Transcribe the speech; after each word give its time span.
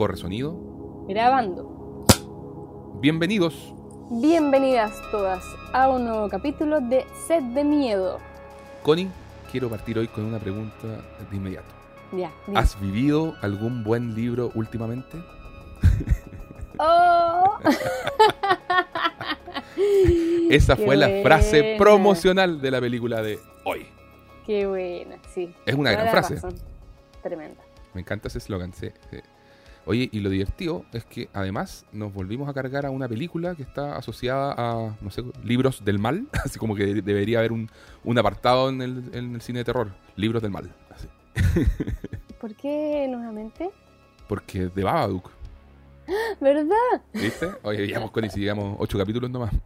Corre 0.00 0.16
sonido. 0.16 0.56
Grabando. 1.08 2.06
Bienvenidos. 3.02 3.74
Bienvenidas 4.10 4.98
todas 5.10 5.44
a 5.74 5.90
un 5.90 6.06
nuevo 6.06 6.26
capítulo 6.30 6.80
de 6.80 7.04
Set 7.26 7.44
de 7.52 7.62
Miedo. 7.64 8.18
Connie, 8.82 9.10
quiero 9.52 9.68
partir 9.68 9.98
hoy 9.98 10.08
con 10.08 10.24
una 10.24 10.38
pregunta 10.38 10.86
de 11.30 11.36
inmediato. 11.36 11.68
Ya. 12.12 12.32
dime. 12.46 12.58
¿Has 12.58 12.80
vivido 12.80 13.34
algún 13.42 13.84
buen 13.84 14.14
libro 14.14 14.50
últimamente? 14.54 15.18
¡Oh! 16.78 17.58
Esa 20.48 20.76
Qué 20.76 20.84
fue 20.86 20.96
la 20.96 21.10
frase 21.22 21.74
promocional 21.76 22.62
de 22.62 22.70
la 22.70 22.80
película 22.80 23.20
de 23.20 23.38
hoy. 23.66 23.86
Qué 24.46 24.66
buena, 24.66 25.16
sí. 25.34 25.54
Es 25.66 25.74
una 25.74 25.90
Toda 25.90 26.02
gran 26.04 26.10
frase. 26.10 26.34
razón. 26.36 26.54
Tremenda. 27.22 27.60
Me 27.92 28.00
encanta 28.00 28.28
ese 28.28 28.38
eslogan. 28.38 28.72
sí, 28.72 28.88
sí. 29.10 29.18
Oye, 29.90 30.08
y 30.12 30.20
lo 30.20 30.30
divertido 30.30 30.84
es 30.92 31.04
que 31.04 31.28
además 31.32 31.84
nos 31.92 32.14
volvimos 32.14 32.48
a 32.48 32.54
cargar 32.54 32.86
a 32.86 32.90
una 32.90 33.08
película 33.08 33.56
que 33.56 33.64
está 33.64 33.96
asociada 33.96 34.54
a, 34.56 34.96
no 35.00 35.10
sé, 35.10 35.24
libros 35.42 35.84
del 35.84 35.98
mal. 35.98 36.28
Así 36.44 36.60
como 36.60 36.76
que 36.76 36.86
de- 36.86 37.02
debería 37.02 37.40
haber 37.40 37.50
un, 37.50 37.68
un 38.04 38.16
apartado 38.18 38.68
en 38.68 38.80
el, 38.82 39.10
en 39.12 39.34
el 39.34 39.40
cine 39.40 39.58
de 39.58 39.64
terror. 39.64 39.90
Libros 40.14 40.42
del 40.42 40.52
mal. 40.52 40.72
Así. 40.90 41.08
¿Por 42.40 42.54
qué 42.54 43.08
nuevamente? 43.10 43.70
Porque 44.28 44.68
de 44.68 44.84
Babadook, 44.84 45.28
¿Verdad? 46.40 47.02
¿viste? 47.12 47.48
Oye, 47.64 47.86
llevamos 47.88 48.12
con 48.12 48.22
llegamos 48.28 48.76
ocho 48.78 48.96
capítulos 48.96 49.28
nomás. 49.28 49.50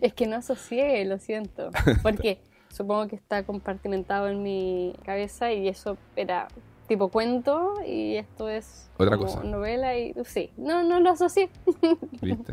Es 0.00 0.12
que 0.14 0.26
no 0.26 0.36
asocié, 0.36 1.04
lo 1.04 1.18
siento. 1.18 1.70
Porque 2.02 2.40
supongo 2.68 3.06
que 3.08 3.16
está 3.16 3.44
compartimentado 3.44 4.28
en 4.28 4.42
mi 4.42 4.94
cabeza 5.04 5.52
y 5.52 5.68
eso 5.68 5.98
era 6.16 6.48
tipo 6.90 7.08
cuento 7.08 7.74
y 7.86 8.16
esto 8.16 8.48
es 8.48 8.90
Otra 8.98 9.16
como 9.16 9.28
cosa. 9.32 9.44
novela 9.44 9.96
y 9.96 10.12
sí, 10.24 10.50
no, 10.56 10.82
no 10.82 10.98
lo 10.98 11.10
asocié. 11.10 11.48
¿Viste? 12.20 12.52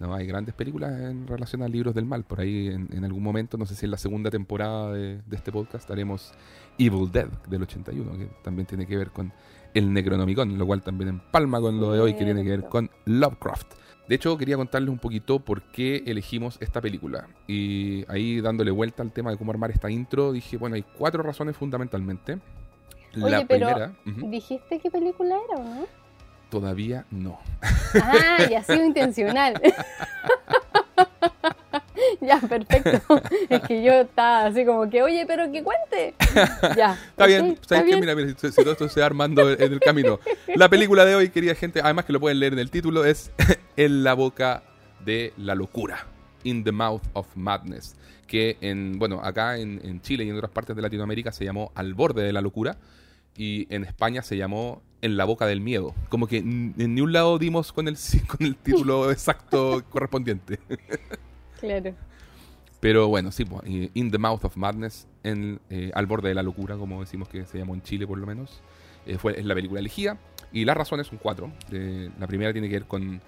No, 0.00 0.14
hay 0.14 0.26
grandes 0.26 0.54
películas 0.54 0.98
en 0.98 1.26
relación 1.26 1.62
a 1.62 1.68
libros 1.68 1.94
del 1.94 2.06
mal. 2.06 2.24
Por 2.24 2.40
ahí 2.40 2.68
en, 2.68 2.88
en 2.90 3.04
algún 3.04 3.22
momento, 3.22 3.58
no 3.58 3.66
sé 3.66 3.74
si 3.74 3.84
en 3.84 3.90
la 3.90 3.98
segunda 3.98 4.30
temporada 4.30 4.92
de, 4.94 5.20
de 5.26 5.36
este 5.36 5.52
podcast, 5.52 5.90
haremos 5.90 6.32
Evil 6.78 7.12
Dead 7.12 7.28
del 7.48 7.62
81, 7.64 8.18
que 8.18 8.30
también 8.42 8.66
tiene 8.66 8.86
que 8.86 8.96
ver 8.96 9.10
con 9.10 9.30
el 9.74 9.92
Necronomicon, 9.92 10.56
lo 10.56 10.66
cual 10.66 10.80
también 10.82 11.10
empalma 11.10 11.60
con 11.60 11.78
lo 11.78 11.92
de 11.92 12.00
hoy, 12.00 12.14
que 12.14 12.24
tiene 12.24 12.42
que 12.44 12.50
ver 12.50 12.64
con 12.70 12.90
Lovecraft. 13.04 13.74
De 14.08 14.14
hecho, 14.14 14.38
quería 14.38 14.56
contarles 14.56 14.88
un 14.88 14.98
poquito 14.98 15.40
por 15.40 15.62
qué 15.70 16.02
elegimos 16.06 16.56
esta 16.60 16.80
película. 16.80 17.28
Y 17.46 18.10
ahí 18.10 18.40
dándole 18.40 18.70
vuelta 18.70 19.02
al 19.02 19.12
tema 19.12 19.30
de 19.32 19.36
cómo 19.36 19.50
armar 19.50 19.70
esta 19.70 19.90
intro, 19.90 20.32
dije, 20.32 20.56
bueno, 20.56 20.76
hay 20.76 20.84
cuatro 20.96 21.22
razones 21.22 21.56
fundamentalmente. 21.58 22.38
La 23.16 23.38
Oye, 23.38 23.46
pero 23.46 23.66
primera, 23.66 23.92
¿Dijiste 24.30 24.78
qué 24.78 24.90
película 24.90 25.36
era 25.48 25.60
o 25.60 25.64
no? 25.64 25.86
todavía 26.48 27.04
no. 27.10 27.40
Ah, 27.94 28.38
y 28.48 28.54
ha 28.54 28.62
sido 28.62 28.84
intencional. 28.84 29.60
ya, 32.20 32.40
perfecto. 32.40 33.20
Es 33.48 33.60
que 33.62 33.82
yo 33.82 33.92
estaba 33.92 34.46
así 34.46 34.64
como 34.64 34.88
que, 34.88 35.02
oye, 35.02 35.24
pero 35.26 35.50
que 35.50 35.62
cuente. 35.62 36.14
Ya. 36.76 36.98
Está 37.10 37.26
bien, 37.26 37.58
¿sabes 37.66 37.84
qué? 37.84 38.00
Mira, 38.00 38.14
mira, 38.14 38.34
si, 38.36 38.50
si 38.50 38.62
todo 38.62 38.72
esto 38.72 38.88
se 38.88 39.00
va 39.00 39.06
armando 39.06 39.50
en 39.50 39.72
el 39.72 39.80
camino. 39.80 40.20
La 40.54 40.68
película 40.68 41.04
de 41.04 41.14
hoy, 41.14 41.30
querida 41.30 41.54
gente, 41.54 41.80
además 41.82 42.04
que 42.04 42.12
lo 42.12 42.20
pueden 42.20 42.40
leer 42.40 42.52
en 42.52 42.58
el 42.58 42.70
título, 42.70 43.04
es 43.04 43.30
En 43.76 44.04
la 44.04 44.14
boca 44.14 44.62
de 45.04 45.32
la 45.36 45.54
locura. 45.54 46.06
In 46.44 46.64
the 46.64 46.72
Mouth 46.72 47.02
of 47.12 47.26
Madness. 47.34 47.96
Que 48.26 48.56
en, 48.60 48.98
bueno, 48.98 49.20
acá 49.22 49.58
en, 49.58 49.80
en 49.84 50.00
Chile 50.00 50.24
y 50.24 50.30
en 50.30 50.36
otras 50.36 50.50
partes 50.50 50.74
de 50.74 50.82
Latinoamérica 50.82 51.32
se 51.32 51.44
llamó 51.44 51.72
Al 51.74 51.94
borde 51.94 52.22
de 52.22 52.32
la 52.32 52.40
locura. 52.40 52.76
Y 53.36 53.66
en 53.74 53.84
España 53.84 54.22
se 54.22 54.36
llamó 54.36 54.82
En 55.02 55.16
la 55.16 55.24
boca 55.24 55.46
del 55.46 55.60
miedo. 55.60 55.94
Como 56.08 56.26
que 56.26 56.38
en 56.38 56.74
ni 56.76 57.00
un 57.00 57.12
lado 57.12 57.38
dimos 57.38 57.72
con 57.72 57.88
el, 57.88 57.96
con 58.26 58.46
el 58.46 58.56
título 58.56 59.10
exacto 59.12 59.82
correspondiente. 59.90 60.58
Claro. 61.58 61.94
Pero 62.80 63.08
bueno, 63.08 63.32
sí, 63.32 63.46
pues, 63.46 63.62
In 63.94 64.10
the 64.10 64.18
Mouth 64.18 64.44
of 64.44 64.56
Madness, 64.56 65.08
en, 65.22 65.58
eh, 65.70 65.90
al 65.94 66.04
borde 66.04 66.28
de 66.28 66.34
la 66.34 66.42
locura, 66.42 66.76
como 66.76 67.00
decimos 67.00 67.28
que 67.28 67.46
se 67.46 67.58
llamó 67.58 67.74
en 67.74 67.82
Chile 67.82 68.06
por 68.06 68.18
lo 68.18 68.26
menos, 68.26 68.60
eh, 69.06 69.16
fue, 69.16 69.38
es 69.38 69.44
la 69.46 69.54
película 69.54 69.80
elegida. 69.80 70.18
Y 70.52 70.64
las 70.64 70.76
razones 70.76 71.06
son 71.06 71.18
cuatro. 71.18 71.50
Eh, 71.72 72.10
la 72.18 72.26
primera 72.26 72.52
tiene 72.52 72.68
que 72.68 72.74
ver 72.74 72.86
con, 72.86 73.20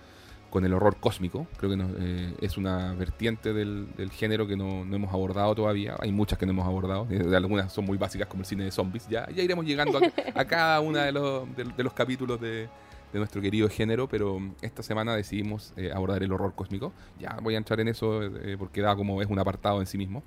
con 0.50 0.64
el 0.64 0.72
horror 0.72 0.97
cósmico. 0.97 1.47
Creo 1.56 1.70
que 1.70 1.76
no- 1.76 1.91
eh, 1.98 2.34
es 2.41 2.56
una 2.56 2.94
vertiente 2.94 3.53
del, 3.53 3.88
del 3.97 4.10
género 4.10 4.47
que 4.47 4.56
no, 4.56 4.82
hemos 4.82 5.12
abordado 5.12 5.54
todavía. 5.54 5.97
Hay 6.00 6.12
muchas 6.12 6.38
que 6.38 6.47
no 6.47 6.53
hemos 6.53 6.66
abordado. 6.66 7.06
Eh, 7.10 7.34
algunas 7.36 7.72
son 7.72 7.84
muy 7.84 7.98
básicas 7.98 8.28
como 8.28 8.42
el 8.42 8.47
cine 8.47 8.64
de 8.64 8.70
zombies. 8.70 9.09
Ya, 9.09 9.28
iremos 9.34 9.64
llegando 9.64 10.00
a, 10.34 10.44
cada 10.44 10.81
uno 10.81 10.98
de 10.98 11.12
los, 11.12 11.56
de, 11.56 11.84
los 11.84 11.92
capítulos 11.92 12.41
de, 12.41 12.69
nuestro 13.12 13.41
querido 13.41 13.69
género, 13.69 14.09
pero 14.09 14.38
mm, 14.38 14.54
esta 14.62 14.82
semana 14.82 15.14
decidimos 15.16 15.72
eh, 15.76 15.91
abordar 15.94 16.22
el 16.22 16.32
horror 16.32 16.54
cósmico. 16.54 16.92
Ya 17.19 17.36
voy 17.42 17.54
a 17.54 17.59
entrar 17.59 17.80
en 17.80 17.88
eso 17.88 18.20
porque 18.59 18.80
da 18.80 18.94
como 18.97 19.20
es 19.22 19.28
un 19.28 19.38
apartado 19.38 19.80
en 19.80 19.86
sí 19.86 19.98
mismo. 19.98 20.22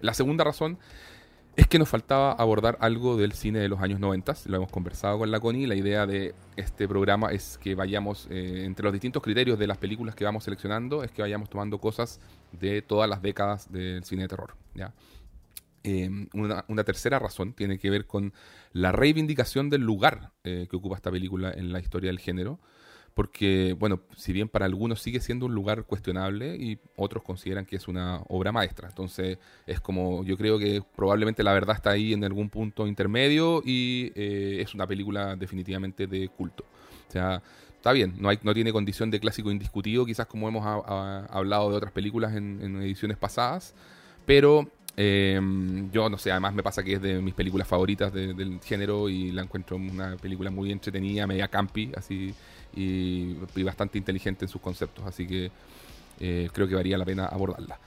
La 0.00 0.14
segunda 0.14 0.42
razón 0.42 0.78
es 1.54 1.66
que 1.66 1.78
nos 1.78 1.88
faltaba 1.88 2.32
abordar 2.32 2.78
algo 2.80 3.16
del 3.16 3.32
cine 3.32 3.58
de 3.58 3.68
los 3.68 3.80
años 3.80 4.00
90. 4.00 4.34
Lo 4.46 4.56
hemos 4.56 4.70
conversado 4.70 5.18
con 5.18 5.30
la 5.30 5.38
Connie. 5.38 5.66
La 5.66 5.74
idea 5.74 6.06
de 6.06 6.34
este 6.56 6.88
programa 6.88 7.30
es 7.30 7.58
que 7.58 7.74
vayamos, 7.74 8.26
eh, 8.30 8.62
entre 8.64 8.84
los 8.84 8.92
distintos 8.92 9.22
criterios 9.22 9.58
de 9.58 9.66
las 9.66 9.76
películas 9.76 10.14
que 10.14 10.24
vamos 10.24 10.44
seleccionando, 10.44 11.02
es 11.04 11.10
que 11.10 11.20
vayamos 11.20 11.50
tomando 11.50 11.78
cosas 11.78 12.20
de 12.52 12.80
todas 12.80 13.08
las 13.08 13.20
décadas 13.20 13.70
del 13.70 14.02
cine 14.04 14.22
de 14.22 14.28
terror. 14.28 14.54
¿ya? 14.74 14.94
Una, 16.32 16.64
una 16.68 16.84
tercera 16.84 17.18
razón 17.18 17.52
tiene 17.52 17.78
que 17.78 17.90
ver 17.90 18.06
con 18.06 18.32
la 18.72 18.92
reivindicación 18.92 19.68
del 19.68 19.82
lugar 19.82 20.30
eh, 20.44 20.68
que 20.70 20.76
ocupa 20.76 20.96
esta 20.96 21.10
película 21.10 21.52
en 21.52 21.72
la 21.72 21.80
historia 21.80 22.08
del 22.08 22.18
género. 22.18 22.60
Porque, 23.14 23.76
bueno, 23.78 24.00
si 24.16 24.32
bien 24.32 24.48
para 24.48 24.64
algunos 24.64 25.02
sigue 25.02 25.20
siendo 25.20 25.44
un 25.46 25.54
lugar 25.54 25.84
cuestionable 25.84 26.56
y 26.56 26.78
otros 26.96 27.22
consideran 27.22 27.66
que 27.66 27.76
es 27.76 27.86
una 27.86 28.22
obra 28.28 28.52
maestra. 28.52 28.88
Entonces, 28.88 29.38
es 29.66 29.80
como, 29.80 30.24
yo 30.24 30.36
creo 30.38 30.58
que 30.58 30.82
probablemente 30.96 31.42
la 31.42 31.52
verdad 31.52 31.76
está 31.76 31.90
ahí 31.90 32.14
en 32.14 32.24
algún 32.24 32.48
punto 32.48 32.86
intermedio 32.86 33.62
y 33.64 34.12
eh, 34.14 34.62
es 34.62 34.72
una 34.74 34.86
película 34.86 35.36
definitivamente 35.36 36.06
de 36.06 36.28
culto. 36.28 36.64
O 37.08 37.12
sea, 37.12 37.42
está 37.76 37.92
bien, 37.92 38.14
no, 38.18 38.30
hay, 38.30 38.38
no 38.42 38.54
tiene 38.54 38.72
condición 38.72 39.10
de 39.10 39.20
clásico 39.20 39.50
indiscutido, 39.50 40.06
quizás 40.06 40.26
como 40.26 40.48
hemos 40.48 40.64
hablado 40.64 41.70
de 41.70 41.76
otras 41.76 41.92
películas 41.92 42.34
en, 42.34 42.60
en 42.62 42.80
ediciones 42.80 43.18
pasadas, 43.18 43.74
pero 44.24 44.70
eh, 44.96 45.38
yo 45.92 46.08
no 46.08 46.16
sé, 46.16 46.30
además 46.30 46.54
me 46.54 46.62
pasa 46.62 46.82
que 46.82 46.94
es 46.94 47.02
de 47.02 47.20
mis 47.20 47.34
películas 47.34 47.66
favoritas 47.68 48.12
de- 48.12 48.32
del 48.34 48.60
género 48.62 49.08
y 49.08 49.32
la 49.32 49.42
encuentro 49.42 49.76
una 49.76 50.16
película 50.16 50.50
muy 50.50 50.70
entretenida, 50.72 51.26
media 51.26 51.48
campi, 51.48 51.90
así, 51.96 52.32
y, 52.74 53.36
y 53.56 53.62
bastante 53.62 53.98
inteligente 53.98 54.44
en 54.44 54.48
sus 54.48 54.60
conceptos, 54.60 55.04
así 55.06 55.26
que 55.26 55.50
eh, 56.20 56.48
creo 56.52 56.68
que 56.68 56.74
valía 56.74 56.98
la 56.98 57.04
pena 57.04 57.26
abordarla. 57.26 57.78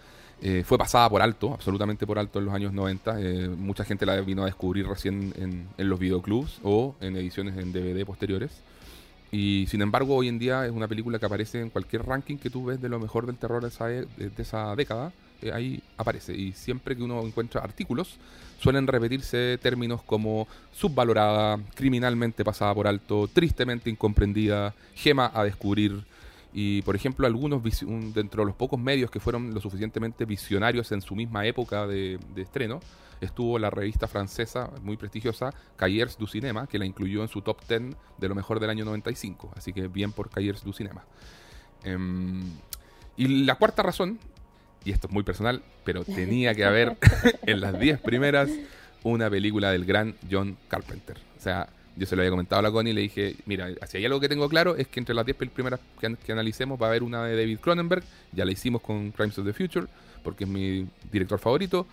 Eh, 0.42 0.64
fue 0.66 0.78
pasada 0.78 1.10
por 1.10 1.22
alto, 1.22 1.54
absolutamente 1.54 2.06
por 2.06 2.20
alto 2.20 2.40
en 2.40 2.46
los 2.46 2.54
años 2.54 2.74
90. 2.74 3.16
eh, 3.22 3.48
mucha 3.50 3.86
gente 3.86 4.06
la 4.06 4.20
vino 4.22 4.44
a 4.44 4.46
descubrir 4.48 4.86
recién 4.88 5.34
en, 5.38 5.68
en 5.78 5.90
los 5.90 5.98
videoclubs 6.00 6.60
o 6.64 6.96
en 7.02 7.16
ediciones 7.16 7.58
en 7.58 7.72
DVD 7.72 8.06
posteriores. 8.06 8.52
Y 9.32 9.66
sin 9.68 9.82
embargo, 9.82 10.16
hoy 10.16 10.28
en 10.30 10.40
día 10.40 10.66
es 10.66 10.72
una 10.72 10.88
película 10.88 11.20
que 11.20 11.26
aparece 11.26 11.60
en 11.62 11.70
cualquier 11.70 12.06
ranking 12.06 12.38
que 12.38 12.50
tú 12.50 12.66
ves 12.66 12.82
de 12.82 12.90
lo 12.90 13.00
mejor 13.00 13.26
del 13.26 13.38
terror 13.38 13.62
de 13.62 13.70
esa, 13.70 13.92
e- 13.92 14.06
de 14.18 14.32
esa 14.42 14.76
década. 14.76 15.12
eh, 15.42 15.52
ahí 15.54 15.82
aparece. 15.98 16.34
Y 16.36 16.54
siempre 16.54 16.96
que 16.96 17.04
uno 17.04 17.22
encuentra 17.26 17.62
artículos, 17.62 18.18
suelen 18.60 18.88
repetirse 18.88 19.58
términos 19.62 20.02
como 20.04 20.48
subvalorada, 20.72 21.60
criminalmente 21.76 22.44
pasada 22.44 22.74
por 22.74 22.88
alto, 22.88 23.28
tristemente 23.32 23.90
incomprendida, 23.90 24.74
gema 24.96 25.32
a 25.34 25.44
descubrir. 25.44 26.04
Y 26.54 26.82
por 26.84 26.96
ejemplo, 26.96 27.28
algunos 27.28 27.62
dentro 28.14 28.44
de 28.44 28.48
los 28.48 28.56
pocos 28.56 28.80
medios 28.80 29.12
que 29.12 29.20
fueron 29.20 29.54
lo 29.54 29.60
suficientemente 29.60 30.24
visionarios 30.24 30.92
en 30.94 31.02
su 31.02 31.16
misma 31.16 31.46
época 31.46 31.86
de, 31.86 32.18
estreno, 32.38 32.80
estuvo 33.20 33.60
la 33.60 33.70
revista 33.70 34.08
francesa 34.08 34.72
muy 34.82 34.96
prestigiosa 34.96 35.54
Cahiers 35.76 36.18
du 36.18 36.28
Cinema, 36.28 36.68
que 36.68 36.80
la 36.80 36.86
incluyó 36.86 37.22
en 37.24 37.28
su 37.28 37.42
top 37.42 37.60
10 37.68 37.96
de 38.18 38.30
lo 38.30 38.36
mejor 38.36 38.62
del 38.62 38.70
año 38.70 38.86
95. 38.86 39.52
Así 39.56 39.74
que 39.74 39.90
bien 39.90 40.14
por 40.14 40.30
Cahiers 40.30 40.64
du 40.64 40.72
Cinema. 40.72 41.04
Em, 41.84 42.42
y 43.18 43.44
la 43.44 43.56
cuarta 43.56 43.84
razón, 43.84 44.20
y 44.86 44.92
esto 44.92 45.08
es 45.08 45.14
muy 45.14 45.24
personal, 45.24 45.62
pero 45.84 46.04
tenía 46.06 46.54
que 46.56 46.64
haber 46.64 46.96
en 47.46 47.60
las 47.62 47.78
10 47.80 48.00
primeras 48.02 48.50
una 49.04 49.30
película 49.30 49.72
del 49.72 49.86
gran 49.86 50.16
John 50.32 50.58
Carpenter. 50.68 51.18
O 51.38 51.42
sea, 51.42 51.68
yo 51.98 52.06
se 52.06 52.16
lo 52.16 52.22
había 52.22 52.32
comentado 52.32 52.60
a 52.60 52.64
la 52.64 52.72
Connie 52.72 52.92
y 52.92 52.94
le 52.96 53.02
dije, 53.02 53.36
mira, 53.46 53.68
si 53.88 53.98
hay 53.98 54.06
algo 54.06 54.20
que 54.20 54.28
tengo 54.30 54.50
claro 54.50 54.76
es 54.76 54.88
que 54.88 55.00
entre 55.00 55.14
las 55.16 55.26
10 55.26 55.38
pel- 55.38 55.50
primeras 55.50 55.80
que, 56.00 56.08
an- 56.08 56.18
que 56.24 56.32
analicemos 56.32 56.82
va 56.82 56.88
a 56.88 56.90
haber 56.90 57.04
una 57.04 57.24
de 57.26 57.36
David 57.38 57.60
Cronenberg, 57.60 58.04
ya 58.32 58.46
la 58.46 58.52
hicimos 58.52 58.82
con 58.82 59.12
Crimes 59.12 59.38
of 59.40 59.46
the 59.46 59.54
Future, 59.54 59.88
porque 60.24 60.44
es 60.46 60.50
mi 60.50 60.88
director 61.12 61.40
favorito, 61.40 61.86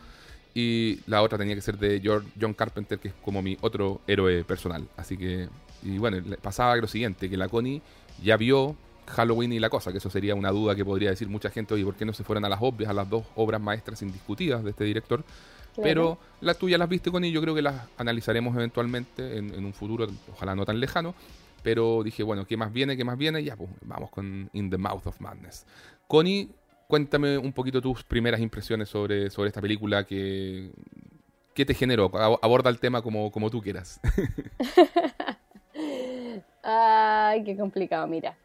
y 0.54 1.00
la 1.06 1.22
otra 1.22 1.38
tenía 1.38 1.54
que 1.54 1.60
ser 1.60 1.78
de 1.78 2.00
George- 2.00 2.28
John 2.40 2.52
Carpenter, 2.54 2.98
que 2.98 3.08
es 3.08 3.14
como 3.24 3.40
mi 3.42 3.56
otro 3.60 4.00
héroe 4.06 4.42
personal. 4.44 4.86
Así 4.96 5.16
que, 5.16 5.48
y 5.82 5.98
bueno, 5.98 6.18
pasaba 6.42 6.74
lo 6.76 6.86
siguiente, 6.88 7.30
que 7.30 7.36
la 7.36 7.48
Connie 7.48 7.80
ya 8.22 8.36
vio 8.36 8.74
Halloween 9.06 9.52
y 9.52 9.58
la 9.58 9.68
cosa, 9.68 9.92
que 9.92 9.98
eso 9.98 10.10
sería 10.10 10.34
una 10.34 10.50
duda 10.50 10.74
que 10.74 10.84
podría 10.84 11.10
decir 11.10 11.28
mucha 11.28 11.50
gente, 11.50 11.74
oye, 11.74 11.84
¿por 11.84 11.94
qué 11.94 12.04
no 12.04 12.12
se 12.12 12.24
fueron 12.24 12.44
a 12.44 12.48
las 12.48 12.60
obvias, 12.62 12.90
a 12.90 12.94
las 12.94 13.08
dos 13.08 13.24
obras 13.36 13.60
maestras 13.60 14.02
indiscutidas 14.02 14.64
de 14.64 14.70
este 14.70 14.84
director? 14.84 15.24
Pero 15.82 16.18
las 16.40 16.58
tuyas 16.58 16.78
las 16.78 16.88
viste 16.88 17.10
con 17.10 17.24
y 17.24 17.32
yo 17.32 17.40
creo 17.40 17.54
que 17.54 17.62
las 17.62 17.88
analizaremos 17.96 18.54
eventualmente 18.54 19.38
en, 19.38 19.54
en 19.54 19.64
un 19.64 19.72
futuro, 19.72 20.06
ojalá 20.30 20.54
no 20.54 20.66
tan 20.66 20.78
lejano. 20.78 21.14
Pero 21.62 22.02
dije, 22.02 22.22
bueno, 22.22 22.44
¿qué 22.44 22.56
más 22.56 22.72
viene? 22.72 22.96
¿Qué 22.96 23.04
más 23.04 23.16
viene? 23.16 23.42
Ya, 23.42 23.56
pues 23.56 23.70
vamos 23.82 24.10
con 24.10 24.50
In 24.52 24.68
the 24.68 24.78
Mouth 24.78 25.06
of 25.06 25.20
Madness. 25.20 25.64
Connie, 26.08 26.50
cuéntame 26.88 27.38
un 27.38 27.52
poquito 27.52 27.80
tus 27.80 28.02
primeras 28.02 28.40
impresiones 28.40 28.88
sobre, 28.88 29.30
sobre 29.30 29.48
esta 29.48 29.60
película 29.60 30.04
que... 30.04 30.70
¿Qué 31.54 31.66
te 31.66 31.74
generó? 31.74 32.10
Aborda 32.42 32.70
el 32.70 32.78
tema 32.78 33.02
como, 33.02 33.30
como 33.30 33.50
tú 33.50 33.60
quieras. 33.60 34.00
Ay, 36.62 37.44
qué 37.44 37.56
complicado, 37.56 38.06
mira. 38.06 38.36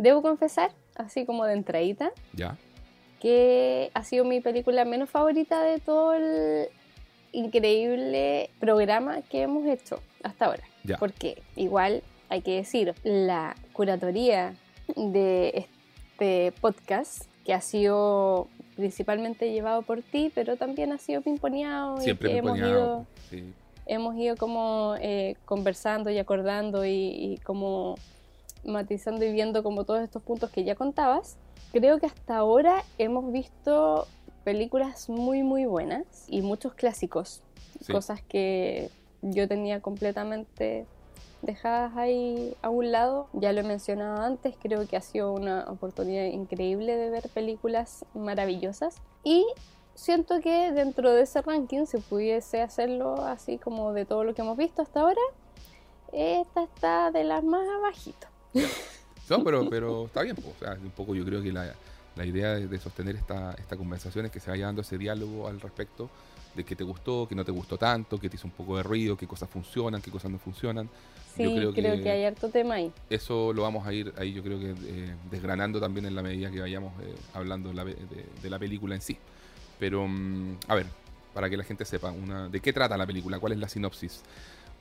Debo 0.00 0.22
confesar, 0.22 0.70
así 0.94 1.26
como 1.26 1.44
de 1.44 1.52
entradita, 1.52 2.10
ya. 2.32 2.56
que 3.20 3.90
ha 3.92 4.02
sido 4.02 4.24
mi 4.24 4.40
película 4.40 4.86
menos 4.86 5.10
favorita 5.10 5.62
de 5.62 5.78
todo 5.78 6.14
el 6.14 6.68
increíble 7.32 8.48
programa 8.58 9.20
que 9.20 9.42
hemos 9.42 9.66
hecho 9.66 10.00
hasta 10.22 10.46
ahora. 10.46 10.62
Ya. 10.84 10.96
Porque 10.96 11.42
igual 11.54 12.02
hay 12.30 12.40
que 12.40 12.56
decir, 12.56 12.94
la 13.04 13.54
curatoría 13.74 14.54
de 14.96 15.66
este 16.18 16.58
podcast, 16.62 17.24
que 17.44 17.52
ha 17.52 17.60
sido 17.60 18.48
principalmente 18.76 19.52
llevado 19.52 19.82
por 19.82 20.00
ti, 20.00 20.32
pero 20.34 20.56
también 20.56 20.92
ha 20.92 20.98
sido 20.98 21.20
pimponeado 21.20 22.00
Siempre 22.00 22.32
y 22.32 22.38
hemos 22.38 22.56
ido, 22.56 23.06
sí. 23.28 23.52
hemos 23.84 24.16
ido 24.16 24.34
como 24.38 24.94
eh, 24.98 25.36
conversando 25.44 26.08
y 26.08 26.16
acordando 26.16 26.86
y, 26.86 26.90
y 26.90 27.38
como 27.44 27.96
matizando 28.64 29.24
y 29.24 29.32
viendo 29.32 29.62
como 29.62 29.84
todos 29.84 30.00
estos 30.00 30.22
puntos 30.22 30.50
que 30.50 30.64
ya 30.64 30.74
contabas. 30.74 31.36
Creo 31.72 31.98
que 31.98 32.06
hasta 32.06 32.36
ahora 32.36 32.82
hemos 32.98 33.30
visto 33.32 34.06
películas 34.44 35.08
muy 35.08 35.42
muy 35.42 35.66
buenas 35.66 36.24
y 36.28 36.42
muchos 36.42 36.74
clásicos, 36.74 37.42
Sí. 37.80 37.92
cosas 37.92 38.20
que 38.22 38.90
yo 39.22 39.46
tenía 39.48 39.80
completamente 39.80 40.86
dejadas 41.42 41.96
ahí 41.96 42.54
a 42.62 42.68
un 42.70 42.90
lado. 42.92 43.28
Ya 43.32 43.52
lo 43.52 43.60
he 43.60 43.64
mencionado 43.64 44.20
antes, 44.22 44.54
creo 44.60 44.86
que 44.86 44.96
ha 44.96 45.00
sido 45.00 45.32
una 45.32 45.64
oportunidad 45.70 46.24
increíble 46.24 46.96
de 46.96 47.10
ver 47.10 47.28
películas 47.30 48.04
maravillosas 48.14 48.96
y 49.24 49.46
siento 49.94 50.40
que 50.40 50.72
dentro 50.72 51.12
de 51.12 51.22
ese 51.22 51.42
ranking, 51.42 51.84
si 51.86 51.98
pudiese 51.98 52.62
hacerlo 52.62 53.22
así 53.24 53.58
como 53.58 53.92
de 53.92 54.04
todo 54.04 54.24
lo 54.24 54.34
que 54.34 54.42
hemos 54.42 54.56
visto 54.56 54.82
hasta 54.82 55.00
ahora, 55.00 55.20
esta 56.12 56.62
está 56.62 57.10
de 57.10 57.24
las 57.24 57.44
más 57.44 57.66
abajitos. 57.68 58.29
No, 59.28 59.44
pero, 59.44 59.68
pero 59.70 60.06
está 60.06 60.22
bien. 60.22 60.34
pues, 60.36 60.48
o 60.48 60.58
sea, 60.58 60.72
un 60.82 60.90
poco 60.90 61.14
yo 61.14 61.24
creo 61.24 61.42
que 61.42 61.52
la, 61.52 61.74
la 62.16 62.26
idea 62.26 62.54
de, 62.54 62.66
de 62.66 62.78
sostener 62.80 63.14
esta, 63.16 63.52
esta 63.54 63.76
conversación 63.76 64.26
es 64.26 64.32
que 64.32 64.40
se 64.40 64.50
vaya 64.50 64.66
dando 64.66 64.82
ese 64.82 64.98
diálogo 64.98 65.46
al 65.46 65.60
respecto 65.60 66.10
de 66.54 66.64
qué 66.64 66.74
te 66.74 66.82
gustó, 66.82 67.26
qué 67.28 67.36
no 67.36 67.44
te 67.44 67.52
gustó 67.52 67.78
tanto, 67.78 68.18
qué 68.18 68.28
te 68.28 68.34
hizo 68.36 68.48
un 68.48 68.52
poco 68.52 68.76
de 68.76 68.82
ruido, 68.82 69.16
qué 69.16 69.28
cosas 69.28 69.48
funcionan, 69.48 70.02
qué 70.02 70.10
cosas 70.10 70.32
no 70.32 70.38
funcionan. 70.38 70.88
Sí, 71.36 71.44
Yo 71.44 71.72
creo 71.72 72.02
que- 72.02 72.10
hay 72.10 72.24
harto 72.24 72.48
tema 72.48 72.74
ahí. 72.74 72.92
Eso 73.08 73.52
lo 73.52 73.62
vamos 73.62 73.86
a 73.86 73.92
ir 73.92 74.12
ahí 74.18 74.32
yo 74.32 74.42
creo 74.42 74.58
que 74.58 74.70
eh, 74.82 75.14
desgranando 75.30 75.78
también 75.80 76.06
en 76.06 76.16
la 76.16 76.22
medida 76.22 76.50
que 76.50 76.60
vayamos 76.60 76.92
eh, 77.02 77.14
hablando 77.32 77.68
de 77.68 77.74
la, 77.76 77.84
de- 77.84 77.96
de 78.42 78.50
la 78.50 78.58
película 78.58 78.96
en 78.96 79.00
sí. 79.00 79.16
Pero, 79.78 80.08
mm, 80.08 80.56
a 80.66 80.74
ver, 80.74 80.86
para 81.32 81.48
que 81.48 81.56
la 81.56 81.62
gente 81.62 81.84
sepa, 81.84 82.10
una, 82.10 82.48
¿de 82.48 82.58
qué 82.60 82.72
trata 82.72 82.96
la 82.96 83.06
película? 83.06 83.38
¿Cuál 83.38 83.52
es 83.52 83.58
la 83.60 83.68
sinopsis? 83.68 84.22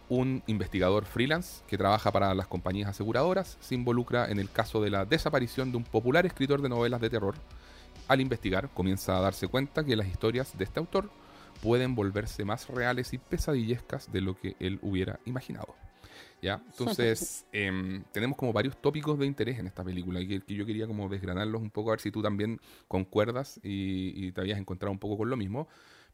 Un 0.09 0.41
investigador 0.47 1.05
freelance 1.05 1.63
que 1.67 1.77
trabaja 1.77 2.11
para 2.11 2.33
las 2.33 2.47
compañías 2.47 2.89
aseguradoras 2.89 3.57
se 3.61 3.75
involucra 3.75 4.29
en 4.31 4.39
el 4.39 4.49
caso 4.49 4.81
de 4.81 4.89
la 4.89 5.05
desaparición 5.05 5.71
de 5.71 5.77
un 5.77 5.83
popular 5.83 6.25
escritor 6.25 6.63
de 6.63 6.69
novelas 6.69 6.99
de 6.99 7.11
terror. 7.11 7.35
Al 8.07 8.19
investigar, 8.19 8.69
comienza 8.69 9.15
a 9.17 9.21
darse 9.21 9.47
cuenta 9.47 9.83
que 9.83 9.95
las 9.95 10.07
historias 10.07 10.57
de 10.57 10.63
este 10.63 10.79
autor 10.79 11.11
pueden 11.61 11.93
volverse 11.93 12.43
más 12.43 12.67
reales 12.69 13.13
y 13.13 13.19
pesadillescas 13.19 14.11
de 14.11 14.21
lo 14.21 14.35
que 14.35 14.55
él 14.59 14.79
hubiera 14.81 15.19
imaginado. 15.25 15.75
¿Ya? 16.41 16.63
Entonces, 16.71 17.45
em, 17.51 18.03
tenemos 18.11 18.35
como 18.35 18.51
varios 18.51 18.81
tópicos 18.81 19.19
de 19.19 19.27
interés 19.27 19.59
en 19.59 19.67
esta 19.67 19.83
película 19.83 20.21
y 20.21 20.27
que, 20.27 20.41
que 20.41 20.55
yo 20.55 20.65
quería 20.65 20.87
como 20.87 21.07
desgranarlos 21.07 21.61
un 21.61 21.69
poco, 21.69 21.91
a 21.91 21.93
ver 21.93 21.99
si 21.99 22.09
tú 22.09 22.23
también 22.23 22.59
concuerdas 22.87 23.59
y, 23.61 24.13
y 24.15 24.31
te 24.31 24.41
habías 24.41 24.57
encontrado 24.57 24.91
un 24.91 24.99
poco 24.99 25.17
con 25.19 25.29
lo 25.29 25.37
mismo. 25.37 25.67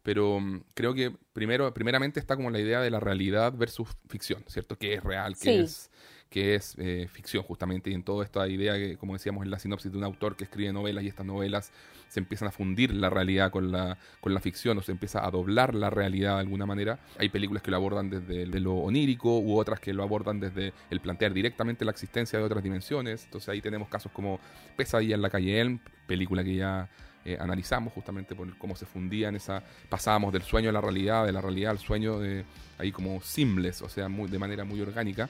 Pero 0.05 0.39
mm, 0.39 0.61
creo 0.75 0.93
que 0.93 1.11
primero, 1.33 1.73
primeramente 1.73 2.19
está 2.19 2.35
como 2.35 2.51
la 2.51 2.59
idea 2.59 2.79
de 2.79 2.91
la 2.91 2.99
realidad 2.99 3.51
versus 3.57 3.89
ficción, 4.07 4.43
¿cierto? 4.47 4.77
¿Qué 4.77 4.93
es 4.93 5.03
real? 5.03 5.33
¿Qué 5.33 5.51
Sí. 5.51 5.59
es, 5.63 5.91
qué 6.29 6.53
es 6.53 6.75
eh, 6.77 7.07
ficción 7.11 7.41
justamente? 7.41 7.89
Y 7.89 7.95
en 7.95 8.03
toda 8.03 8.23
esta 8.23 8.47
idea 8.47 8.75
que, 8.75 8.97
como 8.97 9.13
decíamos 9.13 9.43
en 9.43 9.49
la 9.49 9.57
sinopsis 9.57 9.91
de 9.91 9.97
un 9.97 10.03
autor 10.03 10.35
que 10.35 10.43
escribe 10.43 10.71
novelas 10.71 11.03
y 11.03 11.07
estas 11.07 11.25
novelas 11.25 11.71
se 12.07 12.19
empiezan 12.19 12.47
a 12.49 12.51
fundir 12.51 12.93
la 12.93 13.09
realidad 13.09 13.49
con 13.49 13.71
la, 13.71 13.97
con 14.21 14.35
la 14.35 14.39
ficción 14.41 14.77
o 14.77 14.83
se 14.83 14.91
empieza 14.91 15.25
a 15.25 15.31
doblar 15.31 15.73
la 15.73 15.89
realidad 15.89 16.35
de 16.35 16.41
alguna 16.41 16.67
manera. 16.67 16.99
Hay 17.17 17.29
películas 17.29 17.63
que 17.63 17.71
lo 17.71 17.77
abordan 17.77 18.11
desde 18.11 18.45
de 18.45 18.59
lo 18.59 18.75
onírico 18.75 19.39
u 19.39 19.57
otras 19.57 19.79
que 19.79 19.91
lo 19.91 20.03
abordan 20.03 20.39
desde 20.39 20.71
el 20.91 20.99
plantear 20.99 21.33
directamente 21.33 21.83
la 21.83 21.89
existencia 21.91 22.37
de 22.37 22.45
otras 22.45 22.61
dimensiones. 22.63 23.25
Entonces 23.25 23.49
ahí 23.49 23.59
tenemos 23.59 23.89
casos 23.89 24.11
como 24.11 24.39
Pesadilla 24.77 25.15
en 25.15 25.23
la 25.23 25.31
calle 25.31 25.59
Elm, 25.59 25.79
película 26.05 26.43
que 26.43 26.55
ya 26.55 26.89
eh, 27.25 27.37
analizamos 27.39 27.91
justamente 27.93 28.35
por 28.35 28.55
cómo 28.57 28.75
se 28.75 28.85
fundían 28.85 29.35
esa 29.35 29.63
pasábamos 29.89 30.31
del 30.31 30.43
sueño 30.43 30.69
a 30.69 30.73
la 30.73 30.81
realidad, 30.81 31.25
de 31.25 31.31
la 31.31 31.41
realidad 31.41 31.71
al 31.71 31.79
sueño 31.79 32.19
de 32.19 32.45
ahí 32.77 32.91
como 32.91 33.19
seamless, 33.21 33.81
o 33.81 33.89
sea, 33.89 34.07
muy, 34.07 34.29
de 34.29 34.37
manera 34.39 34.63
muy 34.63 34.79
orgánica. 34.81 35.29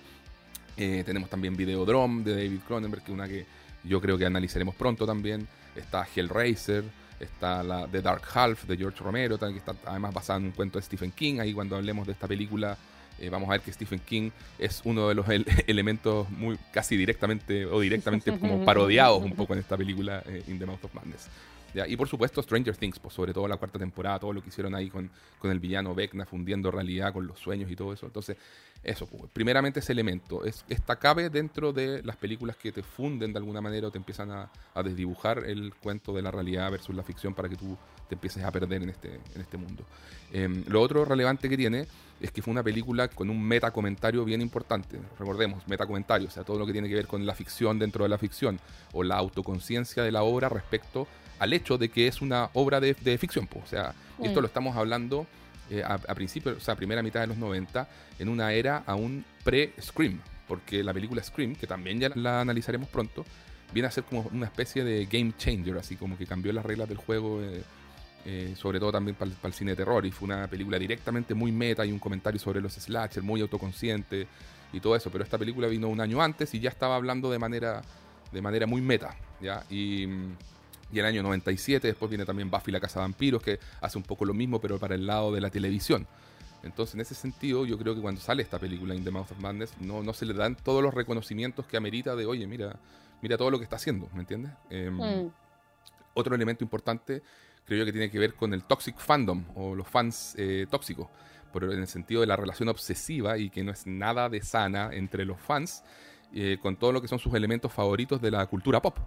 Eh, 0.77 1.03
tenemos 1.05 1.29
también 1.29 1.55
Videodrome 1.55 2.23
de 2.23 2.35
David 2.35 2.59
Cronenberg, 2.67 3.01
que 3.03 3.11
es 3.11 3.13
una 3.15 3.27
que 3.27 3.45
yo 3.83 4.01
creo 4.01 4.17
que 4.17 4.25
analizaremos 4.25 4.75
pronto 4.75 5.05
también. 5.05 5.47
Está 5.75 6.05
Hellraiser, 6.13 6.83
está 7.19 7.63
la 7.63 7.87
The 7.87 8.01
Dark 8.01 8.23
Half 8.33 8.65
de 8.65 8.75
George 8.77 9.01
Romero, 9.03 9.39
que 9.39 9.55
está 9.55 9.73
además 9.85 10.13
basada 10.13 10.39
en 10.39 10.45
un 10.45 10.51
cuento 10.51 10.77
de 10.79 10.83
Stephen 10.85 11.11
King. 11.11 11.39
Ahí 11.39 11.53
cuando 11.53 11.75
hablemos 11.77 12.05
de 12.05 12.13
esta 12.13 12.27
película 12.27 12.77
eh, 13.19 13.29
vamos 13.29 13.47
a 13.47 13.53
ver 13.53 13.61
que 13.61 13.71
Stephen 13.71 13.99
King 13.99 14.31
es 14.59 14.81
uno 14.83 15.07
de 15.07 15.15
los 15.15 15.29
el- 15.29 15.45
elementos 15.67 16.29
muy 16.29 16.57
casi 16.73 16.97
directamente 16.97 17.65
o 17.65 17.79
directamente 17.79 18.37
como 18.37 18.65
parodiados 18.65 19.23
un 19.23 19.31
poco 19.31 19.53
en 19.53 19.59
esta 19.59 19.77
película 19.77 20.21
eh, 20.27 20.43
In 20.47 20.59
the 20.59 20.65
Mouth 20.65 20.83
of 20.83 20.93
Madness. 20.93 21.27
Y 21.87 21.97
por 21.97 22.07
supuesto 22.07 22.41
Stranger 22.41 22.77
Things, 22.77 22.99
pues 22.99 23.13
sobre 23.13 23.33
todo 23.33 23.47
la 23.47 23.57
cuarta 23.57 23.79
temporada, 23.79 24.19
todo 24.19 24.33
lo 24.33 24.41
que 24.41 24.49
hicieron 24.49 24.75
ahí 24.75 24.89
con, 24.89 25.09
con 25.39 25.51
el 25.51 25.59
villano 25.59 25.93
Vecna 25.93 26.25
fundiendo 26.25 26.71
realidad 26.71 27.13
con 27.13 27.27
los 27.27 27.39
sueños 27.39 27.69
y 27.71 27.75
todo 27.75 27.93
eso. 27.93 28.05
Entonces, 28.05 28.37
eso, 28.83 29.07
pues, 29.07 29.23
primeramente 29.33 29.79
ese 29.79 29.93
elemento. 29.93 30.45
Es, 30.45 30.63
esta 30.69 30.97
cabe 30.97 31.29
dentro 31.29 31.73
de 31.73 32.03
las 32.03 32.15
películas 32.15 32.55
que 32.55 32.71
te 32.71 32.83
funden 32.83 33.33
de 33.33 33.39
alguna 33.39 33.61
manera 33.61 33.87
o 33.87 33.91
te 33.91 33.97
empiezan 33.97 34.31
a, 34.31 34.49
a 34.73 34.83
desdibujar 34.83 35.43
el 35.45 35.73
cuento 35.73 36.13
de 36.13 36.21
la 36.21 36.31
realidad 36.31 36.71
versus 36.71 36.95
la 36.95 37.03
ficción 37.03 37.33
para 37.33 37.49
que 37.49 37.55
tú 37.55 37.77
te 38.07 38.15
empieces 38.15 38.43
a 38.43 38.51
perder 38.51 38.83
en 38.83 38.89
este, 38.89 39.19
en 39.33 39.41
este 39.41 39.57
mundo. 39.57 39.83
Em, 40.31 40.63
lo 40.67 40.81
otro 40.81 41.05
relevante 41.05 41.49
que 41.49 41.57
tiene 41.57 41.87
es 42.21 42.31
que 42.31 42.41
fue 42.41 42.51
una 42.51 42.63
película 42.63 43.07
con 43.07 43.29
un 43.29 43.41
metacomentario 43.43 44.23
bien 44.23 44.41
importante. 44.41 44.99
Recordemos, 45.19 45.67
metacomentario, 45.67 46.27
o 46.27 46.31
sea, 46.31 46.43
todo 46.43 46.59
lo 46.59 46.65
que 46.65 46.71
tiene 46.71 46.87
que 46.87 46.95
ver 46.95 47.07
con 47.07 47.25
la 47.25 47.35
ficción 47.35 47.79
dentro 47.79 48.03
de 48.03 48.09
la 48.09 48.17
ficción 48.17 48.59
o 48.93 49.03
la 49.03 49.15
autoconciencia 49.15 50.03
de 50.03 50.11
la 50.11 50.23
obra 50.23 50.49
respecto 50.49 51.07
al 51.39 51.53
hecho 51.53 51.77
de 51.77 51.89
que 51.89 52.07
es 52.07 52.21
una 52.21 52.49
obra 52.53 52.79
de, 52.79 52.93
de 52.93 53.17
ficción. 53.17 53.47
po. 53.47 53.59
O 53.63 53.67
sea, 53.67 53.93
esto 54.21 54.39
Mm. 54.39 54.41
lo 54.41 54.47
estamos 54.47 54.75
hablando 54.77 55.27
eh, 55.69 55.81
a, 55.83 55.93
a 55.95 56.15
principios, 56.15 56.57
o 56.57 56.59
sea, 56.59 56.75
primera 56.75 57.01
mitad 57.01 57.21
de 57.21 57.27
los 57.27 57.37
90, 57.37 57.87
en 58.19 58.29
una 58.29 58.53
era 58.53 58.83
aún 58.85 59.25
pre-Scream, 59.43 60.19
porque 60.47 60.83
la 60.83 60.93
película 60.93 61.23
Scream, 61.23 61.55
que 61.55 61.67
también 61.67 61.99
ya 61.99 62.09
la 62.15 62.41
analizaremos 62.41 62.87
pronto, 62.89 63.25
viene 63.73 63.87
a 63.87 63.91
ser 63.91 64.03
como 64.03 64.21
una 64.31 64.45
especie 64.45 64.83
de 64.83 65.05
game 65.07 65.33
changer, 65.37 65.77
así 65.77 65.95
como 65.95 66.17
que 66.17 66.25
cambió 66.27 66.53
las 66.53 66.65
reglas 66.65 66.87
del 66.87 66.97
juego, 66.97 67.41
eh, 67.41 67.63
eh, 68.25 68.53
sobre 68.55 68.79
todo 68.79 68.91
también 68.91 69.15
para 69.15 69.31
el 69.43 69.53
cine 69.53 69.71
de 69.71 69.77
terror, 69.77 70.05
y 70.05 70.11
fue 70.11 70.27
una 70.27 70.47
película 70.47 70.77
directamente 70.79 71.33
muy 71.33 71.51
meta 71.51 71.85
y 71.85 71.91
un 71.91 71.99
comentario 71.99 72.39
sobre 72.39 72.61
los 72.61 72.73
slasher, 72.73 73.23
muy 73.23 73.41
autoconsciente 73.41 74.27
y 74.71 74.79
todo 74.79 74.95
eso, 74.95 75.09
pero 75.09 75.23
esta 75.23 75.37
película 75.37 75.67
vino 75.67 75.87
un 75.87 75.99
año 75.99 76.21
antes 76.21 76.53
y 76.53 76.59
ya 76.59 76.69
estaba 76.69 76.95
hablando 76.95 77.29
de 77.31 77.39
manera, 77.39 77.81
de 78.31 78.41
manera 78.41 78.65
muy 78.67 78.81
meta, 78.81 79.15
¿ya? 79.41 79.63
Y, 79.69 80.07
y 80.91 80.99
el 80.99 81.05
año 81.05 81.23
97 81.23 81.87
después 81.87 82.09
viene 82.09 82.25
también 82.25 82.49
Buffy 82.49 82.71
la 82.71 82.79
Casa 82.79 82.99
de 82.99 83.05
Vampiros, 83.05 83.41
que 83.41 83.59
hace 83.81 83.97
un 83.97 84.03
poco 84.03 84.25
lo 84.25 84.33
mismo, 84.33 84.59
pero 84.59 84.79
para 84.79 84.95
el 84.95 85.05
lado 85.05 85.31
de 85.33 85.41
la 85.41 85.49
televisión. 85.49 86.07
Entonces, 86.63 86.95
en 86.95 87.01
ese 87.01 87.13
sentido, 87.15 87.65
yo 87.65 87.77
creo 87.77 87.93
que 87.93 88.01
cuando 88.01 88.19
sale 88.21 88.41
esta 88.41 88.57
película, 88.57 88.95
In 88.95 89.03
the 89.03 89.11
Mouth 89.11 89.31
of 89.31 89.39
Madness, 89.39 89.73
no, 89.79 90.01
no 90.01 90.13
se 90.13 90.25
le 90.25 90.33
dan 90.33 90.55
todos 90.55 90.81
los 90.81 90.93
reconocimientos 90.93 91.65
que 91.67 91.77
amerita 91.77 92.15
de, 92.15 92.25
oye, 92.25 92.47
mira, 92.47 92.79
mira 93.21 93.37
todo 93.37 93.51
lo 93.51 93.57
que 93.57 93.65
está 93.65 93.75
haciendo, 93.75 94.09
¿me 94.13 94.21
entiendes? 94.21 94.51
Em, 94.69 94.97
Mm. 94.97 95.31
Otro 96.15 96.33
elemento 96.33 96.63
importante, 96.63 97.21
creo 97.65 97.79
yo 97.79 97.85
que 97.85 97.91
tiene 97.91 98.09
que 98.09 98.17
ver 98.17 98.35
con 98.35 98.53
el 98.53 98.63
toxic 98.63 98.97
fandom 98.97 99.43
o 99.55 99.75
los 99.75 99.87
fans 99.87 100.33
eh, 100.37 100.65
tóxicos, 100.71 101.09
pero 101.51 101.71
en 101.73 101.79
el 101.79 101.87
sentido 101.87 102.21
de 102.21 102.27
la 102.27 102.37
relación 102.37 102.69
obsesiva 102.69 103.37
y 103.37 103.49
que 103.49 103.63
no 103.63 103.71
es 103.71 103.85
nada 103.85 104.29
de 104.29 104.41
sana 104.41 104.91
entre 104.93 105.25
los 105.25 105.39
fans 105.39 105.83
eh, 106.33 106.57
con 106.61 106.77
todo 106.77 106.93
lo 106.93 107.01
que 107.01 107.07
son 107.07 107.19
sus 107.19 107.33
elementos 107.33 107.71
favoritos 107.71 108.21
de 108.21 108.31
la 108.31 108.45
cultura 108.47 108.81
pop. 108.81 108.97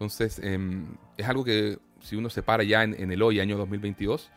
Entonces, 0.00 0.40
em, 0.42 0.86
es 1.18 1.28
algo 1.28 1.44
que 1.44 1.78
si 2.00 2.16
uno 2.16 2.30
se 2.30 2.42
para 2.42 2.64
ya 2.64 2.82
en, 2.82 2.94
en 2.94 3.12
el 3.12 3.20
hoy, 3.20 3.38
año 3.38 3.58
2022, 3.58 4.30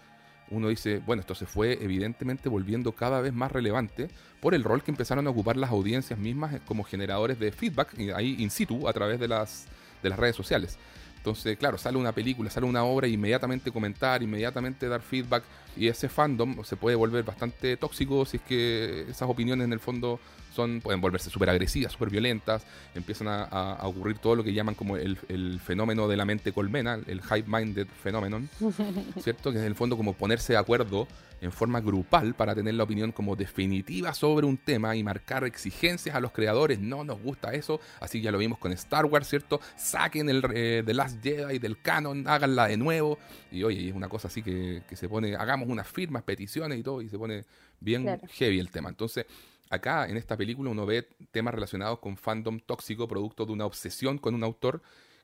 uno 0.51 0.67
dice, 0.67 1.01
bueno, 1.05 1.21
esto 1.21 1.35
se 1.35 1.45
fue 1.45 1.81
evidentemente 1.81 2.49
volviendo 2.49 2.91
cada 2.91 3.21
vez 3.21 3.31
más 3.31 3.49
relevante 3.49 4.09
por 4.41 4.53
el 4.53 4.65
rol 4.65 4.83
que 4.83 4.91
empezaron 4.91 5.25
a 5.25 5.29
ocupar 5.29 5.55
las 5.55 5.69
audiencias 5.69 6.19
mismas 6.19 6.59
como 6.65 6.83
generadores 6.83 7.39
de 7.39 7.53
feedback 7.53 7.97
eh, 7.97 8.11
ahí 8.13 8.35
in 8.39 8.49
situ 8.49 8.89
a 8.89 8.93
través 8.93 9.21
de 9.21 9.29
las, 9.29 9.67
de 10.03 10.09
las 10.09 10.19
redes 10.19 10.35
sociales. 10.35 10.77
Entonces, 11.23 11.57
claro, 11.57 11.77
sale 11.77 11.97
una 11.97 12.11
película, 12.11 12.49
sale 12.49 12.65
una 12.65 12.83
obra, 12.83 13.07
inmediatamente 13.07 13.71
comentar, 13.71 14.21
inmediatamente 14.21 14.89
dar 14.89 15.01
feedback, 15.01 15.45
y 15.77 15.87
ese 15.87 16.09
fandom 16.09 16.65
se 16.65 16.75
puede 16.75 16.97
volver 16.97 17.23
bastante 17.23 17.77
tóxico 17.77 18.25
si 18.25 18.37
es 18.37 18.43
que 18.43 19.05
esas 19.09 19.29
opiniones 19.29 19.63
en 19.63 19.71
el 19.71 19.79
fondo 19.79 20.19
son 20.53 20.81
pueden 20.81 20.99
volverse 20.99 21.29
súper 21.29 21.49
agresivas, 21.49 21.93
súper 21.93 22.09
violentas, 22.09 22.65
empiezan 22.93 23.29
a, 23.29 23.79
ocurrir 23.83 24.17
todo 24.17 24.35
lo 24.35 24.43
que 24.43 24.53
llaman 24.53 24.75
como 24.75 24.97
el, 24.97 25.61
fenómeno 25.65 26.09
de 26.09 26.17
la 26.17 26.25
mente 26.25 26.51
colmena, 26.51 26.99
el 27.07 27.21
hive-minded 27.21 27.87
phenomenon, 28.03 28.49
¿cierto? 29.23 29.51
Que 29.51 29.59
es 29.59 29.61
en 29.61 29.67
el 29.67 29.75
fondo 29.75 29.95
como 29.95 30.11
ponerse 30.11 30.51
de 30.51 30.59
acuerdo 30.59 31.07
en 31.43 31.51
forma 31.51 31.81
grupal 31.81 32.33
para 32.35 32.55
tener 32.55 32.73
la 32.73 32.83
opinión 32.83 33.11
como 33.11 33.35
definitiva 33.35 34.13
sobre 34.13 34.47
un 34.47 34.57
tema 34.57 34.95
y 34.95 35.03
marcar 35.03 35.43
exigencias 35.43 36.15
a 36.15 36.21
los 36.21 36.31
creadores. 36.31 36.79
No 36.79 37.03
nos 37.03 37.21
gusta 37.21 37.53
eso, 37.53 37.81
así 37.99 38.21
ya 38.21 38.31
lo 38.31 38.37
vimos 38.37 38.57
con 38.57 38.71
Star 38.71 39.05
Wars, 39.05 39.27
¿cierto? 39.27 39.59
Saquen 39.75 40.29
el 40.29 40.41
eh, 40.53 40.83
The 40.85 40.93
Last 40.93 41.21
Jedi 41.21 41.59
del 41.59 41.81
canon, 41.81 42.25
háganla 42.29 42.69
de 42.69 42.77
nuevo. 42.77 43.19
Y 43.51 43.63
oye, 43.63 43.89
es 43.89 43.93
una 43.93 44.07
cosa 44.07 44.29
así 44.29 44.41
que, 44.41 44.83
se 44.93 45.09
pone, 45.09 45.35
hagamos 45.35 45.67
unas 45.67 45.87
firmas, 45.87 46.23
peticiones 46.23 46.79
y 46.79 46.83
todo, 46.83 47.01
y 47.01 47.09
se 47.09 47.17
pone 47.17 47.43
bien 47.81 48.19
heavy 48.31 48.59
el 48.59 48.71
tema. 48.71 48.87
Entonces, 48.87 49.25
acá 49.69 50.07
en 50.07 50.15
esta 50.15 50.37
película 50.37 50.69
uno 50.69 50.85
ve 50.85 51.09
temas 51.31 51.53
relacionados 51.53 51.99
con 51.99 52.15
fandom 52.15 52.61
tóxico, 52.61 53.05
producto 53.05 53.45
de 53.45 53.51
una 53.51 53.65
obsesión 53.65 54.17
con 54.17 54.33
un 54.33 54.45
autor 54.45 54.81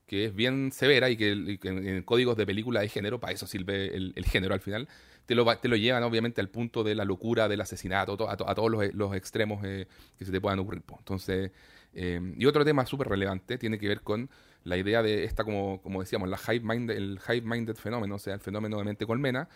que 0.10 0.26
es 0.26 0.34
bien 0.34 0.72
severa 0.72 1.08
y 1.12 1.16
que, 1.16 1.60
en, 1.64 2.02
códigos 2.02 2.36
de 2.36 2.48
película 2.48 2.82
de 2.82 2.90
género, 2.90 3.20
para 3.20 3.32
eso 3.32 3.46
sirve 3.46 3.96
el, 3.96 4.26
género 4.26 4.56
al 4.56 4.60
final, 4.60 4.88
te 5.28 5.36
lo, 5.36 5.46
te 5.58 5.68
lo 5.68 5.76
llevan 5.76 6.02
obviamente 6.02 6.42
al 6.42 6.50
punto 6.50 6.84
de 6.84 6.96
la 6.96 7.06
locura, 7.06 7.48
del 7.48 7.62
asesinato, 7.62 8.28
a, 8.28 8.36
todos 8.36 8.72
los, 8.92 9.16
extremos 9.16 9.64
eh, 9.64 9.86
que 10.18 10.26
se 10.26 10.32
te 10.32 10.42
puedan 10.42 10.58
ocurrir. 10.58 10.82
Entonces, 10.98 11.52
eh, 11.94 12.20
y 12.36 12.46
otro 12.48 12.66
tema 12.66 12.88
súper 12.88 13.08
relevante 13.08 13.60
tiene 13.60 13.78
que 13.78 13.88
ver 13.88 14.02
con 14.02 14.32
la 14.64 14.78
idea 14.78 15.04
de 15.04 15.26
esta, 15.26 15.44
como, 15.44 15.80
como 15.84 16.00
decíamos, 16.00 16.28
la 16.28 16.40
hive 16.48 16.66
mind, 16.66 16.90
el 16.90 17.20
hive-minded 17.28 17.76
fenómeno, 17.76 18.16
o 18.16 18.20
sea, 18.20 18.34
el 18.34 18.40
fenómeno 18.40 18.80
de 18.80 18.86
mente 18.86 19.06
colmena, 19.06 19.48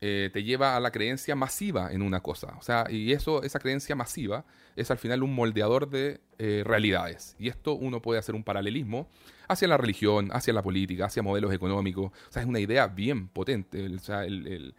eh, 0.00 0.30
te 0.32 0.44
lleva 0.44 0.76
a 0.76 0.80
la 0.80 0.92
creencia 0.92 1.34
masiva 1.34 1.92
en 1.92 2.02
una 2.02 2.20
cosa. 2.20 2.54
O 2.58 2.62
sea, 2.62 2.86
y 2.88 3.12
eso, 3.12 3.42
esa 3.42 3.58
creencia 3.58 3.96
masiva 3.96 4.44
es 4.76 4.90
al 4.90 4.98
final 4.98 5.22
un 5.24 5.34
moldeador 5.34 5.90
de 5.90 6.20
eh, 6.38 6.62
realidades. 6.64 7.34
Y 7.38 7.48
esto 7.48 7.74
uno 7.74 8.00
puede 8.00 8.20
hacer 8.20 8.34
un 8.36 8.44
paralelismo 8.44 9.08
hacia 9.48 9.66
la 9.66 9.76
religión, 9.76 10.30
hacia 10.32 10.52
la 10.52 10.62
política, 10.62 11.06
hacia 11.06 11.22
modelos 11.22 11.52
económicos. 11.52 12.12
O 12.12 12.32
sea, 12.32 12.42
es 12.42 12.48
una 12.48 12.60
idea 12.60 12.86
bien 12.86 13.28
potente. 13.28 13.84
O 13.88 13.98
sea, 13.98 14.24
el, 14.24 14.74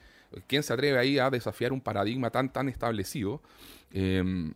¿quién 0.47 0.63
se 0.63 0.73
atreve 0.73 0.97
ahí 0.97 1.19
a 1.19 1.29
desafiar 1.29 1.73
un 1.73 1.81
paradigma 1.81 2.29
tan, 2.29 2.51
tan 2.53 2.69
establecido? 2.69 3.41
Em, 3.91 4.53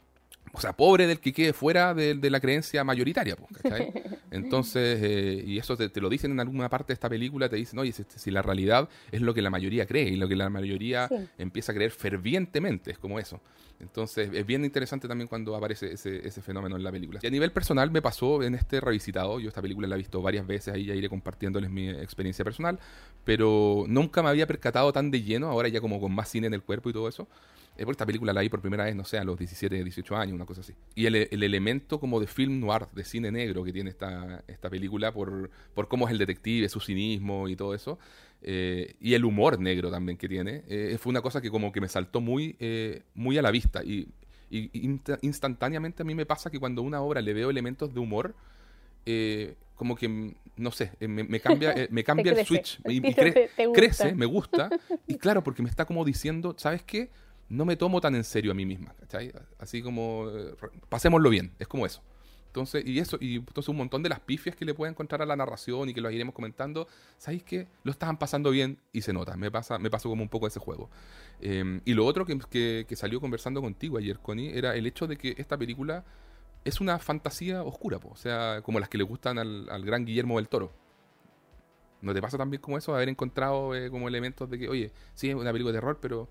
o 0.56 0.62
sea, 0.62 0.74
pobre 0.74 1.08
del 1.08 1.20
que 1.20 1.34
quede 1.34 1.52
fuera 1.52 1.96
de, 1.96 2.30
la 2.30 2.40
creencia 2.40 2.84
mayoritaria, 2.84 3.36
¿cachai? 3.62 3.92
Entonces, 4.32 5.00
eh, 5.02 5.44
y 5.46 5.58
eso 5.58 5.76
te, 5.76 6.00
lo 6.00 6.10
dicen 6.10 6.32
en 6.32 6.40
alguna 6.40 6.70
parte 6.70 6.90
de 6.90 6.94
esta 6.94 7.10
película, 7.10 7.50
te 7.50 7.56
dicen, 7.56 7.80
oye, 7.80 7.92
si, 7.92 8.32
la 8.32 8.44
realidad 8.44 8.88
es 9.12 9.22
lo 9.22 9.34
que 9.34 9.42
la 9.42 9.50
mayoría 9.50 9.88
cree 9.88 10.10
y 10.10 10.16
lo 10.16 10.28
que 10.28 10.36
la 10.36 10.50
mayoría 10.52 11.10
empieza 11.40 11.72
a 11.72 11.76
creer 11.76 11.90
fervientemente, 11.92 12.92
es 12.92 13.00
como 13.00 13.20
eso. 13.20 13.42
Entonces, 13.80 14.30
es 14.32 14.46
bien 14.46 14.64
interesante 14.64 15.08
también 15.08 15.28
cuando 15.28 15.56
aparece 15.56 15.94
ese, 15.94 16.26
ese, 16.26 16.42
fenómeno 16.42 16.76
en 16.78 16.84
la 16.84 16.92
película. 16.92 17.20
Y 17.22 17.28
a 17.28 17.32
nivel 17.32 17.52
personal 17.52 17.90
me 17.90 18.02
pasó 18.02 18.44
en 18.44 18.54
este 18.54 18.80
revisitado, 18.80 19.40
yo 19.40 19.50
esta 19.50 19.62
película 19.62 19.88
la 19.88 19.96
he 19.96 19.98
visto 19.98 20.22
varias 20.22 20.46
veces, 20.46 20.74
ahí 20.74 20.86
ya 20.86 20.94
iré 20.94 21.10
compartiéndoles 21.10 21.70
mi 21.72 21.90
experiencia 21.90 22.46
personal, 22.46 22.80
pero 23.26 23.86
nunca 23.88 24.22
me 24.22 24.30
había 24.30 24.46
percatado 24.46 24.94
tan 24.94 25.10
de 25.10 25.24
lleno, 25.24 25.50
ahora 25.50 25.68
ya 25.68 25.82
como 25.82 26.00
con 26.00 26.14
más 26.14 26.30
cine 26.30 26.48
en 26.48 26.54
el 26.54 26.62
cuerpo 26.62 26.92
y 26.92 26.94
todo 26.94 27.10
eso, 27.10 27.28
eh, 27.78 27.86
esta 27.90 28.06
película 28.06 28.34
la 28.34 28.42
vi 28.42 28.50
por 28.50 28.62
primera 28.62 28.86
vez, 28.86 28.96
no 28.96 29.04
sé, 29.04 29.18
a 29.18 29.24
los 29.24 29.38
17, 29.38 29.84
18 29.84 30.16
años, 30.16 30.36
una 30.36 30.46
cosa 30.46 30.62
así. 30.62 30.74
Y 30.96 31.06
el, 31.06 31.16
elemento 31.16 32.00
como 32.00 32.20
de 32.20 32.28
film 32.28 32.60
noir, 32.60 32.88
de 32.94 33.04
cine 33.04 33.32
negro 33.32 33.64
que 33.64 33.74
tiene 33.74 33.90
esta, 33.90 34.44
esta 34.48 34.70
película 34.70 35.12
por, 35.12 35.50
por 35.74 35.88
cómo 35.88 36.08
es 36.08 36.12
el 36.12 36.20
detective, 36.20 36.70
su 36.70 36.80
cinismo 36.80 37.48
y 37.48 37.56
todo 37.56 37.74
eso, 37.74 37.98
eh, 38.42 38.96
y 39.00 39.14
el 39.14 39.26
humor 39.26 39.60
negro 39.60 39.90
también 39.90 40.18
que 40.18 40.28
tiene, 40.28 40.64
eh, 40.68 40.98
fue 41.00 41.10
una 41.10 41.22
cosa 41.22 41.42
que 41.42 41.50
como 41.50 41.72
que 41.72 41.82
me 41.82 41.88
saltó 41.88 42.22
muy, 42.22 42.56
muy 43.16 43.38
a 43.38 43.42
la 43.42 43.52
vista. 43.52 43.84
Y, 43.84 44.08
instantáneamente 45.24 46.04
a 46.04 46.06
mí 46.06 46.14
me 46.14 46.28
pasa 46.28 46.52
que 46.52 46.60
cuando 46.60 46.84
a 46.84 46.86
una 46.86 47.02
obra 47.02 47.22
le 47.22 47.34
veo 47.34 47.50
elementos 47.50 47.92
de 47.92 48.00
humor, 48.00 48.36
como 49.76 49.96
que, 49.96 50.36
no 50.58 50.72
sé, 50.72 50.92
me, 51.00 51.40
cambia, 51.40 51.74
me 51.90 52.04
cambia 52.06 52.34
el 52.34 52.46
switch 52.46 52.80
y, 52.86 53.02
crece, 53.72 54.14
me 54.14 54.28
gusta. 54.28 54.70
Y 55.08 55.16
claro, 55.16 55.44
porque 55.44 55.64
me 55.64 55.70
está 55.70 55.86
como 55.86 56.06
diciendo, 56.06 56.54
¿sabes 56.60 56.84
qué? 56.84 57.10
No 57.54 57.66
me 57.66 57.76
tomo 57.76 58.02
tan 58.02 58.16
en 58.16 58.24
serio 58.24 58.52
a 58.52 58.56
mí 58.56 58.66
misma, 58.66 58.94
¿cachai? 59.00 59.32
Así 59.60 59.82
como, 59.82 60.28
eh, 60.30 60.56
pasémoslo 60.90 61.30
bien, 61.30 61.54
es 61.60 61.68
como 61.68 61.86
eso. 61.86 62.02
Entonces, 62.48 62.84
y 62.86 63.00
eso, 63.00 63.18
y 63.20 63.38
entonces 63.38 63.70
un 63.70 63.78
montón 63.78 64.04
de 64.04 64.10
las 64.10 64.20
pifias 64.20 64.56
que 64.56 64.64
le 64.64 64.74
puede 64.76 64.92
encontrar 64.92 65.22
a 65.24 65.26
la 65.26 65.36
narración 65.36 65.90
y 65.90 65.94
que 65.94 66.02
los 66.02 66.12
iremos 66.12 66.36
comentando, 66.36 66.88
¿sabéis 67.18 67.44
qué? 67.44 67.68
Lo 67.84 67.92
estaban 67.92 68.18
pasando 68.18 68.52
bien 68.52 68.80
y 68.92 69.02
se 69.02 69.12
nota. 69.12 69.36
Me 69.36 69.50
pasa, 69.50 69.80
me 69.80 69.90
pasó 69.90 70.10
como 70.10 70.22
un 70.22 70.30
poco 70.30 70.46
ese 70.46 70.60
juego. 70.60 70.90
Em, 71.42 71.82
y 71.86 71.94
lo 71.94 72.06
otro 72.06 72.26
que, 72.26 72.86
que, 72.88 72.96
salió 72.96 73.20
conversando 73.20 73.62
contigo 73.62 73.98
ayer, 73.98 74.20
Connie, 74.20 74.56
era 74.56 74.76
el 74.76 74.86
hecho 74.86 75.08
de 75.08 75.18
que 75.18 75.34
esta 75.38 75.58
película 75.58 76.06
es 76.64 76.80
una 76.80 77.00
fantasía 77.00 77.64
oscura, 77.64 78.00
o 78.04 78.16
sea, 78.16 78.62
como 78.64 78.80
las 78.80 78.88
que 78.88 78.98
le 79.00 79.04
gustan 79.04 79.40
al, 79.40 79.68
al, 79.70 79.84
gran 79.84 80.06
Guillermo 80.06 80.38
del 80.38 80.48
Toro. 80.48 80.72
¿No 82.02 82.14
te 82.14 82.22
pasa 82.22 82.38
también 82.38 82.62
como 82.62 82.78
eso? 82.78 82.94
Haber 82.94 83.10
encontrado 83.10 83.76
eh, 83.76 83.90
como 83.90 84.08
elementos 84.08 84.50
de 84.50 84.60
que, 84.60 84.70
oye, 84.70 84.92
sí, 85.16 85.30
es 85.30 85.36
una 85.36 85.52
película 85.52 85.74
de 85.74 85.80
terror, 85.80 85.98
pero 86.02 86.30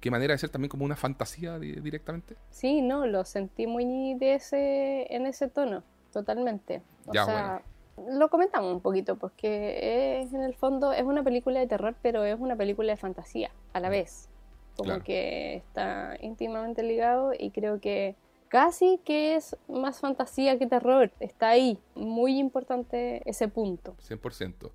qué 0.00 0.10
manera 0.10 0.32
de 0.32 0.38
ser 0.38 0.50
también 0.50 0.68
como 0.68 0.84
una 0.84 0.96
fantasía 0.96 1.58
directamente. 1.58 2.36
Sí, 2.50 2.80
no, 2.80 3.06
lo 3.06 3.24
sentí 3.24 3.66
muy 3.66 4.14
de 4.14 4.34
ese, 4.34 5.14
en 5.14 5.26
ese 5.26 5.48
tono, 5.48 5.82
totalmente. 6.12 6.82
O 7.06 7.12
sea, 7.12 7.62
lo 8.08 8.28
comentamos 8.28 8.72
un 8.72 8.80
poquito, 8.80 9.16
porque 9.16 10.20
es, 10.20 10.32
en 10.32 10.42
el 10.42 10.54
fondo 10.54 10.92
es 10.92 11.02
una 11.02 11.22
película 11.22 11.60
de 11.60 11.66
terror, 11.66 11.94
pero 12.02 12.24
es 12.24 12.38
una 12.38 12.56
película 12.56 12.92
de 12.92 12.96
fantasía 12.96 13.50
a 13.72 13.80
la 13.80 13.88
mm. 13.88 13.92
vez. 13.92 14.28
Como 14.76 15.00
que 15.00 15.56
está 15.56 16.16
íntimamente 16.20 16.84
ligado 16.84 17.32
y 17.36 17.50
creo 17.50 17.80
que 17.80 18.14
casi 18.48 19.00
que 19.04 19.34
es 19.34 19.56
más 19.68 19.98
fantasía 20.00 20.58
que 20.58 20.66
terror. 20.66 21.10
Está 21.20 21.48
ahí, 21.48 21.78
muy 21.94 22.38
importante 22.38 23.22
ese 23.28 23.48
punto. 23.48 23.96
100%. 24.08 24.70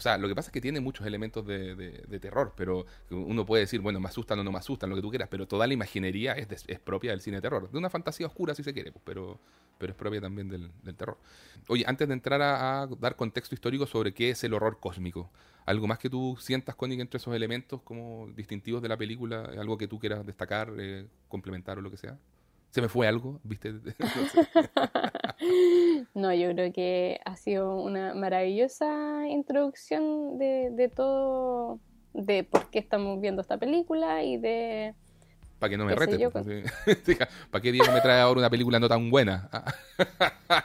O 0.00 0.02
sea, 0.02 0.16
lo 0.16 0.28
que 0.28 0.34
pasa 0.34 0.48
es 0.48 0.52
que 0.52 0.62
tiene 0.62 0.80
muchos 0.80 1.06
elementos 1.06 1.46
de, 1.46 2.18
terror, 2.22 2.54
pero 2.56 2.86
uno 3.10 3.44
puede 3.44 3.64
decir, 3.64 3.82
bueno, 3.82 4.00
me 4.00 4.08
asustan 4.08 4.38
o 4.38 4.42
no 4.42 4.50
me 4.50 4.56
asustan, 4.56 4.88
lo 4.88 4.96
que 4.96 5.02
tú 5.02 5.10
quieras, 5.10 5.28
pero 5.30 5.46
toda 5.46 5.66
la 5.66 5.74
imaginería 5.74 6.32
es, 6.32 6.64
es 6.66 6.80
propia 6.80 7.10
del 7.10 7.20
cine 7.20 7.36
de 7.36 7.42
terror. 7.42 7.70
De 7.70 7.76
una 7.76 7.90
fantasía 7.90 8.26
oscura, 8.26 8.54
si 8.54 8.62
se 8.62 8.72
quiere, 8.72 8.92
pues, 8.92 9.02
pero, 9.04 9.38
pero 9.76 9.92
es 9.92 9.98
propia 9.98 10.22
también 10.22 10.48
del, 10.48 10.70
terror. 10.96 11.18
Oye, 11.68 11.84
antes 11.86 12.08
de 12.08 12.14
entrar 12.14 12.40
a, 12.40 12.88
dar 12.98 13.14
contexto 13.14 13.54
histórico 13.54 13.86
sobre 13.86 14.14
qué 14.14 14.30
es 14.30 14.42
el 14.42 14.54
horror 14.54 14.80
cósmico, 14.80 15.30
¿algo 15.66 15.86
más 15.86 15.98
que 15.98 16.08
tú 16.08 16.34
sientas, 16.40 16.76
Connie, 16.76 16.98
entre 16.98 17.18
esos 17.18 17.34
elementos 17.34 17.82
como 17.82 18.30
distintivos 18.34 18.80
de 18.80 18.88
la 18.88 18.96
película? 18.96 19.50
¿Algo 19.58 19.76
que 19.76 19.86
tú 19.86 19.98
quieras 19.98 20.24
destacar, 20.24 20.72
eh, 20.78 21.08
complementar 21.28 21.76
o 21.76 21.82
lo 21.82 21.90
que 21.90 21.98
sea? 21.98 22.16
¿Se 22.70 22.80
me 22.80 22.88
fue 22.88 23.08
algo? 23.08 23.40
¿Viste? 23.42 23.74
no, 26.14 26.32
yo 26.32 26.50
creo 26.52 26.72
que 26.72 27.20
ha 27.24 27.36
sido 27.36 27.76
una 27.80 28.14
maravillosa 28.14 29.26
introducción 29.28 30.38
de, 30.38 30.70
de 30.70 30.88
todo, 30.88 31.80
de 32.12 32.44
por 32.44 32.70
qué 32.70 32.78
estamos 32.78 33.20
viendo 33.20 33.42
esta 33.42 33.58
película 33.58 34.22
y 34.22 34.36
de... 34.36 34.94
Para 35.58 35.70
que 35.70 35.76
no 35.76 35.84
me 35.84 35.94
rete. 35.94 36.30
Pues, 36.30 36.46
¿Para 37.50 37.60
qué 37.60 37.70
Diego 37.70 37.92
me 37.92 38.00
trae 38.00 38.20
ahora 38.20 38.38
una 38.40 38.48
película 38.48 38.78
no 38.78 38.88
tan 38.88 39.10
buena? 39.10 39.50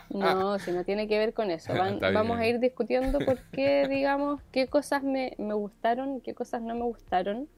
no, 0.09 0.57
si 0.59 0.71
no 0.71 0.85
tiene 0.85 1.09
que 1.09 1.17
ver 1.17 1.33
con 1.33 1.51
eso. 1.51 1.73
vamos 1.99 2.39
a 2.39 2.47
ir 2.47 2.59
discutiendo 2.59 3.19
por 3.19 3.41
qué, 3.51 3.89
digamos, 3.89 4.41
qué 4.53 4.67
cosas 4.67 5.03
me, 5.03 5.35
me 5.37 5.53
gustaron, 5.53 6.21
qué 6.21 6.33
cosas 6.33 6.61
no 6.61 6.75
me 6.75 6.83
gustaron. 6.83 7.49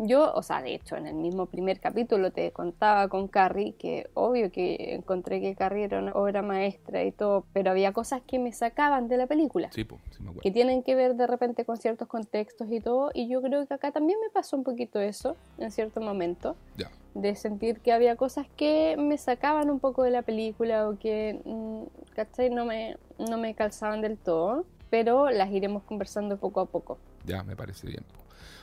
Yo, 0.00 0.32
o 0.32 0.44
sea, 0.44 0.62
de 0.62 0.74
hecho, 0.74 0.96
en 0.96 1.08
el 1.08 1.14
mismo 1.16 1.46
primer 1.46 1.80
capítulo 1.80 2.30
te 2.30 2.52
contaba 2.52 3.08
con 3.08 3.26
Carrie 3.26 3.72
que 3.72 4.08
obvio 4.14 4.52
que 4.52 4.94
encontré 4.94 5.40
que 5.40 5.56
Carrie 5.56 5.84
era 5.84 5.98
una 5.98 6.12
obra 6.12 6.40
maestra 6.40 7.02
y 7.02 7.10
todo, 7.10 7.44
pero 7.52 7.72
había 7.72 7.92
cosas 7.92 8.22
que 8.24 8.38
me 8.38 8.52
sacaban 8.52 9.08
de 9.08 9.16
la 9.16 9.26
película. 9.26 9.72
Sí, 9.72 9.82
pues, 9.82 10.00
sí 10.16 10.22
me 10.22 10.32
Que 10.34 10.52
tienen 10.52 10.84
que 10.84 10.94
ver 10.94 11.16
de 11.16 11.26
repente 11.26 11.64
con 11.64 11.78
ciertos 11.78 12.06
contextos 12.06 12.68
y 12.70 12.80
todo, 12.80 13.10
y 13.12 13.28
yo 13.28 13.42
creo 13.42 13.66
que 13.66 13.74
acá 13.74 13.90
también 13.90 14.20
me 14.20 14.30
pasó 14.30 14.56
un 14.56 14.62
poquito 14.62 15.00
eso 15.00 15.36
en 15.58 15.72
cierto 15.72 16.00
momento. 16.00 16.54
Ya. 16.76 16.90
De 17.14 17.34
sentir 17.34 17.80
que 17.80 17.92
había 17.92 18.14
cosas 18.14 18.46
que 18.56 18.94
me 18.96 19.18
sacaban 19.18 19.68
un 19.68 19.80
poco 19.80 20.04
de 20.04 20.12
la 20.12 20.22
película 20.22 20.88
o 20.88 20.96
que, 20.96 21.40
mm, 21.44 22.14
¿cachai? 22.14 22.50
No 22.50 22.64
me, 22.64 22.96
no 23.18 23.36
me 23.36 23.52
calzaban 23.54 24.00
del 24.00 24.16
todo, 24.16 24.64
pero 24.90 25.30
las 25.30 25.50
iremos 25.50 25.82
conversando 25.82 26.36
poco 26.36 26.60
a 26.60 26.66
poco. 26.66 26.98
Ya, 27.26 27.42
me 27.42 27.56
parece 27.56 27.88
bien. 27.88 28.04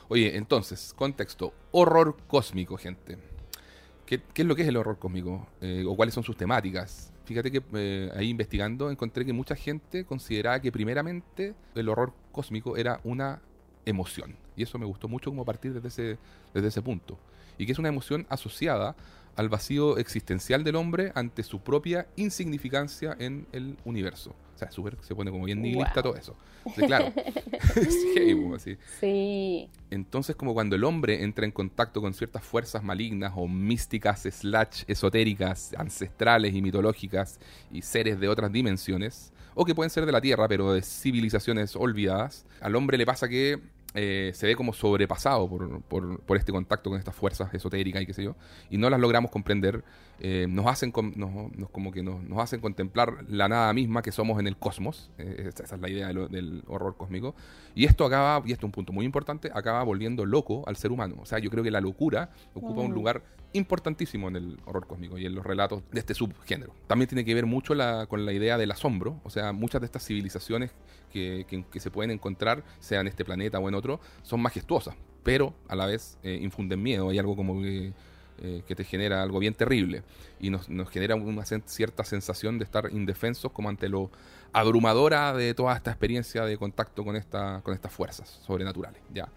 Oye, 0.08 0.36
entonces, 0.36 0.94
contexto. 0.96 1.52
Horror 1.72 2.16
cósmico, 2.28 2.76
gente. 2.76 3.18
¿Qué, 4.06 4.22
es 4.34 4.44
lo 4.44 4.54
que 4.54 4.62
es 4.62 4.68
el 4.68 4.76
horror 4.76 4.98
cósmico? 4.98 5.48
Eh, 5.60 5.84
¿O 5.86 5.96
cuáles 5.96 6.14
son 6.14 6.22
sus 6.22 6.36
temáticas? 6.36 7.12
Fíjate 7.24 7.50
que 7.50 7.60
eh, 7.74 8.10
ahí 8.14 8.28
investigando 8.28 8.88
encontré 8.88 9.24
que 9.24 9.32
mucha 9.32 9.56
gente 9.56 10.04
consideraba 10.04 10.60
que 10.60 10.70
primeramente 10.70 11.54
el 11.74 11.88
horror 11.88 12.12
cósmico 12.30 12.76
era 12.76 13.00
una 13.02 13.42
emoción. 13.84 14.36
Y 14.54 14.62
eso 14.62 14.78
me 14.78 14.86
gustó 14.86 15.08
mucho 15.08 15.30
como 15.30 15.44
partir 15.44 15.74
desde 15.74 15.88
ese, 15.88 16.18
desde 16.54 16.68
ese 16.68 16.82
punto. 16.82 17.18
Y 17.58 17.66
que 17.66 17.72
es 17.72 17.78
una 17.80 17.88
emoción 17.88 18.26
asociada 18.28 18.94
al 19.36 19.48
vacío 19.48 19.98
existencial 19.98 20.64
del 20.64 20.76
hombre 20.76 21.12
ante 21.14 21.42
su 21.42 21.60
propia 21.60 22.06
insignificancia 22.16 23.16
en 23.18 23.46
el 23.52 23.76
universo. 23.84 24.34
O 24.54 24.58
sea, 24.58 24.70
se 24.70 25.14
pone 25.14 25.30
como 25.30 25.44
bien 25.44 25.60
nihilista 25.60 26.02
todo 26.02 26.16
eso. 26.16 26.34
claro, 26.74 27.12
sí, 27.74 28.78
Sí. 28.98 29.68
Entonces, 29.90 30.34
como 30.34 30.54
cuando 30.54 30.76
el 30.76 30.84
hombre 30.84 31.22
entra 31.22 31.44
en 31.44 31.52
contacto 31.52 32.00
con 32.00 32.14
ciertas 32.14 32.42
fuerzas 32.42 32.82
malignas 32.82 33.34
o 33.36 33.46
místicas, 33.46 34.22
slash, 34.22 34.84
esotéricas, 34.86 35.74
ancestrales 35.76 36.54
y 36.54 36.62
mitológicas 36.62 37.38
y 37.70 37.82
seres 37.82 38.18
de 38.18 38.28
otras 38.28 38.50
dimensiones, 38.50 39.32
o 39.54 39.64
que 39.66 39.74
pueden 39.74 39.90
ser 39.90 40.06
de 40.06 40.12
la 40.12 40.22
Tierra, 40.22 40.48
pero 40.48 40.72
de 40.72 40.80
civilizaciones 40.80 41.76
olvidadas, 41.76 42.46
al 42.60 42.76
hombre 42.76 42.96
le 42.96 43.04
pasa 43.04 43.28
que 43.28 43.60
eh, 43.96 44.32
se 44.34 44.46
ve 44.46 44.54
como 44.54 44.72
sobrepasado 44.72 45.48
por, 45.48 45.80
por, 45.82 46.36
este 46.36 46.52
contacto 46.52 46.90
con 46.90 46.98
estas 46.98 47.14
fuerzas 47.14 47.52
esotéricas 47.54 48.02
y 48.02 48.06
qué 48.06 48.12
sé 48.12 48.22
yo, 48.22 48.36
y 48.70 48.76
no 48.76 48.90
las 48.90 49.00
logramos 49.00 49.30
comprender, 49.30 49.82
eh, 50.20 50.46
nos 50.48 50.66
hacen 50.66 50.92
nos, 51.14 51.70
como 51.70 51.92
que 51.92 52.02
nos, 52.02 52.22
nos, 52.22 52.38
hacen 52.38 52.60
contemplar 52.60 53.24
la 53.28 53.48
nada 53.48 53.72
misma 53.72 54.00
que 54.00 54.12
somos 54.12 54.40
en 54.40 54.46
el 54.46 54.56
cosmos, 54.56 55.10
eh, 55.18 55.50
esa, 55.52 55.74
es 55.74 55.80
la 55.80 55.90
idea 55.90 56.08
del 56.08 56.62
horror 56.66 56.96
cósmico, 56.96 57.34
y 57.74 57.84
esto 57.84 58.04
acaba, 58.04 58.46
y 58.46 58.52
esto 58.52 58.66
es 58.66 58.68
un 58.68 58.72
punto 58.72 58.92
muy 58.92 59.04
importante, 59.04 59.50
acaba 59.52 59.82
volviendo 59.82 60.24
loco 60.24 60.64
al 60.66 60.76
ser 60.76 60.90
humano, 60.90 61.16
o 61.20 61.26
sea, 61.26 61.38
yo 61.38 61.50
creo 61.50 61.62
que 61.62 61.70
la 61.70 61.80
locura 61.80 62.30
ocupa 62.54 62.80
un 62.80 62.94
lugar 62.94 63.22
importantísimo 63.52 64.28
en 64.28 64.36
el 64.36 64.58
horror 64.64 64.86
cósmico 64.86 65.18
y 65.18 65.26
en 65.26 65.34
los 65.34 65.44
relatos 65.44 65.82
de 65.90 66.00
este 66.00 66.14
subgénero. 66.14 66.74
También 66.86 67.08
tiene 67.08 67.24
que 67.24 67.34
ver 67.34 67.46
mucho 67.46 67.74
con 68.08 68.26
la 68.26 68.32
idea 68.32 68.58
del 68.58 68.70
asombro, 68.70 69.20
o 69.24 69.30
sea, 69.30 69.52
muchas 69.52 69.80
de 69.80 69.86
estas 69.86 70.04
civilizaciones 70.04 70.72
que, 71.12 71.64
se 71.78 71.90
pueden 71.90 72.10
encontrar, 72.10 72.64
sea 72.80 73.00
en 73.00 73.06
este 73.06 73.24
planeta 73.24 73.58
o 73.58 73.68
en 73.68 73.74
otro, 73.74 74.00
son 74.22 74.40
majestuosas, 74.40 74.94
pero 75.22 75.54
a 75.68 75.76
la 75.76 75.86
vez 75.86 76.18
eh, 76.22 76.38
infunden 76.40 76.82
miedo, 76.82 77.08
hay 77.08 77.18
algo 77.18 77.36
como 77.36 77.60
que, 77.60 77.92
eh, 78.42 78.62
que, 78.66 78.74
te 78.74 78.84
genera 78.84 79.22
algo 79.22 79.38
bien 79.38 79.54
terrible 79.54 80.02
y 80.40 80.50
nos, 80.50 80.68
genera 80.90 81.14
una 81.14 81.44
cierta 81.44 82.04
sensación 82.04 82.58
de 82.58 82.64
estar 82.64 82.88
indefensos 82.92 83.52
como 83.52 83.68
ante 83.68 83.88
lo 83.88 84.10
abrumadora 84.52 85.32
de 85.34 85.54
toda 85.54 85.74
esta 85.74 85.90
experiencia 85.90 86.44
de 86.44 86.56
contacto 86.56 87.04
con, 87.04 87.16
esta, 87.16 87.60
con 87.62 87.74
estas 87.74 87.92
fuerzas 87.92 88.40
sobrenaturales. 88.46 89.00
¿ya? 89.12 89.28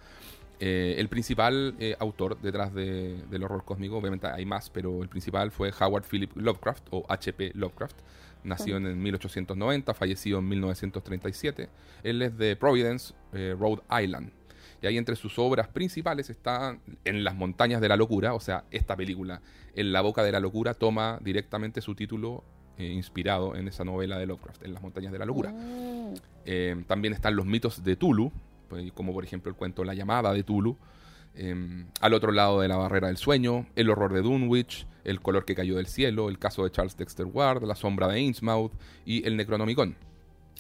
Eh, 0.60 0.96
el 0.98 1.08
principal 1.08 1.76
autor 2.00 2.40
detrás 2.42 2.74
del 2.74 3.44
horror 3.44 3.64
cósmico, 3.64 3.98
obviamente 3.98 4.28
hay 4.28 4.46
más, 4.46 4.70
pero 4.70 5.02
el 5.02 5.10
principal 5.10 5.52
fue 5.52 5.72
Howard 5.80 6.04
Philip 6.04 6.36
Lovecraft 6.36 6.88
o 6.92 7.06
H.P. 7.08 7.52
Lovecraft, 7.56 7.96
Nació 8.44 8.78
en 8.78 9.02
1890, 9.02 9.94
fallecido 9.94 10.40
en 10.40 10.48
1937. 10.48 11.70
Él 12.04 12.22
es 12.22 12.38
de 12.38 12.56
Providence, 12.56 13.14
eh, 13.34 13.56
Rhode 13.58 13.82
Island. 14.02 14.32
Y 14.82 14.88
ahí 14.88 14.98
entre 14.98 15.16
sus 15.16 15.38
obras 15.40 15.68
principales 15.68 16.30
está 16.30 16.78
En 17.04 17.24
las 17.24 17.36
montañas 17.36 17.82
de 17.82 17.90
la 17.90 17.98
locura, 17.98 18.34
o 18.34 18.40
sea, 18.40 18.66
esta 18.72 18.96
película, 18.96 19.42
En 19.76 19.92
la 19.92 20.02
boca 20.02 20.24
de 20.24 20.32
la 20.32 20.40
locura, 20.40 20.74
toma 20.74 21.20
directamente 21.22 21.82
su 21.82 21.96
título 21.96 22.44
eh, 22.78 22.88
inspirado 22.88 23.56
en 23.56 23.68
esa 23.68 23.84
novela 23.84 24.18
de 24.18 24.26
Lovecraft, 24.26 24.64
En 24.64 24.74
las 24.74 24.82
montañas 24.82 25.12
de 25.12 25.20
la 25.20 25.26
locura. 25.26 25.54
Ah. 25.54 26.14
Eh, 26.46 26.84
también 26.88 27.14
están 27.14 27.36
los 27.36 27.46
mitos 27.46 27.84
de 27.84 27.96
Tulu, 27.96 28.32
pues, 28.68 28.92
como 28.94 29.14
por 29.14 29.24
ejemplo 29.24 29.50
el 29.50 29.58
cuento 29.58 29.84
La 29.84 29.94
llamada 29.94 30.32
de 30.34 30.44
Tulu, 30.44 30.78
Em, 31.36 31.86
al 32.02 32.14
otro 32.14 32.32
lado 32.32 32.60
de 32.60 32.68
la 32.68 32.76
barrera 32.76 33.08
del 33.08 33.18
sueño, 33.18 33.66
El 33.76 33.90
horror 33.90 34.14
de 34.14 34.22
Dunwich, 34.22 34.86
El 35.04 35.22
color 35.22 35.46
que 35.46 35.56
cayó 35.56 35.78
del 35.78 35.88
cielo, 35.88 36.30
El 36.30 36.40
caso 36.40 36.64
de 36.64 36.72
Charles 36.72 36.98
Dexter 36.98 37.26
Ward, 37.26 37.64
La 37.64 37.76
sombra 37.76 38.08
de 38.08 38.20
Innsmouth 38.20 38.74
y 39.06 39.26
El 39.26 39.38
Necronomicon. 39.38 39.96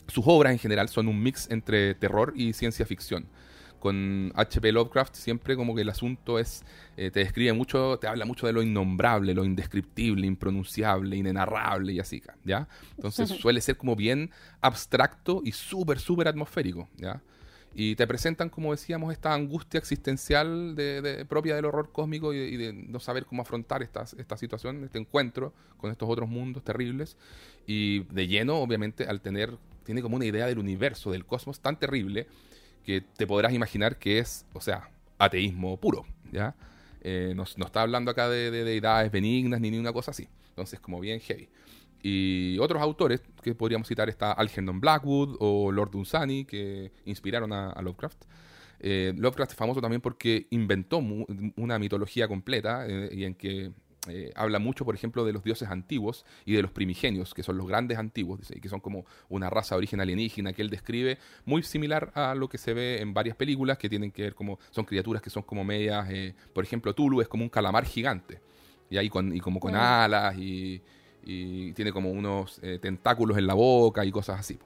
Sus 0.08 0.24
obras 0.28 0.54
en 0.54 0.60
general 0.60 0.90
son 0.90 1.08
un 1.08 1.22
mix 1.22 1.50
entre 1.52 1.96
terror 1.96 2.34
y 2.36 2.54
ciencia 2.54 2.86
ficción. 2.86 3.28
Con 3.80 4.32
H.P. 4.36 4.72
Lovecraft 4.72 5.16
siempre 5.16 5.56
como 5.56 5.76
que 5.76 5.82
el 5.82 5.90
asunto 5.90 6.40
es, 6.40 6.64
eh, 6.98 7.12
te 7.12 7.22
describe 7.22 7.54
mucho, 7.54 7.98
te 8.00 8.08
habla 8.08 8.26
mucho 8.26 8.46
de 8.48 8.54
lo 8.54 8.62
innombrable, 8.62 9.34
lo 9.34 9.46
indescriptible, 9.46 10.28
impronunciable, 10.28 11.16
inenarrable 11.16 11.94
y 11.94 12.00
así, 12.00 12.22
¿ya? 12.44 12.68
Entonces 12.96 13.30
suele 13.42 13.62
ser 13.62 13.78
como 13.78 13.96
bien 13.96 14.32
abstracto 14.62 15.42
y 15.44 15.52
súper, 15.52 16.00
súper 16.00 16.28
atmosférico, 16.28 16.90
¿ya? 16.98 17.22
y 17.74 17.96
te 17.96 18.08
presentan, 18.08 18.50
como 18.50 18.72
decíamos, 18.72 19.14
esta 19.14 19.34
angustia 19.34 19.78
existencial 19.78 20.76
de, 20.76 21.26
propia 21.30 21.56
del 21.56 21.66
horror 21.66 21.92
cósmico 21.92 22.34
y 22.34 22.58
de, 22.58 22.74
no 22.74 23.00
saber 23.00 23.26
cómo 23.26 23.44
afrontar 23.44 23.84
esta, 23.84 24.06
esta 24.18 24.38
situación, 24.38 24.84
este 24.84 24.98
encuentro 24.98 25.54
con 25.78 25.92
estos 25.92 26.10
otros 26.10 26.28
mundos 26.28 26.64
terribles. 26.64 27.16
Y 27.68 28.00
de 28.14 28.28
lleno, 28.28 28.58
obviamente, 28.58 29.06
al 29.06 29.22
tener, 29.22 29.58
tiene 29.84 30.02
como 30.02 30.16
una 30.16 30.26
idea 30.26 30.48
del 30.48 30.58
universo, 30.58 31.12
del 31.12 31.26
cosmos 31.26 31.60
tan 31.60 31.78
terrible, 31.78 32.28
que 32.84 33.02
te 33.02 33.28
podrás 33.28 33.54
imaginar 33.54 33.98
que 33.98 34.20
es, 34.20 34.46
o 34.54 34.62
sea, 34.62 34.90
ateísmo 35.18 35.78
puro, 35.78 36.06
¿ya? 36.32 36.56
Eh, 37.02 37.34
no, 37.36 37.44
está 37.44 37.82
hablando 37.82 38.12
acá 38.12 38.30
de, 38.30 38.52
de 38.52 38.64
deidades 38.64 39.12
benignas 39.12 39.62
ni 39.62 39.72
ni 39.72 39.78
una 39.78 39.94
cosa 39.94 40.12
así. 40.12 40.28
Entonces, 40.50 40.80
como 40.80 41.00
bien 41.00 41.20
heavy. 41.20 41.50
Y 42.02 42.58
otros 42.60 42.82
autores 42.82 43.22
que 43.44 43.56
podríamos 43.56 43.88
citar 43.88 44.10
está 44.10 44.32
Algernon 44.32 44.80
Blackwood 44.80 45.36
o 45.40 45.72
Lord 45.72 45.92
Dunsany, 45.92 46.46
que 46.46 46.92
inspiraron 47.06 47.52
a, 47.52 47.82
Lovecraft. 47.82 48.24
Eh, 48.80 49.14
Lovecraft 49.18 49.52
es 49.52 49.58
famoso 49.58 49.82
también 49.82 50.02
porque 50.02 50.48
inventó 50.52 51.00
una 51.58 51.78
mitología 51.80 52.28
completa 52.28 52.86
eh, 52.88 53.10
y 53.12 53.26
en 53.26 53.36
que 53.36 53.72
eh, 54.08 54.32
habla 54.36 54.60
mucho, 54.60 54.86
por 54.86 54.96
ejemplo, 54.96 55.26
de 55.26 55.34
los 55.34 55.44
dioses 55.44 55.70
antiguos 55.70 56.26
y 56.46 56.54
de 56.54 56.62
los 56.62 56.72
primigenios, 56.72 57.34
que 57.34 57.44
son 57.44 57.58
los 57.58 57.68
grandes 57.68 57.98
antiguos, 57.98 58.40
y 58.50 58.60
que 58.62 58.70
son 58.70 58.80
como 58.80 59.06
una 59.28 59.50
raza 59.50 59.76
de 59.76 59.80
origen 59.80 60.00
alienígena 60.00 60.54
que 60.54 60.62
él 60.62 60.70
describe, 60.70 61.18
muy 61.46 61.64
similar 61.64 62.12
a 62.16 62.36
lo 62.36 62.48
que 62.48 62.58
se 62.58 62.74
ve 62.74 63.02
en 63.02 63.14
varias 63.14 63.36
películas 63.36 63.78
que 63.78 63.90
tienen 63.90 64.12
que 64.12 64.24
ver 64.24 64.36
como, 64.36 64.60
son 64.72 64.86
criaturas 64.86 65.22
que 65.22 65.30
son 65.30 65.44
como 65.44 65.64
medias, 65.64 66.08
por 66.54 66.64
ejemplo, 66.64 66.94
Tulu 66.94 67.22
es 67.22 67.28
como 67.28 67.44
un 67.44 67.50
calamar 67.50 67.86
gigante, 67.86 68.42
y 68.90 68.98
ahí 68.98 69.10
con, 69.10 69.36
y 69.36 69.40
como 69.40 69.60
con 69.60 69.76
alas 69.76 70.38
y 70.38 70.82
y 71.24 71.74
tiene 71.74 71.92
como 71.92 72.12
unos 72.12 72.60
eh, 72.62 72.80
tentáculos 72.82 73.38
en 73.38 73.48
la 73.48 73.54
boca 73.54 74.06
y 74.06 74.12
cosas 74.12 74.40
así. 74.40 74.58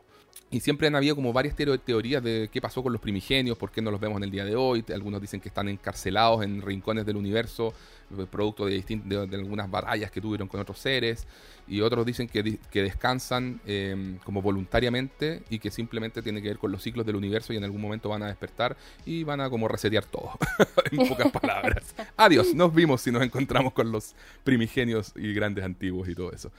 Y 0.50 0.60
siempre 0.60 0.88
han 0.88 0.96
habido 0.96 1.16
como 1.16 1.34
varias 1.34 1.56
teorías 1.56 2.22
de 2.22 2.48
qué 2.52 2.62
pasó 2.62 2.84
con 2.84 2.94
los 2.94 3.02
primigenios, 3.02 3.58
por 3.58 3.72
qué 3.72 3.82
no 3.82 3.90
los 3.90 4.00
vemos 4.00 4.18
en 4.18 4.26
el 4.26 4.32
día 4.32 4.46
de 4.46 4.56
hoy. 4.56 4.86
Algunos 4.94 5.20
dicen 5.20 5.42
que 5.42 5.50
están 5.50 5.68
encarcelados 5.68 6.44
en 6.44 6.62
rincones 6.62 7.08
del 7.08 7.18
universo, 7.18 7.74
eh, 8.03 8.03
producto 8.30 8.66
de, 8.66 8.82
de, 8.82 9.36
algunas 9.36 9.70
batallas 9.70 10.12
que 10.12 10.22
tuvieron 10.22 10.48
con 10.48 10.60
otros 10.60 10.80
seres. 10.80 11.26
Y 11.68 11.80
otros 11.82 12.06
dicen 12.06 12.28
que, 12.28 12.60
que 12.70 12.82
descansan 12.82 13.62
em, 13.66 14.18
como 14.20 14.42
voluntariamente 14.42 15.44
y 15.50 15.60
que 15.60 15.72
simplemente 15.72 16.22
tiene 16.22 16.42
que 16.42 16.50
ver 16.50 16.58
con 16.58 16.72
los 16.72 16.84
ciclos 16.84 17.06
del 17.06 17.16
universo 17.16 17.54
y 17.54 17.58
en 17.58 17.64
algún 17.64 17.80
momento 17.80 18.10
van 18.10 18.24
a 18.24 18.28
despertar 18.28 18.76
y 19.06 19.24
van 19.24 19.40
a 19.40 19.50
como 19.50 19.68
resetear 19.68 20.06
todo. 20.06 20.32
en 20.92 21.08
pocas 21.08 21.32
palabras. 21.42 21.96
Adiós, 22.18 22.54
nos 22.54 22.74
vimos 22.74 23.02
si 23.02 23.12
nos 23.12 23.24
encontramos 23.24 23.74
con 23.74 23.92
los 23.92 24.14
primigenios 24.44 25.14
y 25.16 25.34
grandes 25.34 25.64
antiguos 25.64 26.10
y 26.10 26.16
todo 26.16 26.32
eso. 26.32 26.52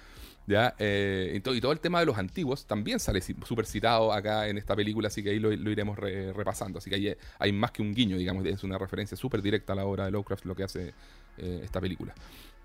¿ya? 0.46 0.74
Eh, 0.78 1.32
y, 1.34 1.40
todo 1.40 1.72
el 1.72 1.80
tema 1.80 2.00
de 2.00 2.06
los 2.06 2.18
antiguos 2.18 2.66
también 2.66 3.00
sale 3.00 3.20
súper 3.20 3.66
citado 3.66 4.12
acá 4.12 4.48
en 4.48 4.58
esta 4.58 4.76
película, 4.76 5.08
así 5.08 5.22
que 5.22 5.30
ahí 5.30 5.38
lo, 5.38 5.52
iremos 5.52 5.98
repasando. 5.98 6.78
Así 6.78 6.90
que 6.90 6.96
ahí 6.96 7.16
hay 7.38 7.52
más 7.52 7.70
que 7.70 7.82
un 7.82 7.94
guiño, 7.94 8.16
digamos, 8.16 8.44
es 8.46 8.62
una 8.64 8.78
referencia 8.78 9.16
súper 9.16 9.42
directa 9.42 9.72
a 9.72 9.76
la 9.76 9.84
obra 9.84 10.04
de 10.04 10.10
Lovecraft, 10.10 10.44
lo 10.44 10.54
que 10.54 10.64
hace 10.64 10.94
eh, 11.38 11.60
esta 11.64 11.80
película. 11.80 12.14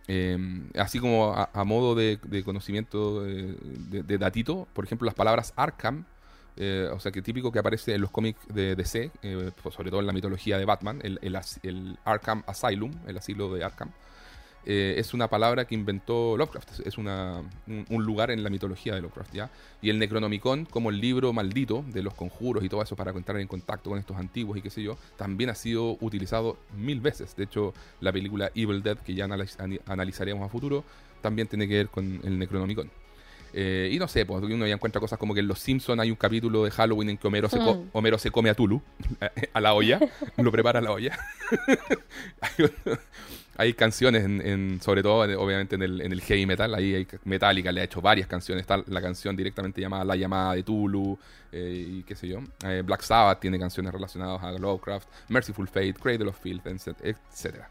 Em, 0.08 0.70
así 0.76 1.00
como 1.00 1.34
a, 1.36 1.64
modo 1.66 1.94
de, 1.94 2.20
conocimiento 2.44 3.24
de, 3.24 4.18
datito, 4.18 4.68
por 4.74 4.86
ejemplo, 4.86 5.06
las 5.06 5.14
palabras 5.14 5.54
Arkham, 5.56 6.06
eh, 6.58 6.90
o 6.92 7.00
sea, 7.00 7.12
que 7.12 7.22
típico 7.22 7.52
que 7.52 7.60
aparece 7.60 7.94
en 7.94 8.02
los 8.02 8.10
cómics 8.10 8.40
de 8.48 8.76
DC, 8.76 9.12
sobre 9.72 9.92
todo 9.92 10.00
en 10.00 10.08
la 10.08 10.14
mitología 10.14 10.58
de 10.58 10.66
Batman, 10.66 11.00
el 11.04 11.98
Arkham 12.06 12.44
Asylum, 12.48 12.92
el 13.08 13.18
asilo 13.18 13.54
de 13.54 13.64
Arkham. 13.64 13.92
Eh, 14.66 14.96
es 14.98 15.14
una 15.14 15.30
palabra 15.30 15.66
que 15.66 15.74
inventó 15.74 16.38
Lovecraft, 16.38 16.82
es 16.86 16.98
una, 16.98 17.42
un, 17.68 18.04
lugar 18.04 18.30
en 18.30 18.44
la 18.44 18.50
mitología 18.50 18.94
de 18.94 19.02
Lovecraft, 19.02 19.34
¿ya? 19.34 19.50
Y 19.82 19.90
el 19.90 19.98
Necronomicon, 20.00 20.66
como 20.66 20.90
el 20.90 21.00
libro 21.00 21.32
maldito 21.32 21.84
de 21.88 22.04
los 22.04 22.14
conjuros 22.14 22.64
y 22.64 22.70
todo 22.70 22.82
eso 22.82 22.96
para 22.96 23.12
entrar 23.12 23.40
en 23.40 23.48
contacto 23.48 23.90
con 23.90 24.00
estos 24.00 24.18
antiguos 24.18 24.58
y 24.58 24.62
qué 24.62 24.70
sé 24.70 24.84
yo, 24.84 24.98
también 25.18 25.50
ha 25.50 25.56
sido 25.56 25.98
utilizado 26.02 26.58
mil 26.78 27.00
veces. 27.00 27.36
De 27.36 27.46
hecho, 27.46 27.74
la 28.02 28.12
película 28.12 28.52
Evil 28.54 28.84
Dead, 28.84 28.98
que 28.98 29.14
ya 29.14 29.26
analizaremos 29.86 30.46
a 30.46 30.50
futuro, 30.50 30.84
también 31.22 31.48
tiene 31.48 31.68
que 31.68 31.76
ver 31.76 31.90
con 31.90 32.20
el 32.24 32.38
Necronomicon. 32.38 32.92
Eh, 33.54 33.90
y 33.92 33.98
no 33.98 34.08
sé, 34.08 34.26
pues 34.26 34.44
uno 34.44 34.68
ya 34.68 34.74
encuentra 34.74 35.02
cosas 35.02 35.18
como 35.18 35.34
que 35.34 35.40
en 35.40 35.48
Los 35.48 35.60
Simpsons 35.60 36.00
hay 36.00 36.12
un 36.12 36.18
capítulo 36.18 36.64
de 36.66 36.72
Halloween 36.72 37.12
en 37.12 37.18
que 37.18 37.28
Homero, 37.28 37.50
se, 37.50 37.60
mm. 37.60 37.90
Homero 37.94 38.18
se 38.18 38.30
come 38.30 38.50
a 38.50 38.54
Tulu, 38.54 38.82
a 39.54 39.62
la 39.62 39.74
olla, 39.74 40.00
lo 40.38 40.52
prepara 40.52 40.80
a 40.80 40.82
la 40.82 40.92
olla. 40.92 41.18
hay 43.60 43.74
canciones, 43.74 44.24
en, 44.24 44.80
sobre 44.82 45.04
todo, 45.04 45.18
obviamente, 45.38 45.76
en 45.76 45.82
el, 45.82 46.00
en 46.00 46.14
el 46.14 46.22
heavy 46.22 46.46
metal. 46.46 46.74
Ahí 46.74 46.96
hay 46.96 47.06
Metallica, 47.26 47.74
le 47.74 47.82
ha 47.82 47.84
hecho 47.84 48.00
varias 48.00 48.26
canciones. 48.26 48.62
Está 48.62 48.82
la 48.88 49.02
canción 49.02 49.36
directamente 49.36 49.82
llamada 49.82 50.06
La 50.06 50.16
llamada 50.16 50.54
de 50.54 50.64
Tulu, 50.64 51.20
eh, 51.52 51.86
y 51.90 52.04
qué 52.04 52.16
sé 52.16 52.30
yo. 52.30 52.40
Eh, 52.64 52.84
Black 52.86 53.02
Sabbath 53.02 53.42
tiene 53.42 53.60
canciones 53.60 53.92
relacionadas 53.92 54.42
a 54.42 54.54
Lovecraft, 54.54 55.10
Merciful 55.28 55.68
Fate, 55.68 55.96
Cradle 55.96 56.30
of 56.30 56.40
Filth, 56.40 56.66
etc. 56.68 57.64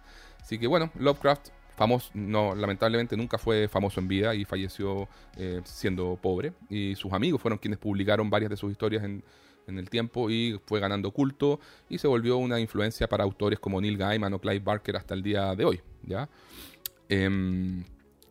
Así 0.43 0.59
que 0.59 0.67
bueno, 0.67 0.91
Lovecraft, 0.99 1.49
famoso, 1.75 2.11
no, 2.13 2.55
lamentablemente 2.55 3.17
nunca 3.17 3.39
fue 3.39 3.67
famoso 3.67 3.99
en 3.99 4.09
vida 4.09 4.35
y 4.35 4.45
falleció 4.45 5.09
eh, 5.39 5.63
siendo 5.65 6.19
pobre. 6.21 6.53
Y 6.69 6.97
sus 6.97 7.15
amigos 7.15 7.41
fueron 7.41 7.59
quienes 7.59 7.79
publicaron 7.79 8.29
varias 8.29 8.51
de 8.51 8.59
sus 8.59 8.71
historias 8.71 9.05
en 9.05 9.25
en 9.69 9.79
el 9.79 9.89
tiempo 9.91 10.31
y 10.31 10.61
fue 10.67 10.81
ganando 10.81 11.11
culto 11.11 11.61
y 11.89 11.99
se 11.99 12.09
volvió 12.09 12.39
una 12.39 12.59
influencia 12.59 13.09
para 13.09 13.25
autores 13.25 13.59
como 13.59 13.81
Neil 13.81 13.97
Gaiman 13.97 14.33
o 14.35 14.41
Clive 14.41 14.61
Barker 14.61 14.97
hasta 14.97 15.15
el 15.15 15.23
día 15.23 15.55
de 15.55 15.65
hoy. 15.65 15.81
¿ya? 16.03 16.29
Em, 17.09 17.85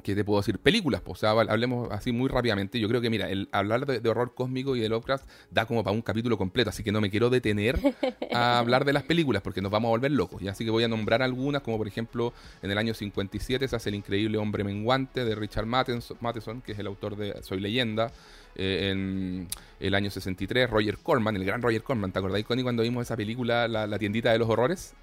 ¿Qué 0.07 0.15
te 0.15 0.23
puedo 0.23 0.39
decir? 0.39 0.57
Películas, 0.57 1.01
pues, 1.01 1.17
o 1.17 1.19
sea, 1.19 1.31
hablemos 1.31 1.91
así 1.91 2.13
muy 2.13 2.29
rápidamente. 2.29 2.79
Yo 2.79 2.87
creo 2.87 3.01
que, 3.01 3.09
mira, 3.09 3.29
el 3.29 3.49
hablar 3.51 3.85
de, 3.85 4.09
horror 4.09 4.33
cósmico 4.33 4.73
y 4.77 4.79
de 4.79 4.87
Lovecraft 4.87 5.27
da 5.51 5.65
como 5.65 5.83
para 5.83 5.93
un 5.93 6.01
capítulo 6.01 6.37
completo, 6.37 6.69
así 6.69 6.81
que 6.81 6.93
no 6.93 7.01
me 7.01 7.09
quiero 7.09 7.29
detener 7.29 7.77
a 8.33 8.57
hablar 8.59 8.85
de 8.85 8.93
las 8.93 9.03
películas 9.03 9.41
porque 9.41 9.61
nos 9.61 9.69
vamos 9.69 9.89
a 9.89 9.91
volver 9.91 10.11
locos. 10.11 10.41
Y 10.41 10.47
así 10.47 10.63
que 10.63 10.71
voy 10.71 10.85
a 10.85 10.87
nombrar 10.87 11.21
algunas, 11.21 11.61
como 11.61 11.77
por 11.77 11.89
ejemplo, 11.89 12.31
en 12.61 12.71
el 12.71 12.77
año 12.77 12.93
57 12.93 13.67
se 13.67 13.75
hace 13.75 13.89
El 13.89 13.95
increíble 13.95 14.37
hombre 14.37 14.63
menguante 14.63 15.25
de 15.25 15.35
Richard 15.35 15.65
Matheson, 15.65 16.61
que 16.61 16.71
es 16.71 16.79
el 16.79 16.87
autor 16.87 17.17
de 17.17 17.43
Soy 17.43 17.59
leyenda. 17.59 18.09
Eh, 18.55 18.91
en 18.91 19.49
el 19.81 19.93
año 19.93 20.09
63, 20.09 20.69
Roger 20.69 20.99
Corman, 20.99 21.35
el 21.35 21.43
gran 21.43 21.61
Roger 21.61 21.83
Corman, 21.83 22.13
¿te 22.13 22.19
acordáis, 22.19 22.45
Connie, 22.45 22.63
cuando 22.63 22.81
vimos 22.81 23.01
esa 23.03 23.17
película, 23.17 23.67
la 23.67 23.99
tiendita 23.99 24.31
de 24.31 24.39
los 24.39 24.47
horrores? 24.47 24.95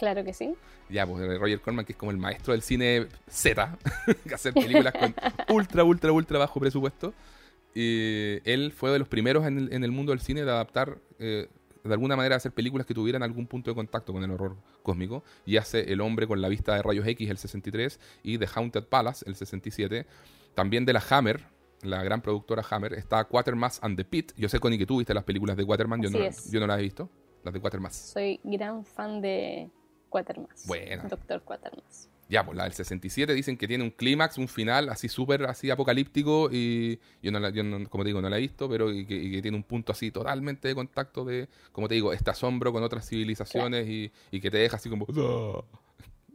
Claro 0.00 0.24
que 0.24 0.32
sí. 0.32 0.54
Ya, 0.88 1.06
pues 1.06 1.38
Roger 1.38 1.60
Corman, 1.60 1.84
que 1.84 1.92
es 1.92 1.98
como 1.98 2.10
el 2.10 2.16
maestro 2.16 2.54
del 2.54 2.62
cine 2.62 3.06
Z, 3.28 3.76
que 4.26 4.34
hace 4.34 4.50
películas 4.50 4.94
con 4.94 5.14
ultra, 5.54 5.84
ultra, 5.84 6.10
ultra 6.10 6.38
bajo 6.38 6.58
presupuesto. 6.58 7.12
Y 7.74 8.38
él 8.50 8.72
fue 8.74 8.90
de 8.92 8.98
los 8.98 9.08
primeros 9.08 9.46
en 9.46 9.84
el, 9.84 9.92
mundo 9.92 10.12
del 10.12 10.20
cine 10.20 10.42
de 10.42 10.50
adaptar, 10.50 10.96
eh, 11.18 11.48
de 11.84 11.92
alguna 11.92 12.16
manera, 12.16 12.36
hacer 12.36 12.52
películas 12.52 12.86
que 12.86 12.94
tuvieran 12.94 13.22
algún 13.22 13.46
punto 13.46 13.70
de 13.70 13.74
contacto 13.74 14.14
con 14.14 14.24
el 14.24 14.30
horror 14.30 14.56
cósmico. 14.82 15.22
Y 15.44 15.58
hace 15.58 15.92
El 15.92 16.00
hombre 16.00 16.26
con 16.26 16.40
la 16.40 16.48
vista 16.48 16.74
de 16.74 16.82
rayos 16.82 17.06
X, 17.06 17.28
el 17.28 17.36
63, 17.36 18.00
y 18.22 18.38
The 18.38 18.48
Haunted 18.54 18.84
Palace, 18.84 19.22
el 19.28 19.36
67. 19.36 20.06
También 20.54 20.86
de 20.86 20.94
la 20.94 21.04
Hammer, 21.10 21.44
la 21.82 22.02
gran 22.02 22.22
productora 22.22 22.64
Hammer, 22.70 22.94
está 22.94 23.24
Quatermass 23.24 23.80
and 23.82 23.98
the 23.98 24.04
Pit. 24.06 24.32
Yo 24.34 24.48
sé, 24.48 24.58
Connie, 24.60 24.78
que 24.78 24.86
tú 24.86 24.96
viste 24.96 25.12
las 25.12 25.24
películas 25.24 25.58
de 25.58 25.66
Quatermass, 25.66 26.00
yo, 26.00 26.08
no, 26.08 26.18
yo 26.18 26.60
no 26.60 26.66
las 26.66 26.78
he 26.78 26.82
visto, 26.84 27.10
las 27.44 27.52
de 27.52 27.60
Quatermass. 27.60 27.96
Soy 28.14 28.40
gran 28.42 28.82
fan 28.82 29.20
de 29.20 29.70
Quatermass. 30.10 30.66
Bueno. 30.66 31.04
Doctor 31.08 31.42
Quatermass. 31.42 32.10
Ya, 32.30 32.44
pues 32.44 32.56
la 32.56 32.64
del 32.64 32.72
67 32.72 33.34
dicen 33.34 33.56
que 33.56 33.66
tiene 33.66 33.82
un 33.82 33.90
clímax, 33.90 34.38
un 34.38 34.46
final 34.46 34.88
así 34.88 35.08
súper 35.08 35.46
así 35.46 35.68
apocalíptico 35.68 36.48
y 36.52 37.00
yo, 37.20 37.32
no, 37.32 37.48
yo 37.48 37.64
como 37.88 38.04
te 38.04 38.08
digo, 38.08 38.20
no 38.20 38.28
la 38.28 38.38
he 38.38 38.40
visto, 38.40 38.68
pero 38.68 38.92
y 38.92 39.04
que, 39.04 39.42
tiene 39.42 39.56
un 39.56 39.64
punto 39.64 39.90
así 39.90 40.12
totalmente 40.12 40.68
de 40.68 40.76
contacto 40.76 41.24
de, 41.24 41.48
como 41.72 41.88
te 41.88 41.94
digo, 41.94 42.12
este 42.12 42.30
asombro 42.30 42.72
con 42.72 42.84
otras 42.84 43.08
civilizaciones 43.08 43.88
y, 43.88 44.12
y, 44.30 44.40
que 44.40 44.48
te 44.48 44.58
deja 44.58 44.76
así 44.76 44.88
como... 44.88 45.06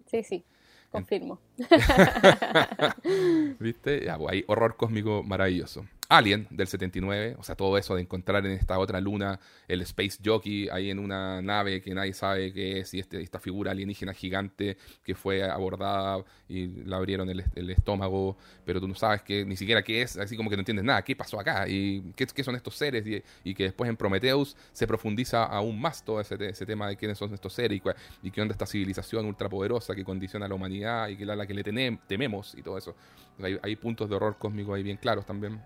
Sí, 0.07 0.21
sí, 0.23 0.43
confirmo. 0.91 1.39
¿Viste? 3.59 4.03
Ya, 4.03 4.17
pues 4.17 4.33
hay 4.33 4.43
horror 4.47 4.75
cósmico 4.75 5.23
maravilloso. 5.23 5.85
Alien 6.07 6.47
del 6.51 6.67
79, 6.67 7.35
o 7.39 7.43
sea, 7.43 7.55
todo 7.55 7.77
eso 7.77 7.95
de 7.95 8.01
encontrar 8.01 8.45
en 8.45 8.51
esta 8.51 8.77
otra 8.77 9.01
luna 9.01 9.39
el 9.67 9.81
Space 9.81 10.19
Jockey 10.23 10.69
ahí 10.69 10.91
en 10.91 10.99
una 10.99 11.41
nave 11.41 11.81
que 11.81 11.93
nadie 11.95 12.13
sabe 12.13 12.53
qué 12.53 12.79
es 12.79 12.93
y 12.93 12.99
este, 12.99 13.21
esta 13.21 13.39
figura 13.39 13.71
alienígena 13.71 14.13
gigante 14.13 14.77
que 15.03 15.15
fue 15.15 15.43
abordada 15.43 16.23
y 16.47 16.67
la 16.85 16.97
abrieron 16.97 17.29
el, 17.29 17.69
estómago, 17.69 18.37
pero 18.65 18.79
tú 18.79 18.87
no 18.87 18.93
sabes 18.93 19.23
que 19.23 19.45
ni 19.45 19.57
siquiera 19.57 19.81
qué 19.83 20.03
es, 20.03 20.17
así 20.17 20.37
como 20.37 20.49
que 20.49 20.55
no 20.55 20.61
entiendes 20.61 20.85
nada, 20.85 21.01
qué 21.01 21.15
pasó 21.15 21.39
acá 21.39 21.67
y 21.67 22.01
qué, 22.15 22.43
son 22.43 22.55
estos 22.55 22.75
seres 22.75 23.03
y, 23.43 23.55
que 23.55 23.63
después 23.63 23.89
en 23.89 23.97
Prometheus 23.97 24.55
se 24.73 24.85
profundiza 24.85 25.45
aún 25.45 25.79
más 25.79 26.03
todo 26.03 26.21
ese, 26.21 26.35
ese 26.47 26.65
tema 26.65 26.87
de 26.87 26.97
quiénes 26.97 27.17
son 27.17 27.33
estos 27.33 27.53
seres 27.53 27.81
y, 28.21 28.31
qué 28.31 28.41
onda 28.41 28.51
esta 28.51 28.65
civilización 28.65 29.25
ultrapoderosa 29.25 29.95
que 29.95 30.03
condiciona 30.03 30.45
a 30.45 30.49
la 30.49 30.55
humanidad 30.55 31.07
y 31.07 31.17
que 31.17 31.25
la, 31.25 31.35
la 31.35 31.47
que 31.47 31.53
le 31.53 31.63
tememos 31.63 32.53
y 32.55 32.61
todo 32.61 32.77
eso. 32.77 32.95
Hay, 33.41 33.57
hay 33.61 33.75
puntos 33.75 34.09
de 34.09 34.15
horror 34.15 34.37
cósmico 34.37 34.73
ahí 34.73 34.83
bien 34.83 34.97
claros 34.97 35.25
también. 35.25 35.61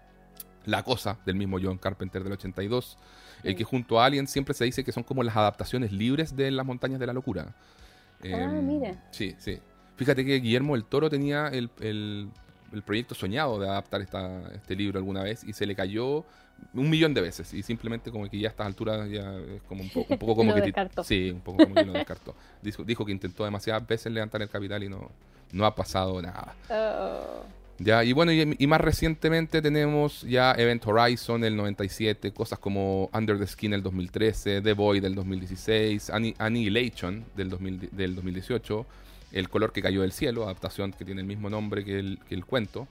La 0.65 0.83
Cosa, 0.83 1.17
del 1.25 1.35
mismo 1.35 1.57
John 1.61 1.77
Carpenter 1.77 2.23
del 2.23 2.33
82, 2.33 2.97
el 3.43 3.55
que 3.55 3.63
junto 3.63 3.99
a 3.99 4.05
Alien 4.05 4.27
siempre 4.27 4.53
se 4.53 4.65
dice 4.65 4.83
que 4.83 4.91
son 4.91 5.03
como 5.03 5.23
las 5.23 5.35
adaptaciones 5.35 5.91
libres 5.91 6.35
de 6.35 6.51
Las 6.51 6.65
Montañas 6.65 6.99
de 6.99 7.07
la 7.07 7.13
Locura. 7.13 7.55
ah, 8.23 8.27
em, 8.27 8.65
mire. 8.65 8.97
Sí, 9.11 9.35
sí. 9.37 9.59
Fíjate 9.95 10.25
que 10.25 10.39
Guillermo 10.39 10.75
el 10.75 10.85
Toro 10.85 11.09
tenía 11.09 11.47
el, 11.47 11.69
el, 11.81 12.29
proyecto 12.85 13.15
soñado 13.15 13.59
de 13.59 13.67
adaptar 13.67 14.01
esta, 14.01 14.41
este 14.53 14.75
libro 14.75 14.97
alguna 14.99 15.23
vez 15.23 15.43
y 15.43 15.53
se 15.53 15.65
le 15.65 15.75
cayó 15.75 16.23
un 16.73 16.89
millón 16.89 17.13
de 17.13 17.21
veces 17.21 17.53
y 17.53 17.63
simplemente 17.63 18.11
como 18.11 18.29
que 18.29 18.39
ya 18.39 18.49
a 18.49 18.51
estas 18.51 18.67
alturas 18.67 19.09
ya 19.09 19.35
es 19.37 19.61
como 19.63 19.81
un, 19.81 19.89
poco, 19.89 20.13
un 20.13 20.19
poco 20.19 20.35
como 20.37 20.53
que... 20.53 20.73
Sí, 21.03 21.31
un 21.31 21.41
poco 21.41 21.63
como 21.63 21.75
que 21.75 21.85
lo 21.85 21.93
descartó. 21.93 22.35
Dijo, 22.61 22.83
dijo, 22.83 23.05
que 23.05 23.11
intentó 23.11 23.43
demasiadas 23.43 23.85
veces 23.85 24.11
levantar 24.11 24.41
el 24.41 24.49
capital 24.49 24.83
y 24.83 24.89
no, 24.89 25.09
no 25.51 25.65
ha 25.65 25.75
pasado 25.75 26.21
nada. 26.21 26.55
Oh. 26.69 27.43
Ya, 27.81 28.03
y 28.03 28.11
bueno, 28.11 28.33
y, 28.33 28.67
más 28.67 28.81
recientemente 28.81 29.61
tenemos 29.61 30.23
ya 30.23 30.51
Event 30.51 30.85
Horizon 30.85 31.45
el 31.45 31.55
97, 31.55 32.33
cosas 32.33 32.59
como 32.59 33.09
Under 33.13 33.39
the 33.39 33.47
Skin 33.47 33.73
el 33.73 33.81
2013, 33.81 34.61
The 34.61 34.73
Boy 34.73 34.99
del 34.99 35.15
2016, 35.15 36.11
Annihilation 36.37 37.23
del, 37.37 37.49
del 37.91 38.15
2018, 38.15 38.85
El 39.31 39.47
color 39.47 39.71
que 39.71 39.81
cayó 39.81 40.01
del 40.01 40.11
cielo, 40.11 40.43
adaptación 40.43 40.91
que 40.91 41.05
tiene 41.05 41.21
el 41.21 41.27
mismo 41.27 41.49
nombre 41.49 41.85
que 41.85 41.99
el, 41.99 42.19
que 42.27 42.35
el 42.35 42.43
cuento 42.43 42.85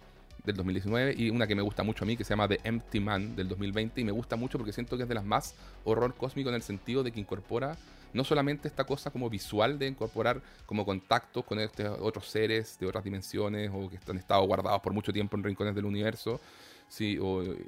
del 0.44 0.56
2019 0.56 1.14
y 1.18 1.28
una 1.28 1.46
que 1.46 1.54
me 1.54 1.62
gusta 1.62 1.82
mucho 1.82 2.04
a 2.04 2.06
mí 2.06 2.16
que 2.16 2.24
se 2.24 2.30
llama 2.30 2.48
The 2.48 2.60
Empty 2.64 3.00
Man 3.00 3.36
del 3.36 3.48
2020 3.48 4.00
y 4.00 4.04
me 4.04 4.12
gusta 4.12 4.36
mucho 4.36 4.56
porque 4.56 4.72
siento 4.72 4.96
que 4.96 5.02
es 5.02 5.08
de 5.08 5.14
las 5.14 5.24
más 5.24 5.54
horror 5.84 6.14
cósmico 6.14 6.48
en 6.48 6.54
el 6.54 6.62
sentido 6.62 7.02
de 7.02 7.12
que 7.12 7.20
incorpora 7.20 7.76
no 8.12 8.24
solamente 8.24 8.68
esta 8.68 8.84
cosa 8.84 9.10
como 9.10 9.28
visual 9.28 9.78
de 9.78 9.86
incorporar 9.86 10.40
como 10.66 10.84
contactos 10.84 11.44
con 11.44 11.60
este, 11.60 11.86
otros 11.88 12.26
seres 12.26 12.78
de 12.78 12.86
otras 12.86 13.04
dimensiones 13.04 13.70
o 13.72 13.88
que 13.88 13.98
han 14.08 14.18
estado 14.18 14.42
guardados 14.44 14.80
por 14.80 14.92
mucho 14.92 15.12
tiempo 15.12 15.36
en 15.36 15.44
rincones 15.44 15.74
del 15.74 15.84
universo, 15.84 16.40
sí, 16.88 17.18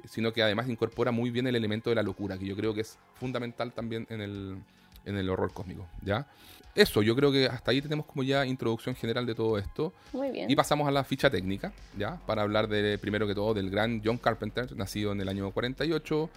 sino 0.05 0.33
que 0.33 0.43
además 0.43 0.67
incorpora 0.69 1.11
muy 1.11 1.29
bien 1.29 1.47
el 1.47 1.55
elemento 1.55 1.89
de 1.89 1.95
la 1.95 2.03
locura, 2.03 2.37
que 2.37 2.45
yo 2.45 2.55
creo 2.55 2.73
que 2.73 2.81
es 2.81 2.97
fundamental 3.15 3.71
también 3.73 4.07
en 4.09 4.21
el, 4.21 4.57
en 5.05 5.17
el 5.17 5.29
horror 5.29 5.53
cósmico, 5.53 5.87
¿ya? 6.03 6.27
Eso, 6.73 7.01
yo 7.01 7.15
creo 7.17 7.31
que 7.33 7.47
hasta 7.47 7.71
ahí 7.71 7.81
tenemos 7.81 8.05
como 8.05 8.23
ya 8.23 8.45
introducción 8.45 8.95
general 8.95 9.25
de 9.25 9.35
todo 9.35 9.57
esto. 9.57 9.93
Muy 10.13 10.31
bien. 10.31 10.49
Y 10.49 10.55
pasamos 10.55 10.87
a 10.87 10.91
la 10.91 11.03
ficha 11.03 11.29
técnica, 11.29 11.73
¿ya? 11.97 12.15
Para 12.25 12.43
hablar 12.43 12.69
de, 12.69 12.97
primero 12.97 13.27
que 13.27 13.35
todo, 13.35 13.53
del 13.53 13.69
gran 13.69 14.01
John 14.03 14.17
Carpenter, 14.17 14.73
nacido 14.77 15.11
en 15.11 15.19
el 15.19 15.27
año 15.27 15.51
48, 15.51 16.29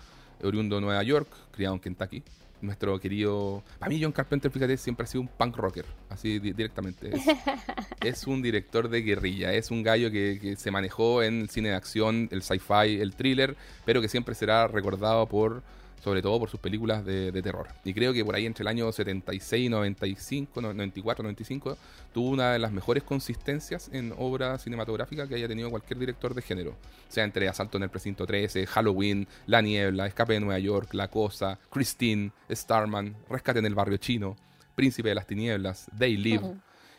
oriundo 0.42 0.76
de 0.76 0.82
Nueva 0.82 1.02
York, 1.04 1.28
criado 1.52 1.74
en 1.74 1.80
Kentucky, 1.80 2.22
nuestro 2.64 2.98
querido. 2.98 3.62
Para 3.78 3.90
mí, 3.90 4.00
John 4.02 4.12
Carpenter, 4.12 4.50
fíjate, 4.50 4.76
siempre 4.76 5.04
ha 5.04 5.06
sido 5.06 5.22
un 5.22 5.28
punk 5.28 5.56
rocker, 5.56 5.84
así 6.08 6.38
directamente. 6.38 7.10
Es, 8.04 8.26
un 8.26 8.42
director 8.42 8.90
de 8.90 9.00
guerrilla, 9.00 9.54
es 9.54 9.70
un 9.70 9.82
gallo 9.82 10.10
que, 10.10 10.38
que, 10.38 10.56
se 10.56 10.70
manejó 10.70 11.22
en 11.22 11.40
el 11.40 11.48
cine 11.48 11.70
de 11.70 11.74
acción, 11.74 12.28
el 12.32 12.42
sci-fi, 12.42 13.00
el 13.00 13.14
thriller, 13.14 13.56
pero 13.86 14.02
que 14.02 14.08
siempre 14.08 14.34
será 14.34 14.68
recordado 14.68 15.26
por 15.26 15.62
sobre 16.04 16.20
todo 16.20 16.38
por 16.38 16.50
sus 16.50 16.60
películas 16.60 17.02
de, 17.02 17.32
terror. 17.42 17.66
Y 17.82 17.94
creo 17.94 18.12
que 18.12 18.22
por 18.22 18.34
ahí 18.34 18.44
entre 18.44 18.62
el 18.62 18.68
año 18.68 18.92
76 18.92 19.66
y 19.66 19.68
95, 19.70 20.60
94, 20.60 21.22
95, 21.22 21.78
tuvo 22.12 22.28
una 22.28 22.52
de 22.52 22.58
las 22.58 22.72
mejores 22.72 23.02
consistencias 23.02 23.88
en 23.90 24.12
obra 24.18 24.58
cinematográfica 24.58 25.26
que 25.26 25.36
haya 25.36 25.48
tenido 25.48 25.70
cualquier 25.70 25.98
director 25.98 26.34
de 26.34 26.42
género. 26.42 26.72
O 26.72 27.12
sea, 27.12 27.24
entre 27.24 27.48
Asalto 27.48 27.78
en 27.78 27.84
el 27.84 27.88
Precinto 27.88 28.26
13, 28.26 28.66
Halloween, 28.66 29.26
La 29.46 29.62
Niebla, 29.62 30.06
Escape 30.06 30.34
de 30.34 30.40
Nueva 30.40 30.58
York, 30.58 30.92
La 30.92 31.08
Cosa, 31.08 31.58
Christine, 31.70 32.32
Starman, 32.50 33.16
Rescate 33.30 33.60
en 33.60 33.66
el 33.66 33.74
Barrio 33.74 33.96
Chino, 33.96 34.36
Príncipe 34.74 35.08
de 35.08 35.14
las 35.14 35.26
Tinieblas, 35.26 35.86
They 35.98 36.18
Live 36.18 36.54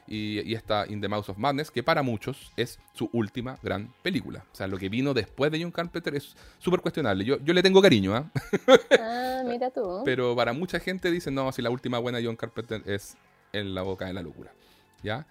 y, 0.07 0.53
está 0.53 0.85
In 0.87 1.01
the 1.01 1.07
Mouse 1.07 1.29
of 1.29 1.37
Madness, 1.37 1.71
que 1.71 1.83
para 1.83 2.03
muchos 2.03 2.51
es 2.55 2.79
su 2.93 3.09
última 3.13 3.57
gran 3.63 3.93
película. 4.01 4.45
O 4.51 4.55
sea, 4.55 4.67
lo 4.67 4.77
que 4.77 4.89
vino 4.89 5.13
después 5.13 5.51
de 5.51 5.61
John 5.61 5.71
Carpenter 5.71 6.15
es 6.15 6.35
súper 6.59 6.81
cuestionable. 6.81 7.25
Yo, 7.25 7.39
yo 7.43 7.53
le 7.53 7.63
tengo 7.63 7.81
cariño, 7.81 8.15
¿ah? 8.15 8.31
ah 8.99 9.43
mira 9.45 9.69
tú. 9.71 10.01
Pero 10.05 10.35
para 10.35 10.53
mucha 10.53 10.79
gente 10.79 11.11
dicen, 11.11 11.33
no, 11.33 11.51
si 11.51 11.61
la 11.61 11.69
última 11.69 11.99
buena 11.99 12.19
de 12.19 12.25
John 12.25 12.35
Carpenter 12.35 12.81
es 12.85 13.17
En 13.53 13.73
la 13.73 13.81
boca 13.81 14.05
de 14.05 14.13
la 14.13 14.21
locura. 14.21 14.51
¿Ya? 15.03 15.25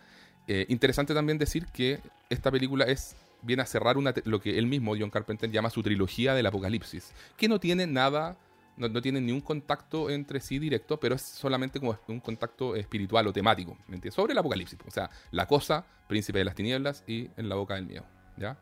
Eh, 0.47 0.67
interesante 0.69 1.15
también 1.15 1.39
decir 1.39 1.67
que 1.67 2.01
esta 2.29 2.51
película 2.51 2.85
es 2.85 3.17
viene 3.45 3.63
a 3.63 3.67
cerrar 3.67 3.99
una, 3.99 4.15
lo 4.25 4.41
que 4.41 4.59
él 4.59 4.67
mismo, 4.67 4.95
John 4.99 5.11
Carpenter, 5.11 5.51
llama 5.51 5.71
su 5.71 5.83
trilogía 5.83 6.35
del 6.35 6.47
apocalipsis, 6.47 7.13
que 7.37 7.49
no 7.49 7.61
tiene 7.61 7.87
nada 7.87 8.37
no, 8.77 8.89
no, 8.89 9.01
tienen 9.01 9.27
ni 9.27 9.33
un 9.33 9.41
contacto 9.41 10.11
entre 10.11 10.41
sí 10.41 10.59
directo, 10.59 10.99
pero 10.99 11.15
es 11.15 11.23
solamente 11.23 11.79
como 11.81 11.99
un 12.09 12.21
contacto 12.21 12.77
espiritual 12.77 13.27
o 13.27 13.33
temático, 13.33 13.77
¿me 13.87 13.97
entiendes? 13.97 14.15
Sobre 14.15 14.33
el 14.33 14.39
apocalipsis. 14.39 14.79
O 14.87 14.91
sea, 14.91 15.11
la 15.31 15.47
cosa, 15.47 15.85
príncipe 16.09 16.39
de 16.39 16.45
las 16.45 16.55
tinieblas 16.55 17.05
y 17.07 17.31
en 17.37 17.49
la 17.49 17.55
boca 17.57 17.75
del 17.75 17.87
miedo, 17.87 18.05
¿ya? 18.37 18.57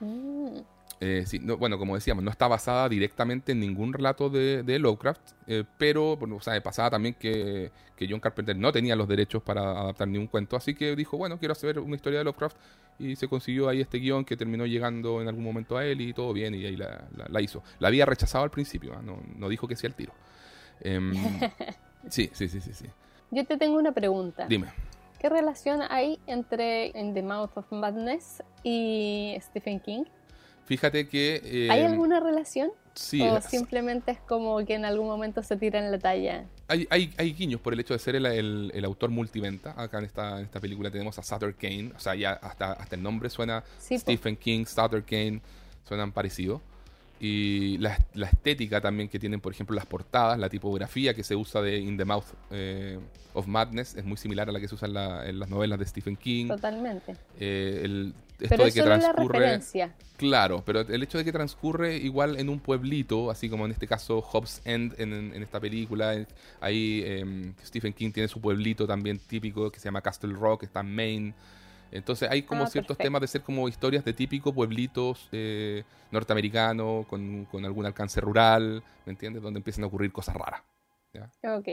Mm. 0.00 0.58
Eh, 1.06 1.24
sí, 1.26 1.38
bueno, 1.38 1.78
como 1.78 1.94
decíamos, 1.96 2.24
no 2.24 2.30
está 2.30 2.48
basada 2.48 2.88
directamente 2.88 3.52
en 3.52 3.60
ningún 3.60 3.92
relato 3.92 4.30
de, 4.30 4.62
de 4.62 4.78
Lovecraft, 4.78 5.20
eh, 5.46 5.62
pero 5.76 6.16
bueno, 6.16 6.36
o 6.36 6.40
sea, 6.40 6.58
pasaba 6.62 6.88
también 6.88 7.14
que, 7.14 7.70
que, 7.94 8.06
John 8.08 8.20
Carpenter 8.20 8.56
no 8.56 8.72
tenía 8.72 8.96
los 8.96 9.06
derechos 9.06 9.42
para 9.42 9.82
adaptar 9.82 10.08
ni 10.08 10.16
un 10.16 10.28
cuento, 10.28 10.56
así 10.56 10.74
que 10.74 10.96
dijo, 10.96 11.18
bueno, 11.18 11.38
quiero 11.38 11.52
hacer 11.52 11.78
una 11.78 11.96
historia 11.96 12.20
de 12.20 12.24
Lovecraft 12.24 12.56
y 12.98 13.16
se 13.16 13.28
consiguió 13.28 13.68
ahí 13.68 13.82
este 13.82 13.98
guion 13.98 14.24
que 14.24 14.34
terminó 14.34 14.64
llegando 14.64 15.20
en 15.20 15.28
algún 15.28 15.44
momento 15.44 15.76
a 15.76 15.84
él 15.84 16.00
y 16.00 16.14
todo 16.14 16.32
bien 16.32 16.54
y 16.54 16.64
ahí 16.64 16.76
la, 16.76 17.06
la, 17.28 17.40
hizo. 17.42 17.62
La 17.80 17.88
había 17.88 18.06
rechazado 18.06 18.42
al 18.42 18.50
principio, 18.50 18.94
¿ah? 18.96 19.02
no, 19.04 19.20
no, 19.36 19.50
dijo 19.50 19.68
que 19.68 19.76
sí 19.76 19.86
al 19.86 19.94
tiro. 19.94 20.14
Em, 20.80 21.12
sí, 22.08 22.30
sí, 22.32 22.48
sí, 22.48 22.62
sí, 22.62 22.72
sí. 22.72 22.86
Yo 23.30 23.44
te 23.44 23.58
tengo 23.58 23.76
una 23.76 23.92
pregunta. 23.92 24.46
Dime. 24.46 24.68
¿Qué 25.20 25.28
relación 25.28 25.82
hay 25.82 26.18
entre 26.26 26.86
In 26.98 27.12
the 27.12 27.22
Mouth 27.22 27.56
of 27.56 27.70
Madness 27.72 28.42
y 28.62 29.36
Stephen 29.40 29.80
King? 29.80 30.04
Fíjate 30.66 31.08
que... 31.08 31.40
eh, 31.44 31.68
¿Hay 31.70 31.82
alguna 31.82 32.20
relación? 32.20 32.70
Sí, 32.94 33.20
¿O 33.20 33.36
es- 33.38 33.44
simplemente 33.46 34.12
es 34.12 34.20
como 34.20 34.64
que 34.64 34.74
en 34.74 34.84
algún 34.84 35.06
momento 35.08 35.42
se 35.42 35.56
tiran 35.56 35.90
la 35.90 35.98
talla? 35.98 36.44
hay, 36.68 36.86
hay, 36.90 37.12
hay 37.18 37.32
guiños 37.34 37.60
por 37.60 37.72
el 37.74 37.80
hecho 37.80 37.92
de 37.92 37.98
ser 37.98 38.14
el, 38.16 38.24
el- 38.26 38.70
el 38.74 38.84
autor 38.84 39.10
multiventa. 39.10 39.74
Acá 39.76 39.98
en 39.98 40.04
esta, 40.04 40.38
en 40.38 40.44
esta 40.46 40.60
película 40.60 40.90
tenemos 40.90 41.18
a 41.18 41.22
Sutter 41.22 41.54
Kane. 41.54 41.92
O 41.96 41.98
sea, 42.00 42.14
ya 42.14 42.32
hasta, 42.34 42.72
hasta 42.72 42.96
el 42.96 43.02
nombre 43.02 43.28
suena 43.30 43.62
Sí, 43.78 43.96
po. 43.96 44.00
Stephen 44.02 44.36
King, 44.36 44.64
Sutter 44.64 45.02
Kane, 45.04 45.40
suenan 45.86 46.12
parecidos. 46.12 46.60
Y 47.26 47.78
la, 47.78 47.96
la 48.12 48.26
estética 48.26 48.82
también 48.82 49.08
que 49.08 49.18
tienen, 49.18 49.40
por 49.40 49.50
ejemplo, 49.52 49.74
las 49.74 49.86
portadas, 49.86 50.38
la 50.38 50.50
tipografía 50.50 51.14
que 51.14 51.24
se 51.24 51.34
usa 51.34 51.62
de 51.62 51.78
In 51.78 51.96
the 51.96 52.04
Mouth 52.04 52.26
eh, 52.50 52.98
of 53.32 53.46
Madness 53.46 53.94
es 53.94 54.04
muy 54.04 54.18
similar 54.18 54.46
a 54.50 54.52
la 54.52 54.60
que 54.60 54.68
se 54.68 54.74
usa 54.74 54.86
en, 54.88 54.92
la- 54.94 55.26
en 55.26 55.38
las 55.38 55.48
novelas 55.48 55.78
de 55.78 55.86
Stephen 55.86 56.16
King. 56.16 56.48
Totalmente. 56.48 57.16
Eh, 57.40 57.80
el, 57.82 58.12
esto 58.40 58.46
Pero 58.50 58.64
de 58.66 58.72
que 58.72 58.80
la 58.80 58.98
transcurre. 58.98 59.38
referencia. 59.38 59.94
Claro, 60.18 60.62
pero 60.66 60.80
el 60.80 61.02
hecho 61.02 61.16
de 61.16 61.24
que 61.24 61.32
transcurre 61.32 61.96
igual 61.96 62.36
en 62.38 62.50
un 62.50 62.60
pueblito, 62.60 63.30
así 63.30 63.48
como 63.48 63.64
en 63.64 63.72
este 63.72 63.86
caso 63.86 64.20
Hobbs 64.20 64.60
End 64.66 64.94
en, 65.00 65.12
en 65.34 65.42
esta 65.42 65.58
película, 65.60 66.14
eh, 66.14 66.26
ahí 66.60 67.02
eh, 67.06 67.52
Stephen 67.64 67.94
King 67.94 68.10
tiene 68.12 68.28
su 68.28 68.38
pueblito 68.40 68.86
también 68.86 69.18
típico 69.18 69.70
que 69.70 69.80
se 69.80 69.86
llama 69.86 70.02
Castle 70.02 70.34
Rock, 70.34 70.64
está 70.64 70.80
en 70.80 70.94
Maine. 70.94 71.34
Entonces 71.94 72.28
hay 72.30 72.42
como 72.42 72.64
Ah, 72.64 72.66
ciertos 72.66 72.96
perfecto. 72.96 73.06
temas 73.08 73.20
de 73.22 73.26
ser 73.28 73.42
como 73.42 73.66
historias 73.68 74.04
de 74.04 74.12
típico 74.12 74.52
pueblitos 74.52 75.28
eh, 75.32 75.84
norteamericanos 76.10 77.06
con, 77.06 77.46
con 77.46 77.64
algún 77.64 77.86
alcance 77.86 78.20
rural, 78.20 78.82
¿me 79.06 79.12
entiendes? 79.12 79.42
Donde 79.42 79.58
empiezan 79.58 79.84
a 79.84 79.86
ocurrir 79.86 80.12
cosas 80.12 80.34
raras. 80.36 80.62
Ok. 81.42 81.68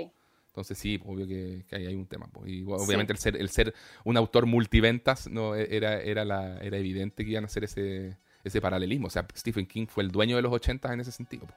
Entonces 0.47 0.77
sí, 0.77 1.01
obvio 1.05 1.25
que, 1.27 1.63
que 1.67 1.75
ahí 1.75 1.85
hay 1.87 1.95
un 1.95 2.05
tema. 2.05 2.27
po. 2.27 2.45
Y 2.45 2.63
obviamente 2.63 3.13
el 3.13 3.19
ser 3.19 3.35
el 3.37 3.49
ser 3.49 3.73
un 4.03 4.17
autor 4.17 4.45
multiventas 4.45 5.27
no 5.29 5.55
E- 5.55 5.75
era 5.75 5.99
era 6.01 6.25
la 6.25 6.57
era 6.59 6.77
evidente 6.77 7.23
que 7.23 7.31
iban 7.31 7.45
a 7.45 7.47
hacer 7.47 7.63
ese 7.63 8.17
ese 8.43 8.59
paralelismo. 8.61 9.07
O 9.07 9.09
sea, 9.09 9.25
Stephen 9.35 9.65
King 9.65 9.87
fue 9.87 10.03
el 10.03 10.11
dueño 10.11 10.35
de 10.35 10.41
los 10.41 10.51
80 10.51 10.93
en 10.93 10.99
ese 10.99 11.11
sentido. 11.11 11.47
po. 11.47 11.53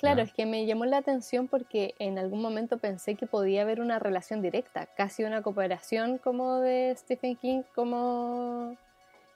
Claro, 0.00 0.22
es 0.22 0.32
que 0.32 0.46
me 0.46 0.64
llamó 0.66 0.86
la 0.86 0.96
atención 0.98 1.46
porque 1.46 1.94
en 1.98 2.18
algún 2.18 2.40
momento 2.40 2.78
pensé 2.78 3.14
que 3.16 3.26
podía 3.26 3.62
haber 3.62 3.80
una 3.80 3.98
relación 3.98 4.40
directa, 4.40 4.86
casi 4.96 5.24
una 5.24 5.42
cooperación 5.42 6.18
como 6.18 6.56
de 6.60 6.94
Stephen 6.96 7.36
King 7.36 7.62
como 7.74 8.76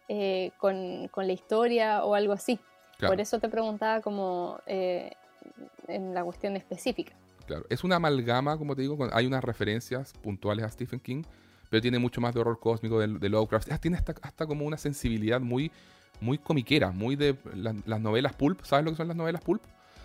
eh, 0.08 0.52
con, 0.58 1.08
con 1.08 1.26
la 1.26 1.32
historia 1.34 2.04
o 2.04 2.14
algo 2.14 2.32
así. 2.32 2.58
Claro, 2.96 3.12
Por 3.12 3.20
eso 3.20 3.38
te 3.40 3.48
preguntaba 3.48 4.00
como 4.00 4.58
eh, 4.66 5.12
en 5.88 6.14
la 6.14 6.24
cuestión 6.24 6.56
específica. 6.56 7.12
claro. 7.46 7.64
Es 7.68 7.84
una 7.84 7.96
amalgama, 7.96 8.56
como 8.56 8.74
te 8.74 8.82
digo, 8.82 8.96
con- 8.96 9.10
hay 9.12 9.26
unas 9.26 9.44
referencias 9.44 10.12
puntuales 10.22 10.64
a 10.64 10.70
Stephen 10.70 11.00
King, 11.00 11.24
pero 11.68 11.82
tiene 11.82 11.98
mucho 11.98 12.20
más 12.22 12.32
de 12.32 12.40
horror 12.40 12.58
cósmico 12.58 13.00
de, 13.00 13.08
de 13.08 13.28
Lovecraft. 13.28 13.70
Ah, 13.70 13.78
Tiene 13.78 13.98
hasta, 13.98 14.14
hasta 14.22 14.46
como 14.46 14.64
una 14.64 14.78
sensibilidad 14.78 15.40
muy 15.40 15.70
muy 16.20 16.38
comiquera, 16.38 16.90
muy 16.92 17.16
de 17.16 17.36
la- 17.54 17.74
las 17.84 18.00
novelas 18.00 18.32
pulp. 18.34 18.62
¿Sabes 18.64 18.84
lo 18.84 18.92
que 18.92 18.96
son 18.96 19.08
las 19.08 19.16
novelas 19.16 19.42
pulp? 19.42 19.62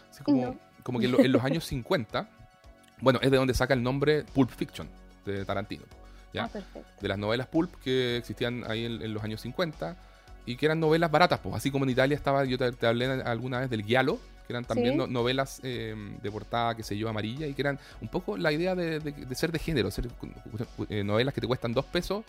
Así 0.09 0.23
como, 0.23 0.41
No. 0.47 0.55
como 0.83 0.99
que 0.99 1.05
en, 1.05 1.11
lo- 1.11 1.19
en 1.19 1.31
los 1.31 1.43
años 1.43 1.65
50, 1.65 2.27
bueno, 3.01 3.19
es 3.21 3.31
de 3.31 3.37
donde 3.37 3.53
saca 3.53 3.73
el 3.73 3.83
nombre 3.83 4.23
Pulp 4.33 4.49
Fiction 4.49 4.87
de 5.25 5.45
Tarantino. 5.45 5.83
¿ya? 6.33 6.49
Ah, 6.53 6.59
de 7.01 7.07
las 7.07 7.17
novelas 7.17 7.47
pulp 7.47 7.73
que 7.83 8.17
existían 8.17 8.63
ahí 8.69 8.85
en, 8.85 9.01
en 9.01 9.13
los 9.15 9.23
años 9.23 9.41
50 9.41 9.97
y 10.45 10.57
que 10.57 10.65
eran 10.67 10.79
novelas 10.79 11.09
baratas, 11.09 11.39
pues 11.39 11.55
así 11.55 11.71
como 11.71 11.85
en 11.85 11.89
Italia 11.91 12.15
estaba, 12.15 12.45
yo 12.45 12.57
te, 12.57 12.71
te 12.71 12.85
hablé 12.85 13.05
alguna 13.23 13.59
vez 13.61 13.69
del 13.71 13.83
Giallo, 13.83 14.19
que 14.45 14.53
eran 14.53 14.63
también 14.65 14.91
Sí. 14.91 14.97
no- 14.97 15.07
novelas 15.07 15.59
eh, 15.63 15.95
de 16.21 16.31
portada, 16.31 16.75
qué 16.75 16.83
sé 16.83 16.95
yo, 16.97 17.09
amarilla, 17.09 17.47
y 17.47 17.53
que 17.55 17.61
eran 17.63 17.79
un 18.01 18.09
poco 18.09 18.37
la 18.37 18.51
idea 18.51 18.75
de, 18.75 18.99
de- 18.99 19.11
de 19.11 19.35
ser 19.35 19.51
de 19.51 19.57
género, 19.59 19.89
ser 19.91 20.07
eh, 20.89 21.03
novelas 21.03 21.33
que 21.33 21.41
te 21.41 21.47
cuestan 21.47 21.73
dos 21.73 21.85
pesos 21.85 22.23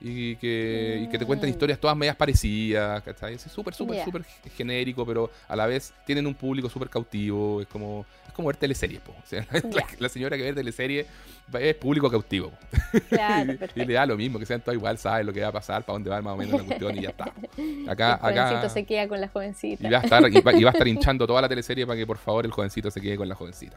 y 0.00 0.36
que, 0.36 1.00
y 1.04 1.08
que 1.08 1.18
te 1.18 1.24
cuentan 1.24 1.48
Mm. 1.48 1.52
historias 1.52 1.78
todas 1.80 1.96
medias 1.96 2.16
parecidas, 2.16 3.02
¿cachai? 3.02 3.34
Es 3.34 3.42
súper, 3.42 3.74
súper, 3.74 4.04
súper 4.04 4.24
genérico, 4.56 5.06
pero 5.06 5.30
a 5.48 5.56
la 5.56 5.66
vez 5.66 5.92
tienen 6.06 6.26
un 6.26 6.34
público 6.34 6.68
súper 6.68 6.88
cautivo, 6.90 7.60
es 7.62 7.68
como, 7.68 8.04
es 8.26 8.32
como 8.32 8.48
ver 8.48 8.56
teleseries, 8.56 9.00
po. 9.00 9.12
O 9.12 9.26
sea, 9.26 9.46
la, 9.72 9.86
la 9.98 10.08
señora 10.08 10.36
que 10.36 10.42
ve 10.42 10.52
teleseries 10.52 11.06
es 11.60 11.74
público 11.76 12.10
cautivo. 12.10 12.52
Claro, 13.08 13.52
y, 13.74 13.84
le 13.84 13.94
da 13.94 14.06
lo 14.06 14.16
mismo, 14.16 14.38
que 14.38 14.46
sean 14.46 14.60
todos 14.60 14.74
igual, 14.76 14.98
sabe 14.98 15.24
lo 15.24 15.32
que 15.32 15.40
va 15.40 15.48
a 15.48 15.52
pasar, 15.52 15.82
para 15.84 15.94
dónde 15.94 16.10
va 16.10 16.20
más 16.22 16.34
o 16.34 16.36
menos 16.36 16.60
la 16.60 16.64
cuestión 16.66 16.96
y 16.96 17.02
ya 17.02 17.10
está. 17.10 17.24
Acá, 17.88 18.14
el 18.14 18.20
jovencito 18.20 18.58
acá. 18.58 18.68
se 18.68 18.84
queda 18.84 19.08
con 19.08 19.20
la 19.20 19.28
jovencita. 19.28 19.86
Y 19.86 19.90
va, 19.90 19.98
a 19.98 20.02
estar, 20.02 20.22
y, 20.32 20.40
va, 20.40 20.52
y 20.52 20.64
va 20.64 20.70
a 20.70 20.72
estar 20.72 20.88
hinchando 20.88 21.26
toda 21.26 21.42
la 21.42 21.48
teleserie 21.48 21.86
para 21.86 21.96
que 21.98 22.06
por 22.06 22.18
favor 22.18 22.44
el 22.44 22.50
jovencito 22.50 22.90
se 22.90 23.00
quede 23.00 23.16
con 23.16 23.28
la 23.28 23.34
jovencita. 23.34 23.76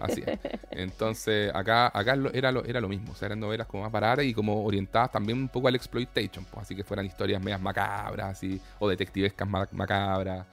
Así 0.00 0.22
es. 0.26 0.38
Entonces, 0.70 1.50
acá, 1.54 1.86
acá 1.86 2.16
era, 2.32 2.52
lo, 2.52 2.64
era 2.64 2.80
lo 2.80 2.88
mismo. 2.88 3.12
O 3.12 3.14
sea, 3.14 3.26
eran 3.26 3.40
novelas 3.40 3.66
como 3.66 3.82
más 3.82 3.92
baratas 3.92 4.24
y 4.24 4.34
como 4.34 4.64
orientadas 4.64 5.10
también 5.12 5.38
un 5.38 5.48
poco 5.48 5.68
al 5.68 5.74
exploitation. 5.74 6.44
Pues, 6.44 6.62
así 6.66 6.76
que 6.76 6.84
fueran 6.84 7.06
historias 7.06 7.42
medias 7.42 7.60
macabras, 7.60 8.26
así, 8.32 8.60
o 8.78 8.88
detectivescas 8.88 9.48
ma- 9.48 9.68
macabras. 9.72 10.46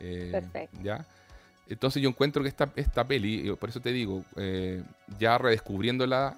eh, 0.00 0.28
Perfecto. 0.32 0.78
¿Ya? 0.82 1.04
Entonces 1.72 2.02
yo 2.02 2.08
encuentro 2.08 2.42
que 2.42 2.48
esta, 2.48 2.70
esta 2.76 3.04
peli, 3.06 3.50
por 3.58 3.68
eso 3.68 3.80
te 3.80 3.92
digo, 3.92 4.24
eh, 4.36 4.82
ya 5.18 5.38
redescubriéndola, 5.38 6.36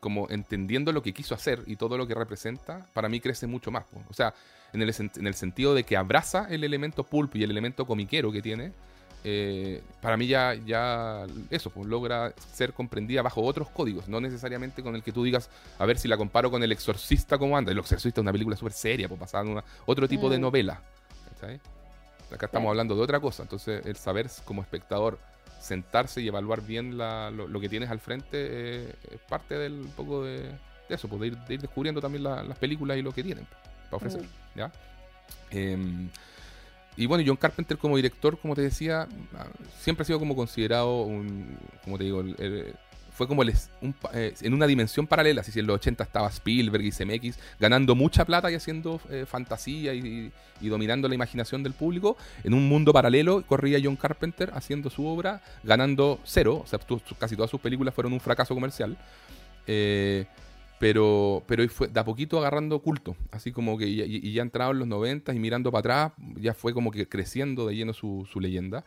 como 0.00 0.28
entendiendo 0.30 0.92
lo 0.92 1.02
que 1.02 1.12
quiso 1.12 1.34
hacer 1.34 1.62
y 1.66 1.76
todo 1.76 1.98
lo 1.98 2.06
que 2.06 2.14
representa, 2.14 2.86
para 2.94 3.08
mí 3.08 3.20
crece 3.20 3.46
mucho 3.46 3.70
más. 3.70 3.84
po. 3.84 4.00
O 4.08 4.14
sea, 4.14 4.32
en 4.72 4.80
el, 4.82 4.94
en 5.16 5.26
el 5.26 5.34
sentido 5.34 5.74
de 5.74 5.84
que 5.84 5.96
abraza 5.96 6.46
el 6.48 6.64
elemento 6.64 7.04
pulp 7.04 7.36
y 7.36 7.42
el 7.44 7.50
elemento 7.50 7.84
comiquero 7.86 8.32
que 8.32 8.40
tiene, 8.40 8.72
eh, 9.22 9.82
para 10.00 10.16
mí 10.16 10.26
ya, 10.26 10.54
ya 10.54 11.26
eso, 11.50 11.68
pues 11.68 11.86
logra 11.86 12.32
ser 12.54 12.72
comprendida 12.72 13.20
bajo 13.20 13.42
otros 13.42 13.68
códigos, 13.68 14.08
no 14.08 14.18
necesariamente 14.18 14.82
con 14.82 14.94
el 14.94 15.02
que 15.02 15.12
tú 15.12 15.22
digas, 15.24 15.50
a 15.78 15.84
ver 15.84 15.98
si 15.98 16.08
la 16.08 16.16
comparo 16.16 16.50
con 16.50 16.62
El 16.62 16.72
Exorcista, 16.72 17.36
¿cómo 17.36 17.54
anda? 17.58 17.70
El 17.70 17.78
Exorcista 17.78 18.20
es 18.20 18.22
una 18.22 18.32
película 18.32 18.56
súper 18.56 18.72
seria, 18.72 19.08
pues 19.08 19.20
basada 19.20 19.44
en 19.44 19.50
una- 19.50 19.64
otro 19.84 20.08
tipo 20.08 20.30
de 20.30 20.38
Mm. 20.38 20.40
novela. 20.40 20.80
¿cachai? 21.34 21.60
Acá 22.32 22.46
estamos 22.46 22.68
hablando 22.70 22.94
de 22.94 23.02
otra 23.02 23.20
cosa, 23.20 23.42
entonces 23.42 23.84
el 23.86 23.96
saber 23.96 24.28
como 24.44 24.62
espectador 24.62 25.18
sentarse 25.60 26.20
y 26.22 26.28
evaluar 26.28 26.62
bien 26.62 26.96
la- 26.96 27.30
lo, 27.30 27.46
lo 27.48 27.60
que 27.60 27.68
tienes 27.68 27.90
al 27.90 28.00
frente 28.00 28.26
eh, 28.32 28.94
es 29.10 29.20
parte 29.28 29.56
del 29.58 29.72
un 29.80 29.90
poco 29.90 30.24
de, 30.24 30.38
de 30.42 30.94
eso, 30.94 31.08
pues 31.08 31.20
de 31.20 31.26
ir, 31.28 31.36
de 31.38 31.54
ir 31.54 31.60
descubriendo 31.60 32.00
también 32.00 32.24
la- 32.24 32.42
las 32.42 32.58
películas 32.58 32.96
y 32.96 33.02
lo 33.02 33.12
que 33.12 33.22
tienen 33.22 33.46
para 33.84 33.96
ofrecer. 33.96 34.22
Mm. 34.22 34.58
¿ya? 34.58 34.72
Em, 35.50 36.08
y 36.96 37.06
bueno, 37.06 37.24
John 37.26 37.36
Carpenter 37.36 37.78
como 37.78 37.96
director, 37.96 38.38
como 38.38 38.54
te 38.54 38.62
decía, 38.62 39.06
ah, 39.36 39.46
siempre 39.78 40.02
ha 40.02 40.06
sido 40.06 40.18
como 40.18 40.34
considerado 40.36 41.02
un, 41.02 41.58
como 41.84 41.98
te 41.98 42.04
digo, 42.04 42.20
el- 42.20 42.36
el- 42.38 42.74
fue 43.20 43.28
como 43.28 43.42
eh, 43.42 44.34
en 44.40 44.54
una 44.54 44.66
dimensión 44.66 45.06
paralela, 45.06 45.42
si 45.42 45.60
en 45.60 45.66
los 45.66 45.74
80 45.74 46.04
estaba 46.04 46.26
Spielberg 46.28 46.82
y 46.86 46.90
CMX 46.90 47.38
ganando 47.58 47.94
mucha 47.94 48.24
plata 48.24 48.50
y 48.50 48.54
haciendo 48.54 48.98
eh, 49.10 49.26
fantasía 49.28 49.92
y, 49.92 50.32
dominando 50.62 51.06
la 51.06 51.14
imaginación 51.14 51.62
del 51.62 51.74
público, 51.74 52.16
en 52.44 52.54
un 52.54 52.66
mundo 52.66 52.94
paralelo 52.94 53.44
corría 53.46 53.78
John 53.82 53.96
Carpenter 53.96 54.52
haciendo 54.54 54.88
su 54.88 55.04
obra, 55.04 55.42
ganando 55.62 56.18
cero, 56.24 56.62
o 56.64 56.66
sea, 56.66 56.78
casi 57.18 57.36
todas 57.36 57.50
sus 57.50 57.60
películas 57.60 57.92
fueron 57.92 58.14
un 58.14 58.20
fracaso 58.20 58.54
comercial. 58.54 58.96
Eh, 59.66 60.24
pero, 60.78 61.42
pero 61.46 61.68
fue 61.68 61.88
de 61.88 62.00
a 62.00 62.04
poquito 62.06 62.38
agarrando 62.38 62.78
culto, 62.78 63.16
así 63.32 63.52
como 63.52 63.76
que 63.76 63.86
y 63.86 64.32
ya 64.32 64.40
entrado 64.40 64.70
en 64.70 64.78
los 64.78 64.88
90 64.88 65.34
y 65.34 65.38
mirando 65.38 65.70
para 65.70 65.80
atrás, 66.06 66.12
ya 66.36 66.54
fue 66.54 66.72
como 66.72 66.90
que 66.90 67.06
creciendo 67.06 67.66
de 67.66 67.76
lleno 67.76 67.92
su, 67.92 68.26
su 68.32 68.40
leyenda. 68.40 68.82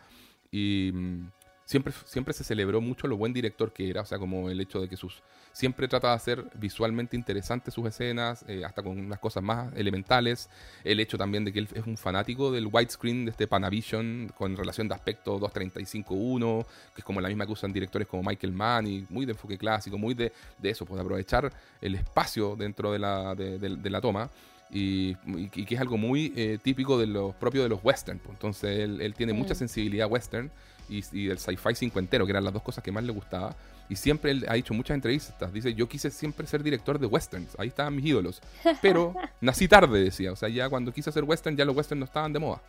Y 0.50 0.90
mm, 0.92 1.26
siempre, 1.64 1.92
siempre 2.04 2.34
se 2.34 2.44
celebró 2.44 2.80
mucho 2.80 3.06
lo 3.06 3.16
buen 3.16 3.32
director 3.32 3.72
que 3.72 3.88
era, 3.90 4.02
o 4.02 4.04
sea, 4.06 4.18
como 4.18 4.50
el 4.50 4.60
hecho 4.60 4.80
de 4.80 4.88
que 4.88 4.96
sus 4.96 5.22
siempre 5.52 5.86
trata 5.86 6.08
de 6.08 6.14
hacer 6.14 6.44
visualmente 6.54 7.16
interesantes 7.16 7.72
sus 7.74 7.86
escenas, 7.86 8.44
eh, 8.48 8.64
hasta 8.64 8.82
con 8.82 8.98
unas 8.98 9.20
cosas 9.20 9.42
más 9.42 9.72
elementales. 9.76 10.48
El 10.82 10.98
hecho 10.98 11.16
también 11.16 11.44
de 11.44 11.52
que 11.52 11.60
él 11.60 11.68
es 11.72 11.86
un 11.86 11.96
fanático 11.96 12.50
del 12.50 12.66
widescreen, 12.66 13.24
de 13.24 13.30
este 13.30 13.46
Panavision, 13.46 14.32
con 14.36 14.56
relación 14.56 14.88
de 14.88 14.94
aspecto 14.94 15.38
235.1, 15.38 16.66
que 16.94 17.00
es 17.00 17.04
como 17.04 17.20
la 17.20 17.28
misma 17.28 17.46
que 17.46 17.52
usan 17.52 17.72
directores 17.72 18.08
como 18.08 18.22
Michael 18.24 18.52
Mann, 18.52 18.86
y 18.86 19.06
muy 19.10 19.26
de 19.26 19.32
enfoque 19.32 19.56
clásico, 19.58 19.96
muy 19.98 20.14
de, 20.14 20.32
de 20.58 20.70
eso, 20.70 20.84
pues 20.84 20.96
de 20.96 21.02
aprovechar 21.02 21.52
el 21.80 21.94
espacio 21.94 22.56
dentro 22.56 22.92
de 22.92 22.98
la, 22.98 23.34
de, 23.34 23.58
de- 23.58 23.76
de 23.76 23.90
la 23.90 24.00
toma. 24.00 24.28
Y, 24.70 25.14
que 25.50 25.74
es 25.76 25.80
algo 25.80 25.96
muy 25.96 26.32
eh, 26.34 26.58
típico 26.60 26.98
de 26.98 27.06
los 27.06 27.32
propios 27.36 27.62
de 27.64 27.68
los 27.68 27.78
western. 27.84 28.18
pues. 28.18 28.34
Entonces 28.34 28.80
él, 28.80 29.00
él 29.00 29.14
tiene 29.14 29.32
mucha 29.32 29.54
Mm. 29.54 29.58
sensibilidad 29.58 30.10
western 30.10 30.50
y, 30.88 31.02
y 31.12 31.26
del 31.26 31.38
sci-fi 31.38 31.74
cincuentero, 31.74 32.24
que 32.26 32.32
eran 32.32 32.44
las 32.44 32.52
dos 32.52 32.62
cosas 32.62 32.82
que 32.82 32.92
más 32.92 33.04
le 33.04 33.12
gustaba. 33.12 33.54
Y 33.88 33.96
siempre 33.96 34.30
él 34.30 34.46
ha 34.48 34.54
dicho 34.54 34.72
muchas 34.72 34.94
entrevistas. 34.94 35.52
Dice, 35.52 35.74
yo 35.74 35.88
quise 35.88 36.10
siempre 36.10 36.46
ser 36.46 36.62
director 36.62 36.98
de 36.98 37.06
westerns. 37.06 37.56
Ahí 37.58 37.68
estaban 37.68 37.94
mis 37.94 38.06
ídolos. 38.06 38.40
Pero 38.80 39.14
nací 39.40 39.68
tarde, 39.68 40.02
decía. 40.02 40.32
O 40.32 40.36
sea, 40.36 40.48
ya 40.48 40.68
cuando 40.68 40.92
quise 40.92 41.10
hacer 41.10 41.24
western, 41.24 41.56
ya 41.56 41.64
los 41.64 41.76
westerns 41.76 42.00
no 42.00 42.06
estaban 42.06 42.32
de 42.32 42.38
moda. 42.38 42.62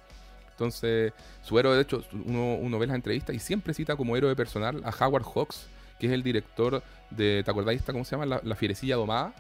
Entonces, 0.52 1.14
su 1.42 1.58
héroe, 1.60 1.76
de 1.76 1.82
hecho, 1.82 2.04
uno, 2.26 2.56
uno 2.56 2.80
ve 2.80 2.88
las 2.88 2.96
entrevistas 2.96 3.36
y 3.36 3.40
siempre 3.40 3.74
cita 3.74 3.96
como 3.96 4.16
héroe 4.16 4.36
personal 4.36 4.82
a 4.86 5.06
Howard 5.06 5.26
Hawks, 5.26 5.68
que 6.00 6.08
es 6.08 6.14
el 6.14 6.24
director 6.24 6.82
de, 7.10 7.42
¿te 7.44 7.52
acordáis 7.52 7.80
esta, 7.80 7.92
cómo 7.92 8.06
se 8.06 8.12
llama? 8.12 8.26
La, 8.26 8.42
La 8.44 8.56
fierecilla 8.56 8.96
domada. 8.96 9.34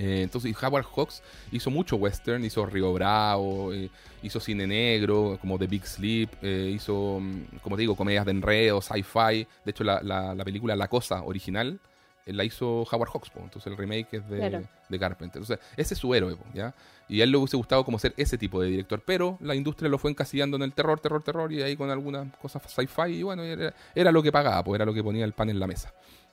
Eh, 0.00 0.22
entonces, 0.22 0.52
y 0.52 0.64
Howard 0.64 0.84
Hawks 0.94 1.22
hizo 1.50 1.70
mucho 1.70 1.96
western, 1.96 2.44
hizo 2.44 2.64
Río 2.64 2.92
Bravo, 2.92 3.72
eh, 3.72 3.90
hizo 4.22 4.38
cine 4.38 4.64
negro, 4.66 5.36
como 5.40 5.58
The 5.58 5.66
Big 5.66 5.84
Sleep, 5.84 6.30
eh, 6.40 6.70
hizo, 6.72 7.18
mm, 7.20 7.58
como 7.62 7.74
te 7.74 7.80
digo, 7.80 7.96
comedias 7.96 8.24
de 8.24 8.30
enredo, 8.30 8.80
sci-fi. 8.80 9.46
De 9.64 9.70
hecho, 9.72 9.82
la, 9.82 10.00
la- 10.02 10.34
la 10.36 10.44
película 10.44 10.76
La 10.76 10.86
Cosa 10.86 11.22
original 11.24 11.80
la 12.26 12.44
hizo 12.44 12.82
Howard 12.82 13.08
Hawks, 13.10 13.30
po, 13.30 13.40
entonces 13.42 13.72
el 13.72 13.78
remake 13.78 14.08
es 14.18 14.28
de, 14.28 14.36
Claro. 14.36 14.62
de 14.90 14.98
Carpenter. 14.98 15.40
Entonces, 15.42 15.64
ese 15.78 15.94
es 15.94 15.98
su 16.00 16.14
héroe, 16.14 16.36
po, 16.36 16.44
¿ya? 16.52 16.74
Y 17.08 17.22
a 17.22 17.24
él 17.24 17.30
le 17.32 17.38
hubiese 17.38 17.56
gustado 17.56 17.84
como 17.86 17.98
ser 17.98 18.12
ese 18.18 18.36
tipo 18.36 18.60
de 18.60 18.68
director, 18.68 19.02
pero 19.04 19.38
la 19.40 19.54
industria 19.54 19.88
lo 19.88 19.96
fue 19.96 20.10
encasillando 20.10 20.58
en 20.58 20.62
el 20.62 20.74
terror, 20.74 21.00
terror, 21.00 21.22
terror, 21.22 21.50
y 21.54 21.62
ahí 21.62 21.74
con 21.74 21.88
algunas 21.90 22.30
cosas 22.36 22.60
sci-fi, 22.70 23.12
y 23.14 23.22
bueno, 23.22 23.42
era, 23.44 23.72
era 23.94 24.12
lo 24.12 24.22
que 24.22 24.30
pagaba, 24.30 24.62
pues 24.62 24.76
era 24.76 24.84
lo 24.84 24.92
que 24.92 25.02
ponía 25.02 25.24
el 25.24 25.32
pan 25.32 25.48
en 25.48 25.58
la 25.58 25.66
mesa, 25.66 25.90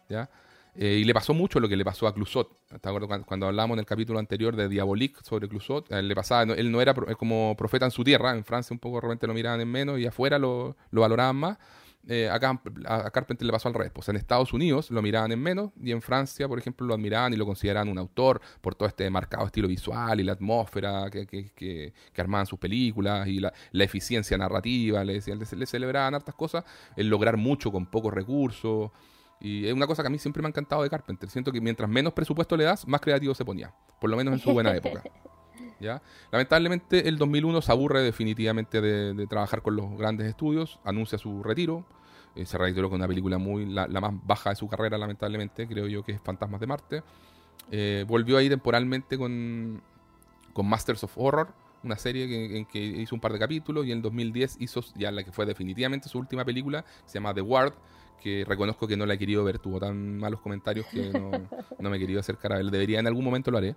¿ya? 0.10 0.30
Eh, 0.78 0.98
y 1.02 1.04
le 1.06 1.14
pasó 1.14 1.34
mucho 1.34 1.60
lo 1.62 1.70
que 1.70 1.78
le 1.78 1.86
pasó 1.86 2.06
a 2.08 2.14
Clusot. 2.14 2.50
¿Te 2.68 2.90
acuerdas 2.90 3.08
cuando, 3.08 3.26
cuando 3.26 3.48
hablamos 3.48 3.76
en 3.76 3.80
el 3.80 3.86
capítulo 3.86 4.20
anterior 4.20 4.56
de 4.56 4.68
Diabolique 4.68 5.20
sobre 5.24 5.48
Clusot? 5.48 5.90
Él 5.92 6.08
le 6.10 6.16
pasaba, 6.16 6.46
no- 6.46 6.54
él 6.54 6.70
no 6.72 6.82
era 6.82 6.94
pro- 6.94 7.16
como 7.18 7.56
profeta 7.58 7.86
en 7.86 7.92
su 7.92 8.04
tierra, 8.04 8.36
en 8.36 8.44
Francia 8.44 8.74
un 8.74 8.80
poco 8.80 8.98
de 8.98 9.02
repente 9.04 9.26
lo 9.28 9.34
miraban 9.34 9.62
en 9.62 9.70
menos 9.72 10.00
y 10.00 10.06
afuera 10.06 10.38
lo, 10.38 10.76
lo 10.92 11.02
valoraban 11.02 11.36
más. 11.38 11.58
Eh, 12.08 12.30
acá 12.30 12.62
a, 12.86 13.10
Carpenter 13.10 13.46
le 13.48 13.52
pasó 13.54 13.68
al 13.70 13.74
revés. 13.74 13.92
Pues 13.94 14.10
en 14.10 14.16
Estados 14.18 14.52
Unidos 14.54 14.92
lo 14.92 15.02
miraban 15.02 15.32
en 15.32 15.40
menos 15.42 15.72
y 15.82 15.92
en 15.92 16.02
Francia, 16.02 16.48
por 16.48 16.60
ejemplo, 16.60 16.86
lo 16.86 16.94
admiraban 16.94 17.34
y 17.34 17.38
lo 17.38 17.46
consideraban 17.46 17.88
un 17.90 17.98
autor 17.98 18.42
por 18.62 18.76
todo 18.76 18.88
este 18.88 19.10
marcado 19.10 19.46
estilo 19.46 19.68
visual 19.70 20.20
y 20.20 20.24
la 20.24 20.34
atmósfera 20.34 21.10
que, 21.10 21.26
que, 21.26 21.52
que- 21.56 21.94
que 22.14 22.22
armaban 22.22 22.46
sus 22.46 22.60
películas 22.60 23.28
y 23.28 23.40
la, 23.40 23.52
la 23.72 23.84
eficiencia 23.86 24.38
narrativa. 24.38 25.04
Le, 25.06 25.20
le, 25.20 25.36
le 25.58 25.66
celebraban 25.66 26.14
hartas 26.16 26.36
cosas, 26.36 26.64
el 26.98 27.08
lograr 27.08 27.38
mucho 27.38 27.72
con 27.72 27.86
pocos 27.88 28.14
recursos. 28.14 28.92
Y 29.40 29.68
es 29.68 29.74
una 29.74 29.86
cosa 29.88 30.02
que 30.02 30.08
a 30.08 30.10
mí 30.10 30.18
siempre 30.18 30.42
me 30.42 30.48
ha 30.48 30.50
encantado 30.50 30.82
de 30.84 30.90
Carpenter. 30.90 31.30
Siento 31.30 31.52
que 31.52 31.62
mientras 31.62 31.90
menos 31.90 32.14
presupuesto 32.14 32.56
le 32.58 32.64
das, 32.64 32.88
más 32.88 33.02
creativo 33.02 33.34
se 33.36 33.44
ponía. 33.46 33.74
Por 34.00 34.10
lo 34.10 34.18
menos 34.18 34.34
en 34.34 34.40
su 34.40 34.52
buena 34.54 34.74
época. 34.76 35.04
¿Ya? 35.80 36.02
Lamentablemente 36.32 37.08
el 37.08 37.18
2001 37.18 37.62
se 37.62 37.72
aburre 37.72 38.02
definitivamente 38.02 38.82
de, 38.82 39.14
de 39.14 39.28
trabajar 39.28 39.62
con 39.62 39.76
los 39.76 39.98
grandes 39.98 40.28
estudios, 40.28 40.80
anuncia 40.86 41.18
su 41.18 41.44
retiro, 41.44 41.86
eh, 42.36 42.46
se 42.46 42.58
retiró 42.58 42.90
con 42.90 42.98
una 43.00 43.08
película 43.08 43.38
muy 43.38 43.66
la, 43.66 43.88
la 43.88 44.00
más 44.02 44.14
baja 44.26 44.52
de 44.52 44.56
su 44.56 44.68
carrera 44.70 44.98
lamentablemente, 44.98 45.68
creo 45.68 45.88
yo 45.88 46.04
que 46.04 46.14
es 46.14 46.22
Fantasmas 46.22 46.60
de 46.62 46.68
Marte. 46.68 47.04
Eh, 47.72 48.06
volvió 48.08 48.38
ahí 48.38 48.48
temporalmente 48.50 49.18
con, 49.18 49.82
con 50.54 50.68
Masters 50.68 51.04
of 51.04 51.14
Horror, 51.18 51.54
una 51.84 51.98
serie 51.98 52.28
que- 52.28 52.58
en 52.58 52.66
que 52.66 52.80
hizo 52.80 53.14
un 53.16 53.22
par 53.22 53.34
de 53.34 53.40
capítulos 53.40 53.86
y 53.86 53.92
en 53.92 54.02
2010 54.02 54.58
hizo 54.60 54.82
ya 54.96 55.12
la 55.12 55.24
que 55.24 55.32
fue 55.32 55.46
definitivamente 55.46 56.10
su 56.10 56.18
última 56.20 56.44
película, 56.46 56.84
que 56.84 56.90
se 57.10 57.14
llama 57.16 57.34
The 57.34 57.42
Ward, 57.42 57.74
que 58.22 58.44
reconozco 58.48 58.88
que 58.88 58.98
no 58.98 59.06
la 59.06 59.14
he 59.14 59.18
querido 59.18 59.44
ver, 59.44 59.60
tuvo 59.60 59.80
tan 59.80 60.18
malos 60.18 60.40
comentarios 60.42 60.86
que 60.88 61.10
no, 61.12 61.32
no 61.80 61.90
me 61.90 61.98
he 61.98 62.00
querido 62.00 62.20
acercar 62.20 62.54
a 62.54 62.58
ver, 62.58 62.66
debería 62.68 63.00
en 63.00 63.08
algún 63.08 63.24
momento 63.24 63.52
lo 63.52 63.58
haré. 63.58 63.76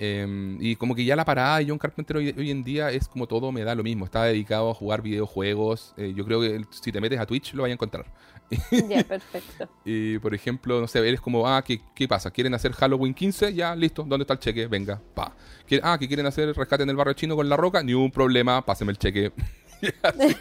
Eh, 0.00 0.56
y 0.60 0.76
como 0.76 0.94
que 0.94 1.04
ya 1.04 1.16
la 1.16 1.24
parada 1.24 1.58
de 1.58 1.66
John 1.68 1.76
Carpenter 1.78 2.18
hoy, 2.18 2.32
hoy 2.38 2.52
en 2.52 2.62
día 2.62 2.92
es 2.92 3.08
como 3.08 3.26
todo 3.26 3.50
me 3.50 3.64
da 3.64 3.74
lo 3.74 3.82
mismo. 3.82 4.04
Está 4.04 4.22
dedicado 4.24 4.70
a 4.70 4.74
jugar 4.74 5.02
videojuegos. 5.02 5.92
Eh, 5.96 6.12
yo 6.16 6.24
creo 6.24 6.40
que 6.40 6.64
si 6.70 6.92
te 6.92 7.00
metes 7.00 7.18
a 7.18 7.26
Twitch 7.26 7.52
lo 7.54 7.62
vas 7.64 7.70
a 7.70 7.72
encontrar. 7.72 8.06
Ya, 8.88 9.02
perfecto. 9.08 9.68
Y 9.84 10.18
por 10.20 10.34
ejemplo, 10.36 10.80
no 10.80 10.86
sé, 10.86 11.00
eres 11.00 11.20
como, 11.20 11.48
ah, 11.48 11.62
¿qué, 11.64 11.80
qué 11.96 12.06
pasa? 12.06 12.30
¿Quieren 12.30 12.54
hacer 12.54 12.70
Halloween 12.74 13.12
15? 13.12 13.52
Ya, 13.54 13.74
listo. 13.74 14.04
¿Dónde 14.04 14.22
está 14.22 14.34
el 14.34 14.38
cheque? 14.38 14.68
Venga, 14.68 15.00
pa. 15.14 15.34
¿Quie- 15.68 15.80
Ah, 15.82 15.98
que 15.98 16.06
quieren 16.06 16.26
hacer 16.26 16.54
rescate 16.54 16.84
en 16.84 16.90
el 16.90 16.96
barrio 16.96 17.14
chino 17.14 17.34
con 17.34 17.48
la 17.48 17.56
roca? 17.56 17.82
Ni 17.82 17.92
un 17.92 18.12
problema, 18.12 18.64
páseme 18.64 18.92
el 18.92 18.98
cheque. 18.98 19.32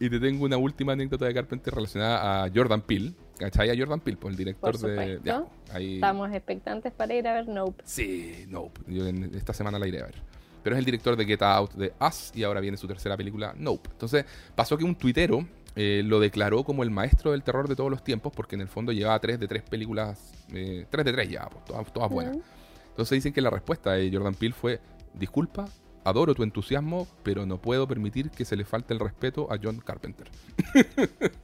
y 0.00 0.08
te 0.10 0.20
tengo 0.20 0.44
una 0.44 0.56
última 0.56 0.92
anécdota 0.92 1.24
de 1.26 1.34
Carpenter 1.34 1.74
relacionada 1.74 2.44
a 2.44 2.50
Jordan 2.54 2.80
Peele. 2.82 3.12
¿Cachai? 3.38 3.70
A 3.70 3.76
Jordan 3.78 4.00
Peele, 4.00 4.18
pues 4.20 4.32
el 4.32 4.36
director 4.38 4.72
Por 4.80 4.90
de. 4.90 5.20
ya, 5.24 5.44
ahí- 5.72 5.94
Estamos 5.94 6.32
expectantes 6.32 6.92
para 6.92 7.14
ir 7.14 7.26
a 7.28 7.34
ver 7.34 7.48
Nope. 7.48 7.82
Sí, 7.86 8.44
Nope. 8.48 8.80
Yo 8.88 9.06
en- 9.06 9.32
esta 9.34 9.52
semana 9.52 9.78
la 9.78 9.86
iré 9.86 10.00
a 10.00 10.06
ver. 10.06 10.16
Pero 10.62 10.74
es 10.74 10.78
el 10.80 10.84
director 10.84 11.16
de 11.16 11.24
Get 11.24 11.42
Out, 11.42 11.74
de 11.74 11.92
Us, 12.00 12.32
y 12.34 12.42
ahora 12.42 12.60
viene 12.60 12.76
su 12.76 12.86
tercera 12.88 13.16
película, 13.16 13.54
Nope. 13.56 13.88
Entonces, 13.92 14.24
pasó 14.56 14.76
que 14.76 14.84
un 14.84 14.94
tuitero 14.96 15.46
eh, 15.76 16.02
lo 16.04 16.18
declaró 16.18 16.64
como 16.64 16.82
el 16.82 16.90
maestro 16.90 17.30
del 17.30 17.44
terror 17.44 17.68
de 17.68 17.76
todos 17.76 17.88
los 17.90 18.02
tiempos, 18.02 18.32
porque 18.34 18.56
en 18.56 18.62
el 18.62 18.68
fondo 18.68 18.90
llevaba 18.90 19.20
tres 19.20 19.38
de 19.38 19.46
tres 19.46 19.62
películas, 19.62 20.32
eh, 20.52 20.84
tres 20.90 21.04
de 21.04 21.12
tres 21.12 21.28
ya, 21.30 21.48
pues, 21.48 21.64
todas, 21.66 21.92
todas 21.92 22.10
buenas. 22.10 22.36
Entonces 22.90 23.16
dicen 23.16 23.32
que 23.32 23.40
la 23.40 23.50
respuesta 23.50 23.92
de 23.92 24.10
Jordan 24.12 24.34
Peele 24.34 24.54
fue, 24.56 24.80
disculpa, 25.14 25.68
adoro 26.04 26.34
tu 26.34 26.42
entusiasmo, 26.42 27.06
pero 27.22 27.46
no 27.46 27.60
puedo 27.60 27.86
permitir 27.86 28.30
que 28.30 28.44
se 28.44 28.56
le 28.56 28.64
falte 28.64 28.94
el 28.94 29.00
respeto 29.00 29.48
a 29.52 29.56
John 29.62 29.80
Carpenter. 29.84 30.28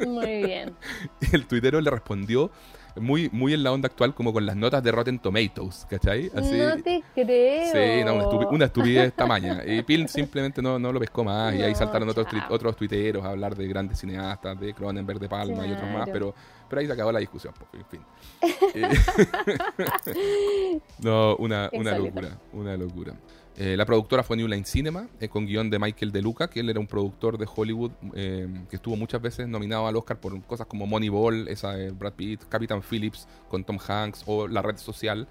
Muy 0.07 0.45
bien. 0.45 0.75
El 1.33 1.47
tuitero 1.47 1.81
le 1.81 1.91
respondió 1.91 2.51
muy, 2.97 3.29
muy 3.33 3.53
en 3.55 3.65
la 3.65 3.73
onda 3.73 3.89
actual, 3.89 4.15
como 4.15 4.33
con 4.33 4.47
las 4.47 4.55
notas 4.55 4.81
de 4.83 4.93
Rotten 4.93 5.19
Tomatoes, 5.19 5.85
¿cachai? 5.91 6.31
Así, 6.35 6.57
No 6.57 6.81
te 6.81 7.03
creo. 7.13 7.73
Sí, 7.73 8.05
no, 8.05 8.15
una, 8.15 8.25
estupi- 8.25 8.49
una 8.53 8.65
estupidez 8.67 9.13
tamaña. 9.15 9.63
Y 9.67 9.83
Peel 9.83 10.09
simplemente 10.09 10.63
no, 10.63 10.79
no 10.79 10.93
lo 10.93 11.01
pescó 11.01 11.25
más. 11.25 11.53
y 11.57 11.63
ahí 11.63 11.75
saltaron 11.75 12.09
otros, 12.09 12.27
otros 12.51 12.77
tuiteros 12.77 13.25
a 13.25 13.31
hablar 13.31 13.57
de 13.57 13.67
grandes 13.67 13.99
cineastas, 13.99 14.59
de 14.61 14.73
Cronenberg, 14.75 15.19
de 15.19 15.29
Palma 15.29 15.67
y 15.67 15.73
otros 15.73 15.89
más. 15.91 16.05
Claro. 16.05 16.13
Pero, 16.13 16.35
pero 16.69 16.81
ahí 16.81 16.87
se 16.87 16.93
acabó 16.93 17.11
la 17.11 17.19
discusión. 17.19 17.53
pues, 17.59 17.83
en 17.83 17.87
fin. 17.91 18.01
Eh, 18.77 18.89
no, 21.01 21.37
una, 21.37 21.69
una 21.73 21.99
locura. 21.99 22.39
Una 22.53 22.77
locura. 22.77 23.15
Eh, 23.57 23.77
la 23.77 23.87
productora 23.87 24.23
fue 24.25 24.37
New 24.37 24.49
Line 24.49 24.65
Cinema, 24.65 25.07
eh, 25.21 25.29
con 25.29 25.47
guion 25.47 25.71
de 25.71 25.79
Michael 25.79 26.11
De 26.11 26.21
Luca, 26.23 26.51
que 26.51 26.61
él 26.61 26.71
era 26.71 26.81
un 26.81 26.89
productor 26.89 27.39
de 27.39 27.47
Hollywood 27.55 27.93
eh, 28.15 28.49
que 28.69 28.77
estuvo 28.77 28.97
muchas 28.97 29.23
veces 29.23 29.47
nominado 29.47 29.87
al 29.87 29.97
Oscar 29.97 30.19
por 30.19 30.41
cosas 30.43 30.67
como 30.67 30.87
Moneyball, 30.87 31.47
esa 31.49 31.73
de 31.75 31.91
Brad 31.93 32.15
Pitt, 32.15 32.43
Captain 32.49 32.83
Phillips 32.83 33.29
con 33.49 33.63
Tom 33.65 33.79
Hanks 33.87 34.25
o 34.27 34.49
La 34.49 34.61
Red 34.63 34.79
Social 34.79 35.29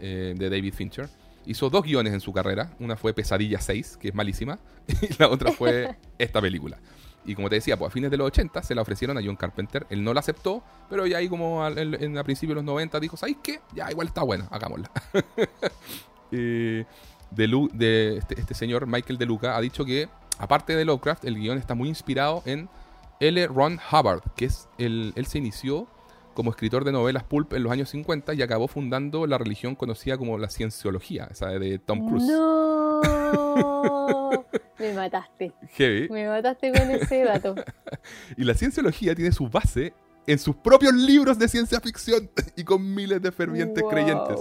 de 0.00 0.48
David 0.48 0.74
Fincher. 0.74 1.08
Hizo 1.44 1.68
dos 1.70 1.82
guiones 1.82 2.12
en 2.12 2.20
su 2.20 2.32
carrera. 2.32 2.74
Una 2.78 2.96
fue 2.96 3.12
Pesadilla 3.14 3.60
6, 3.60 3.96
que 4.00 4.08
es 4.08 4.14
malísima, 4.14 4.58
y 5.02 5.08
la 5.18 5.28
otra 5.28 5.50
fue 5.52 5.96
esta 6.18 6.40
película. 6.40 6.78
Y 7.26 7.34
como 7.34 7.48
te 7.50 7.56
decía, 7.56 7.76
pues 7.76 7.90
a 7.90 7.92
fines 7.92 8.10
de 8.10 8.16
los 8.16 8.28
80 8.28 8.62
se 8.62 8.74
la 8.74 8.82
ofrecieron 8.82 9.18
a 9.18 9.22
John 9.22 9.36
Carpenter. 9.36 9.86
Él 9.90 10.04
no 10.04 10.14
la 10.14 10.20
aceptó, 10.20 10.62
pero 10.88 11.06
ya 11.06 11.18
ahí 11.18 11.28
como 11.28 11.62
al- 11.64 11.76
en, 12.02 12.16
a 12.16 12.24
principios 12.24 12.54
de 12.54 12.62
los 12.62 12.64
90 12.64 13.00
dijo, 13.00 13.16
¿sabes 13.16 13.36
qué? 13.42 13.60
Ya 13.74 13.90
igual 13.90 14.06
está 14.06 14.22
buena, 14.22 14.46
hagámosla. 14.50 14.90
Eh, 16.30 16.84
de, 17.30 17.46
Lu- 17.48 17.70
de 17.72 18.18
este, 18.18 18.40
este 18.40 18.54
señor 18.54 18.86
Michael 18.86 19.18
De 19.18 19.26
Luca 19.26 19.56
ha 19.56 19.60
dicho 19.60 19.84
que, 19.84 20.08
aparte 20.38 20.74
de 20.76 20.84
Lovecraft, 20.84 21.24
el 21.24 21.36
guion 21.36 21.58
está 21.58 21.74
muy 21.74 21.88
inspirado 21.88 22.42
en 22.46 22.68
L. 23.20 23.46
Ron 23.48 23.78
Hubbard, 23.90 24.22
que 24.36 24.44
es 24.46 24.68
el, 24.78 25.12
él 25.16 25.26
se 25.26 25.38
inició 25.38 25.86
como 26.34 26.50
escritor 26.50 26.84
de 26.84 26.92
novelas 26.92 27.24
pulp 27.24 27.52
en 27.54 27.64
los 27.64 27.72
años 27.72 27.88
50 27.90 28.32
y 28.34 28.42
acabó 28.42 28.68
fundando 28.68 29.26
la 29.26 29.38
religión 29.38 29.74
conocida 29.74 30.16
como 30.16 30.38
la 30.38 30.48
cienciología, 30.48 31.26
esa 31.30 31.48
de 31.48 31.78
Tom 31.80 32.08
Cruise. 32.08 32.28
No. 32.28 33.00
Me 34.78 34.92
mataste. 34.94 35.52
Heavy. 35.72 36.08
Me 36.08 36.28
mataste 36.28 36.70
con 36.72 36.90
ese 36.90 37.24
dato. 37.24 37.54
Y 38.36 38.44
la 38.44 38.54
cienciología 38.54 39.14
tiene 39.16 39.32
su 39.32 39.48
base 39.48 39.92
en 40.32 40.38
sus 40.38 40.56
propios 40.56 40.92
libros 40.94 41.38
de 41.38 41.48
ciencia 41.48 41.80
ficción 41.80 42.30
y 42.56 42.64
con 42.64 42.94
miles 42.94 43.20
de 43.22 43.32
fervientes 43.32 43.82
Wow. 43.82 43.90
creyentes. 43.90 44.36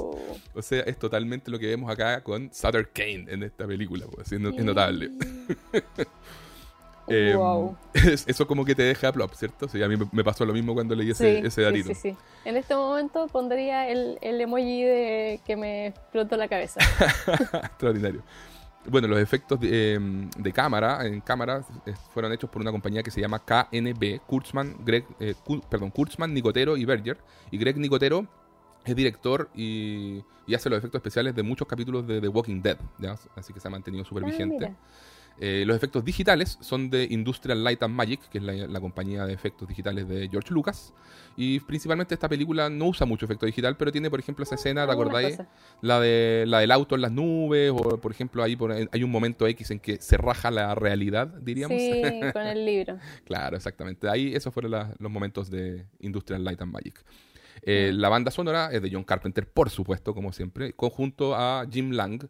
O 0.54 0.62
sea, 0.62 0.82
es 0.82 0.97
totalmente 1.00 1.50
lo 1.52 1.58
que 1.60 1.67
vemos 1.67 1.89
acá 1.91 2.21
con 2.23 2.52
Sutter 2.54 2.89
Kane 2.91 3.26
en 3.30 3.43
esta 3.43 3.65
película, 3.65 4.06
pues, 4.13 4.32
es, 4.32 4.39
no- 4.39 4.50
es 4.50 4.63
notable. 4.63 5.12
Eh, 7.10 7.34
Wow. 7.38 7.78
es- 7.93 8.26
eso 8.28 8.45
como 8.45 8.65
que 8.65 8.76
te 8.76 8.84
deja 8.84 9.13
plop, 9.13 9.34
¿cierto? 9.34 9.69
Sí, 9.69 9.82
a 9.82 9.88
mí 9.88 9.95
me- 10.12 10.23
pasó 10.26 10.45
lo 10.45 10.52
mismo 10.52 10.73
cuando 10.73 10.93
leí 10.93 11.12
ese, 11.12 11.39
ese 11.39 11.62
datito. 11.62 11.88
Sí, 11.88 11.95
sí, 11.95 12.10
sí. 12.12 12.17
En 12.43 12.58
este 12.58 12.76
momento 12.76 13.28
pondría 13.30 13.88
el, 13.88 14.17
el 14.21 14.41
emoji 14.41 14.84
de 14.84 15.39
que 15.45 15.56
me 15.56 15.88
explotó 15.88 16.36
la 16.36 16.50
cabeza. 16.50 16.82
Extraordinario. 17.63 18.23
Bueno, 18.89 19.08
los 19.08 19.19
efectos 19.19 19.60
de, 19.60 19.95
eh, 19.95 20.00
de 20.38 20.54
cámara 20.54 21.06
en 21.06 21.19
cámara 21.21 21.65
eh, 21.86 21.93
fueron 22.13 22.32
hechos 22.32 22.50
por 22.50 22.62
una 22.62 22.71
compañía 22.71 23.04
que 23.04 23.12
se 23.12 23.19
llama 23.21 23.39
KNB, 23.39 24.19
Kurtzman, 24.26 24.76
Greg, 24.86 25.06
eh, 25.19 25.36
perdón, 25.69 25.91
Kurtzman, 25.91 26.34
Nicotero 26.34 26.78
y 26.78 26.86
Berger. 26.86 27.17
Y 27.52 27.58
Greg 27.58 27.78
Nicotero 27.78 28.26
es 28.86 28.95
director 28.95 29.50
y, 29.54 30.23
y 30.45 30.56
hace 30.56 30.69
los 30.69 30.80
efectos 30.80 31.00
especiales 31.00 31.36
de 31.36 31.43
muchos 31.43 31.67
capítulos 31.67 32.08
de 32.08 32.21
The 32.21 32.28
Walking 32.30 32.62
Dead, 32.62 32.78
¿ya? 33.00 33.17
así 33.36 33.52
que 33.54 33.60
se 33.60 33.67
ha 33.67 33.71
mantenido 33.71 34.06
súper 34.06 34.23
Ah, 34.23 34.28
vigente. 34.28 34.73
Eh, 35.39 35.63
los 35.67 35.78
efectos 35.78 36.04
digitales 36.04 36.58
son 36.62 36.89
de 36.89 37.04
Industrial 37.12 37.63
Light 37.63 37.84
and 37.84 37.93
Magic, 37.93 38.21
que 38.30 38.39
es 38.39 38.43
la, 38.43 38.54
la 38.54 38.80
compañía 38.80 39.26
de 39.26 39.34
efectos 39.34 39.67
digitales 39.67 40.08
de 40.08 40.28
George 40.30 40.52
Lucas. 40.52 40.93
Y 41.36 41.60
principalmente 41.60 42.15
esta 42.15 42.28
película 42.28 42.69
no 42.71 42.86
usa 42.88 43.06
mucho 43.06 43.26
efecto 43.26 43.45
digital, 43.45 43.78
pero 43.78 43.91
tiene, 43.91 44.10
por 44.10 44.19
ejemplo, 44.19 44.41
esa 44.43 44.56
escena, 44.56 44.88
¿te 44.88 44.91
acordáis? 44.93 45.38
La, 45.82 46.00
de, 46.00 46.45
la 46.47 46.60
del 46.60 46.71
auto 46.71 46.95
en 46.95 47.02
las 47.02 47.12
nubes, 47.12 47.71
o 47.71 48.00
por 48.02 48.12
ejemplo, 48.12 48.41
ahí 48.41 48.56
por- 48.56 48.71
hay 48.71 49.04
un 49.04 49.12
momento 49.12 49.45
X 49.45 49.69
en 49.69 49.80
que 49.80 49.97
se 50.02 50.17
raja 50.17 50.50
la 50.50 50.73
realidad, 50.73 51.28
diríamos. 51.28 51.78
Sí, 51.80 52.02
con 52.34 52.41
el 52.47 52.65
libro. 52.65 52.97
claro, 53.23 53.56
exactamente. 53.56 54.10
Ahí 54.10 54.34
esos 54.34 54.52
fueron 54.52 54.71
la- 54.71 54.95
los 54.97 55.12
momentos 55.12 55.52
de 55.52 55.86
Industrial 56.00 56.43
Light 56.43 56.62
and 56.63 56.71
Magic. 56.73 57.04
Eh, 57.62 57.91
La 57.93 58.10
banda 58.10 58.32
sonora 58.32 58.69
es 58.71 58.82
de 58.82 58.89
John 58.91 59.04
Carpenter, 59.04 59.47
por 59.47 59.69
supuesto, 59.69 60.13
como 60.15 60.32
siempre, 60.34 60.73
conjunto 60.73 61.36
a 61.36 61.65
Jim 61.71 61.91
Lang. 61.91 62.28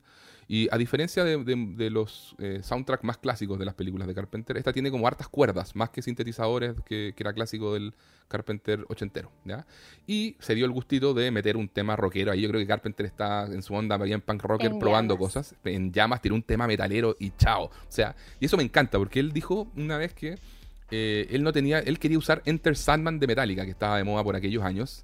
Y 0.50 0.70
a 0.72 0.78
diferencia 0.78 1.24
de, 1.26 1.44
de- 1.44 1.74
de 1.76 1.90
los 1.90 2.36
eh, 2.40 2.62
soundtracks 2.64 3.04
más 3.04 3.18
clásicos 3.18 3.60
de 3.60 3.66
las 3.66 3.74
películas 3.74 4.08
de 4.08 4.14
Carpenter, 4.16 4.56
esta 4.56 4.72
tiene 4.72 4.90
como 4.90 5.06
hartas 5.06 5.28
cuerdas, 5.28 5.76
más 5.76 5.90
que 5.90 6.02
sintetizadores, 6.02 6.74
que, 6.86 7.14
que 7.16 7.24
era 7.24 7.34
clásico 7.34 7.74
del 7.74 7.94
Carpenter 8.30 8.86
ochentero. 8.88 9.30
¿ya? 9.44 9.66
Y 10.06 10.38
se 10.40 10.56
dio 10.56 10.66
el 10.66 10.72
gustito 10.72 11.14
de 11.14 11.32
meter 11.32 11.58
un 11.58 11.68
tema 11.68 11.96
rockero. 11.98 12.32
Ahí 12.32 12.42
yo 12.42 12.48
creo 12.50 12.62
que 12.62 12.68
Carpenter 12.68 13.06
está 13.06 13.46
en 13.46 13.62
su 13.62 13.74
onda 13.74 13.98
bien 13.98 14.22
punk 14.22 14.42
rocker 14.44 14.72
En 14.72 14.80
probando 14.80 15.16
llamas. 15.16 15.34
cosas. 15.34 15.56
En 15.66 15.92
llamas 15.92 16.22
tiró 16.22 16.36
un 16.36 16.44
tema 16.44 16.66
metalero 16.66 17.16
y 17.20 17.32
chao. 17.32 17.66
O 17.66 17.72
sea, 17.90 18.16
y 18.40 18.46
eso 18.46 18.56
me 18.56 18.64
encanta, 18.64 18.98
porque 18.98 19.20
él 19.20 19.34
dijo 19.34 19.68
una 19.76 19.98
vez 19.98 20.14
que 20.14 20.38
eh, 20.92 21.28
él 21.32 21.44
no 21.44 21.52
tenía, 21.52 21.80
él 21.80 22.00
quería 22.00 22.18
usar 22.18 22.42
Enter 22.46 22.78
Sandman 22.78 23.20
de 23.20 23.28
Metallica, 23.28 23.66
que 23.66 23.72
estaba 23.72 23.98
de 23.98 24.06
moda 24.06 24.24
por 24.24 24.36
aquellos 24.38 24.64
años. 24.64 25.04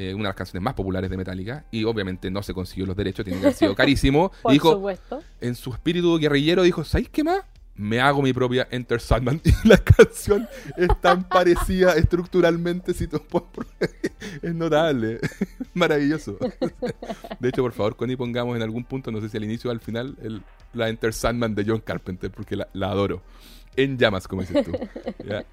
Eh, 0.00 0.14
una 0.14 0.22
de 0.24 0.28
las 0.28 0.36
canciones 0.36 0.62
más 0.62 0.74
populares 0.74 1.10
de 1.10 1.16
Metallica. 1.16 1.64
Y 1.72 1.82
obviamente 1.84 2.30
no 2.30 2.42
se 2.42 2.54
consiguió 2.54 2.86
los 2.86 2.96
derechos, 2.96 3.24
tiene 3.24 3.40
que 3.40 3.46
haber 3.46 3.56
sido 3.58 3.74
carísimo. 3.82 4.30
Por 4.42 4.52
y 4.52 4.54
dijo, 4.54 4.72
supuesto. 4.72 5.22
en 5.40 5.54
su 5.56 5.72
espíritu 5.72 6.18
guerrillero, 6.18 6.62
dijo: 6.62 6.84
¿Sabéis 6.84 7.08
qué 7.10 7.24
más? 7.24 7.40
Me 7.74 8.00
hago 8.00 8.22
mi 8.22 8.32
propia 8.32 8.66
Enter 8.72 9.00
Sandman. 9.00 9.40
Y 9.64 9.68
la 9.68 9.78
canción 9.78 10.48
es 10.76 10.88
tan 11.00 11.24
parecida 11.28 11.92
estructuralmente. 11.94 12.92
Si 12.94 13.06
tú 13.06 13.20
es 14.42 14.54
notable. 14.54 15.18
Maravilloso. 15.74 16.38
De 17.40 17.48
hecho, 17.48 17.62
por 17.62 17.72
favor, 17.72 17.96
Connie, 17.96 18.16
pongamos 18.16 18.56
en 18.56 18.62
algún 18.62 18.84
punto, 18.84 19.10
no 19.12 19.20
sé 19.20 19.28
si 19.28 19.36
al 19.36 19.44
inicio 19.44 19.70
o 19.70 19.72
al 19.72 19.80
final, 19.80 20.16
el- 20.22 20.42
la 20.74 20.88
Enter 20.88 21.12
Sandman 21.14 21.54
de 21.54 21.64
John 21.66 21.80
Carpenter, 21.80 22.30
porque 22.30 22.54
la, 22.56 22.68
la 22.72 22.90
adoro. 22.90 23.22
En 23.76 23.96
llamas, 23.96 24.26
como 24.28 24.42
dices 24.42 24.64
tú. 24.66 24.72
¿Ya? 25.24 25.44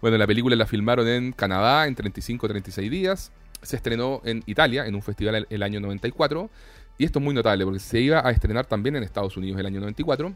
bueno, 0.00 0.16
la 0.16 0.26
película 0.28 0.54
la 0.56 0.66
filmaron 0.66 1.06
en 1.08 1.32
Canadá 1.32 1.86
en 1.88 1.96
35-36 1.96 2.88
días. 2.88 3.32
Se 3.62 3.76
estrenó 3.76 4.20
en 4.24 4.42
Italia, 4.46 4.86
en 4.86 4.94
un 4.94 5.02
festival 5.02 5.34
el, 5.36 5.46
el 5.50 5.62
año 5.62 5.80
94. 5.80 6.50
Y 6.98 7.04
esto 7.04 7.18
es 7.18 7.24
muy 7.24 7.34
notable, 7.34 7.64
porque 7.64 7.80
se 7.80 8.00
iba 8.00 8.26
a 8.26 8.30
estrenar 8.30 8.66
también 8.66 8.96
en 8.96 9.02
Estados 9.02 9.36
Unidos 9.36 9.58
el 9.58 9.66
año 9.66 9.80
94. 9.80 10.34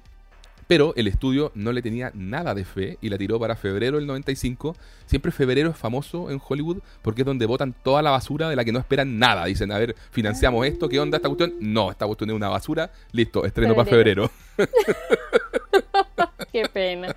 Pero 0.67 0.95
el 0.97 1.07
estudio 1.07 1.53
no 1.55 1.71
le 1.71 1.81
tenía 1.81 2.11
nada 2.15 2.55
de 2.55 2.65
fe 2.65 2.99
y 3.01 3.09
la 3.09 3.19
tiró 3.19 3.39
para 3.39 3.55
febrero 3.55 3.99
del 3.99 4.07
95. 4.07 4.77
Siempre 5.07 5.31
febrero 5.31 5.71
es 5.71 5.77
famoso 5.77 6.31
en 6.31 6.41
Hollywood 6.45 6.79
porque 7.03 7.23
es 7.23 7.27
donde 7.27 7.47
votan 7.47 7.73
toda 7.85 8.03
la 8.03 8.11
basura 8.11 8.49
de 8.49 8.57
la 8.57 8.65
que 8.65 8.73
no 8.73 8.81
esperan 8.81 9.19
nada. 9.19 9.45
Dicen, 9.45 9.71
a 9.71 9.79
ver, 9.79 9.95
financiamos 10.11 10.67
esto, 10.67 10.89
¿qué 10.89 10.99
onda 10.99 11.19
esta 11.19 11.29
cuestión? 11.29 11.55
No, 11.61 11.91
esta 11.91 12.07
cuestión 12.07 12.31
es 12.31 12.37
una 12.37 12.49
basura. 12.49 12.91
Listo, 13.13 13.45
estreno 13.45 13.77
para 13.77 13.89
febrero. 13.89 14.29
Qué 16.53 16.69
pena. 16.73 17.15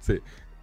Sí. 0.00 0.18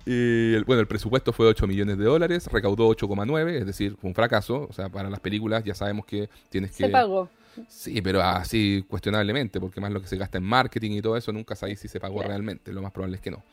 Y 0.05 0.53
el- 0.55 0.63
bueno, 0.65 0.81
el 0.81 0.87
presupuesto 0.87 1.33
fue 1.33 1.45
de 1.45 1.51
8 1.51 1.67
millones 1.67 1.97
de 1.97 2.05
dólares, 2.05 2.47
recaudó 2.51 2.87
8,9, 2.87 3.57
es 3.57 3.65
decir, 3.65 3.95
fue 3.99 4.07
un 4.09 4.15
fracaso. 4.15 4.67
O 4.69 4.73
sea, 4.73 4.89
para 4.89 5.09
las 5.09 5.19
películas 5.19 5.63
ya 5.63 5.75
sabemos 5.75 6.05
que 6.05 6.29
tienes 6.49 6.71
que... 6.71 6.85
Se 6.85 6.89
pagó. 6.89 7.29
Sí, 7.67 8.01
pero 8.01 8.21
así 8.21 8.85
cuestionablemente, 8.87 9.59
porque 9.59 9.81
más 9.81 9.91
lo 9.91 10.01
que 10.01 10.07
se 10.07 10.15
gasta 10.17 10.37
en 10.37 10.43
marketing 10.45 10.91
y 10.91 11.01
todo 11.01 11.17
eso, 11.17 11.31
nunca 11.33 11.55
sabéis 11.55 11.79
si 11.79 11.87
se 11.87 11.99
pagó 11.99 12.15
Claro. 12.15 12.29
realmente. 12.29 12.71
Lo 12.71 12.81
más 12.81 12.91
probable 12.91 13.17
es 13.17 13.21
que 13.21 13.31
no. 13.31 13.43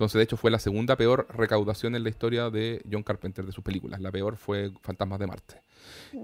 Entonces, 0.00 0.18
de 0.18 0.22
hecho, 0.24 0.38
fue 0.38 0.50
la 0.50 0.58
segunda 0.58 0.96
peor 0.96 1.26
recaudación 1.36 1.94
en 1.94 2.02
la 2.02 2.08
historia 2.08 2.48
de 2.48 2.80
John 2.90 3.02
Carpenter 3.02 3.44
de 3.44 3.52
sus 3.52 3.62
películas. 3.62 4.00
La 4.00 4.10
peor 4.10 4.38
fue 4.38 4.72
Fantasmas 4.80 5.18
de 5.18 5.26
Marte. 5.26 5.56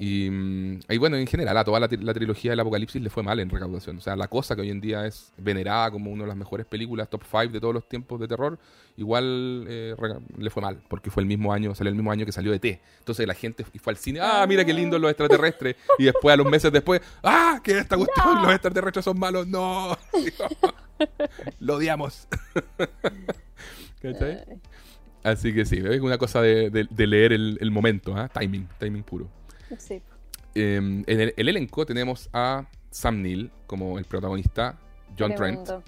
Y, 0.01 0.31
mm, 0.31 0.81
y 0.89 0.97
bueno, 0.97 1.19
en 1.19 1.27
general, 1.27 1.59
a 1.59 1.63
toda 1.65 1.79
la, 1.79 1.87
tri- 1.87 2.01
la 2.01 2.15
trilogía 2.15 2.53
del 2.53 2.61
Apocalipsis 2.61 3.03
le 3.03 3.11
fue 3.11 3.23
mal 3.23 3.39
en 3.39 3.51
recaudación. 3.51 3.99
O 3.99 4.01
sea, 4.01 4.17
la 4.17 4.29
cosa 4.29 4.57
que 4.57 4.63
hoy 4.63 4.71
en 4.71 4.81
día 4.81 5.05
es 5.07 5.31
venerada 5.37 5.91
como 5.91 6.11
una 6.11 6.23
de 6.25 6.29
las 6.29 6.39
mejores 6.39 6.65
películas, 6.65 7.11
top 7.11 7.23
5 7.31 7.49
de 7.53 7.61
todos 7.61 7.75
los 7.75 7.87
tiempos 7.87 8.19
de 8.19 8.27
terror, 8.27 8.59
igual 8.97 9.67
eh, 9.69 9.95
le 10.39 10.49
fue 10.49 10.63
mal, 10.63 10.79
porque 10.89 11.11
fue 11.11 11.23
el 11.23 11.27
mismo 11.27 11.53
año, 11.53 11.75
salió 11.75 11.91
el 11.91 11.97
mismo 11.97 12.11
año 12.11 12.25
que 12.25 12.33
salió 12.33 12.53
de 12.53 12.59
T. 12.59 12.81
Entonces 13.01 13.27
la 13.27 13.35
gente 13.35 13.63
fue 13.65 13.93
al 13.93 13.99
cine, 13.99 14.21
ah, 14.23 14.47
mira 14.49 14.65
qué 14.65 14.73
lindo 14.73 14.99
los 14.99 15.11
extraterrestres. 15.11 15.77
Y 15.99 16.05
después, 16.05 16.33
a 16.33 16.37
los 16.39 16.47
meses 16.51 16.73
después, 16.73 17.03
ah, 17.23 17.61
que 17.63 17.77
esta 17.79 17.99
cuestión, 17.99 18.41
los 18.43 18.53
extraterrestres 18.53 19.05
son 19.05 19.19
malos, 19.19 19.47
no. 19.47 19.99
Lo 21.61 21.75
odiamos. 21.77 22.27
¿Cachai? 24.13 24.45
Así 25.23 25.53
que 25.53 25.65
sí, 25.67 25.77
es 25.85 26.01
una 26.01 26.19
cosa 26.19 26.41
de, 26.41 26.71
de- 26.71 26.87
de 26.89 27.07
leer 27.07 27.33
el, 27.33 27.59
el 27.61 27.71
momento, 27.71 28.17
¿ah? 28.17 28.29
timing, 28.29 28.69
timing 28.79 29.03
puro. 29.03 29.29
Sí. 29.79 30.01
Eh, 30.55 30.77
en 30.77 31.05
el, 31.21 31.35
el 31.37 31.49
elenco 31.49 31.85
tenemos 31.85 32.29
a 32.33 32.67
Sam 32.91 33.23
Neill 33.23 33.51
como 33.67 33.99
el 33.99 34.05
protagonista, 34.05 34.79
John 35.19 35.35
Trent. 35.35 35.65
Tremendo. 35.65 35.83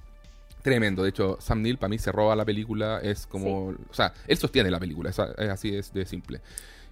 Tremendo, 0.62 1.02
de 1.04 1.10
hecho, 1.10 1.38
Sam 1.40 1.62
Neill 1.62 1.78
para 1.78 1.88
mí 1.88 1.98
se 1.98 2.10
roba 2.10 2.34
la 2.34 2.44
película, 2.44 2.98
es 3.02 3.26
como... 3.26 3.68
O 3.68 3.76
sea, 3.94 4.12
él 4.26 4.36
sostiene 4.36 4.70
la 4.70 4.80
película, 4.80 5.08
es, 5.10 5.18
es 5.18 5.48
así 5.48 5.74
es 5.74 5.92
de 5.94 6.04
simple. 6.04 6.40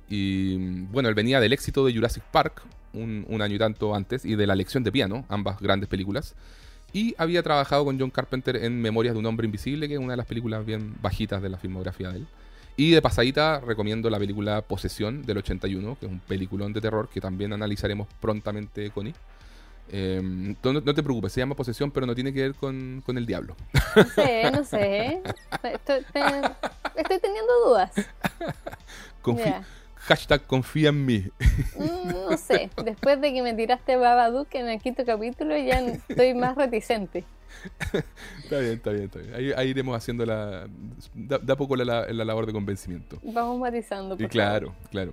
Y 0.09 0.57
bueno, 0.85 1.09
él 1.09 1.16
venía 1.16 1.41
del 1.41 1.53
éxito 1.53 1.85
de 1.85 1.93
Jurassic 1.93 2.22
Park, 2.22 2.62
un, 2.95 3.27
un 3.29 3.43
año 3.43 3.57
y 3.57 3.59
tanto 3.59 3.95
antes, 3.95 4.24
y 4.24 4.37
de 4.37 4.47
La 4.47 4.55
lección 4.55 4.85
de 4.85 4.93
piano, 4.93 5.27
ambas 5.29 5.59
grandes 5.61 5.89
películas. 5.89 6.37
Y 6.97 7.14
había 7.18 7.42
trabajado 7.42 7.84
con 7.84 7.99
John 8.01 8.09
Carpenter 8.11 8.57
en 8.57 8.80
Memorias 8.80 9.12
de 9.14 9.18
un 9.18 9.26
hombre 9.26 9.44
invisible, 9.44 9.86
que 9.86 9.94
es 9.94 10.01
una 10.01 10.12
de 10.14 10.16
las 10.16 10.26
películas 10.26 10.64
bien 10.64 10.94
bajitas 11.03 11.42
de 11.42 11.51
la 11.51 11.59
filmografía 11.59 12.09
de 12.11 12.18
él. 12.20 12.26
Y 12.78 12.90
de 12.92 13.03
pasadita 13.03 13.61
recomiendo 13.61 14.09
la 14.09 14.18
película 14.18 14.62
Posesión 14.62 15.22
del 15.26 15.36
81, 15.38 15.99
que 16.01 16.07
es 16.07 16.12
un 16.12 16.20
peliculón 16.20 16.72
de 16.72 16.80
terror 16.80 17.09
que 17.11 17.20
también 17.20 17.53
analizaremos 17.53 18.09
prontamente 18.20 18.90
con 18.90 19.12
Eh, 19.88 20.20
no, 20.62 20.72
no 20.72 20.94
te 20.94 21.03
preocupes, 21.03 21.32
se 21.32 21.40
llama 21.40 21.55
Posesión, 21.55 21.90
pero 21.90 22.07
no 22.07 22.14
tiene 22.14 22.32
que 22.32 22.40
ver 22.42 22.55
con, 22.55 23.03
con 23.05 23.18
el 23.18 23.26
diablo. 23.26 23.57
No 23.94 24.05
sé, 24.05 24.51
no 24.51 24.64
sé. 24.64 25.20
Estoy, 25.64 26.03
te- 26.12 27.01
estoy 27.01 27.18
teniendo 27.20 27.53
dudas. 27.66 27.92
Confi-. 29.22 29.55
Hashtag 30.07 30.46
confía 30.46 30.88
en 30.90 31.04
mí. 31.07 31.24
Mm, 31.76 32.09
No 32.30 32.36
sé. 32.36 32.70
Después 32.84 33.20
de 33.20 33.32
que 33.32 33.42
me 33.42 33.54
tiraste 33.54 33.96
Babadook 33.96 34.54
en 34.54 34.68
el 34.68 34.80
quinto 34.80 35.04
capítulo, 35.04 35.57
ya 35.57 35.80
estoy 35.80 36.34
más 36.34 36.57
reticente. 36.57 37.24
está 38.44 38.59
bien, 38.59 38.72
está 38.74 38.90
bien, 38.90 39.04
está 39.04 39.18
bien. 39.20 39.34
Ahí, 39.34 39.52
ahí 39.57 39.68
iremos 39.70 39.96
haciendo 39.96 40.24
la. 40.26 40.68
Da, 41.14 41.38
da 41.38 41.57
poco 41.57 41.74
la, 41.76 41.84
la- 41.84 42.07
la 42.12 42.24
labor 42.24 42.46
de 42.46 42.52
convencimiento. 42.52 43.18
Vamos 43.22 43.59
matizando. 43.59 44.14
Y 44.14 44.18
por 44.18 44.28
claro, 44.28 44.74
claro. 44.90 45.12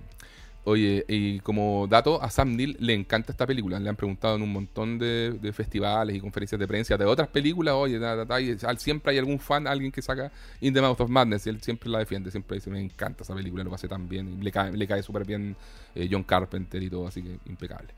Oye, 0.66 1.04
y 1.08 1.40
como 1.40 1.86
dato, 1.88 2.22
a 2.22 2.30
Sam 2.30 2.56
Neill 2.56 2.76
le 2.80 2.94
encanta 2.94 3.32
esta 3.32 3.46
película. 3.46 3.78
Le 3.78 3.88
han 3.90 3.96
preguntado 3.96 4.36
en 4.36 4.42
un 4.42 4.50
montón 4.50 4.98
de, 4.98 5.32
de 5.40 5.52
festivales 5.52 6.16
y 6.16 6.20
conferencias 6.20 6.58
de 6.58 6.66
prensa 6.66 6.96
de 6.96 7.04
otras 7.04 7.28
películas. 7.28 7.74
Oye, 7.74 8.00
ta, 8.00 8.40
y 8.40 8.56
al- 8.62 8.78
siempre 8.78 9.12
hay 9.12 9.18
algún 9.18 9.38
fan, 9.38 9.66
alguien 9.66 9.92
que 9.92 10.00
saca 10.00 10.32
In 10.62 10.72
the 10.72 10.80
Mouth 10.80 11.00
of 11.00 11.10
Madness. 11.10 11.46
Y 11.46 11.50
él 11.50 11.60
siempre 11.60 11.90
la 11.90 11.98
defiende. 11.98 12.30
Siempre 12.30 12.56
dice: 12.56 12.70
Me 12.70 12.80
encanta 12.80 13.24
esa 13.24 13.34
película, 13.34 13.62
lo 13.62 13.70
pasé 13.70 13.88
tan 13.88 14.08
bien. 14.08 14.38
Y 14.40 14.42
le 14.42 14.50
cae, 14.50 14.72
le 14.72 14.86
cae 14.86 15.02
súper 15.02 15.26
bien 15.26 15.54
eh, 15.94 16.08
John 16.10 16.22
Carpenter 16.24 16.82
y 16.82 16.88
todo, 16.88 17.06
así 17.08 17.22
que 17.22 17.38
impecable. 17.44 17.90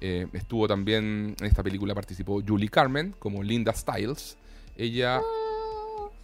Eh, 0.00 0.26
estuvo 0.32 0.66
también 0.66 1.34
en 1.38 1.46
esta 1.46 1.62
película, 1.62 1.94
participó 1.94 2.42
Julie 2.46 2.70
Carmen 2.70 3.14
como 3.18 3.42
Linda 3.42 3.72
Stiles. 3.74 4.38
Ella. 4.78 5.20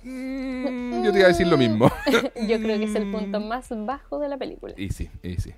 mm, 0.02 1.04
yo 1.04 1.12
te 1.12 1.18
iba 1.18 1.26
a 1.26 1.32
decir 1.32 1.46
lo 1.46 1.56
mismo. 1.58 1.90
Yo 2.48 2.58
creo 2.58 2.78
que 2.78 2.84
es 2.84 2.94
el 2.94 3.10
punto 3.12 3.38
más 3.40 3.68
bajo 3.70 4.18
de 4.18 4.28
la 4.28 4.38
película. 4.38 4.74
Y 4.76 4.88
sí, 4.90 5.10
y 5.22 5.36
sí. 5.36 5.52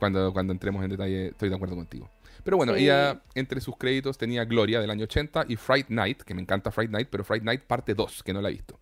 Cuando, 0.00 0.32
cuando 0.32 0.52
entremos 0.52 0.82
en 0.82 0.90
detalle, 0.90 1.28
estoy 1.28 1.48
de 1.50 1.54
acuerdo 1.54 1.76
contigo. 1.76 2.10
Pero 2.42 2.56
bueno, 2.56 2.74
Sí. 2.74 2.84
ella 2.84 3.20
entre 3.34 3.60
sus 3.60 3.76
créditos 3.76 4.18
tenía 4.18 4.44
Gloria 4.44 4.80
del 4.80 4.90
año 4.90 5.04
80 5.04 5.44
y 5.48 5.54
Fright 5.56 5.88
Night, 5.90 6.22
que 6.22 6.34
me 6.34 6.40
encanta 6.42 6.72
Fright 6.72 6.90
Night, 6.90 7.08
pero 7.10 7.22
Fright 7.22 7.44
Night 7.44 7.62
parte 7.62 7.94
2, 7.94 8.22
que 8.24 8.32
no 8.32 8.40
la 8.40 8.48
he 8.48 8.52
visto. 8.52 8.80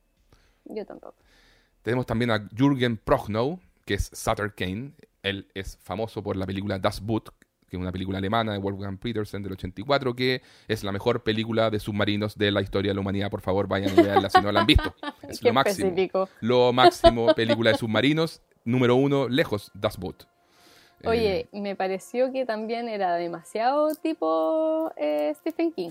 Yo 0.64 0.86
tampoco. 0.86 1.16
Tenemos 1.82 2.06
también 2.06 2.30
a 2.30 2.48
Jürgen 2.56 2.96
Prochnow, 2.96 3.60
que 3.84 3.94
es 3.94 4.10
Sutter 4.14 4.54
Kane. 4.54 4.92
Él 5.22 5.48
es 5.54 5.76
famoso 5.82 6.22
por 6.22 6.36
la 6.36 6.46
película 6.46 6.78
Das 6.78 7.00
Boot, 7.00 7.30
que 7.68 7.76
es 7.76 7.80
una 7.80 7.90
película 7.92 8.18
alemana 8.18 8.52
de 8.52 8.58
Wolfgang 8.58 8.98
Petersen 8.98 9.42
del 9.42 9.52
84, 9.52 10.14
que 10.14 10.40
es 10.68 10.84
la 10.84 10.92
mejor 10.92 11.22
película 11.24 11.68
de 11.70 11.80
submarinos 11.80 12.36
de 12.38 12.50
la 12.52 12.62
historia 12.62 12.90
de 12.90 12.94
la 12.94 13.00
humanidad. 13.00 13.28
Por 13.30 13.40
favor, 13.40 13.66
vayan 13.66 13.90
y 13.98 14.02
veanla 14.02 14.30
si 14.30 14.40
no 14.40 14.52
la 14.52 14.60
han 14.60 14.66
visto. 14.66 14.94
Es 15.28 15.40
Qué 15.40 15.48
lo 15.48 15.54
máximo. 15.54 15.88
específico. 15.88 16.28
Lo 16.40 16.72
máximo, 16.72 17.34
película 17.34 17.72
de 17.72 17.78
submarinos. 17.78 18.40
Número 18.64 18.94
uno, 18.94 19.28
lejos, 19.28 19.70
Das 19.74 19.96
Boot. 19.98 20.26
Eh, 21.02 21.08
Oye, 21.08 21.48
me 21.52 21.76
pareció 21.76 22.32
que 22.32 22.44
también 22.44 22.88
era 22.88 23.14
demasiado 23.14 23.94
tipo 23.94 24.92
eh, 24.96 25.32
Stephen 25.38 25.72
King. 25.72 25.90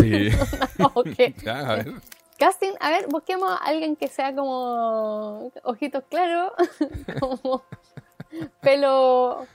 sí. 0.00 0.28
Ya, 1.44 1.58
a 1.60 1.76
ver. 1.76 1.92
Casting, 2.38 2.72
a 2.80 2.90
ver, 2.90 3.06
busquemos 3.08 3.50
a 3.50 3.56
alguien 3.56 3.96
que 3.96 4.08
sea 4.08 4.34
como 4.34 5.50
ojitos 5.62 6.04
claros, 6.10 6.52
como 7.20 7.64
pelo 8.60 9.46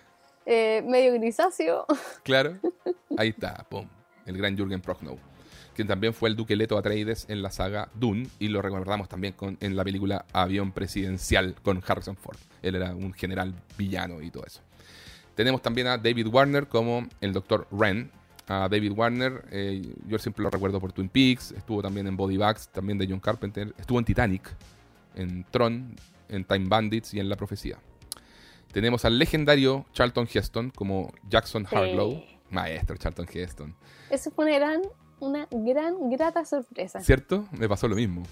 eh, 0.47 0.83
medio 0.87 1.13
grisáceo. 1.13 1.85
Claro. 2.23 2.57
Ahí 3.17 3.29
está, 3.29 3.65
pum. 3.69 3.87
El 4.25 4.37
gran 4.37 4.57
Jürgen 4.57 4.81
Prochnow. 4.81 5.19
Quien 5.75 5.87
también 5.87 6.13
fue 6.13 6.29
el 6.29 6.35
Duque 6.35 6.55
Leto 6.55 6.77
Atreides 6.77 7.25
en 7.29 7.41
la 7.41 7.51
saga 7.51 7.89
Dune. 7.93 8.27
Y 8.39 8.47
lo 8.47 8.61
recordamos 8.61 9.07
también 9.07 9.33
con, 9.33 9.57
en 9.61 9.75
la 9.75 9.83
película 9.83 10.25
Avión 10.33 10.71
Presidencial 10.71 11.55
con 11.61 11.81
Harrison 11.85 12.15
Ford. 12.15 12.37
Él 12.61 12.75
era 12.75 12.93
un 12.93 13.13
general 13.13 13.53
villano 13.77 14.21
y 14.21 14.31
todo 14.31 14.45
eso. 14.45 14.61
Tenemos 15.35 15.61
también 15.61 15.87
a 15.87 15.97
David 15.97 16.27
Warner 16.27 16.67
como 16.67 17.07
el 17.21 17.33
Dr. 17.33 17.67
Wren. 17.71 18.11
A 18.47 18.67
David 18.69 18.91
Warner, 18.93 19.45
eh, 19.51 19.81
yo 20.07 20.19
siempre 20.19 20.43
lo 20.43 20.49
recuerdo 20.49 20.79
por 20.81 20.91
Twin 20.91 21.07
Peaks. 21.09 21.51
Estuvo 21.51 21.81
también 21.81 22.07
en 22.07 22.17
Body 22.17 22.37
Bags, 22.37 22.67
también 22.69 22.97
de 22.97 23.07
John 23.07 23.19
Carpenter. 23.19 23.73
Estuvo 23.77 23.97
en 23.99 24.05
Titanic, 24.05 24.53
en 25.15 25.45
Tron, 25.51 25.95
en 26.27 26.43
Time 26.43 26.67
Bandits 26.67 27.13
y 27.13 27.19
en 27.19 27.29
La 27.29 27.37
Profecía. 27.37 27.77
Tenemos 28.73 29.05
al 29.05 29.17
legendario 29.19 29.85
Charlton 29.93 30.27
Heston 30.33 30.69
como 30.71 31.11
Jackson 31.29 31.65
Sí. 31.69 31.75
Harlow. 31.75 32.23
Maestro 32.49 32.97
Charlton 32.97 33.25
Heston. 33.31 33.73
Eso 34.09 34.29
fue 34.31 34.45
una 34.45 34.55
gran, 34.55 34.81
una 35.21 35.47
gran, 35.51 36.09
grata 36.09 36.43
sorpresa. 36.43 36.99
¿Cierto? 36.99 37.47
Me 37.51 37.69
pasó 37.69 37.87
lo 37.87 37.95
mismo. 37.95 38.23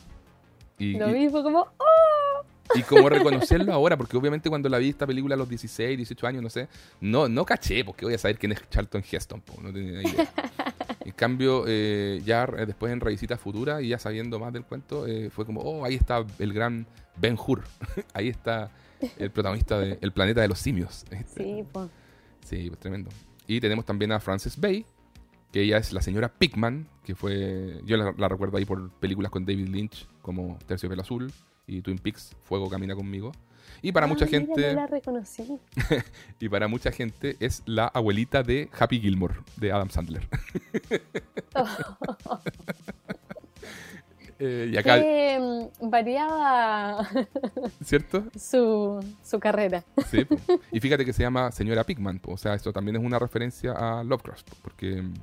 Y, 0.78 0.98
Lo 0.98 1.10
y- 1.10 1.14
mismo 1.14 1.42
como, 1.44 1.60
¡oh! 1.62 2.46
Y 2.76 2.84
como 2.84 3.10
reconocerlo 3.10 3.74
ahora, 3.74 3.98
porque 3.98 4.18
obviamente 4.18 4.50
cuando 4.50 4.70
la 4.70 4.78
vi 4.78 4.90
esta 4.90 5.08
película 5.08 5.36
a 5.36 5.38
los 5.38 5.50
16, 5.50 5.98
18 5.98 6.28
años, 6.28 6.44
no 6.44 6.50
sé, 6.50 6.68
no, 7.02 7.28
no 7.28 7.46
caché, 7.46 7.84
porque 7.84 8.06
voy 8.06 8.14
a 8.14 8.18
saber 8.18 8.38
quién 8.38 8.52
es 8.52 8.70
Charlton 8.70 9.04
Heston, 9.10 9.42
po, 9.42 9.62
no 9.62 9.72
tenía 9.74 10.02
idea. 10.02 10.30
En 11.02 11.14
cambio, 11.14 11.64
eh, 11.66 12.22
ya 12.24 12.46
después 12.46 12.92
en 12.94 13.00
Revisita 13.00 13.38
Futura 13.38 13.82
y 13.82 13.88
ya 13.88 13.98
sabiendo 13.98 14.38
más 14.38 14.54
del 14.54 14.64
cuento, 14.64 15.08
eh, 15.08 15.30
fue 15.30 15.46
como, 15.46 15.62
oh, 15.62 15.84
ahí 15.84 15.96
está 15.96 16.24
el 16.38 16.54
gran 16.54 16.86
Ben 17.16 17.36
Hur. 17.36 17.64
ahí 18.14 18.28
está 18.28 18.70
el 19.18 19.32
protagonista 19.32 19.80
de 19.80 19.98
El 20.02 20.12
planeta 20.12 20.42
de 20.42 20.48
los 20.48 20.60
simios. 20.60 21.06
Sí, 21.36 21.64
pues. 21.72 21.90
Sí, 22.46 22.68
pues 22.68 22.80
tremendo. 22.80 23.10
Y 23.48 23.60
tenemos 23.60 23.86
también 23.86 24.12
a 24.12 24.20
Frances 24.20 24.60
Bay, 24.60 24.86
que 25.52 25.62
ella 25.62 25.78
es 25.78 25.94
la 25.94 26.02
señora 26.02 26.32
Pickman, 26.32 26.88
que 27.04 27.16
fue. 27.16 27.82
Yo 27.86 27.98
la, 27.98 28.14
la 28.16 28.28
recuerdo 28.28 28.58
ahí 28.58 28.66
por 28.66 28.92
películas 28.92 29.32
con 29.32 29.46
David 29.46 29.70
Lynch, 29.70 30.06
como 30.22 30.60
Terciopelo 30.68 31.02
Azul 31.02 31.34
y 31.70 31.82
Twin 31.82 31.98
Peaks, 32.00 32.36
Fuego 32.44 32.70
Camina 32.70 32.96
conmigo. 32.96 33.32
Y 33.82 33.92
para 33.92 34.08
mucha 34.08 34.26
Ah, 34.26 34.30
mira, 34.32 34.46
gente. 34.46 34.74
no 34.74 34.82
la 34.82 34.88
reconocí. 34.88 35.44
Y 36.40 36.50
para 36.50 36.68
mucha 36.68 36.92
gente 36.92 37.38
es 37.40 37.62
la 37.66 37.88
abuelita 37.88 38.44
de 38.44 38.70
Happy 38.78 39.00
Gilmore, 39.00 39.36
de 39.58 39.72
Adam 39.72 39.90
Sandler. 39.90 40.28
Eh, 44.42 44.70
y 44.72 44.78
acá, 44.78 44.96
mm, 44.98 45.90
variaba 45.90 47.06
¿cierto? 47.84 48.24
su, 48.40 49.04
su 49.22 49.38
carrera. 49.38 49.84
Sí. 50.10 50.26
Y 50.72 50.80
fíjate 50.80 51.04
que 51.04 51.12
se 51.12 51.24
llama 51.24 51.52
Señora 51.52 51.84
Pigman. 51.84 52.22
O 52.26 52.38
sea, 52.38 52.54
esto 52.54 52.72
también 52.72 52.96
es 52.96 53.04
una 53.04 53.20
referencia 53.20 53.74
a 53.74 54.02
Lovecraft. 54.02 54.50
po, 54.50 54.56
Porque, 54.62 55.02
mm, 55.02 55.14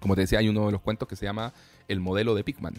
como 0.00 0.16
te 0.16 0.22
decía, 0.22 0.40
hay 0.40 0.48
uno 0.48 0.66
de 0.66 0.72
los 0.72 0.80
cuentos 0.80 1.06
que 1.06 1.14
se 1.14 1.24
llama 1.24 1.52
El 1.86 2.00
modelo 2.00 2.34
de 2.34 2.42
Pigman. 2.42 2.74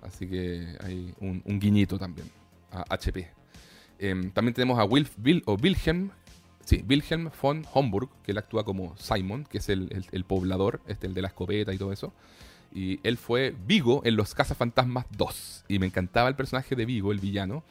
Así 0.00 0.26
que 0.26 0.66
hay 0.82 1.12
un, 1.20 1.42
un 1.44 1.60
guiñito 1.60 1.98
también 1.98 2.30
a 2.72 2.84
HP. 2.94 3.28
Em, 3.98 4.30
también 4.30 4.54
tenemos 4.54 4.78
a 4.78 4.84
Wilf, 4.84 5.10
Will, 5.22 5.42
o 5.46 5.54
Wilhelm. 5.54 6.10
Sí, 6.64 6.84
Wilhelm 6.88 7.30
von 7.40 7.64
Homburg, 7.72 8.10
que 8.22 8.32
él 8.32 8.38
actúa 8.38 8.64
como 8.64 8.94
Simon, 8.98 9.44
que 9.44 9.58
es 9.58 9.68
el, 9.70 10.06
el- 10.12 10.24
poblador, 10.24 10.80
este, 10.86 11.06
el 11.06 11.14
de 11.14 11.22
la 11.22 11.28
escopeta 11.28 11.72
y 11.72 11.78
todo 11.78 11.92
eso. 11.92 12.12
Y 12.74 13.00
él 13.02 13.16
fue 13.16 13.54
Vigo 13.66 14.02
en 14.04 14.16
Los 14.16 14.34
Cazafantasmas 14.34 15.06
2. 15.16 15.64
Y 15.68 15.78
me 15.78 15.86
encantaba 15.86 16.28
el 16.28 16.36
personaje 16.36 16.76
de 16.76 16.84
Vigo, 16.84 17.10
el 17.10 17.20
villano, 17.20 17.64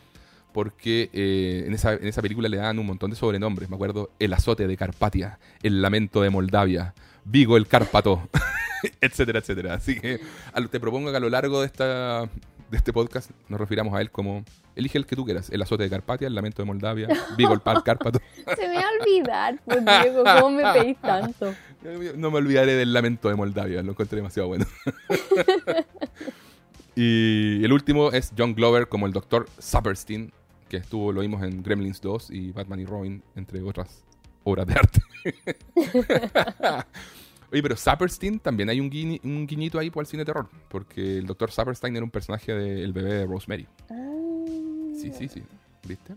porque 0.51 1.11
eh, 1.13 1.65
en, 1.67 1.73
esa, 1.75 1.93
en 1.93 2.07
esa 2.07 2.23
película 2.23 2.49
le 2.49 2.57
dan 2.57 2.79
un 2.79 2.87
montón 2.87 3.11
de 3.11 3.15
sobrenombres. 3.15 3.69
Me 3.69 3.75
acuerdo 3.75 4.09
El 4.17 4.33
azote 4.33 4.65
de 4.65 4.75
Carpatia, 4.75 5.37
El 5.61 5.83
lamento 5.83 6.23
de 6.23 6.31
Moldavia, 6.31 6.95
Vigo 7.23 7.57
el 7.57 7.67
Cárpato, 7.67 8.27
etcétera, 9.01 9.39
etcétera. 9.39 9.75
Así 9.75 9.99
que 9.99 10.19
te 10.71 10.79
propongo 10.79 11.11
que 11.11 11.17
a 11.17 11.19
lo 11.19 11.29
largo 11.29 11.59
de, 11.59 11.67
esta, 11.67 12.27
de 12.69 12.77
este 12.77 12.91
podcast 12.91 13.31
nos 13.47 13.59
refiramos 13.59 13.93
a 13.93 14.01
él 14.01 14.11
como 14.11 14.43
elige 14.75 14.97
el 14.97 15.05
que 15.05 15.15
tú 15.15 15.23
quieras. 15.25 15.49
El 15.49 15.61
azote 15.61 15.83
de 15.83 15.89
Carpatia, 15.89 16.27
El 16.27 16.35
lamento 16.35 16.61
de 16.61 16.65
Moldavia, 16.65 17.07
Vigo 17.37 17.53
el 17.53 17.61
Par- 17.61 17.83
Cárpato. 17.83 18.19
Se 18.55 18.67
me 18.67 18.75
va 18.75 18.81
a 18.81 18.91
olvidar, 19.01 19.59
pues 19.65 19.85
Diego, 19.85 20.23
¿cómo 20.41 20.49
me 20.57 20.73
pedís 20.73 20.97
tanto? 20.97 21.53
No 22.15 22.31
me 22.31 22.37
olvidaré 22.39 22.73
del 22.73 22.91
lamento 22.91 23.29
de 23.29 23.35
Moldavia, 23.35 23.81
lo 23.83 23.91
encontré 23.91 24.17
demasiado 24.17 24.49
bueno. 24.49 24.65
y 26.95 27.63
el 27.63 27.71
último 27.71 28.11
es 28.11 28.33
John 28.37 28.55
Glover 28.55 28.87
como 28.89 29.05
el 29.05 29.13
Dr. 29.13 29.47
Saperstein, 29.59 30.33
que 30.67 30.77
estuvo, 30.77 31.13
lo 31.13 31.21
vimos 31.21 31.43
en 31.43 31.63
Gremlins 31.63 32.01
2 32.01 32.31
y 32.31 32.51
Batman 32.51 32.79
y 32.81 32.85
Robin, 32.85 33.23
entre 33.35 33.61
otras 33.61 34.03
obras 34.43 34.65
de 34.67 34.73
arte. 34.73 35.01
Oye, 37.51 37.61
pero 37.63 37.75
Saperstein 37.77 38.39
también 38.39 38.69
hay 38.69 38.79
un, 38.79 38.89
guiñi- 38.91 39.21
un 39.23 39.47
guiñito 39.47 39.79
ahí 39.79 39.89
por 39.89 40.03
el 40.03 40.07
cine 40.07 40.25
terror, 40.25 40.49
porque 40.69 41.17
el 41.19 41.25
Dr. 41.25 41.49
Saperstein 41.51 41.95
era 41.95 42.03
un 42.03 42.11
personaje 42.11 42.53
del 42.53 42.91
bebé 42.93 43.13
de 43.13 43.25
Rosemary. 43.25 43.67
Ah. 43.89 44.03
Sí, 44.99 45.11
sí, 45.13 45.27
sí. 45.29 45.43
¿Viste? 45.87 46.15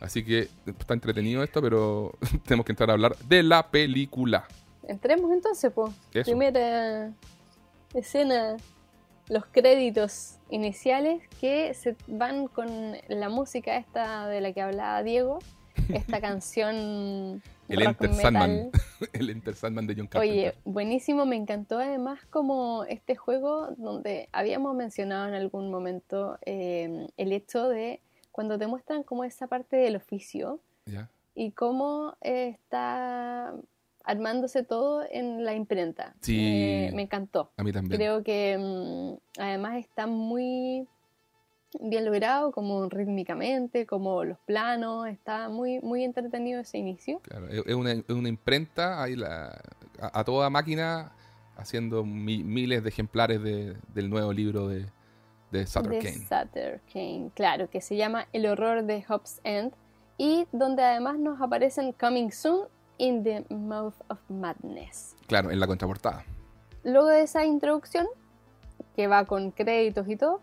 Así 0.00 0.22
que 0.24 0.48
está 0.66 0.94
entretenido 0.94 1.42
esto, 1.42 1.62
pero 1.62 2.12
tenemos 2.46 2.66
que 2.66 2.72
entrar 2.72 2.90
a 2.90 2.92
hablar 2.92 3.16
de 3.28 3.42
la 3.42 3.68
película. 3.70 4.46
Entremos 4.86 5.32
entonces, 5.32 5.72
pues. 5.74 5.92
Primera 6.24 7.12
escena, 7.94 8.56
los 9.28 9.46
créditos 9.46 10.36
iniciales 10.50 11.22
que 11.40 11.72
se 11.74 11.96
van 12.06 12.48
con 12.48 12.68
la 13.08 13.28
música 13.28 13.76
esta 13.76 14.28
de 14.28 14.40
la 14.40 14.52
que 14.52 14.60
hablaba 14.62 15.02
Diego, 15.02 15.38
esta 15.88 16.20
canción 16.20 17.42
El 17.68 17.84
rock 17.84 18.02
Enter 18.02 18.14
Sandman. 18.14 18.70
el 19.12 19.30
Enter 19.30 19.54
Sandman 19.54 19.86
de 19.86 19.94
John 19.96 20.06
Carpenter. 20.06 20.38
Oye, 20.38 20.54
buenísimo, 20.64 21.26
me 21.26 21.36
encantó 21.36 21.78
además 21.78 22.20
como 22.30 22.84
este 22.84 23.14
juego 23.16 23.68
donde 23.76 24.28
habíamos 24.32 24.74
mencionado 24.74 25.28
en 25.28 25.34
algún 25.34 25.70
momento 25.70 26.38
eh, 26.44 27.08
el 27.16 27.32
hecho 27.32 27.68
de 27.68 28.00
cuando 28.32 28.58
te 28.58 28.66
muestran 28.66 29.02
como 29.02 29.24
esa 29.24 29.46
parte 29.46 29.76
del 29.76 29.96
oficio 29.96 30.60
Ya. 30.86 31.10
y 31.34 31.50
cómo 31.52 32.16
eh, 32.22 32.48
está 32.48 33.54
armándose 34.04 34.62
todo 34.62 35.04
en 35.10 35.44
la 35.44 35.54
imprenta. 35.54 36.14
Sí. 36.22 36.38
Eh, 36.40 36.90
me 36.94 37.02
encantó. 37.02 37.50
A 37.58 37.62
mí 37.62 37.72
también. 37.72 37.98
Creo 37.98 38.22
que 38.22 38.56
mm, 38.58 39.40
además 39.40 39.76
está 39.76 40.06
muy 40.06 40.86
bien 41.80 42.04
logrado, 42.04 42.50
como 42.52 42.88
rítmicamente, 42.88 43.86
como 43.86 44.24
los 44.24 44.38
planos, 44.40 45.06
está 45.08 45.48
muy, 45.48 45.80
muy 45.80 46.04
entretenido 46.04 46.60
ese 46.60 46.78
inicio. 46.78 47.20
Claro, 47.20 47.48
es 47.48 47.74
una, 47.74 47.92
es 47.92 48.08
una 48.10 48.28
imprenta 48.28 49.02
ahí 49.02 49.16
la, 49.16 49.60
a, 50.00 50.20
a 50.20 50.24
toda 50.24 50.48
máquina 50.50 51.12
haciendo 51.56 52.04
mi- 52.04 52.44
miles 52.44 52.82
de 52.82 52.88
ejemplares 52.88 53.42
de- 53.42 53.76
del 53.94 54.08
nuevo 54.08 54.32
libro 54.32 54.68
de, 54.68 54.86
de 55.50 55.66
Sutter 55.66 55.90
de 55.92 55.98
Kane. 55.98 56.18
Sutter 56.18 56.80
Kane, 56.92 57.30
claro, 57.34 57.68
que 57.68 57.80
se 57.80 57.96
llama 57.96 58.26
El 58.32 58.46
horror 58.46 58.84
de 58.84 59.04
Hobbs 59.08 59.40
End 59.44 59.72
y 60.16 60.46
donde 60.52 60.82
además 60.82 61.18
nos 61.18 61.40
aparecen 61.40 61.92
Coming 61.92 62.30
Soon 62.32 62.66
in 62.96 63.22
the 63.22 63.44
Mouth 63.50 63.94
of 64.08 64.18
Madness. 64.28 65.14
Claro, 65.26 65.50
en 65.50 65.60
la 65.60 65.66
contraportada. 65.66 66.24
Luego 66.84 67.08
de 67.08 67.22
esa 67.22 67.44
introducción, 67.44 68.06
que 68.96 69.06
va 69.06 69.24
con 69.26 69.50
créditos 69.50 70.08
y 70.08 70.16
todo, 70.16 70.40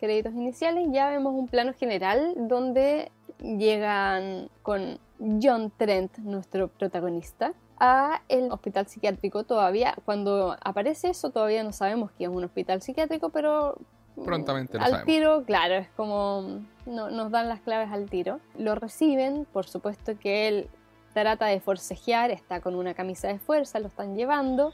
créditos 0.00 0.32
iniciales, 0.32 0.88
ya 0.90 1.10
vemos 1.10 1.34
un 1.34 1.46
plano 1.46 1.72
general 1.74 2.34
donde 2.36 3.12
llegan 3.38 4.48
con 4.62 4.98
John 5.42 5.70
Trent, 5.76 6.18
nuestro 6.18 6.68
protagonista, 6.68 7.52
a 7.78 8.22
el 8.28 8.50
hospital 8.50 8.86
psiquiátrico 8.86 9.44
todavía. 9.44 9.94
Cuando 10.04 10.56
aparece 10.62 11.10
eso 11.10 11.30
todavía 11.30 11.62
no 11.62 11.72
sabemos 11.72 12.10
que 12.12 12.24
es 12.24 12.30
un 12.30 12.44
hospital 12.44 12.82
psiquiátrico, 12.82 13.30
pero 13.30 13.76
Prontamente 14.24 14.76
lo 14.76 14.84
al 14.84 14.90
sabemos. 14.90 15.06
tiro, 15.06 15.44
claro, 15.44 15.74
es 15.74 15.88
como 15.90 16.60
no, 16.86 17.10
nos 17.10 17.30
dan 17.30 17.48
las 17.48 17.60
claves 17.60 17.90
al 17.90 18.08
tiro. 18.10 18.40
Lo 18.58 18.74
reciben, 18.74 19.46
por 19.52 19.66
supuesto 19.66 20.18
que 20.18 20.48
él 20.48 20.68
trata 21.14 21.46
de 21.46 21.60
forcejear, 21.60 22.30
está 22.30 22.60
con 22.60 22.74
una 22.74 22.94
camisa 22.94 23.28
de 23.28 23.38
fuerza, 23.38 23.78
lo 23.80 23.88
están 23.88 24.14
llevando 24.14 24.72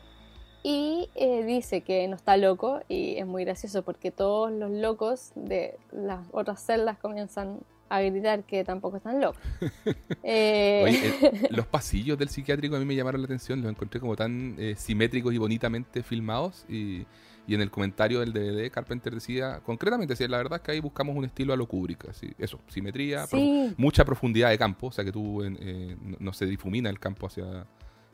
y 0.69 1.09
eh, 1.14 1.45
dice 1.45 1.83
que 1.83 2.09
no 2.09 2.17
está 2.17 2.37
loco 2.37 2.81
y 2.89 3.19
es 3.19 3.27
muy 3.27 3.45
gracioso 3.45 3.85
porque 3.85 4.11
todos 4.11 4.51
los 4.51 4.73
locos 4.73 5.31
de 5.37 5.79
las 5.93 6.27
otras 6.33 6.61
celdas 6.61 6.99
comienzan 6.99 7.61
a 7.89 8.01
gritar 8.01 8.43
que 8.43 8.64
tampoco 8.64 8.97
están 8.97 9.21
locos. 9.21 9.41
Eh, 10.29 10.83
Oye, 10.85 11.14
eh, 11.23 11.49
los 11.51 11.69
pasillos 11.69 12.19
del 12.19 12.29
psiquiátrico 12.29 12.75
a 12.75 12.81
mí 12.81 12.85
me 12.85 12.97
llamaron 12.97 13.21
la 13.21 13.27
atención, 13.27 13.62
los 13.62 13.71
encontré 13.71 14.01
como 14.01 14.17
tan 14.17 14.57
eh, 14.59 14.75
simétricos 14.77 15.33
y 15.33 15.39
bonitamente 15.39 16.03
filmados. 16.03 16.67
Y, 16.69 17.07
y 17.47 17.55
en 17.55 17.61
el 17.61 17.71
comentario 17.71 18.19
del 18.19 18.33
DVD, 18.33 18.69
Carpenter 18.73 19.14
decía, 19.14 19.61
concretamente, 19.64 20.14
decía, 20.14 20.27
la 20.27 20.39
verdad 20.39 20.57
es 20.57 20.62
que 20.62 20.73
ahí 20.73 20.81
buscamos 20.81 21.14
un 21.14 21.27
estilo 21.27 21.53
a 21.53 21.57
lo 21.57 21.69
Kubrick. 21.69 22.09
Así, 22.09 22.33
eso, 22.39 22.59
simetría, 22.67 23.27
mucha 23.77 24.05
profundidad 24.05 24.51
de 24.51 24.59
campo, 24.59 24.89
o 24.89 24.93
sea 24.93 25.05
que 25.05 25.12
tú 25.12 25.45
eh, 25.45 25.97
no 26.19 26.33
se 26.33 26.45
difumina 26.47 26.91
el 26.91 26.99
campo 26.99 27.29
hacia 27.29 27.64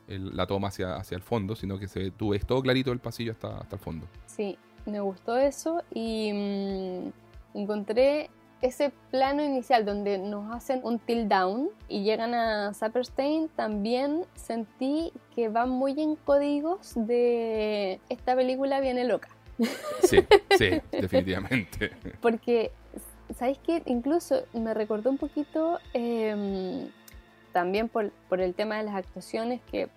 el- 0.07 0.35
la 0.35 0.45
toma 0.47 0.67
hacia, 0.69 0.95
hacia 0.95 1.15
el 1.15 1.21
fondo, 1.23 1.55
sino 1.55 1.77
que 1.79 1.87
se, 1.87 2.11
tú 2.11 2.29
ves 2.29 2.45
todo 2.45 2.61
clarito 2.61 2.91
el 2.91 2.99
pasillo 2.99 3.31
hasta, 3.31 3.57
hasta 3.57 3.75
el 3.75 3.81
fondo. 3.81 4.07
sí, 4.25 4.57
me 4.85 4.99
gustó 4.99 5.37
eso 5.37 5.81
y 5.93 6.31
mm, 6.33 7.57
encontré 7.57 8.29
ese 8.61 8.91
plano 9.11 9.43
inicial 9.43 9.85
donde 9.85 10.17
nos 10.17 10.53
hacen 10.55 10.79
un 10.83 10.97
tilt 10.99 11.27
down 11.29 11.69
y 11.89 12.03
llegan 12.03 12.33
a 12.33 12.73
Saperstein, 12.73 13.49
también 13.49 14.25
sentí 14.35 15.11
que 15.35 15.49
van 15.49 15.69
muy 15.69 15.99
en 16.01 16.15
códigos 16.15 16.93
de 16.95 17.99
esta 18.09 18.35
película 18.35 18.79
viene 18.79 19.03
loca. 19.03 19.29
Sí, 20.01 20.25
sí, 20.57 20.69
definitivamente. 20.91 21.91
Porque, 22.21 22.71
¿sabéis 23.35 23.59
qué? 23.65 23.83
Incluso 23.85 24.43
me 24.53 24.73
recordó 24.73 25.09
un 25.09 25.17
poquito 25.17 25.79
eh, 25.93 26.87
también 27.53 27.87
por, 27.87 28.11
por 28.27 28.41
el 28.41 28.53
tema 28.53 28.77
de 28.77 28.83
las 28.83 28.95
actuaciones, 28.95 29.61
que 29.71 29.87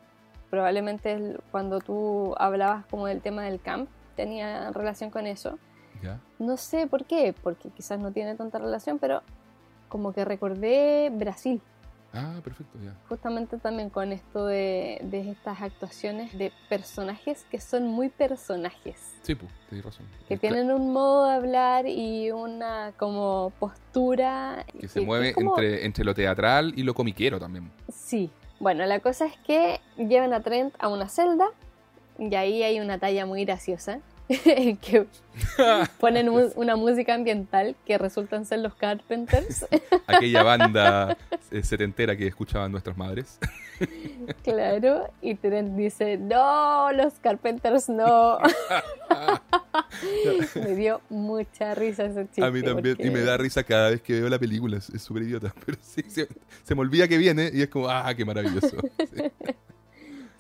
probablemente 0.50 1.36
cuando 1.50 1.80
tú 1.80 2.34
hablabas 2.38 2.86
como 2.86 3.06
del 3.06 3.20
tema 3.20 3.42
del 3.42 3.60
camp, 3.60 3.88
tenía 4.14 4.70
relación 4.70 5.10
con 5.10 5.26
eso. 5.26 5.58
No 6.38 6.56
sé 6.56 6.86
por 6.86 7.04
qué, 7.04 7.34
porque 7.42 7.70
quizás 7.70 7.98
no 7.98 8.12
tiene 8.12 8.36
tanta 8.36 8.58
relación, 8.58 8.98
pero 8.98 9.22
como 9.88 10.12
que 10.12 10.24
recordé 10.24 11.10
Brasil, 11.12 11.60
Ah, 12.16 12.40
perfecto, 12.42 12.78
ya. 12.82 12.94
justamente 13.08 13.58
también 13.58 13.90
con 13.90 14.10
esto 14.12 14.46
de, 14.46 14.98
de 15.02 15.30
estas 15.30 15.60
actuaciones 15.60 16.36
de 16.38 16.50
personajes 16.68 17.44
que 17.50 17.60
son 17.60 17.86
muy 17.86 18.08
personajes 18.08 18.96
Sí, 19.22 19.34
pues, 19.34 19.52
tienes 19.68 19.84
razón. 19.84 20.06
que 20.26 20.34
Es 20.34 20.40
tienen 20.40 20.70
un 20.70 20.92
modo 20.92 21.26
de 21.26 21.34
hablar 21.34 21.86
y 21.86 22.30
una 22.30 22.92
como 22.96 23.52
postura 23.60 24.64
que 24.80 24.88
se 24.88 25.00
mueve 25.02 25.34
como- 25.34 25.50
entre, 25.58 25.84
entre 25.84 26.04
lo 26.04 26.14
teatral 26.14 26.72
y 26.76 26.82
lo 26.84 26.94
comiquero 26.94 27.38
también. 27.38 27.70
sí 27.92 28.30
bueno 28.60 28.86
la 28.86 29.00
cosa 29.00 29.26
es 29.26 29.36
que 29.46 29.80
llevan 29.96 30.32
a 30.32 30.40
Trent 30.40 30.74
a 30.78 30.88
una 30.88 31.08
celda 31.08 31.48
y 32.18 32.34
ahí 32.34 32.62
hay 32.62 32.80
una 32.80 32.98
talla 32.98 33.26
muy 33.26 33.44
graciosa 33.44 34.00
que 34.80 35.06
ponen 36.00 36.28
una 36.28 36.76
música 36.76 37.14
ambiental 37.14 37.76
que 37.84 37.98
resultan 37.98 38.44
ser 38.44 38.60
los 38.60 38.74
Carpenters. 38.74 39.66
Aquella 40.06 40.42
banda 40.42 41.16
eh, 41.50 41.62
setentera 41.62 42.16
que 42.16 42.26
escuchaban 42.26 42.72
nuestras 42.72 42.96
madres. 42.96 43.38
claro, 44.42 45.08
y 45.20 45.34
Trent 45.34 45.76
dice, 45.76 46.16
no, 46.16 46.90
los 46.92 47.14
Carpenters 47.20 47.88
no. 47.88 48.38
me 50.54 50.74
dio 50.74 51.00
mucha 51.10 51.74
risa 51.74 52.06
ese 52.06 52.26
chiste. 52.26 52.44
A 52.44 52.50
mí 52.50 52.62
también, 52.62 52.96
y 52.98 53.10
me 53.10 53.20
da 53.20 53.36
risa 53.36 53.62
cada 53.62 53.90
vez 53.90 54.02
que 54.02 54.20
veo 54.20 54.28
la 54.28 54.38
película, 54.38 54.78
es 54.78 54.90
es 54.90 55.02
súper 55.02 55.24
idiota, 55.24 55.54
pero 55.64 55.78
sí, 55.82 56.02
se, 56.08 56.26
se 56.64 56.74
me 56.74 56.80
olvida 56.80 57.06
que 57.06 57.18
viene 57.18 57.50
y 57.52 57.62
es 57.62 57.68
como, 57.68 57.88
ah, 57.88 58.12
qué 58.14 58.24
maravilloso. 58.24 58.76
Sí. 58.98 59.22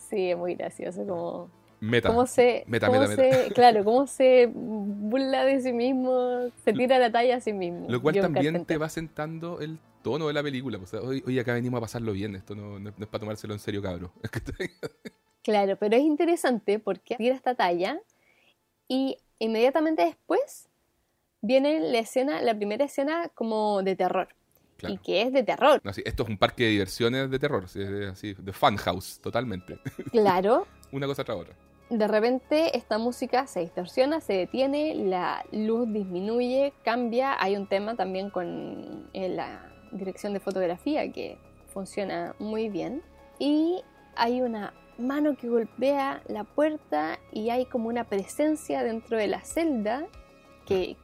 Sí, 0.08 0.30
es 0.30 0.36
muy 0.36 0.54
gracioso 0.54 1.04
como... 1.04 1.50
Meta. 1.86 2.08
cómo 2.08 2.26
se, 2.26 2.64
Meta, 2.66 2.86
cómo 2.88 3.00
meta, 3.00 3.16
meta. 3.22 3.44
se- 3.44 3.52
claro, 3.54 3.84
cómo 3.84 4.06
se 4.06 4.50
burla 4.52 5.44
de 5.44 5.60
sí 5.60 5.72
mismo, 5.72 6.50
se 6.64 6.72
tira 6.72 6.98
la 6.98 7.10
talla 7.10 7.36
a 7.36 7.40
sí 7.40 7.52
mismo. 7.52 7.86
Lo 7.88 8.00
cual 8.02 8.14
John 8.14 8.22
también 8.22 8.54
Carpenter. 8.54 8.66
te 8.74 8.78
va 8.78 8.88
sentando 8.88 9.60
el 9.60 9.78
tono 10.02 10.28
de 10.28 10.32
la 10.34 10.42
película. 10.42 10.78
pues, 10.78 10.92
O 10.94 10.98
sea, 11.00 11.08
hoy, 11.08 11.22
hoy 11.26 11.38
acá 11.38 11.54
venimos 11.54 11.78
a 11.78 11.80
pasarlo 11.82 12.12
bien, 12.12 12.34
esto 12.36 12.54
no, 12.54 12.78
no- 12.78 12.90
no 12.96 13.04
es 13.04 13.06
para 13.08 13.20
tomárselo 13.20 13.54
en 13.54 13.60
serio, 13.60 13.80
cabro. 13.82 14.12
Claro, 15.42 15.76
pero 15.76 15.94
es 15.96 16.02
interesante 16.02 16.78
porque 16.80 17.14
tira 17.16 17.34
esta 17.34 17.54
talla 17.54 18.00
y 18.88 19.16
inmediatamente 19.38 20.02
después 20.04 20.68
viene 21.40 21.78
la 21.78 21.98
escena, 22.00 22.42
la 22.42 22.54
primera 22.56 22.84
escena 22.84 23.28
como 23.34 23.82
de 23.84 23.94
terror. 23.94 24.28
Claro. 24.76 24.94
Y 24.94 24.98
que 24.98 25.22
es 25.22 25.32
de 25.32 25.42
terror. 25.44 25.80
No, 25.84 25.92
sí, 25.92 26.02
esto 26.04 26.24
es 26.24 26.28
un 26.28 26.36
parque 26.36 26.64
de 26.64 26.70
diversiones 26.70 27.30
de 27.30 27.38
terror, 27.38 27.64
así, 28.10 28.34
de 28.34 28.52
fun 28.52 28.76
house, 28.76 29.20
totalmente. 29.22 29.78
Claro, 30.10 30.66
Una 30.92 31.06
cosa 31.06 31.22
tras 31.24 31.36
otra. 31.38 31.54
De 31.88 32.08
repente 32.08 32.76
esta 32.76 32.98
música 32.98 33.46
se 33.46 33.60
distorsiona, 33.60 34.20
se 34.20 34.32
detiene, 34.32 34.94
la 34.94 35.44
luz 35.52 35.92
disminuye, 35.92 36.72
cambia. 36.84 37.40
Hay 37.40 37.56
un 37.56 37.68
tema 37.68 37.94
también 37.94 38.30
con 38.30 39.08
eh, 39.12 39.28
la 39.28 39.72
dirección 39.92 40.32
de 40.32 40.40
fotografía 40.40 41.10
que 41.12 41.38
funciona 41.68 42.34
muy 42.38 42.68
bien. 42.68 43.02
Y 43.38 43.82
hay 44.16 44.40
una 44.40 44.74
mano 44.98 45.36
que 45.36 45.48
golpea 45.48 46.22
la 46.26 46.44
puerta 46.44 47.18
y 47.30 47.50
hay 47.50 47.66
como 47.66 47.88
una 47.88 48.04
presencia 48.04 48.82
dentro 48.82 49.16
de 49.16 49.28
la 49.28 49.42
celda 49.42 50.06
que, 50.66 50.96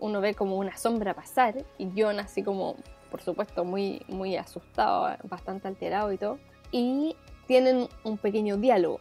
uno 0.00 0.20
ve 0.20 0.34
como 0.34 0.58
una 0.58 0.76
sombra 0.76 1.14
pasar 1.14 1.64
y 1.78 1.88
John 1.96 2.20
así 2.20 2.42
como, 2.42 2.76
por 3.10 3.22
supuesto, 3.22 3.64
muy, 3.64 4.02
muy 4.06 4.36
asustado, 4.36 5.16
bastante 5.24 5.66
alterado 5.66 6.12
y 6.12 6.18
todo. 6.18 6.38
Y 6.72 7.16
tienen 7.46 7.88
un 8.04 8.18
pequeño 8.18 8.58
diálogo 8.58 9.00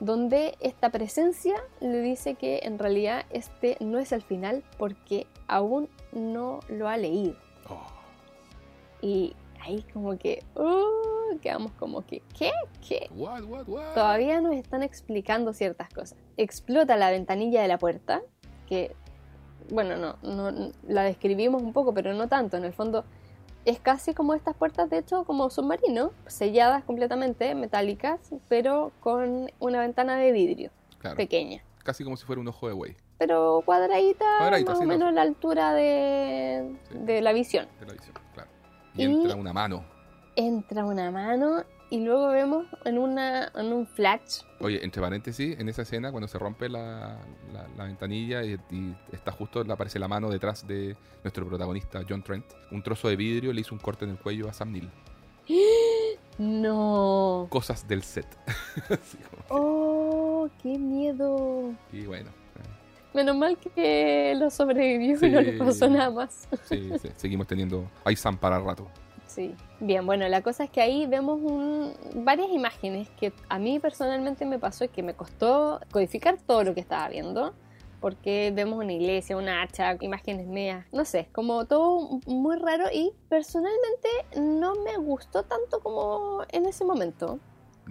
donde 0.00 0.56
esta 0.60 0.90
presencia 0.90 1.54
le 1.80 2.00
dice 2.00 2.34
que 2.34 2.60
en 2.62 2.78
realidad 2.78 3.24
este 3.30 3.76
no 3.80 3.98
es 3.98 4.12
el 4.12 4.22
final 4.22 4.62
porque 4.78 5.26
aún 5.48 5.88
no 6.12 6.60
lo 6.68 6.88
ha 6.88 6.96
leído. 6.96 7.36
Oh, 7.68 7.86
Y 9.00 9.34
ahí 9.60 9.84
como 9.92 10.18
que, 10.18 10.44
uh, 10.54 11.38
quedamos 11.40 11.72
como 11.72 12.04
que, 12.06 12.22
¿qué? 12.38 12.52
¿Qué? 12.86 13.08
what, 13.14 13.42
what, 13.44 13.68
what? 13.68 13.94
Todavía 13.94 14.40
nos 14.40 14.54
están 14.54 14.82
explicando 14.82 15.52
ciertas 15.52 15.88
cosas. 15.88 16.18
Explota 16.36 16.96
la 16.96 17.10
ventanilla 17.10 17.62
de 17.62 17.68
la 17.68 17.78
puerta, 17.78 18.22
que, 18.66 18.94
bueno, 19.70 19.96
no, 19.96 20.16
no 20.22 20.72
la 20.86 21.02
describimos 21.02 21.62
un 21.62 21.72
poco, 21.72 21.94
pero 21.94 22.12
no 22.14 22.28
tanto. 22.28 22.56
En 22.56 22.64
el 22.64 22.72
fondo 22.72 23.04
es 23.66 23.80
casi 23.80 24.14
como 24.14 24.32
estas 24.34 24.56
puertas, 24.56 24.88
de 24.88 24.98
hecho, 24.98 25.24
como 25.24 25.50
submarino, 25.50 26.12
selladas 26.26 26.84
completamente, 26.84 27.54
metálicas, 27.54 28.18
pero 28.48 28.92
con 29.00 29.50
una 29.58 29.80
ventana 29.80 30.16
de 30.16 30.32
vidrio 30.32 30.70
Claro, 30.98 31.16
pequeña. 31.16 31.62
casi 31.84 32.04
como 32.04 32.16
si 32.16 32.24
fuera 32.24 32.40
un 32.40 32.48
ojo 32.48 32.68
de 32.68 32.74
güey 32.74 32.96
Pero 33.18 33.62
cuadradita, 33.66 34.24
Cuadradita, 34.38 34.70
más 34.70 34.78
sí, 34.78 34.84
o 34.84 34.86
no. 34.86 34.92
menos 34.94 35.12
la 35.12 35.22
altura 35.22 35.74
de, 35.74 36.76
Sí. 36.90 36.98
de 36.98 37.20
la 37.20 37.32
visión. 37.32 37.66
de 37.80 37.86
la 37.86 37.92
visión, 37.92 38.14
claro. 38.34 38.50
Y, 38.94 39.02
Y- 39.02 39.04
entra 39.04 39.34
una 39.34 39.52
mano. 39.52 39.84
Entra 40.36 40.84
una 40.84 41.10
mano 41.10 41.64
y 41.90 42.00
luego 42.04 42.28
vemos 42.28 42.66
en, 42.84 42.98
una, 42.98 43.52
en 43.54 43.72
un 43.72 43.86
flash 43.86 44.40
Oye, 44.60 44.82
entre 44.84 45.00
paréntesis, 45.02 45.58
en 45.58 45.68
esa 45.68 45.82
escena, 45.82 46.10
cuando 46.10 46.26
se 46.28 46.38
rompe 46.38 46.68
la, 46.68 47.18
la- 47.52 47.68
la 47.76 47.84
ventanilla 47.84 48.42
y, 48.44 48.54
y 48.70 48.96
está 49.12 49.30
justo, 49.32 49.62
le 49.62 49.72
aparece 49.72 49.98
la 49.98 50.08
mano 50.08 50.28
detrás 50.30 50.66
de 50.66 50.96
nuestro 51.22 51.46
protagonista, 51.46 52.00
John 52.08 52.22
Trent, 52.22 52.44
un 52.72 52.82
trozo 52.82 53.08
de 53.08 53.16
vidrio 53.16 53.52
le 53.52 53.60
hizo 53.60 53.74
un 53.74 53.80
corte 53.80 54.04
en 54.04 54.12
el 54.12 54.18
cuello 54.18 54.48
a 54.48 54.52
Sam 54.52 54.72
Neill. 54.72 54.90
No. 56.38 57.46
Cosas 57.50 57.86
del 57.88 58.02
set. 58.02 58.26
Oh, 59.48 60.48
qué 60.62 60.78
miedo. 60.78 61.72
y 61.92 62.04
bueno, 62.04 62.30
Menos 63.14 63.34
mal 63.36 63.56
que 63.56 64.34
lo 64.38 64.50
sobrevivió 64.50 65.16
y 65.26 65.30
no 65.30 65.40
le 65.40 65.52
pasó 65.54 65.88
nada 65.88 66.10
más. 66.10 66.46
sí, 66.64 66.90
sí, 67.00 67.08
seguimos 67.16 67.46
teniendo 67.46 67.88
a 68.04 68.14
Sam 68.14 68.36
para 68.36 68.58
rato. 68.60 68.86
Sí. 69.26 69.54
Bien, 69.78 70.06
bueno, 70.06 70.26
la 70.28 70.40
cosa 70.42 70.64
es 70.64 70.70
que 70.70 70.80
ahí 70.80 71.06
vemos 71.06 71.38
un- 71.42 71.92
varias 72.24 72.48
imágenes 72.50 73.10
que 73.10 73.32
a 73.48 73.58
mí 73.58 73.78
personalmente 73.78 74.46
me 74.46 74.58
pasó 74.58 74.84
y 74.84 74.88
que 74.88 75.02
me 75.02 75.14
costó 75.14 75.80
codificar 75.92 76.38
todo 76.40 76.64
lo 76.64 76.74
que 76.74 76.80
estaba 76.80 77.08
viendo. 77.08 77.52
Porque 78.00 78.52
vemos 78.54 78.78
una 78.78 78.92
iglesia, 78.92 79.36
una 79.36 79.62
hacha, 79.62 79.96
imágenes 80.00 80.46
medias, 80.46 80.86
no 80.92 81.04
sé, 81.04 81.28
como 81.32 81.64
todo 81.64 82.20
muy 82.26 82.56
raro 82.56 82.84
y 82.92 83.12
personalmente 83.30 84.08
no 84.38 84.74
me 84.84 84.96
gustó 84.98 85.42
tanto 85.44 85.80
como 85.80 86.42
en 86.50 86.66
ese 86.66 86.84
momento. 86.84 87.38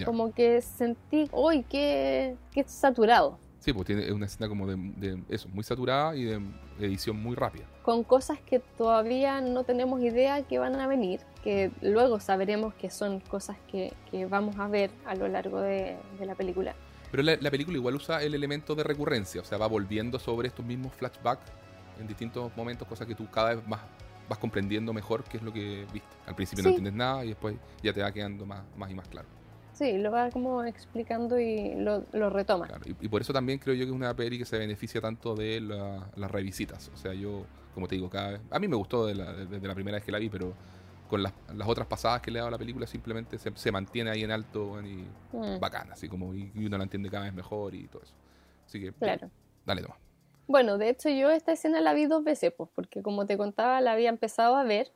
Como 0.06 0.32
que 0.32 0.62
sentí, 0.62 1.28
uy, 1.32 1.64
qué, 1.64 2.36
qué 2.52 2.64
saturado. 2.68 3.40
Sí, 3.66 3.74
pues 3.74 3.88
tiene 3.88 4.12
una 4.12 4.28
escena 4.28 4.48
como 4.48 4.68
de, 4.68 4.76
de 4.78 5.24
eso, 5.28 5.50
muy 5.50 5.64
saturada 5.64 6.16
y 6.16 6.26
de 6.26 6.40
edición 6.80 7.18
muy 7.20 7.36
rápida. 7.36 7.66
con 7.82 8.04
cosas 8.04 8.38
que 8.40 8.60
todavía 8.60 9.42
no 9.42 9.64
tenemos 9.64 10.00
idea 10.02 10.44
que 10.44 10.60
van 10.60 10.76
a 10.76 10.86
venir, 10.86 11.22
que 11.44 11.72
luego 11.82 12.20
sabremos 12.20 12.76
que 12.76 12.92
son 12.92 13.22
cosas 13.22 13.58
que, 13.72 13.92
que 14.12 14.28
vamos 14.28 14.56
a 14.60 14.68
ver 14.68 14.92
a 15.06 15.16
lo 15.16 15.28
largo 15.28 15.62
de, 15.62 15.98
de 16.20 16.26
la 16.28 16.36
película. 16.36 16.76
Pero 17.10 17.24
la, 17.24 17.38
la 17.42 17.50
película 17.50 17.76
igual 17.78 17.96
usa 17.96 18.22
el 18.22 18.36
elemento 18.36 18.76
de 18.76 18.84
recurrencia, 18.84 19.42
o 19.42 19.44
sea, 19.44 19.58
va 19.58 19.66
volviendo 19.68 20.20
sobre 20.20 20.48
estos 20.48 20.64
mismos 20.64 20.94
flashbacks 20.94 21.52
en 22.00 22.06
distintos 22.08 22.56
momentos, 22.56 22.88
cosas 22.88 23.08
que 23.08 23.16
tú 23.16 23.28
cada 23.32 23.56
vez 23.56 23.68
más 23.68 23.80
vas 24.30 24.38
comprendiendo 24.38 24.94
mejor 24.94 25.24
qué 25.24 25.38
es 25.38 25.44
lo 25.44 25.52
que 25.52 25.88
viste. 25.92 26.08
Al 26.28 26.36
principio 26.36 26.64
no 26.64 26.70
Sí. 26.70 26.76
entiendes 26.76 26.94
nada 26.94 27.26
y 27.26 27.30
después 27.30 27.56
ya 27.82 27.94
te 27.94 28.02
va 28.04 28.12
quedando 28.12 28.46
más, 28.46 28.62
más 28.78 28.92
y 28.92 28.94
más 28.94 29.08
claro. 29.08 29.28
Sí, 29.76 29.98
lo 29.98 30.10
va 30.12 30.32
como 30.32 30.64
explicando 30.64 31.38
y 31.40 31.76
lo, 31.76 32.04
lo 32.14 32.30
retoma. 32.30 32.66
Claro, 32.68 32.84
Y, 32.86 33.06
y 33.06 33.10
por 33.10 33.22
eso 33.22 33.34
también 33.34 33.60
creo 33.60 33.76
yo 33.76 33.86
que 33.86 33.90
es 33.92 33.96
una 33.96 34.16
peli 34.16 34.38
que 34.38 34.46
se 34.46 34.58
beneficia 34.58 35.02
tanto 35.02 35.36
de 35.36 35.62
la- 35.62 36.10
las 36.16 36.32
revisitas. 36.32 36.90
O 36.94 36.98
sea, 36.98 37.14
yo, 37.14 37.44
como 37.74 37.88
te 37.88 37.96
digo, 37.96 38.10
cada 38.10 38.32
vez... 38.32 38.42
A 38.50 38.60
mí 38.60 38.68
me 38.68 38.76
gustó 38.76 39.06
de 39.06 39.16
la- 39.16 39.34
desde 39.34 39.68
la 39.68 39.76
primera 39.76 39.98
vez 39.98 40.04
que 40.06 40.12
la 40.12 40.20
vi, 40.20 40.30
pero 40.30 40.54
con 41.08 41.22
las, 41.22 41.34
las 41.54 41.68
otras 41.68 41.88
pasadas 41.88 42.22
que 42.22 42.32
le 42.32 42.40
he 42.40 42.42
dado 42.42 42.48
a 42.48 42.52
la 42.52 42.58
película 42.58 42.88
simplemente 42.88 43.38
se, 43.38 43.52
se 43.56 43.72
mantiene 43.72 44.10
ahí 44.10 44.24
en 44.24 44.32
alto 44.32 44.82
y 44.82 45.06
Mm, 45.34 45.60
bacana, 45.60 45.94
así 45.94 46.08
como 46.10 46.34
y, 46.34 46.52
y 46.56 46.66
uno 46.66 46.78
la 46.78 46.84
entiende 46.86 47.10
cada 47.10 47.26
vez 47.26 47.34
mejor 47.34 47.76
y 47.76 47.88
todo 47.88 48.02
eso. 48.02 48.14
Así 48.68 48.80
que, 48.80 48.94
claro. 49.00 49.32
dale, 49.66 49.82
toma. 49.84 49.96
Bueno, 50.48 50.78
de 50.78 50.90
hecho 50.90 51.10
yo 51.10 51.30
esta 51.32 51.52
escena 51.52 51.82
la 51.82 51.94
vi 51.94 52.06
dos 52.06 52.24
veces, 52.24 52.52
pues, 52.56 52.70
porque 52.76 53.02
como 53.04 53.26
te 53.26 53.38
contaba, 53.38 53.82
la 53.82 53.94
había 53.94 54.10
empezado 54.10 54.56
a 54.56 54.64
ver 54.64 54.92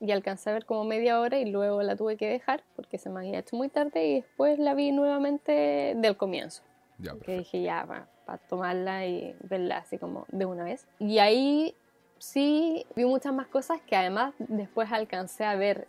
y 0.00 0.12
alcancé 0.12 0.50
a 0.50 0.52
ver 0.52 0.64
como 0.64 0.84
media 0.84 1.20
hora 1.20 1.38
y 1.38 1.50
luego 1.50 1.82
la 1.82 1.96
tuve 1.96 2.16
que 2.16 2.28
dejar 2.28 2.62
porque 2.76 2.98
se 2.98 3.10
me 3.10 3.20
había 3.20 3.40
hecho 3.40 3.56
muy 3.56 3.68
tarde 3.68 4.06
y 4.06 4.14
después 4.20 4.58
la 4.58 4.74
vi 4.74 4.92
nuevamente 4.92 5.94
del 5.96 6.16
comienzo. 6.16 6.62
Ya, 6.98 7.14
que 7.24 7.38
dije 7.38 7.62
ya, 7.62 7.86
para 8.26 8.38
tomarla 8.48 9.06
y 9.06 9.36
verla 9.42 9.78
así 9.78 9.98
como 9.98 10.26
de 10.28 10.46
una 10.46 10.64
vez. 10.64 10.86
Y 10.98 11.18
ahí 11.18 11.74
sí 12.18 12.86
vi 12.96 13.04
muchas 13.04 13.32
más 13.32 13.46
cosas 13.46 13.80
que 13.82 13.96
además 13.96 14.34
después 14.38 14.90
alcancé 14.92 15.44
a 15.44 15.54
ver 15.54 15.86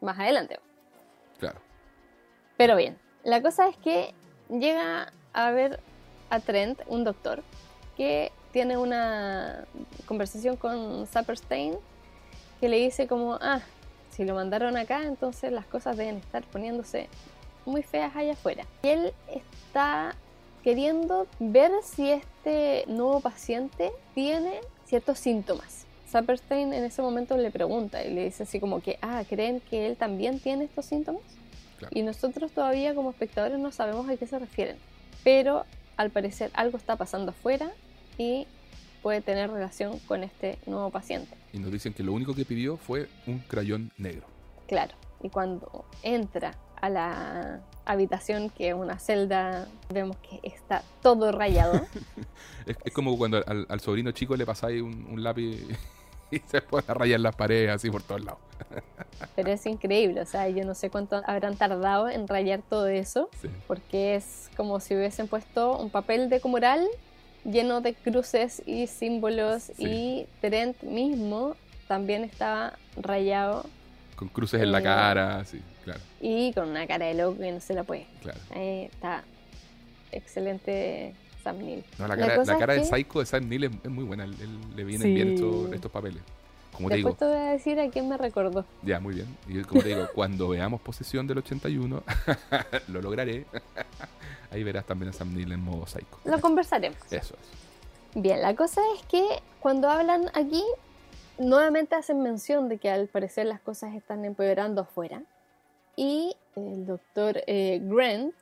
más 0.00 0.18
adelante. 0.18 0.60
Claro. 1.38 1.60
Pero 2.56 2.76
bien, 2.76 2.98
la 3.24 3.42
cosa 3.42 3.68
es 3.68 3.76
que 3.78 4.14
llega 4.48 5.12
a 5.32 5.50
ver 5.50 5.80
a 6.30 6.40
Trent, 6.40 6.80
un 6.86 7.04
doctor, 7.04 7.42
que 7.96 8.32
tiene 8.52 8.76
una 8.76 9.66
conversación 10.06 10.56
con 10.56 11.06
Saperstein 11.06 11.78
que 12.60 12.68
le 12.68 12.78
dice 12.78 13.06
como, 13.06 13.34
ah, 13.40 13.60
si 14.10 14.24
lo 14.24 14.34
mandaron 14.34 14.76
acá, 14.76 15.04
entonces 15.04 15.52
las 15.52 15.66
cosas 15.66 15.96
deben 15.96 16.16
estar 16.16 16.42
poniéndose 16.44 17.08
muy 17.66 17.82
feas 17.82 18.14
allá 18.16 18.32
afuera. 18.32 18.64
Y 18.82 18.88
él 18.88 19.12
está 19.28 20.14
queriendo 20.62 21.26
ver 21.38 21.70
si 21.82 22.10
este 22.10 22.84
nuevo 22.88 23.20
paciente 23.20 23.92
tiene 24.14 24.60
ciertos 24.86 25.18
síntomas. 25.18 25.84
Saperstein 26.08 26.72
en 26.72 26.84
ese 26.84 27.02
momento 27.02 27.36
le 27.36 27.50
pregunta 27.50 28.02
y 28.04 28.14
le 28.14 28.24
dice 28.24 28.44
así 28.44 28.58
como 28.60 28.80
que, 28.80 28.98
ah, 29.02 29.22
¿creen 29.28 29.60
que 29.60 29.86
él 29.86 29.96
también 29.96 30.40
tiene 30.40 30.64
estos 30.64 30.86
síntomas? 30.86 31.22
Claro. 31.78 31.92
Y 31.94 32.02
nosotros 32.02 32.52
todavía 32.52 32.94
como 32.94 33.10
espectadores 33.10 33.58
no 33.58 33.70
sabemos 33.70 34.08
a 34.08 34.16
qué 34.16 34.26
se 34.26 34.38
refieren. 34.38 34.76
Pero 35.22 35.64
al 35.96 36.10
parecer 36.10 36.50
algo 36.54 36.78
está 36.78 36.96
pasando 36.96 37.32
afuera 37.32 37.70
y 38.18 38.46
puede 39.06 39.20
tener 39.20 39.52
relación 39.52 40.00
con 40.00 40.24
este 40.24 40.58
nuevo 40.66 40.90
paciente. 40.90 41.32
Y 41.52 41.60
nos 41.60 41.70
dicen 41.70 41.94
que 41.94 42.02
lo 42.02 42.12
único 42.12 42.34
que 42.34 42.44
pidió 42.44 42.76
fue 42.76 43.08
un 43.28 43.38
crayón 43.38 43.92
negro. 43.98 44.26
Claro. 44.66 44.94
Y 45.22 45.28
cuando 45.30 45.84
entra 46.02 46.56
a 46.80 46.90
la 46.90 47.60
habitación, 47.84 48.50
que 48.50 48.70
es 48.70 48.74
una 48.74 48.98
celda, 48.98 49.68
vemos 49.94 50.16
que 50.16 50.40
está 50.42 50.82
todo 51.02 51.30
rayado. 51.30 51.86
Es, 52.66 52.76
es 52.84 52.92
como 52.92 53.16
cuando 53.16 53.44
al, 53.46 53.64
al 53.68 53.78
sobrino 53.78 54.10
chico 54.10 54.34
le 54.34 54.44
pasáis 54.44 54.82
un, 54.82 55.06
un 55.08 55.22
lápiz 55.22 55.62
y 56.32 56.40
se 56.40 56.56
a 56.88 56.94
rayar 56.94 57.20
las 57.20 57.36
paredes 57.36 57.70
así 57.70 57.88
por 57.88 58.02
todos 58.02 58.24
lados. 58.24 58.40
Pero 59.36 59.52
es 59.52 59.64
increíble, 59.66 60.20
o 60.20 60.26
sea, 60.26 60.48
yo 60.48 60.64
no 60.64 60.74
sé 60.74 60.90
cuánto 60.90 61.22
habrán 61.26 61.56
tardado 61.56 62.08
en 62.08 62.26
rayar 62.26 62.62
todo 62.68 62.88
eso, 62.88 63.28
Sí. 63.40 63.48
porque 63.68 64.16
es 64.16 64.50
como 64.56 64.80
si 64.80 64.96
hubiesen 64.96 65.28
puesto 65.28 65.78
un 65.78 65.90
papel 65.90 66.28
de 66.28 66.40
mural 66.44 66.84
lleno 67.50 67.80
de 67.80 67.94
cruces 67.94 68.62
y 68.66 68.86
símbolos 68.86 69.70
Sí. 69.76 69.84
y 69.86 70.26
Trent 70.40 70.82
mismo 70.82 71.54
también 71.88 72.24
estaba 72.24 72.74
rayado 73.00 73.64
Con 74.16 74.28
cruces 74.28 74.60
en 74.62 74.72
la 74.72 74.80
Eh. 74.80 74.82
cara, 74.82 75.44
sí, 75.44 75.60
claro, 75.84 76.00
y 76.20 76.52
con 76.52 76.68
una 76.70 76.86
cara 76.86 77.06
de 77.06 77.14
loco 77.14 77.38
que 77.38 77.52
no 77.52 77.60
se 77.60 77.74
la 77.74 77.84
puede. 77.84 78.06
claro. 78.22 78.38
Ahí 78.54 78.84
está 78.90 79.22
excelente 80.12 81.14
Sam 81.42 81.58
Neill. 81.58 81.84
No, 81.98 82.08
la 82.08 82.16
La 82.16 82.22
cara, 82.26 82.36
cosa 82.36 82.52
la 82.54 82.58
cara 82.58 82.72
del 82.74 82.82
que- 82.82 82.88
Psycho 82.88 83.20
de 83.20 83.26
Sam 83.26 83.48
Neill 83.48 83.64
es, 83.64 83.70
es 83.84 83.90
muy 83.90 84.04
buena, 84.04 84.24
él- 84.24 84.36
él- 84.40 84.76
le 84.76 84.84
vienen 84.84 85.08
Sí. 85.08 85.14
bien 85.14 85.34
estos, 85.34 85.72
estos 85.72 85.90
papeles. 85.90 86.22
Como 86.72 86.88
te 86.90 86.96
Después 86.96 87.14
digo, 87.18 87.30
te 87.32 87.36
voy 87.38 87.46
a 87.48 87.52
decir 87.52 87.80
a 87.80 87.88
quién 87.88 88.08
me 88.08 88.18
recordó. 88.18 88.64
ya, 88.82 89.00
muy 89.00 89.14
bien. 89.14 89.26
Y 89.48 89.62
como 89.62 89.80
te 89.82 89.88
digo, 89.90 90.08
cuando 90.14 90.48
veamos 90.48 90.80
Posesión 90.82 91.26
del 91.26 91.38
81, 91.38 92.02
lo 92.88 93.00
lograré. 93.00 93.46
Ahí 94.50 94.62
verás 94.64 94.86
también 94.86 95.10
a 95.10 95.12
Sam 95.12 95.34
Neill 95.34 95.52
en 95.52 95.60
modo 95.60 95.86
Psycho. 95.86 96.18
Lo 96.24 96.40
conversaremos. 96.40 96.98
Eso 97.10 97.34
es. 97.34 98.20
Bien, 98.22 98.40
la 98.40 98.54
cosa 98.54 98.80
es 98.94 99.02
que 99.04 99.24
cuando 99.60 99.90
hablan 99.90 100.30
aquí, 100.34 100.64
nuevamente 101.38 101.94
hacen 101.94 102.22
mención 102.22 102.68
de 102.68 102.78
que 102.78 102.90
al 102.90 103.08
parecer 103.08 103.46
las 103.46 103.60
cosas 103.60 103.94
están 103.94 104.24
empeorando 104.24 104.82
afuera. 104.82 105.22
Y 105.96 106.36
el 106.54 106.86
doctor 106.86 107.42
eh, 107.46 107.80
Grant 107.82 108.34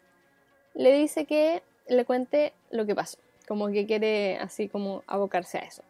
le 0.75 0.93
dice 0.93 1.25
que 1.25 1.63
le 1.89 2.05
cuente 2.05 2.53
lo 2.71 2.87
que 2.87 2.95
pasó, 2.95 3.19
como 3.47 3.69
que 3.69 3.87
quiere 3.87 4.39
así 4.39 4.69
como 4.69 5.03
abocarse 5.07 5.59
a 5.59 5.63
eso. 5.63 5.83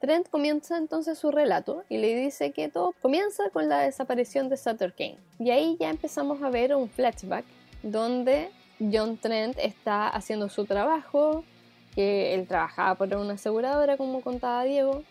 Trent 0.00 0.28
comienza 0.28 0.76
entonces 0.76 1.18
su 1.18 1.30
relato 1.30 1.84
y 1.88 1.96
le 1.98 2.14
dice 2.14 2.52
que 2.52 2.68
todo 2.68 2.94
comienza 3.00 3.48
con 3.50 3.68
la 3.68 3.80
desaparición 3.80 4.48
de 4.48 4.56
Sutter 4.56 4.92
Kane. 4.92 5.18
Y 5.38 5.50
ahí 5.50 5.76
ya 5.80 5.88
empezamos 5.88 6.42
a 6.42 6.50
ver 6.50 6.74
un 6.74 6.88
flashback 6.90 7.44
donde 7.82 8.50
John 8.78 9.16
Trent 9.16 9.56
está 9.58 10.08
haciendo 10.08 10.48
su 10.48 10.64
trabajo, 10.64 11.44
que 11.94 12.34
él 12.34 12.46
trabajaba 12.46 12.94
por 12.94 13.14
una 13.16 13.34
aseguradora, 13.34 13.96
como 13.96 14.20
contaba 14.20 14.64
Diego. 14.64 15.02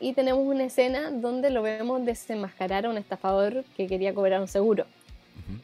Y 0.00 0.14
tenemos 0.14 0.44
una 0.44 0.64
escena 0.64 1.10
donde 1.10 1.50
lo 1.50 1.62
vemos 1.62 2.04
desenmascarar 2.04 2.86
a 2.86 2.90
un 2.90 2.98
estafador 2.98 3.64
que 3.76 3.86
quería 3.86 4.12
cobrar 4.12 4.40
un 4.40 4.48
seguro. 4.48 4.86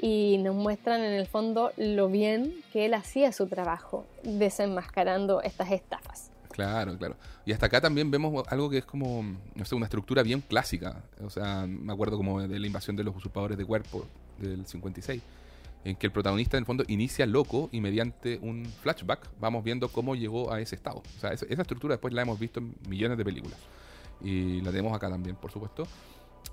Y 0.00 0.38
nos 0.38 0.54
muestran 0.54 1.02
en 1.02 1.12
el 1.12 1.26
fondo 1.26 1.72
lo 1.76 2.08
bien 2.08 2.54
que 2.72 2.86
él 2.86 2.94
hacía 2.94 3.32
su 3.32 3.46
trabajo, 3.46 4.06
desenmascarando 4.22 5.42
estas 5.42 5.70
estafas. 5.72 6.30
Claro, 6.50 6.96
claro. 6.96 7.16
Y 7.44 7.52
hasta 7.52 7.66
acá 7.66 7.80
también 7.80 8.10
vemos 8.10 8.44
algo 8.48 8.70
que 8.70 8.78
es 8.78 8.84
como, 8.84 9.22
no 9.54 9.64
sé, 9.64 9.74
una 9.74 9.86
estructura 9.86 10.22
bien 10.22 10.40
clásica. 10.40 11.02
O 11.24 11.30
sea, 11.30 11.66
me 11.66 11.92
acuerdo 11.92 12.16
como 12.16 12.40
de 12.40 12.58
la 12.58 12.66
invasión 12.66 12.96
de 12.96 13.04
los 13.04 13.14
usurpadores 13.14 13.56
de 13.58 13.64
cuerpo 13.64 14.06
del 14.38 14.66
56, 14.66 15.22
en 15.84 15.96
que 15.96 16.06
el 16.06 16.12
protagonista 16.12 16.56
en 16.56 16.62
el 16.62 16.66
fondo 16.66 16.84
inicia 16.88 17.26
loco 17.26 17.68
y 17.72 17.80
mediante 17.80 18.38
un 18.42 18.66
flashback 18.82 19.30
vamos 19.40 19.64
viendo 19.64 19.88
cómo 19.88 20.14
llegó 20.14 20.52
a 20.52 20.60
ese 20.60 20.74
estado. 20.74 21.02
O 21.16 21.20
sea, 21.20 21.30
esa, 21.32 21.46
estructura 21.46 21.94
después 21.94 22.12
la 22.12 22.22
hemos 22.22 22.38
visto 22.38 22.60
en 22.60 22.74
millones 22.88 23.16
de 23.16 23.24
películas. 23.24 23.58
Y 24.20 24.60
la 24.62 24.70
tenemos 24.70 24.94
acá 24.94 25.08
también, 25.08 25.36
por 25.36 25.50
supuesto. 25.50 25.86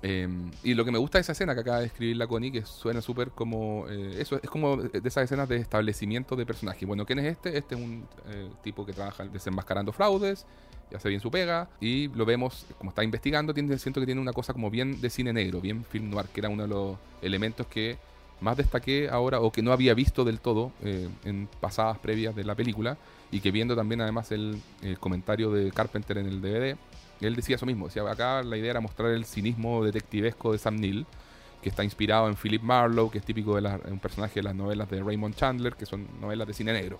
Eh, 0.02 0.28
y 0.62 0.74
lo 0.74 0.84
que 0.84 0.92
me 0.92 0.98
gusta 0.98 1.18
de 1.18 1.22
esa 1.22 1.32
escena 1.32 1.54
que 1.54 1.60
acaba 1.60 1.80
de 1.80 1.86
escribir 1.86 2.16
la 2.16 2.26
Connie, 2.26 2.52
que 2.52 2.64
suena 2.64 3.00
súper 3.00 3.30
como. 3.30 3.86
eh, 3.88 4.16
eso 4.18 4.38
es 4.42 4.48
como 4.48 4.76
de 4.76 5.08
esas 5.08 5.24
escenas 5.24 5.48
de 5.48 5.56
establecimiento 5.56 6.36
de 6.36 6.46
personaje. 6.46 6.86
Bueno, 6.86 7.04
¿quién 7.06 7.18
es 7.18 7.26
este? 7.26 7.56
Este 7.56 7.74
es 7.74 7.80
un 7.80 8.06
eh, 8.28 8.48
tipo 8.62 8.86
que 8.86 8.92
trabaja 8.92 9.24
desenmascarando 9.24 9.92
fraudes, 9.92 10.46
y 10.90 10.94
hace 10.94 11.08
bien 11.08 11.20
su 11.20 11.30
pega. 11.30 11.68
Y 11.80 12.08
lo 12.08 12.24
vemos, 12.24 12.66
como 12.78 12.90
está 12.90 13.02
investigando, 13.02 13.52
tiene, 13.54 13.78
siento 13.78 14.00
que 14.00 14.06
tiene 14.06 14.20
una 14.20 14.32
cosa 14.32 14.52
como 14.52 14.70
bien 14.70 15.00
de 15.00 15.10
cine 15.10 15.32
negro, 15.32 15.60
bien 15.60 15.84
film 15.84 16.10
noir, 16.10 16.26
que 16.26 16.40
era 16.40 16.48
uno 16.48 16.62
de 16.62 16.68
los 16.68 16.96
elementos 17.22 17.66
que 17.66 17.98
más 18.40 18.56
destaqué 18.56 19.08
ahora, 19.08 19.40
o 19.40 19.50
que 19.50 19.62
no 19.62 19.72
había 19.72 19.94
visto 19.94 20.24
del 20.24 20.40
todo 20.40 20.72
eh, 20.82 21.08
en 21.24 21.48
pasadas 21.60 21.98
previas 21.98 22.34
de 22.36 22.44
la 22.44 22.54
película. 22.54 22.96
Y 23.30 23.40
que 23.40 23.50
viendo 23.50 23.74
también, 23.74 24.00
además, 24.00 24.30
el, 24.30 24.60
comentario 25.00 25.50
de 25.50 25.72
Carpenter 25.72 26.18
en 26.18 26.26
el 26.26 26.40
DVD 26.40 26.76
él 27.20 27.34
decía 27.34 27.56
eso 27.56 27.66
mismo, 27.66 27.86
decía 27.86 28.02
acá 28.10 28.42
la 28.42 28.56
idea 28.56 28.72
era 28.72 28.80
mostrar 28.80 29.10
el 29.10 29.24
cinismo 29.24 29.82
detectivesco 29.82 30.52
de 30.52 30.58
Sam 30.58 30.76
Neill, 30.76 31.06
que 31.62 31.70
está 31.70 31.82
inspirado 31.82 32.28
en 32.28 32.36
Philip 32.36 32.62
Marlowe, 32.62 33.10
que 33.10 33.18
es 33.18 33.24
típico 33.24 33.60
de 33.60 33.68
un 33.90 33.98
personaje 33.98 34.34
de 34.34 34.42
las 34.42 34.54
novelas 34.54 34.90
de 34.90 35.02
Raymond 35.02 35.34
Chandler, 35.34 35.74
que 35.74 35.86
son 35.86 36.06
novelas 36.20 36.46
de 36.46 36.52
cine 36.52 36.72
negro, 36.72 36.98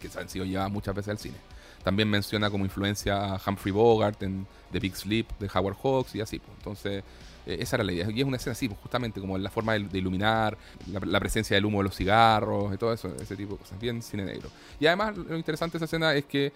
que 0.00 0.08
se 0.08 0.18
han 0.18 0.28
sido 0.28 0.44
llevadas 0.44 0.72
muchas 0.72 0.94
veces 0.94 1.10
al 1.10 1.18
cine. 1.18 1.36
También 1.82 2.08
menciona 2.08 2.50
como 2.50 2.64
influencia 2.64 3.34
a 3.34 3.40
Humphrey 3.46 3.70
Bogart 3.70 4.22
en 4.22 4.46
The 4.72 4.80
Big 4.80 4.96
Sleep 4.96 5.28
de 5.38 5.50
Howard 5.54 5.76
Hawks 5.82 6.14
y 6.14 6.22
así. 6.22 6.38
pues. 6.38 6.56
Entonces, 6.56 7.04
eh, 7.46 7.56
esa 7.60 7.76
era 7.76 7.84
la 7.84 7.92
idea. 7.92 8.10
Y 8.10 8.20
es 8.20 8.26
una 8.26 8.36
escena 8.36 8.52
así, 8.52 8.68
justamente 8.82 9.20
como 9.20 9.36
la 9.38 9.50
forma 9.50 9.74
de, 9.74 9.80
de 9.80 9.98
iluminar, 9.98 10.56
la, 10.90 11.00
la 11.00 11.20
presencia 11.20 11.54
del 11.56 11.64
humo 11.64 11.78
de 11.78 11.84
los 11.84 11.96
cigarros 11.96 12.74
y 12.74 12.76
todo 12.76 12.92
eso, 12.92 13.14
ese 13.20 13.36
tipo 13.36 13.52
de 13.54 13.58
cosas. 13.58 13.80
Bien 13.80 14.02
cine 14.02 14.24
negro. 14.24 14.48
Y 14.80 14.86
además, 14.86 15.16
lo 15.16 15.36
interesante 15.36 15.78
de 15.78 15.84
esa 15.84 15.96
escena 15.96 16.14
es 16.14 16.24
que 16.24 16.52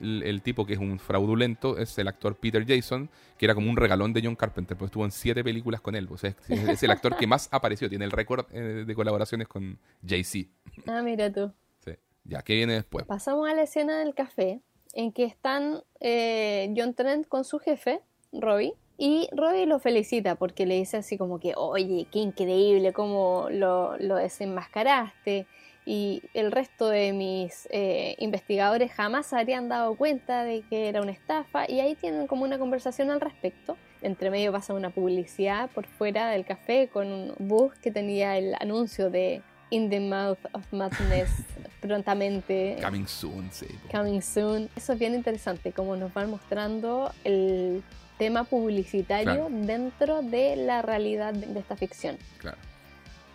el, 0.00 0.22
el 0.22 0.42
tipo 0.42 0.64
que 0.66 0.74
es 0.74 0.78
un 0.78 0.98
fraudulento 0.98 1.78
es 1.78 1.98
el 1.98 2.08
actor 2.08 2.36
Peter 2.36 2.64
Jason, 2.66 3.08
que 3.36 3.46
era 3.46 3.54
como 3.54 3.70
un 3.70 3.76
regalón 3.76 4.12
de 4.12 4.22
John 4.22 4.36
Carpenter, 4.36 4.76
porque 4.76 4.88
estuvo 4.90 5.04
en 5.04 5.10
siete 5.10 5.42
películas 5.42 5.80
con 5.80 5.94
él. 5.94 6.08
O 6.10 6.18
sea, 6.18 6.34
es, 6.48 6.68
es 6.68 6.82
el 6.82 6.90
actor 6.90 7.16
que 7.16 7.26
más 7.26 7.48
apareció, 7.52 7.88
tiene 7.88 8.04
el 8.04 8.10
récord 8.10 8.46
eh, 8.52 8.84
de 8.86 8.94
colaboraciones 8.94 9.48
con 9.48 9.78
Jay-Z. 10.06 10.48
Ah, 10.86 11.02
mira 11.02 11.32
tú. 11.32 11.52
Sí. 11.84 11.92
Ya, 12.24 12.42
¿qué 12.42 12.54
viene 12.54 12.74
después? 12.74 13.06
Pasamos 13.06 13.48
a 13.48 13.54
la 13.54 13.62
escena 13.62 13.98
del 13.98 14.14
café, 14.14 14.60
en 14.94 15.12
que 15.12 15.24
están 15.24 15.82
eh, 16.00 16.72
John 16.76 16.94
Trent 16.94 17.26
con 17.26 17.44
su 17.44 17.58
jefe, 17.58 18.00
Robbie, 18.32 18.74
y 19.00 19.28
Robbie 19.30 19.66
lo 19.66 19.78
felicita 19.78 20.34
porque 20.34 20.66
le 20.66 20.74
dice 20.74 20.96
así 20.96 21.16
como 21.16 21.38
que, 21.38 21.54
oye, 21.56 22.08
qué 22.10 22.18
increíble 22.18 22.92
cómo 22.92 23.46
lo, 23.48 23.96
lo 23.98 24.16
desenmascaraste. 24.16 25.46
Y 25.86 26.22
el 26.34 26.50
resto 26.50 26.88
de 26.88 27.12
mis 27.12 27.68
eh, 27.70 28.16
investigadores 28.18 28.92
jamás 28.92 29.32
habrían 29.32 29.68
dado 29.68 29.94
cuenta 29.94 30.42
de 30.42 30.62
que 30.68 30.88
era 30.88 31.00
una 31.00 31.12
estafa. 31.12 31.70
Y 31.70 31.78
ahí 31.78 31.94
tienen 31.94 32.26
como 32.26 32.42
una 32.42 32.58
conversación 32.58 33.10
al 33.10 33.20
respecto. 33.20 33.76
Entre 34.02 34.30
medio 34.30 34.50
pasa 34.50 34.74
una 34.74 34.90
publicidad 34.90 35.70
por 35.70 35.86
fuera 35.86 36.28
del 36.30 36.44
café 36.44 36.88
con 36.88 37.06
un 37.06 37.34
bus 37.38 37.72
que 37.74 37.92
tenía 37.92 38.36
el 38.36 38.54
anuncio 38.58 39.10
de 39.10 39.42
In 39.70 39.90
the 39.90 40.00
Mouth 40.00 40.44
of 40.52 40.64
Madness 40.72 41.30
prontamente. 41.80 42.76
Coming 42.82 43.06
soon, 43.06 43.48
sí. 43.52 43.68
Coming 43.92 44.20
soon. 44.22 44.68
Eso 44.74 44.92
es 44.92 44.98
bien 44.98 45.14
interesante, 45.14 45.72
como 45.72 45.94
nos 45.94 46.12
van 46.12 46.30
mostrando 46.30 47.12
el 47.22 47.82
tema 48.18 48.44
publicitario 48.44 49.24
Claro. 49.24 49.48
dentro 49.50 50.22
de 50.22 50.56
la 50.56 50.82
realidad 50.82 51.32
de, 51.32 51.46
de 51.46 51.60
esta 51.60 51.76
ficción. 51.76 52.16
Claro. 52.38 52.56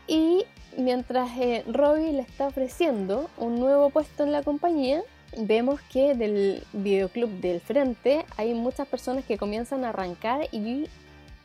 Y 0.08 0.46
mientras 0.78 1.30
eh, 1.40 1.64
Robbie 1.68 2.14
le 2.14 2.22
está 2.22 2.48
ofreciendo 2.48 3.30
un 3.38 3.60
nuevo 3.60 3.90
puesto 3.90 4.24
en 4.24 4.32
la 4.32 4.44
compañía, 4.44 5.02
vemos 5.38 5.82
que 5.92 6.14
del 6.14 6.64
videoclub 6.74 7.30
del 7.42 7.62
frente 7.62 8.26
hay 8.38 8.54
muchas 8.54 8.88
personas 8.88 9.24
que 9.26 9.38
comienzan 9.38 9.84
a 9.86 9.90
arrancar 9.90 10.48
y 10.52 10.88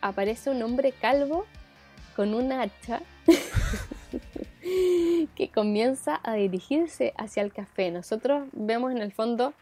aparece 0.01 0.51
un 0.51 0.63
hombre 0.63 0.93
calvo 0.93 1.47
con 2.17 2.35
un 2.35 2.53
hacha 2.53 3.01
que 5.37 5.49
comienza 5.51 6.21
a 6.23 6.35
dirigirse 6.35 7.15
hacia 7.17 7.43
el 7.43 7.53
café. 7.53 7.91
Nosotros 7.91 8.49
vemos 8.53 8.93
en 8.93 8.99
el 8.99 9.13
fondo 9.13 9.55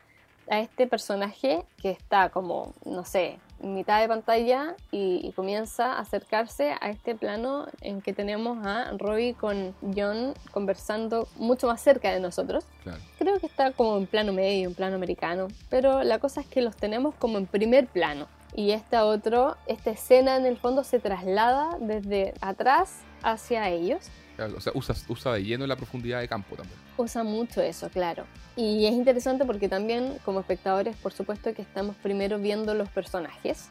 a 0.50 0.60
este 0.60 0.86
personaje 0.86 1.64
que 1.80 1.90
está 1.90 2.30
como, 2.30 2.74
no 2.84 3.04
sé, 3.04 3.38
mitad 3.66 4.00
de 4.00 4.08
pantalla 4.08 4.74
y, 4.90 5.20
y 5.22 5.32
comienza 5.32 5.94
a 5.94 6.00
acercarse 6.00 6.74
a 6.80 6.90
este 6.90 7.14
plano 7.14 7.66
en 7.80 8.00
que 8.00 8.12
tenemos 8.12 8.64
a 8.66 8.92
Robbie 8.96 9.34
con 9.34 9.74
John 9.94 10.34
conversando 10.50 11.28
mucho 11.36 11.66
más 11.66 11.80
cerca 11.80 12.12
de 12.12 12.20
nosotros. 12.20 12.64
Claro. 12.82 13.00
Creo 13.18 13.38
que 13.38 13.46
está 13.46 13.72
como 13.72 13.96
en 13.96 14.06
plano 14.06 14.32
medio, 14.32 14.68
en 14.68 14.74
plano 14.74 14.96
americano, 14.96 15.48
pero 15.70 16.02
la 16.02 16.18
cosa 16.18 16.40
es 16.40 16.46
que 16.46 16.62
los 16.62 16.76
tenemos 16.76 17.14
como 17.14 17.38
en 17.38 17.46
primer 17.46 17.86
plano. 17.86 18.26
Y 18.54 18.70
esta 18.70 19.04
otro, 19.04 19.56
esta 19.66 19.90
escena 19.90 20.36
en 20.36 20.46
el 20.46 20.56
fondo 20.56 20.82
se 20.82 20.98
traslada 20.98 21.76
desde 21.78 22.32
atrás 22.40 23.00
hacia 23.22 23.68
ellos. 23.68 24.10
O 24.38 24.60
sea, 24.60 24.72
usa, 24.74 24.94
usa 25.08 25.32
de 25.34 25.44
lleno 25.44 25.66
la 25.66 25.76
profundidad 25.76 26.20
de 26.20 26.28
campo 26.28 26.56
también. 26.56 26.78
Usa 26.96 27.22
mucho 27.24 27.62
eso, 27.62 27.88
claro. 27.88 28.24
Y 28.54 28.86
es 28.86 28.92
interesante 28.92 29.44
porque 29.44 29.68
también 29.68 30.18
como 30.24 30.40
espectadores, 30.40 30.96
por 30.96 31.12
supuesto 31.12 31.52
que 31.54 31.62
estamos 31.62 31.96
primero 31.96 32.38
viendo 32.38 32.74
los 32.74 32.88
personajes 32.88 33.68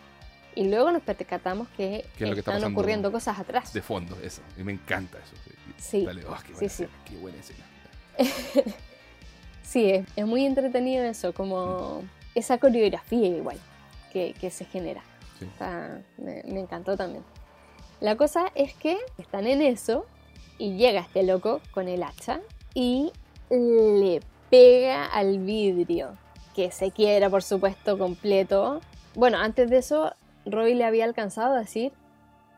y 0.55 0.67
luego 0.67 0.91
nos 0.91 1.03
percatamos 1.03 1.67
que, 1.75 2.05
¿Qué 2.17 2.23
es 2.23 2.29
lo 2.29 2.35
que 2.35 2.39
está 2.39 2.55
están 2.55 2.71
ocurriendo 2.71 3.11
cosas 3.11 3.37
atrás. 3.39 3.73
De 3.73 3.81
fondo, 3.81 4.17
eso. 4.23 4.41
Y 4.57 4.63
me 4.63 4.71
encanta 4.71 5.17
eso. 5.19 5.35
Sí, 5.77 6.05
Dale, 6.05 6.23
oh, 6.25 6.35
qué 6.45 6.53
buena 6.53 6.69
sí, 6.69 6.69
sí. 6.69 6.89
Qué 7.05 7.17
buena 7.17 7.37
escena. 7.37 7.65
Sí, 9.61 9.89
es, 9.89 10.07
es 10.15 10.25
muy 10.25 10.45
entretenido 10.45 11.03
eso, 11.03 11.33
como 11.33 12.03
esa 12.35 12.59
coreografía 12.59 13.27
igual 13.27 13.57
que, 14.13 14.33
que 14.39 14.51
se 14.51 14.63
genera. 14.63 15.01
Sí. 15.39 15.45
Está- 15.45 16.01
me, 16.17 16.43
me 16.45 16.59
encantó 16.59 16.95
también. 16.95 17.23
La 17.99 18.15
cosa 18.15 18.51
es 18.53 18.73
que 18.75 18.97
están 19.17 19.47
en 19.47 19.61
eso 19.61 20.05
Y 20.57 20.77
llega 20.77 21.01
este 21.01 21.23
loco 21.23 21.61
con 21.71 21.87
el 21.87 22.03
hacha 22.03 22.39
y 22.73 23.11
le 23.49 24.21
pega 24.49 25.05
al 25.05 25.39
vidrio, 25.39 26.13
que 26.55 26.71
se 26.71 26.91
quiebra 26.91 27.29
por 27.29 27.43
supuesto 27.43 27.97
completo. 27.97 28.81
Bueno, 29.15 29.37
antes 29.37 29.69
de 29.69 29.77
eso, 29.77 30.13
Roy 30.45 30.73
le 30.73 30.85
había 30.85 31.05
alcanzado 31.05 31.55
a 31.55 31.59
decir 31.59 31.91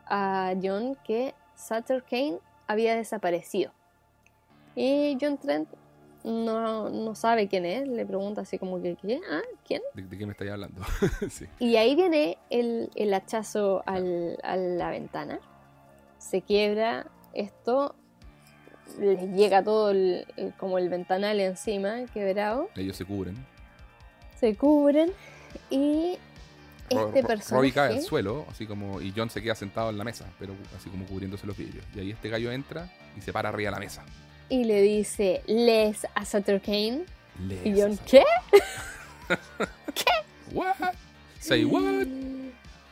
a 0.06 0.54
John 0.62 0.96
que 1.04 1.34
Sutter 1.56 2.02
Kane 2.02 2.38
había 2.66 2.94
desaparecido. 2.94 3.72
Y 4.76 5.18
John 5.20 5.38
Trent 5.38 5.68
no, 6.24 6.90
no 6.90 7.14
sabe 7.14 7.48
quién 7.48 7.64
es, 7.64 7.88
le 7.88 8.04
pregunta 8.06 8.42
así 8.42 8.58
como 8.58 8.80
que, 8.80 8.96
¿qué? 8.96 9.20
¿Ah? 9.30 9.40
¿Quién? 9.66 9.82
¿De, 9.94 10.18
qué 10.18 10.26
me 10.26 10.32
estáis 10.32 10.50
hablando? 10.50 10.82
sí. 11.30 11.46
Y 11.58 11.76
ahí 11.76 11.94
viene 11.94 12.38
el, 12.50 12.90
el 12.94 13.14
hachazo 13.14 13.82
al, 13.86 14.38
a 14.42 14.56
la 14.56 14.90
ventana, 14.90 15.40
se 16.18 16.42
quiebra 16.42 17.06
esto, 17.40 17.94
les 18.98 19.20
llega 19.34 19.62
todo 19.62 19.90
el, 19.90 20.26
el- 20.36 20.52
como 20.54 20.78
el 20.78 20.88
ventanal 20.88 21.38
encima, 21.40 22.04
quebrado, 22.12 22.68
Ellos 22.76 22.96
se 22.96 23.04
cubren. 23.04 23.36
se 24.40 24.54
cubren 24.56 25.12
y 25.70 26.16
este 26.88 26.96
Ro- 26.96 27.12
personaje... 27.12 27.54
Robbie 27.54 27.72
cae 27.72 27.96
al 27.96 28.02
suelo, 28.02 28.46
así 28.50 28.66
como, 28.66 29.00
y 29.00 29.12
John 29.14 29.28
se 29.30 29.42
queda 29.42 29.54
sentado 29.54 29.90
en 29.90 29.98
la 29.98 30.04
mesa, 30.04 30.24
pero 30.38 30.54
así 30.76 30.88
como 30.90 31.04
cubriéndose 31.06 31.46
los 31.46 31.56
vidrios. 31.56 31.84
Y 31.94 32.00
ahí 32.00 32.10
este 32.10 32.28
gallo 32.30 32.50
entra 32.50 32.90
y 33.16 33.20
se 33.20 33.32
para 33.32 33.50
arriba 33.50 33.70
de 33.70 33.74
la 33.76 33.80
mesa. 33.80 34.02
Y 34.48 34.64
le 34.64 34.80
dice, 34.80 35.42
les 35.46 36.06
a 36.14 36.24
Sutter 36.24 36.60
Kane. 36.62 37.04
Y 37.38 37.70
Les- 37.72 37.78
John, 37.80 37.98
¿qué? 38.06 38.22
What? 40.52 40.94
Say 41.40 41.64
what? 41.64 42.06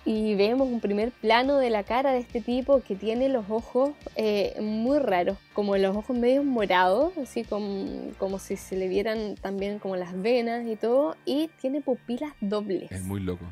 Y 0.09 0.37
vemos 0.37 0.69
un 0.69 0.79
primer 0.81 1.11
plano 1.11 1.59
de 1.59 1.69
la 1.69 1.83
cara 1.83 2.13
de 2.13 2.19
este 2.21 2.41
tipo 2.41 2.81
que 2.81 2.95
tiene 2.95 3.29
los 3.29 3.51
ojos 3.51 3.91
eh, 4.15 4.57
muy 4.61 5.01
raros, 5.01 5.37
como 5.53 5.77
los 5.77 5.97
ojos 5.97 6.17
medio 6.17 6.45
morados, 6.45 7.13
así 7.19 7.43
como, 7.43 8.13
como 8.17 8.39
si 8.39 8.57
se 8.57 8.77
le 8.77 8.87
vieran 8.87 9.35
también 9.35 9.81
como 9.81 9.97
las 9.97 10.17
venas 10.23 10.65
y 10.65 10.77
todo, 10.77 11.17
y 11.25 11.49
tiene 11.61 11.81
pupilas 11.81 12.33
dobles. 12.41 12.93
Es 12.93 13.03
muy 13.03 13.19
loco. 13.21 13.45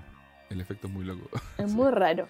El 0.48 0.60
efecto 0.60 0.86
es 0.86 0.92
muy 0.92 1.04
loco. 1.04 1.28
Es 1.58 1.68
muy 1.72 1.90
raro. 1.90 2.28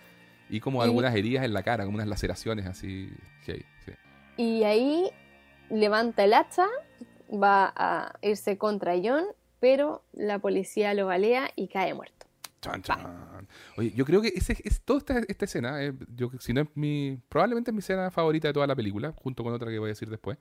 Y 0.48 0.58
como 0.60 0.80
Y- 0.82 0.84
algunas 0.88 1.14
heridas 1.14 1.44
en 1.44 1.52
la 1.52 1.62
cara, 1.62 1.84
como 1.84 1.96
unas 1.96 2.08
laceraciones 2.08 2.64
así. 2.64 3.10
sí. 3.44 3.62
Y 4.38 4.64
ahí 4.64 5.10
levanta 5.68 6.24
el 6.24 6.32
hacha, 6.32 6.66
va 7.30 7.72
a 7.76 8.14
irse 8.22 8.56
contra 8.56 8.94
John, 9.02 9.24
pero 9.60 10.02
la 10.14 10.38
policía 10.38 10.94
lo 10.94 11.04
balea 11.06 11.50
y 11.56 11.68
cae 11.68 11.92
muerto. 11.92 12.13
Chan, 12.64 12.82
chan. 12.82 13.46
Oye, 13.76 13.92
yo 13.94 14.04
creo 14.06 14.22
que 14.22 14.28
ese, 14.34 14.56
es, 14.64 14.80
toda 14.80 14.98
esta, 15.00 15.18
esta 15.28 15.44
escena, 15.44 15.82
eh, 15.82 15.92
yo, 16.16 16.30
si 16.38 16.54
no 16.54 16.62
es 16.62 16.68
mi, 16.74 17.18
probablemente 17.28 17.70
es 17.70 17.74
mi 17.74 17.80
escena 17.80 18.10
favorita 18.10 18.48
de 18.48 18.54
toda 18.54 18.66
la 18.66 18.74
película, 18.74 19.12
junto 19.16 19.44
con 19.44 19.52
otra 19.52 19.70
que 19.70 19.78
voy 19.78 19.88
a 19.88 19.92
decir 19.92 20.08
después, 20.08 20.38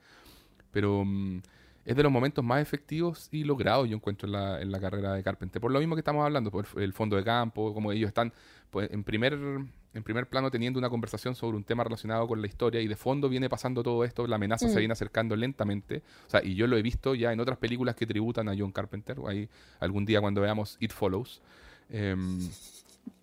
pero 0.71 1.03
mm, 1.05 1.41
es 1.85 1.95
de 1.97 2.01
los 2.03 2.11
momentos 2.11 2.45
más 2.45 2.61
efectivos 2.61 3.27
y 3.31 3.43
logrados 3.43 3.89
yo 3.89 3.95
encuentro 3.97 4.25
en 4.27 4.31
la, 4.31 4.61
en 4.61 4.71
la 4.71 4.79
carrera 4.79 5.13
de 5.13 5.21
Carpenter. 5.21 5.61
Por 5.61 5.71
lo 5.71 5.79
mismo 5.79 5.95
que 5.95 5.99
estamos 5.99 6.23
hablando, 6.23 6.49
por 6.49 6.65
el 6.77 6.93
fondo 6.93 7.17
de 7.17 7.25
campo, 7.25 7.73
como 7.73 7.91
ellos 7.91 8.07
están 8.07 8.31
pues, 8.71 8.89
en, 8.89 9.03
primer, 9.03 9.33
en 9.33 10.03
primer 10.03 10.27
plano 10.29 10.49
teniendo 10.49 10.79
una 10.79 10.89
conversación 10.89 11.35
sobre 11.35 11.57
un 11.57 11.65
tema 11.65 11.83
relacionado 11.83 12.25
con 12.25 12.39
la 12.39 12.47
historia 12.47 12.79
y 12.79 12.87
de 12.87 12.95
fondo 12.95 13.27
viene 13.27 13.49
pasando 13.49 13.83
todo 13.83 14.05
esto, 14.05 14.25
la 14.27 14.37
amenaza 14.37 14.69
se 14.69 14.75
Mm. 14.75 14.79
viene 14.79 14.93
acercando 14.93 15.35
lentamente. 15.35 16.03
O 16.25 16.29
sea, 16.29 16.41
y 16.41 16.55
yo 16.55 16.67
lo 16.67 16.77
he 16.77 16.81
visto 16.81 17.15
ya 17.15 17.33
en 17.33 17.41
otras 17.41 17.57
películas 17.57 17.95
que 17.97 18.07
tributan 18.07 18.47
a 18.47 18.55
John 18.57 18.71
Carpenter, 18.71 19.17
ahí 19.27 19.49
algún 19.81 20.05
día 20.05 20.21
cuando 20.21 20.39
veamos 20.39 20.77
It 20.79 20.93
Follows. 20.93 21.41
Em, 21.89 22.39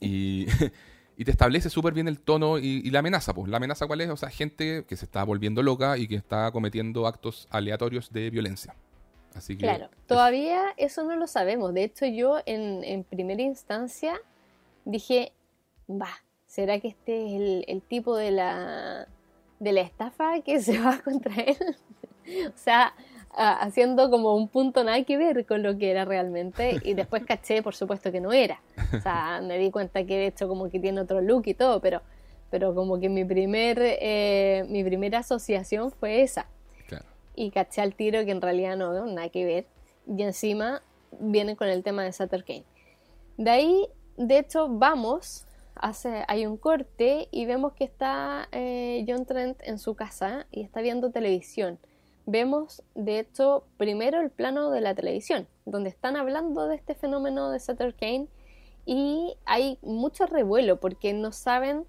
y, 0.00 0.46
y 1.16 1.24
te 1.24 1.30
establece 1.30 1.70
súper 1.70 1.94
bien 1.94 2.08
el 2.08 2.20
tono 2.20 2.58
y, 2.58 2.82
y 2.84 2.90
la 2.90 3.00
amenaza, 3.00 3.34
pues. 3.34 3.50
La 3.50 3.58
amenaza 3.58 3.86
cuál 3.86 4.00
es, 4.00 4.10
o 4.10 4.16
sea, 4.16 4.30
gente 4.30 4.84
que 4.88 4.96
se 4.96 5.04
está 5.04 5.24
volviendo 5.24 5.62
loca 5.62 5.98
y 5.98 6.08
que 6.08 6.16
está 6.16 6.50
cometiendo 6.52 7.06
actos 7.06 7.46
aleatorios 7.50 8.12
de 8.12 8.30
violencia. 8.30 8.74
Así 9.34 9.56
que 9.56 9.64
Claro, 9.64 9.88
todavía 10.06 10.74
eso 10.76 11.04
no 11.04 11.16
lo 11.16 11.26
sabemos. 11.26 11.72
De 11.74 11.84
hecho, 11.84 12.06
yo 12.06 12.40
en, 12.46 12.82
en 12.84 13.04
primera 13.04 13.42
instancia 13.42 14.20
dije, 14.84 15.32
va, 15.88 16.10
¿será 16.46 16.80
que 16.80 16.88
este 16.88 17.26
es 17.26 17.32
el, 17.34 17.64
el 17.68 17.82
tipo 17.82 18.16
de 18.16 18.30
la, 18.30 19.06
de 19.58 19.72
la 19.72 19.80
estafa 19.82 20.40
que 20.40 20.60
se 20.62 20.78
va 20.78 21.00
contra 21.00 21.34
él? 21.34 21.76
o 22.54 22.56
sea, 22.58 22.94
haciendo 23.32 24.10
como 24.10 24.34
un 24.34 24.48
punto 24.48 24.84
nada 24.84 25.02
que 25.04 25.16
ver 25.16 25.46
con 25.46 25.62
lo 25.62 25.76
que 25.78 25.90
era 25.90 26.04
realmente. 26.04 26.80
Y 26.84 26.94
después 26.94 27.24
caché, 27.24 27.62
por 27.62 27.74
supuesto, 27.74 28.10
que 28.12 28.20
no 28.20 28.32
era. 28.32 28.60
O 28.96 29.00
sea, 29.00 29.40
me 29.44 29.58
di 29.58 29.70
cuenta 29.70 30.04
que 30.04 30.16
de 30.16 30.26
hecho 30.26 30.48
como 30.48 30.70
que 30.70 30.80
tiene 30.80 31.00
otro 31.00 31.20
look 31.20 31.44
y 31.46 31.54
todo, 31.54 31.80
pero, 31.80 32.02
pero 32.50 32.74
como 32.74 32.98
que 33.00 33.08
mi, 33.08 33.24
primer, 33.24 33.78
eh, 33.80 34.64
mi 34.68 34.82
primera 34.84 35.18
asociación 35.18 35.90
fue 35.90 36.22
esa 36.22 36.46
claro. 36.88 37.04
y 37.34 37.50
caché 37.50 37.80
al 37.80 37.94
tiro 37.94 38.24
que 38.24 38.32
en 38.32 38.40
realidad 38.40 38.76
no, 38.76 38.92
no, 38.92 39.06
nada 39.06 39.28
que 39.28 39.44
ver. 39.44 39.66
Y 40.06 40.22
encima 40.22 40.82
viene 41.18 41.56
con 41.56 41.68
el 41.68 41.82
tema 41.82 42.02
de 42.02 42.12
Sutter 42.12 42.44
Kane. 42.44 42.64
De 43.36 43.50
ahí, 43.50 43.86
de 44.16 44.38
hecho, 44.38 44.68
vamos, 44.68 45.46
hace, 45.74 46.24
hay 46.28 46.46
un 46.46 46.56
corte 46.56 47.28
y 47.30 47.46
vemos 47.46 47.72
que 47.72 47.84
está 47.84 48.48
eh, 48.52 49.04
John 49.08 49.24
Trent 49.24 49.58
en 49.62 49.78
su 49.78 49.94
casa 49.94 50.46
y 50.50 50.62
está 50.62 50.80
viendo 50.80 51.10
televisión. 51.10 51.78
Vemos, 52.30 52.82
de 52.94 53.18
hecho, 53.18 53.64
primero 53.76 54.20
el 54.20 54.30
plano 54.30 54.70
de 54.70 54.80
la 54.80 54.94
televisión, 54.94 55.48
donde 55.66 55.88
están 55.90 56.16
hablando 56.16 56.68
de 56.68 56.76
este 56.76 56.94
fenómeno 56.94 57.50
de 57.50 57.58
Sutter 57.58 57.92
Kane 57.94 58.28
y 58.86 59.34
hay 59.46 59.78
mucho 59.82 60.26
revuelo 60.26 60.78
porque 60.78 61.12
no 61.12 61.32
saben 61.32 61.84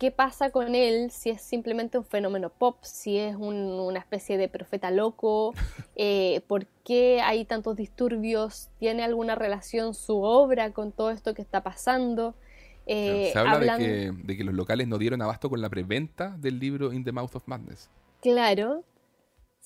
qué 0.00 0.10
pasa 0.10 0.50
con 0.50 0.74
él, 0.74 1.10
si 1.12 1.30
es 1.30 1.40
simplemente 1.42 1.98
un 1.98 2.04
fenómeno 2.04 2.48
pop, 2.50 2.78
si 2.82 3.18
es 3.18 3.36
un- 3.36 3.78
una 3.78 4.00
especie 4.00 4.38
de 4.38 4.48
profeta 4.48 4.90
loco, 4.90 5.52
eh, 5.94 6.40
por 6.48 6.66
qué 6.84 7.20
hay 7.20 7.44
tantos 7.44 7.76
disturbios, 7.76 8.70
tiene 8.80 9.04
alguna 9.04 9.36
relación 9.36 9.94
su 9.94 10.20
obra 10.22 10.72
con 10.72 10.90
todo 10.90 11.10
esto 11.10 11.32
que 11.34 11.42
está 11.42 11.62
pasando. 11.62 12.34
Eh, 12.86 13.30
se 13.32 13.38
habla 13.38 13.52
hablan- 13.76 13.78
de, 13.78 13.84
que, 13.84 14.26
de 14.26 14.36
que 14.36 14.42
los 14.42 14.54
locales 14.54 14.88
no 14.88 14.98
dieron 14.98 15.22
abasto 15.22 15.48
con 15.48 15.60
la 15.60 15.68
preventa 15.68 16.34
del 16.38 16.58
libro 16.58 16.92
In 16.92 17.04
the 17.04 17.12
Mouth 17.12 17.36
of 17.36 17.42
Madness. 17.46 17.88
Claro, 18.22 18.82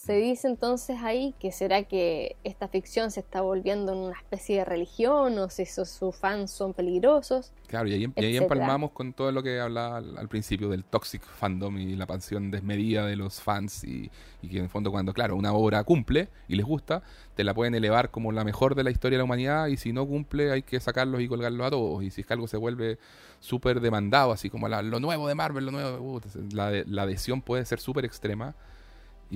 se 0.05 0.17
dice 0.17 0.49
entonces 0.49 0.99
ahí 1.03 1.35
que 1.39 1.51
será 1.51 1.85
que 1.85 2.37
esta 2.45 2.69
ficción 2.69 3.11
se 3.11 3.21
está 3.21 3.41
volviendo 3.41 3.93
en 3.93 3.99
una 3.99 4.17
especie 4.19 4.59
de 4.59 4.65
religión 4.67 5.39
o 5.39 5.49
si 5.49 5.65
sus 5.65 5.89
sus 5.89 6.15
fans 6.15 6.51
son 6.51 6.75
peligrosos. 6.75 7.53
Claro, 7.69 7.89
y 7.89 7.95
ahí, 7.95 8.13
y 8.17 8.25
ahí 8.25 8.37
empalmamos 8.37 8.91
con 8.91 9.15
todo 9.15 9.33
lo 9.33 9.43
que 9.43 9.59
hablaba 9.61 9.97
al, 9.97 10.19
al 10.19 10.29
principio 10.29 10.69
del 10.69 10.85
toxic 10.85 11.23
fandom 11.25 11.79
y 11.79 11.97
la 11.97 12.07
pasión 12.07 12.51
desmedida 12.51 13.07
de 13.07 13.17
los 13.17 13.41
fans 13.41 13.83
y, 13.85 14.11
y 14.43 14.49
que 14.49 14.59
en 14.59 14.65
el 14.65 14.69
fondo 14.69 14.91
cuando, 14.91 15.15
claro, 15.15 15.37
una 15.37 15.55
obra 15.55 15.83
cumple 15.85 16.29
y 16.49 16.57
les 16.57 16.67
gusta, 16.67 17.03
te 17.35 17.43
la 17.43 17.55
pueden 17.55 17.75
elevar 17.75 18.11
como 18.11 18.31
la 18.31 18.45
mejor 18.45 18.75
de 18.75 18.85
la 18.85 18.91
historia 18.91 19.17
de 19.17 19.21
la 19.21 19.25
humanidad 19.25 19.69
y 19.69 19.77
si 19.79 19.93
no 19.95 20.07
cumple 20.07 20.53
hay 20.53 20.63
que 20.63 20.79
sacarlos 20.81 21.23
y 21.23 21.29
colgarlos 21.29 21.67
a 21.67 21.71
todos. 21.71 22.03
Y 22.03 22.11
si 22.11 22.21
es 22.21 22.27
que 22.27 22.33
algo 22.35 22.47
se 22.47 22.59
vuelve 22.59 22.99
súper 23.41 23.81
demandado, 23.81 24.33
así 24.33 24.51
como 24.51 24.69
la- 24.69 24.83
lo 24.83 25.01
nuevo 25.01 25.29
de 25.29 25.35
Marvel, 25.35 25.65
lo 25.65 25.71
nuevo, 25.71 25.99
puta, 26.21 26.29
la, 26.53 26.71
de- 26.71 26.85
la 26.87 27.03
adhesión 27.03 27.41
puede 27.41 27.65
ser 27.65 27.81
súper 27.81 28.05
extrema 28.05 28.55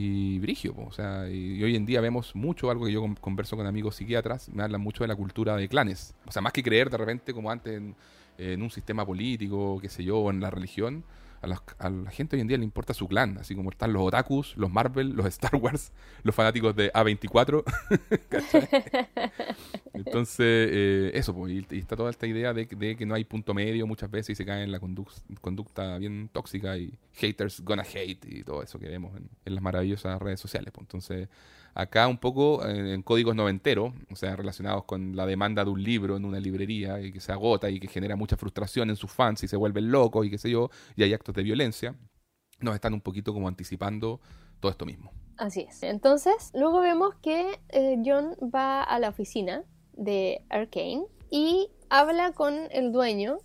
y 0.00 0.38
brigio, 0.38 0.74
o 0.76 0.92
sea, 0.92 1.28
y, 1.28 1.60
hoy 1.64 1.74
en 1.74 1.84
día 1.84 2.00
vemos 2.00 2.36
mucho, 2.36 2.70
algo 2.70 2.86
que 2.86 2.92
yo 2.92 3.00
con- 3.00 3.16
converso 3.16 3.56
con 3.56 3.66
amigos 3.66 3.96
psiquiatras, 3.96 4.48
me 4.50 4.62
hablan 4.62 4.80
mucho 4.80 5.02
de 5.02 5.08
la 5.08 5.16
cultura 5.16 5.56
de 5.56 5.68
clanes, 5.68 6.14
o 6.24 6.30
sea, 6.30 6.40
más 6.40 6.52
que 6.52 6.62
creer 6.62 6.88
de 6.88 6.96
repente 6.98 7.34
como 7.34 7.50
antes 7.50 7.76
en, 7.76 7.96
en 8.38 8.62
un 8.62 8.70
sistema 8.70 9.04
político, 9.04 9.80
qué 9.82 9.88
sé 9.88 10.04
yo, 10.04 10.30
en 10.30 10.40
la 10.40 10.50
religión, 10.50 11.02
a 11.40 11.46
la, 11.46 11.62
a 11.78 11.90
la 11.90 12.10
gente 12.10 12.36
hoy 12.36 12.42
en 12.42 12.48
día 12.48 12.58
le 12.58 12.64
importa 12.64 12.94
su 12.94 13.06
clan, 13.08 13.38
así 13.38 13.54
como 13.54 13.70
están 13.70 13.92
los 13.92 14.02
otakus, 14.02 14.56
los 14.56 14.70
Marvel, 14.70 15.10
los 15.10 15.26
Star 15.26 15.54
Wars, 15.56 15.92
los 16.22 16.34
fanáticos 16.34 16.74
de 16.74 16.92
A24, 16.92 17.64
¿cachai? 18.28 18.68
Entonces, 19.94 20.68
eh, 20.72 21.10
eso, 21.14 21.34
pues, 21.34 21.52
y, 21.70 21.76
está 21.78 21.96
toda 21.96 22.10
esta 22.10 22.26
idea 22.26 22.52
de, 22.52 22.66
que- 22.66 23.06
no 23.06 23.14
hay 23.14 23.24
punto 23.24 23.54
medio 23.54 23.86
muchas 23.86 24.10
veces 24.10 24.30
y 24.30 24.34
se 24.34 24.44
cae 24.44 24.62
en 24.64 24.72
la 24.72 24.80
conduc- 24.80 25.22
conducta 25.40 25.96
bien 25.98 26.28
tóxica 26.32 26.76
y 26.76 26.92
haters 27.14 27.60
gonna 27.60 27.82
hate 27.82 28.24
y 28.26 28.42
todo 28.44 28.62
eso 28.62 28.78
que 28.78 28.88
vemos 28.88 29.16
en, 29.16 29.28
en 29.44 29.54
las 29.54 29.62
maravillosas 29.62 30.20
redes 30.20 30.40
sociales. 30.40 30.70
pues. 30.72 30.84
Entonces, 30.84 31.28
acá 31.78 32.08
un 32.08 32.18
poco 32.18 32.66
en 32.66 33.02
códigos 33.02 33.36
noventeros, 33.36 33.92
o 34.10 34.16
sea, 34.16 34.34
relacionados 34.34 34.82
con 34.84 35.14
la 35.14 35.24
demanda 35.26 35.64
de 35.64 35.70
un 35.70 35.80
libro 35.80 36.16
en 36.16 36.24
una 36.24 36.40
librería 36.40 37.00
y 37.00 37.12
que 37.12 37.20
se 37.20 37.30
agota 37.30 37.70
y 37.70 37.78
que 37.78 37.86
genera 37.86 38.16
mucha 38.16 38.36
frustración 38.36 38.90
en 38.90 38.96
sus 38.96 39.12
fans 39.12 39.44
y 39.44 39.48
se 39.48 39.56
vuelven 39.56 39.92
locos 39.92 40.26
y 40.26 40.30
qué 40.30 40.38
sé 40.38 40.50
yo, 40.50 40.70
y 40.96 41.04
hay 41.04 41.14
actos 41.14 41.36
de 41.36 41.44
violencia, 41.44 41.94
nos 42.58 42.74
están 42.74 42.94
un 42.94 43.00
poquito 43.00 43.32
como 43.32 43.46
anticipando 43.46 44.20
todo 44.58 44.72
esto 44.72 44.84
mismo. 44.84 45.12
Así 45.36 45.66
es. 45.68 45.84
Entonces, 45.84 46.50
luego 46.52 46.80
vemos 46.80 47.14
que 47.22 47.60
eh, 47.68 47.96
John 48.04 48.34
va 48.52 48.82
a 48.82 48.98
la 48.98 49.10
oficina 49.10 49.62
de 49.92 50.44
Arcane 50.50 51.04
y 51.30 51.70
habla 51.90 52.32
con 52.32 52.54
el 52.72 52.90
dueño 52.90 53.38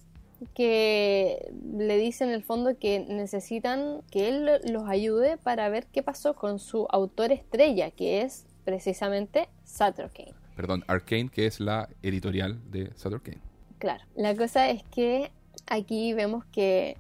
que 0.56 1.52
le 1.76 1.98
dice 1.98 2.24
en 2.24 2.30
el 2.32 2.44
fondo 2.44 2.78
que 2.78 3.00
necesitan 3.00 4.02
que 4.12 4.28
él 4.30 4.46
lo- 4.46 4.60
los 4.72 4.90
ayude 4.90 5.38
para 5.38 5.70
ver 5.70 5.86
qué 5.88 6.04
pasó 6.04 6.36
con 6.36 6.60
su 6.60 6.88
autor 6.90 7.32
estrella, 7.32 7.92
que 7.92 8.22
es 8.22 8.46
precisamente 8.66 9.48
Sutter 9.66 10.10
Kane. 10.12 10.34
Perdón, 10.56 10.84
Arcane, 10.88 11.30
que 11.30 11.46
es 11.48 11.60
la 11.60 11.90
editorial 12.02 12.60
de 12.72 12.92
Sutter 12.96 13.22
Kane. 13.22 13.42
Claro, 13.80 14.04
la 14.16 14.36
cosa 14.36 14.70
es 14.70 14.84
que 14.84 15.32
aquí 15.68 16.14
vemos 16.14 16.46
que 16.46 16.98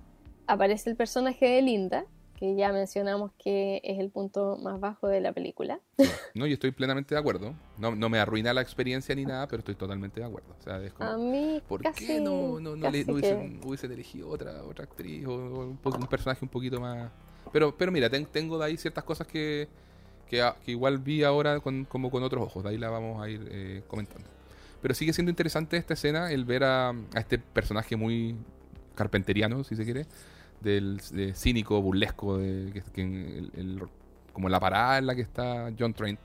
aparece 0.48 0.90
el 0.90 0.96
personaje 0.96 1.46
de 1.46 1.62
Linda, 1.62 2.06
que 2.44 2.56
ya 2.56 2.74
mencionamos 2.74 3.32
que 3.42 3.80
es 3.86 4.00
el 4.00 4.10
punto 4.10 4.58
más 4.62 4.78
bajo 4.78 5.08
de 5.08 5.22
la 5.22 5.32
película. 5.32 5.80
No, 6.36 6.46
yo 6.46 6.56
estoy 6.56 6.72
plenamente 6.72 7.16
de 7.16 7.22
acuerdo. 7.22 7.54
No, 7.78 7.96
no 7.96 8.10
me 8.10 8.20
arruina 8.20 8.54
la 8.54 8.60
experiencia 8.60 9.16
ni 9.16 9.26
nada, 9.26 9.48
pero 9.48 9.60
estoy 9.60 9.76
totalmente 9.76 10.20
de 10.20 10.26
acuerdo. 10.26 10.54
O 10.60 10.62
sea, 10.62 10.84
es 10.84 10.92
como, 10.92 11.10
A 11.10 11.18
mí 11.18 11.62
¿por 11.70 11.82
casi, 11.84 12.06
qué 12.06 12.20
no, 12.20 12.60
no, 12.60 12.76
no 12.76 12.92
le- 12.92 13.06
que- 13.06 13.12
hubiesen, 13.14 13.62
hubiesen 13.64 13.94
elegido 13.94 14.28
otra, 14.28 14.62
otra 14.64 14.84
actriz 14.84 15.26
o, 15.26 15.32
o 15.32 15.60
un, 15.68 15.80
un 15.86 16.08
personaje 16.08 16.44
un 16.44 16.50
poquito 16.50 16.82
más... 16.82 17.10
Pero, 17.54 17.78
pero 17.78 17.94
mira, 17.94 18.10
ten- 18.10 18.26
tengo 18.26 18.58
de 18.58 18.66
ahí 18.66 18.76
ciertas 18.76 19.06
cosas 19.06 19.26
que, 19.26 19.70
que, 20.30 20.42
a- 20.42 20.58
que 20.66 20.72
igual 20.72 20.98
vi 20.98 21.24
ahora 21.24 21.62
con, 21.62 21.86
como 21.86 22.12
con 22.12 22.24
otros 22.24 22.44
ojos. 22.44 22.62
De 22.66 22.72
ahí 22.72 22.78
la 22.78 22.90
vamos 22.90 23.24
a 23.24 23.30
ir 23.30 23.48
eh, 23.50 23.84
comentando. 23.88 24.28
Pero 24.82 24.94
sigue 24.96 25.14
siendo 25.14 25.30
interesante 25.30 25.78
esta 25.78 25.94
escena, 25.94 26.30
el 26.30 26.44
ver 26.44 26.66
a, 26.66 26.90
a 26.90 27.20
este 27.20 27.40
personaje 27.40 27.96
muy 27.96 28.36
carpenteriano, 28.96 29.64
si 29.64 29.78
se 29.78 29.86
quiere, 29.86 30.06
del 30.64 31.00
de 31.12 31.34
cínico, 31.36 31.82
burlesco, 31.82 32.38
de, 32.38 32.72
que, 32.74 32.82
que 32.92 33.02
el- 33.04 33.52
el- 33.56 33.82
como 34.34 34.50
la 34.50 34.60
parada 34.60 34.98
en 34.98 35.06
la 35.06 35.16
que 35.16 35.22
está 35.22 35.72
John 35.78 35.94
Trent. 35.94 36.20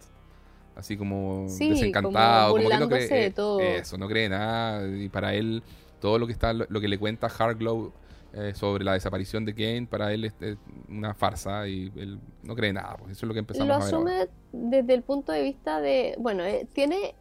Así 0.76 0.97
como 0.97 1.47
Sí, 1.49 1.70
desencantado, 1.70 2.53
como 2.53 2.62
como, 2.64 2.70
que 2.70 2.78
no 2.78 2.89
cree 2.89 3.09
de 3.09 3.30
todo. 3.32 3.59
eso, 3.61 3.99
no 3.99 4.07
cree 4.09 4.28
nada. 4.28 4.86
Y 4.89 5.09
para 5.09 5.34
él, 5.34 5.62
todo 6.01 6.18
lo 6.18 6.26
que 6.26 6.32
está, 6.32 6.53
lo 6.53 6.80
que 6.80 6.86
le 6.89 6.99
cuenta 6.99 7.26
Harglow 7.26 7.93
eh, 8.32 8.53
sobre 8.55 8.84
la 8.84 8.93
desaparición 8.93 9.45
de 9.45 9.55
Kane, 9.55 9.86
para 9.91 10.12
él 10.12 10.24
es, 10.26 10.34
es 10.41 10.57
una 10.89 11.14
farsa 11.14 11.66
y 11.66 11.91
él 11.97 12.20
no 12.45 12.55
cree 12.55 12.72
nada. 12.72 12.97
Pues 12.97 13.12
eso 13.12 13.26
es 13.26 13.28
lo 13.28 13.34
que 13.34 13.41
empezamos 13.41 13.66
lo 13.68 13.74
a 13.74 13.78
ver. 13.84 13.95
ahora. 13.95 14.22
asume 14.22 14.28
desde 14.70 14.95
el 14.95 15.03
punto 15.03 15.32
de 15.32 15.43
vista 15.43 15.80
de, 15.80 16.14
bueno, 16.18 16.45
eh, 16.45 16.66
tiene 16.72 17.14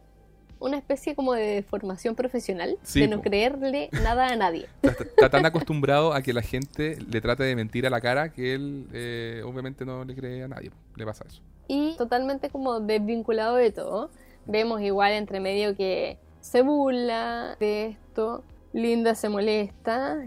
una 0.60 0.78
especie 0.78 1.16
como 1.16 1.34
de 1.34 1.64
formación 1.68 2.16
profesional 2.16 2.78
Sí, 2.84 3.02
de 3.02 3.08
no 3.08 3.18
po. 3.18 3.24
creerle 3.24 3.90
nada 4.04 4.28
a 4.28 4.36
nadie. 4.36 4.68
Está, 4.82 5.04
está 5.04 5.30
tan 5.30 5.46
acostumbrado 5.46 6.14
a 6.14 6.22
que 6.22 6.34
la 6.34 6.42
gente 6.42 6.98
le 7.10 7.22
trate 7.22 7.44
de 7.44 7.56
mentir 7.56 7.86
a 7.88 7.90
la 7.90 8.02
cara 8.02 8.32
que 8.32 8.54
él 8.54 8.88
eh, 8.94 9.42
obviamente 9.46 9.86
no 9.86 10.04
le 10.06 10.16
cree 10.16 10.44
a 10.44 10.48
nadie. 10.48 10.72
Le 10.96 11.06
pasa 11.06 11.26
eso. 11.28 11.42
y 11.68 11.96
totalmente 11.98 12.50
como 12.50 12.80
desvinculado 12.80 13.56
de 13.56 13.72
todo. 13.72 14.10
Vemos 14.46 14.82
igual 14.82 15.12
entre 15.14 15.40
medio 15.40 15.76
que 15.76 16.18
se 16.40 16.62
burla 16.62 17.58
de 17.60 17.88
esto, 17.88 18.44
Linda 18.74 19.16
se 19.16 19.28
molesta 19.30 20.18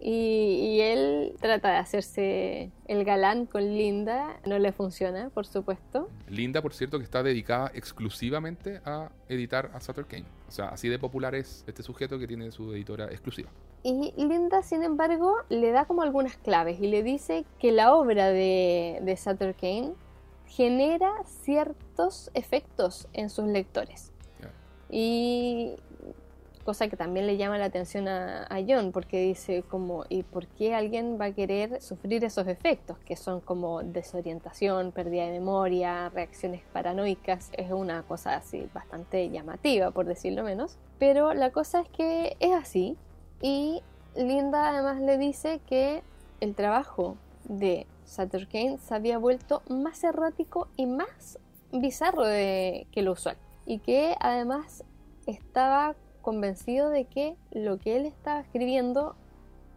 y, 0.00 0.76
y 0.76 0.80
él 0.80 1.34
trata 1.40 1.70
de 1.70 1.76
hacerse 1.76 2.70
el 2.86 3.04
galán 3.04 3.46
con 3.46 3.62
Linda, 3.62 4.40
no 4.46 4.58
le 4.58 4.72
funciona, 4.72 5.30
por 5.30 5.46
supuesto. 5.46 6.08
Linda, 6.28 6.62
por 6.62 6.74
cierto, 6.74 6.98
que 6.98 7.04
está 7.04 7.22
dedicada 7.22 7.70
exclusivamente 7.74 8.80
a 8.84 9.10
editar 9.28 9.70
a 9.74 9.80
Sutter 9.80 10.06
Kane. 10.06 10.26
O 10.48 10.50
sea, 10.50 10.68
así 10.68 10.88
de 10.88 10.98
popular 10.98 11.34
es 11.34 11.64
este 11.66 11.82
sujeto 11.82 12.18
que 12.18 12.26
tiene 12.26 12.50
su 12.50 12.72
editora 12.72 13.06
exclusiva. 13.06 13.50
Y 13.82 14.12
Linda, 14.16 14.62
sin 14.62 14.82
embargo, 14.82 15.36
le 15.48 15.70
da 15.70 15.84
como 15.84 16.02
algunas 16.02 16.36
claves 16.36 16.80
y 16.80 16.88
le 16.88 17.02
dice 17.02 17.44
que 17.58 17.72
la 17.72 17.94
obra 17.94 18.28
de, 18.28 19.00
de 19.02 19.16
Sutter 19.16 19.54
Kane 19.54 19.92
genera 20.46 21.12
ciertos 21.24 22.30
efectos 22.34 23.06
en 23.12 23.30
sus 23.30 23.46
lectores. 23.46 24.12
Y 24.90 25.76
cosa 26.68 26.86
que 26.88 26.98
también 26.98 27.26
le 27.26 27.38
llama 27.38 27.56
la 27.56 27.64
atención 27.64 28.08
a, 28.08 28.42
a 28.44 28.58
John, 28.68 28.92
porque 28.92 29.22
dice 29.22 29.62
como, 29.62 30.04
¿y 30.10 30.22
por 30.22 30.46
qué 30.48 30.74
alguien 30.74 31.16
va 31.18 31.24
a 31.24 31.32
querer 31.32 31.80
sufrir 31.80 32.22
esos 32.24 32.46
efectos? 32.46 32.98
Que 33.06 33.16
son 33.16 33.40
como 33.40 33.82
desorientación, 33.82 34.92
pérdida 34.92 35.24
de 35.24 35.30
memoria, 35.32 36.10
reacciones 36.10 36.60
paranoicas. 36.74 37.48
Es 37.54 37.70
una 37.70 38.02
cosa 38.02 38.34
así 38.36 38.68
bastante 38.74 39.30
llamativa, 39.30 39.92
por 39.92 40.04
decirlo 40.04 40.42
menos. 40.42 40.76
Pero 40.98 41.32
la 41.32 41.52
cosa 41.52 41.80
es 41.80 41.88
que 41.88 42.36
es 42.38 42.52
así. 42.52 42.98
Y 43.40 43.80
Linda 44.14 44.68
además 44.68 45.00
le 45.00 45.16
dice 45.16 45.62
que 45.66 46.02
el 46.40 46.54
trabajo 46.54 47.16
de 47.44 47.86
Sutter 48.04 48.46
Kane 48.46 48.76
se 48.76 48.94
había 48.94 49.16
vuelto 49.16 49.62
más 49.70 50.04
errático 50.04 50.68
y 50.76 50.84
más 50.84 51.38
bizarro 51.72 52.26
de- 52.26 52.86
que 52.92 53.00
lo 53.00 53.12
usual. 53.12 53.38
Y 53.64 53.78
que 53.78 54.16
además 54.20 54.84
estaba 55.26 55.94
convencido 56.32 56.90
de 56.90 57.06
que 57.06 57.36
lo 57.52 57.78
que 57.78 57.96
él 57.96 58.04
estaba 58.04 58.40
escribiendo 58.40 59.16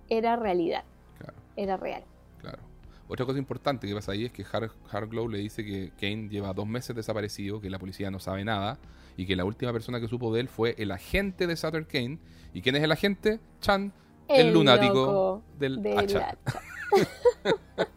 era 0.10 0.36
realidad, 0.36 0.84
Claro, 1.18 1.34
era 1.56 1.78
real. 1.78 2.04
claro. 2.42 2.60
Otra 3.08 3.26
cosa 3.26 3.40
importante 3.40 3.88
que 3.88 3.94
pasa 3.94 4.12
ahí 4.12 4.26
es 4.26 4.34
que 4.34 4.44
Har- 4.44 4.70
Harglow 4.92 5.30
le 5.30 5.38
dice 5.38 5.64
que 5.64 5.92
Kane 6.00 6.28
lleva 6.28 6.52
dos 6.54 6.68
meses 6.68 6.94
desaparecido, 6.94 7.62
que 7.62 7.70
la 7.70 7.80
policía 7.80 8.12
no 8.12 8.20
sabe 8.20 8.44
nada 8.44 8.78
y 9.16 9.26
que 9.26 9.36
la 9.38 9.46
última 9.46 9.72
persona 9.72 10.02
que 10.02 10.10
supo 10.10 10.34
de 10.34 10.42
él 10.42 10.50
fue 10.50 10.76
el 10.78 10.92
agente 10.92 11.48
de 11.48 11.56
Sutter 11.56 11.86
Kane. 11.88 12.20
¿Y 12.54 12.62
quién 12.62 12.76
es 12.76 12.84
el 12.84 12.92
agente? 12.92 13.40
Chan, 13.62 13.94
el, 14.28 14.52
lunático 14.54 15.42
del 15.58 15.82
del 15.82 15.98
hacha. 16.00 16.30
hacha. 16.32 16.60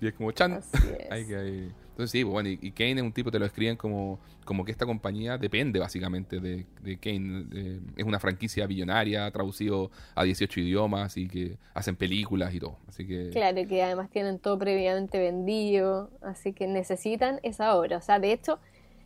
Y 0.00 0.06
es 0.08 0.14
como 0.14 0.30
Chan, 0.32 0.52
Así 0.52 0.70
es. 1.00 1.10
Hay 1.10 1.26
que- 1.26 1.36
hay- 1.36 1.72
Entonces 1.96 2.10
sí, 2.10 2.24
pues, 2.24 2.32
bueno, 2.34 2.50
y, 2.50 2.72
Kane 2.72 2.96
es 2.96 3.02
un 3.02 3.12
tipo, 3.12 3.30
te 3.30 3.38
lo 3.38 3.46
escriben 3.46 3.78
como, 3.78 4.20
como 4.44 4.66
que 4.66 4.70
esta 4.70 4.84
compañía 4.84 5.38
depende 5.38 5.78
básicamente 5.78 6.40
de, 6.40 6.66
de 6.82 6.98
Kane. 6.98 7.46
Eh, 7.54 7.80
es 7.96 8.04
una 8.04 8.20
franquicia 8.20 8.66
billonaria, 8.66 9.30
traducido 9.30 9.90
a 10.14 10.22
18 10.22 10.60
idiomas 10.60 11.16
y 11.16 11.26
que 11.26 11.56
hacen 11.72 11.96
películas 11.96 12.54
y 12.54 12.60
todo. 12.60 12.76
Así 12.86 13.06
que 13.06 13.30
Claro, 13.30 13.66
que 13.66 13.82
además 13.82 14.10
tienen 14.10 14.38
todo 14.38 14.58
previamente 14.58 15.18
vendido, 15.18 16.10
así 16.20 16.52
que 16.52 16.66
necesitan 16.66 17.40
esa 17.42 17.74
obra. 17.74 17.96
O 17.96 18.02
sea, 18.02 18.18
de 18.18 18.30
hecho, 18.32 18.58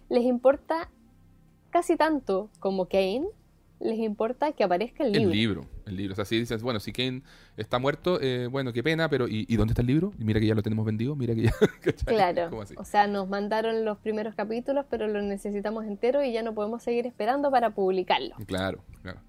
les 0.08 0.24
importa 0.24 0.90
casi 1.70 1.96
tanto 1.96 2.50
como 2.58 2.86
Kane, 2.86 3.28
les 3.80 3.98
importa 3.98 4.52
que 4.52 4.62
aparezca 4.62 5.02
el 5.04 5.14
el 5.16 5.30
libro. 5.30 5.34
libro, 5.34 5.66
el 5.86 5.96
libro. 5.96 6.12
O 6.12 6.16
sea, 6.16 6.24
si 6.24 6.38
dices, 6.38 6.62
bueno, 6.62 6.80
si 6.80 6.92
Kane 6.92 7.22
está 7.56 7.78
muerto, 7.78 8.20
eh, 8.20 8.46
bueno, 8.46 8.72
qué 8.72 8.82
pena, 8.82 9.08
pero 9.08 9.26
¿y, 9.28 9.46
y 9.48 9.56
dónde 9.56 9.72
está 9.72 9.80
el 9.82 9.88
libro? 9.88 10.12
Mira 10.18 10.38
que 10.38 10.46
ya 10.46 10.54
lo 10.54 10.62
tenemos 10.62 10.84
vendido, 10.86 11.16
mira 11.16 11.34
que 11.34 11.42
ya... 11.44 11.52
Claro, 12.06 12.50
o 12.76 12.84
sea, 12.84 13.06
nos 13.06 13.28
mandaron 13.28 13.84
los 13.84 13.98
primeros 13.98 14.34
capítulos, 14.34 14.84
pero 14.90 15.08
los 15.08 15.22
necesitamos 15.24 15.84
entero 15.86 16.22
y 16.22 16.32
ya 16.32 16.42
no 16.42 16.54
podemos 16.54 16.82
seguir 16.82 17.06
esperando 17.06 17.50
para 17.50 17.70
publicarlo. 17.70 18.34
Claro, 18.46 18.84
claro. 19.02 19.20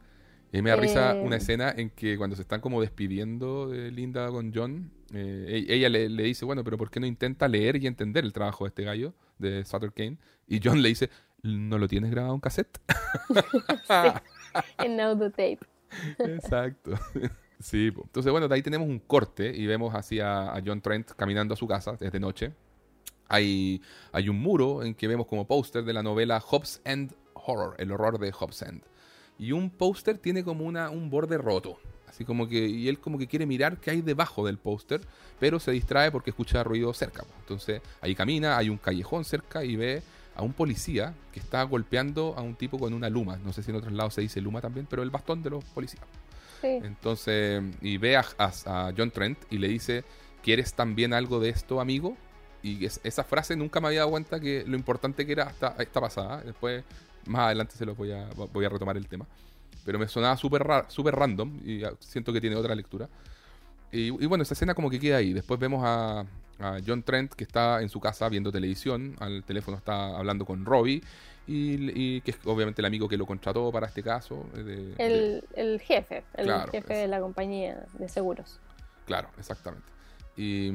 Y 0.54 0.62
me 0.62 0.70
da 0.70 0.76
risa 0.76 1.16
Eh, 1.16 1.22
una 1.22 1.38
escena 1.38 1.74
en 1.76 1.90
que 1.90 2.18
cuando 2.18 2.36
se 2.36 2.42
están 2.42 2.60
como 2.60 2.82
despidiendo 2.82 3.70
de 3.70 3.90
Linda 3.90 4.28
con 4.28 4.52
John, 4.54 4.92
eh, 5.14 5.66
e- 5.70 5.74
ella 5.76 5.88
le, 5.88 6.10
le 6.10 6.24
dice, 6.24 6.44
bueno, 6.44 6.66
pero 6.66 6.78
¿por 6.78 6.90
qué 6.92 7.00
no 7.00 7.06
intenta 7.06 7.48
leer 7.48 7.78
y 7.82 7.88
entender 7.88 8.26
el 8.26 8.34
trabajo 8.34 8.66
de 8.66 8.68
este 8.70 8.84
gallo, 8.84 9.14
de 9.40 9.64
Sutter 9.64 9.94
Kane? 9.94 10.18
Y 10.50 10.60
John 10.62 10.82
le 10.82 10.90
dice, 10.90 11.10
¿no 11.42 11.78
lo 11.78 11.88
tienes 11.88 12.12
grabado 12.12 12.34
en 12.34 12.42
cassette? 12.42 12.80
En 14.78 15.00
Autotape. 15.00 15.60
Exacto. 16.20 16.92
Sí, 17.62 17.92
entonces 17.96 18.32
bueno, 18.32 18.48
de 18.48 18.56
ahí 18.56 18.64
tenemos 18.64 18.88
un 18.88 18.98
corte 18.98 19.56
y 19.56 19.68
vemos 19.68 19.94
así 19.94 20.20
a, 20.20 20.60
John 20.66 20.82
Trent 20.82 21.12
caminando 21.12 21.54
a 21.54 21.58
su 21.58 21.68
casa 21.68 21.96
desde 22.00 22.20
noche. 22.20 22.54
Hay, 23.28 23.84
hay 24.12 24.30
un 24.30 24.40
muro 24.40 24.84
en 24.84 24.96
que 24.96 25.08
vemos 25.08 25.28
como 25.28 25.46
póster 25.46 25.84
de 25.84 25.94
la 25.94 26.02
novela 26.02 26.40
Hobbs 26.42 26.82
End 26.86 27.14
Horror, 27.34 27.76
el 27.78 27.92
horror 27.92 28.18
de 28.18 28.32
Hobbs 28.32 28.64
End. 28.64 28.82
Y 29.38 29.52
un 29.52 29.70
póster 29.70 30.18
tiene 30.18 30.44
como 30.44 30.66
una, 30.66 30.90
un 30.90 31.12
borde 31.12 31.38
roto. 31.38 31.78
Así 32.08 32.26
como 32.26 32.48
que, 32.48 32.68
y 32.68 32.90
él 32.90 33.00
como 33.00 33.18
que 33.18 33.28
quiere 33.28 33.46
mirar 33.46 33.78
qué 33.78 33.92
hay 33.92 34.02
debajo 34.02 34.46
del 34.46 34.58
póster, 34.58 35.02
pero 35.40 35.60
se 35.60 35.72
distrae 35.72 36.12
porque 36.12 36.32
escucha 36.32 36.64
ruido 36.64 36.92
cerca. 36.94 37.24
Entonces 37.40 37.82
ahí 38.02 38.16
camina, 38.16 38.58
hay 38.58 38.70
un 38.70 38.78
callejón 38.78 39.24
cerca 39.24 39.64
y 39.64 39.76
ve 39.76 40.02
a 40.36 40.42
un 40.44 40.54
policía 40.54 41.14
que 41.32 41.40
está 41.40 41.64
golpeando 41.64 42.36
a 42.38 42.42
un 42.42 42.56
tipo 42.56 42.80
con 42.80 42.94
una 42.94 43.10
luma. 43.10 43.38
No 43.38 43.52
sé 43.54 43.64
si 43.64 43.72
en 43.72 43.78
otros 43.78 43.94
lados 43.94 44.14
se 44.14 44.22
dice 44.22 44.42
luma 44.42 44.62
también, 44.62 44.88
pero 44.90 45.04
el 45.04 45.10
bastón 45.10 45.44
de 45.44 45.50
los 45.52 45.64
policías. 45.66 46.04
Sí. 46.62 46.68
Entonces, 46.84 47.62
y 47.82 47.98
ve 47.98 48.18
a, 48.18 48.26
a- 48.38 48.88
a 48.88 48.94
John 48.96 49.12
Trent 49.12 49.38
y 49.50 49.58
le 49.58 49.68
dice, 49.68 50.04
¿quieres 50.44 50.74
también 50.74 51.14
algo 51.14 51.40
de 51.40 51.50
esto, 51.50 51.82
amigo? 51.82 52.16
Y 52.64 52.86
es- 52.86 53.02
esa 53.04 53.24
frase 53.24 53.56
nunca 53.56 53.82
me 53.82 53.88
había 53.88 54.00
dado 54.02 54.12
cuenta 54.12 54.40
que 54.40 54.64
lo 54.68 54.76
importante 54.76 55.26
que 55.26 55.32
era 55.32 55.44
hasta 55.46 55.76
esta 55.80 56.00
pasada. 56.00 56.42
Después, 56.44 56.84
más 57.26 57.42
adelante 57.48 57.76
se 57.76 57.86
lo 57.86 57.96
voy 57.96 58.12
a, 58.12 58.30
voy 58.54 58.66
a 58.66 58.70
retomar 58.70 58.96
el 58.98 59.08
tema. 59.08 59.26
Pero 59.84 59.98
me 59.98 60.08
sonaba 60.08 60.38
súper 60.38 60.64
súper 60.90 61.16
random 61.16 61.60
y 61.66 61.84
ah, 61.84 61.94
siento 62.00 62.32
que 62.32 62.40
tiene 62.40 62.56
otra 62.56 62.76
lectura. 62.76 63.10
Y, 63.92 64.08
y 64.08 64.26
bueno, 64.28 64.44
esa 64.44 64.54
escena 64.54 64.74
como 64.76 64.90
que 64.90 65.00
queda 65.00 65.18
ahí. 65.18 65.34
Después 65.34 65.60
vemos 65.60 65.82
a, 65.84 66.24
a 66.62 66.78
John 66.86 67.04
Trent 67.04 67.34
que 67.34 67.44
está 67.44 67.82
en 67.82 67.90
su 67.90 68.00
casa 68.00 68.30
viendo 68.30 68.52
televisión. 68.52 69.16
Al 69.20 69.44
teléfono 69.44 69.78
está 69.78 70.18
hablando 70.18 70.46
con 70.46 70.66
Robbie. 70.66 71.02
Y, 71.48 71.92
y 72.18 72.22
que 72.22 72.32
es 72.32 72.38
obviamente 72.46 72.82
el 72.82 72.86
amigo 72.86 73.10
que 73.10 73.18
lo 73.18 73.26
contrató 73.26 73.72
para 73.72 73.88
este 73.88 74.04
caso. 74.04 74.46
eh, 74.56 74.94
de- 74.98 75.44
El, 75.56 75.80
jefe, 75.82 76.24
el 76.36 76.46
Claro, 76.46 76.72
jefe 76.72 76.94
es- 76.94 77.00
de 77.02 77.08
la 77.08 77.20
compañía 77.20 77.84
de 77.98 78.08
seguros. 78.08 78.60
Claro, 79.06 79.30
exactamente. 79.40 79.86
Y, 80.38 80.72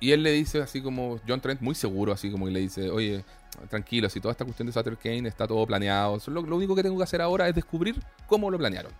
y 0.00 0.12
él 0.12 0.22
le 0.22 0.30
dice 0.32 0.62
así 0.62 0.80
como, 0.80 1.18
John 1.26 1.40
Trent 1.40 1.60
muy 1.60 1.74
seguro, 1.74 2.12
así 2.12 2.30
como 2.30 2.46
que 2.46 2.52
le 2.52 2.60
dice, 2.60 2.90
oye, 2.90 3.24
tranquilo, 3.68 4.08
si 4.08 4.20
toda 4.20 4.32
esta 4.32 4.44
cuestión 4.44 4.66
de 4.66 4.72
Sutter 4.72 4.96
Kane 4.96 5.28
está 5.28 5.46
todo 5.46 5.66
planeado, 5.66 6.20
solo- 6.20 6.42
lo, 6.42 6.56
único 6.56 6.74
que 6.74 6.82
tengo 6.82 6.96
que 6.96 7.04
hacer 7.04 7.20
ahora 7.20 7.48
es 7.48 7.54
descubrir 7.54 7.96
cómo 8.26 8.50
lo 8.50 8.56
planearon. 8.58 8.92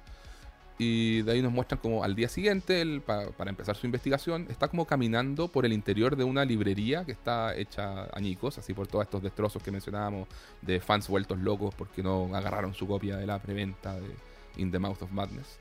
Y 0.77 1.23
de 1.23 1.33
ahí 1.33 1.43
nos 1.43 1.53
muestran 1.53 1.79
como 1.81 2.03
al 2.03 2.17
día 2.17 2.29
siguiente, 2.29 3.01
para 3.01 3.49
empezar 3.51 3.77
su 3.77 3.87
investigación, 3.87 4.47
está 4.51 4.67
como 4.67 4.87
caminando 4.87 5.47
por 5.47 5.65
el 5.65 5.73
interior 5.73 6.17
de 6.17 6.25
una 6.25 6.45
librería 6.45 7.05
que 7.05 7.13
está 7.13 7.55
hecha 7.57 8.09
añicos, 8.13 8.59
así 8.59 8.75
por 8.75 8.89
todos 8.89 9.05
estos 9.05 9.23
destrozos 9.23 9.63
que 9.63 9.71
mencionábamos, 9.71 10.27
de 10.63 10.81
fans 10.81 11.07
vueltos 11.07 11.39
locos 11.39 11.73
porque 11.77 12.03
no 12.03 12.35
agarraron 12.35 12.75
su 12.75 12.89
copia 12.89 13.17
de 13.17 13.27
la 13.27 13.39
preventa 13.41 13.95
de 14.01 14.09
In 14.57 14.73
the 14.73 14.81
Mouth 14.81 15.03
of 15.03 15.13
Madness. 15.13 15.59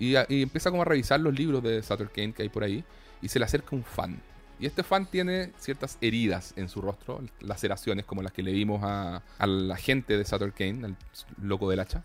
Y, 0.00 0.16
a- 0.16 0.26
empieza 0.28 0.70
como 0.70 0.82
a 0.82 0.84
revisar 0.84 1.20
los 1.20 1.32
libros 1.34 1.62
de 1.62 1.80
Sutter 1.82 2.08
Kane 2.08 2.32
que 2.32 2.42
hay 2.42 2.48
por 2.48 2.64
ahí. 2.64 2.82
y 3.22 3.28
se 3.28 3.38
le 3.38 3.44
acerca 3.44 3.76
un 3.76 3.84
fan. 3.84 4.18
Y 4.58 4.66
este 4.66 4.82
fan 4.82 5.06
tiene 5.06 5.52
ciertas 5.58 5.96
heridas 6.00 6.54
en 6.56 6.68
su 6.68 6.80
rostro, 6.82 7.22
laceraciones 7.40 8.04
como 8.04 8.22
las 8.22 8.32
que 8.32 8.42
le 8.42 8.50
vimos 8.52 8.80
a, 8.82 9.22
la 9.46 9.76
gente 9.76 10.16
de 10.18 10.24
Sutter 10.24 10.52
Kane, 10.52 10.86
al 10.86 10.96
loco 11.40 11.68
del 11.70 11.80
hacha. 11.80 12.02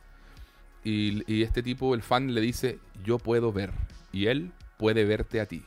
Y, 0.85 1.23
y, 1.31 1.43
este 1.43 1.61
tipo, 1.61 1.93
el 1.93 2.01
fan, 2.01 2.33
le 2.33 2.39
dice, 2.39 2.79
yo 3.03 3.17
puedo 3.17 3.51
ver. 3.51 3.71
Y 4.13 4.27
él 4.27 4.51
puede 4.77 5.03
verte 5.03 5.41
a 5.41 5.45
ti. 5.45 5.63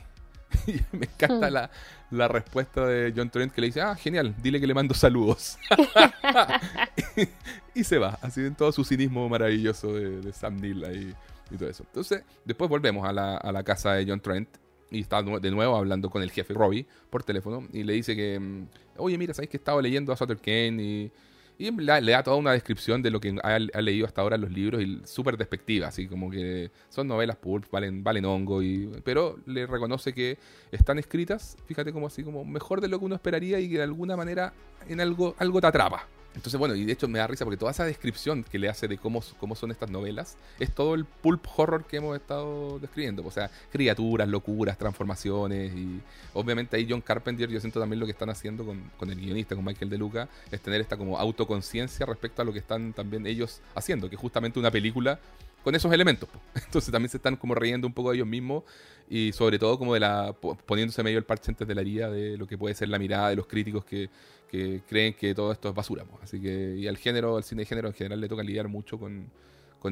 y 0.67 0.81
me 0.97 1.07
encanta 1.07 1.51
hmm. 1.51 1.53
la, 1.53 1.71
la, 2.11 2.29
respuesta 2.29 2.87
de 2.87 3.13
John 3.15 3.29
Trent 3.29 3.53
que 3.53 3.61
le 3.61 3.67
dice, 3.67 3.83
ah, 3.83 3.95
genial, 3.95 4.35
dile 4.43 4.61
que 4.61 4.67
le 4.67 4.75
mando 4.75 4.95
saludos. 4.95 5.59
y, 7.75 7.85
se 7.85 7.99
va, 7.99 8.19
así 8.23 8.41
en 8.41 8.55
todo 8.55 8.73
su 8.73 8.85
cinismo 8.85 9.29
maravilloso 9.29 9.93
de, 9.93 10.33
Sam 10.33 10.57
Neill 10.57 10.85
ahí 10.85 11.15
y 11.51 11.57
todo 11.57 11.69
eso. 11.69 11.85
Entonces, 11.85 12.23
después 12.45 12.71
volvemos 12.71 13.07
a 13.07 13.13
la, 13.13 13.37
a 13.37 13.53
la 13.53 13.63
casa 13.63 13.95
de 13.95 14.07
John 14.07 14.21
Trent 14.21 14.49
y 14.91 15.01
está 15.01 15.23
de 15.23 15.51
nuevo 15.51 15.77
hablando 15.77 16.09
con 16.09 16.23
el 16.23 16.31
jefe 16.31 16.55
Robbie 16.55 16.87
por 17.11 17.23
teléfono 17.23 17.67
y 17.73 17.83
le 17.85 17.93
dice 17.93 18.17
que, 18.17 18.39
mm, 18.39 18.67
oye, 18.97 19.19
mira, 19.19 19.35
¿sabes 19.35 19.51
que 19.51 19.57
estaba 19.57 19.83
leyendo 19.83 20.13
a 20.13 20.17
Sutter 20.17 20.39
Kane? 20.39 20.83
Y, 20.83 21.13
y 21.59 21.73
le, 21.73 22.13
da 22.13 22.23
toda 22.23 22.37
una 22.37 22.53
descripción 22.53 23.03
de 23.03 23.11
lo 23.11 23.21
que 23.21 23.37
ha, 23.43 23.59
leído 23.59 24.07
hasta 24.07 24.21
ahora 24.23 24.37
en 24.37 24.43
los 24.43 24.53
libros 24.53 24.81
y 24.81 25.01
súper 25.05 25.37
despectiva, 25.37 25.89
así 25.89 26.07
como 26.07 26.31
que 26.31 26.71
son 26.89 27.09
novelas 27.09 27.37
pulp, 27.37 27.69
valen, 27.71 28.05
valen 28.05 28.25
hongo, 28.25 28.63
y, 28.63 28.89
pero 29.05 29.39
le 29.45 29.67
reconoce 29.67 30.15
que 30.15 30.39
están 30.71 31.01
escritas, 31.01 31.57
fíjate 31.67 31.93
como 31.93 32.07
así, 32.07 32.23
como 32.23 32.45
mejor 32.45 32.81
de 32.81 32.87
lo 32.87 33.01
que 33.01 33.07
uno 33.07 33.17
esperaría 33.17 33.59
y 33.59 33.69
que 33.69 33.79
de 33.79 33.83
alguna 33.83 34.17
manera 34.17 34.53
en 34.89 35.01
algo, 35.01 35.35
algo 35.39 35.61
te 35.61 35.67
atrapa. 35.67 36.07
Entonces, 36.39 36.57
bueno, 36.57 36.77
y 36.77 36.85
de 36.85 36.93
hecho 36.93 37.09
me 37.09 37.19
da 37.19 37.27
risa 37.27 37.45
porque 37.45 37.57
toda 37.57 37.73
esa 37.73 37.85
descripción 37.85 38.45
que 38.45 38.61
le 38.61 38.69
hace 38.69 38.87
de 38.87 38.97
cómo, 38.97 39.25
cómo 39.41 39.57
son 39.57 39.73
estas 39.73 39.91
novelas 39.91 40.37
es 40.61 40.73
todo 40.73 40.95
el 40.95 41.05
pulp 41.05 41.45
horror 41.57 41.85
que 41.85 41.97
hemos 41.97 42.15
estado 42.15 42.79
describiendo. 42.79 43.27
O 43.27 43.31
sea, 43.33 43.51
criaturas, 43.73 44.29
locuras, 44.29 44.79
transformaciones. 44.79 45.75
Y 45.75 46.01
obviamente 46.35 46.77
ahí 46.77 46.87
John 46.89 47.01
Carpenter, 47.01 47.51
yo 47.51 47.59
siento 47.59 47.81
también 47.81 47.99
lo 47.99 48.07
que 48.07 48.13
están 48.13 48.31
haciendo 48.31 48.65
con, 48.65 48.89
con 48.97 49.11
el 49.11 49.19
guionista, 49.19 49.57
con 49.57 49.65
Michael 49.65 49.91
De 49.91 49.99
Luca, 49.99 50.29
es 50.53 50.61
tener 50.61 50.81
esta 50.81 50.97
como 50.97 51.19
autoconciencia 51.19 52.07
respecto 52.07 52.41
a 52.41 52.45
lo 52.45 52.53
que 52.53 52.61
están 52.61 52.93
también 52.93 53.27
ellos 53.27 53.61
haciendo, 53.75 54.09
que 54.09 54.15
justamente 54.15 54.61
una 54.61 54.71
película 54.71 55.19
con 55.65 55.75
esos 55.75 55.93
elementos. 55.93 56.29
Entonces 56.55 56.93
también 56.93 57.11
se 57.11 57.17
están 57.17 57.35
como 57.35 57.57
riendo 57.57 57.89
un 57.89 57.93
poco 57.93 58.11
de 58.11 58.19
ellos 58.19 58.29
mismos 58.29 58.63
y 59.11 59.33
sobre 59.33 59.59
todo 59.59 59.77
como 59.77 59.95
de 59.95 60.01
la 60.01 60.33
poniéndose 60.67 61.03
medio 61.03 61.19
el 61.19 61.25
parche 61.25 61.51
antes 61.51 61.67
de 61.67 61.75
la 61.75 61.81
herida 61.81 62.11
de 62.11 62.37
lo 62.37 62.47
que 62.47 62.57
puede 62.57 62.77
ser 62.77 62.91
la 62.91 62.99
mirada 62.99 63.31
de 63.31 63.37
los 63.37 63.47
críticos 63.47 63.85
que 63.85 64.09
que 64.51 64.83
creen 64.89 65.15
que 65.15 65.35
todo 65.35 65.53
esto 65.53 65.69
es 65.69 65.75
basura. 65.75 66.05
Así 66.23 66.41
que, 66.41 66.77
y 66.77 66.87
al 66.87 66.97
género, 66.97 67.37
al 67.37 67.45
cine 67.45 67.63
de 67.63 67.67
género 67.67 67.89
en 67.89 67.95
general 67.95 68.21
le 68.21 68.29
toca 68.29 68.43
lidiar 68.43 68.69
mucho 68.69 68.99
con, 68.99 69.31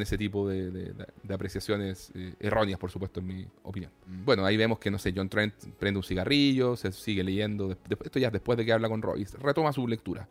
ese 0.00 0.18
tipo 0.18 0.48
de, 0.48 0.94
apreciaciones 1.32 2.10
eh, 2.14 2.34
erróneas, 2.40 2.78
por 2.78 2.90
supuesto, 2.90 3.20
en 3.20 3.26
mi 3.26 3.46
opinión. 3.62 3.92
Bueno, 4.06 4.44
ahí 4.44 4.56
vemos 4.56 4.78
que, 4.78 4.90
no 4.90 4.98
sé, 4.98 5.12
John 5.14 5.28
Trent 5.28 5.54
prende 5.78 5.98
un 5.98 6.04
cigarrillo, 6.04 6.76
se 6.76 6.92
sigue 6.92 7.22
leyendo, 7.22 7.70
esto 7.70 8.18
ya 8.18 8.30
después 8.30 8.58
de 8.58 8.64
que 8.64 8.72
habla 8.72 8.88
con 8.88 9.00
Royce, 9.00 9.38
retoma 9.38 9.72
su 9.72 9.86
lectura. 9.86 10.28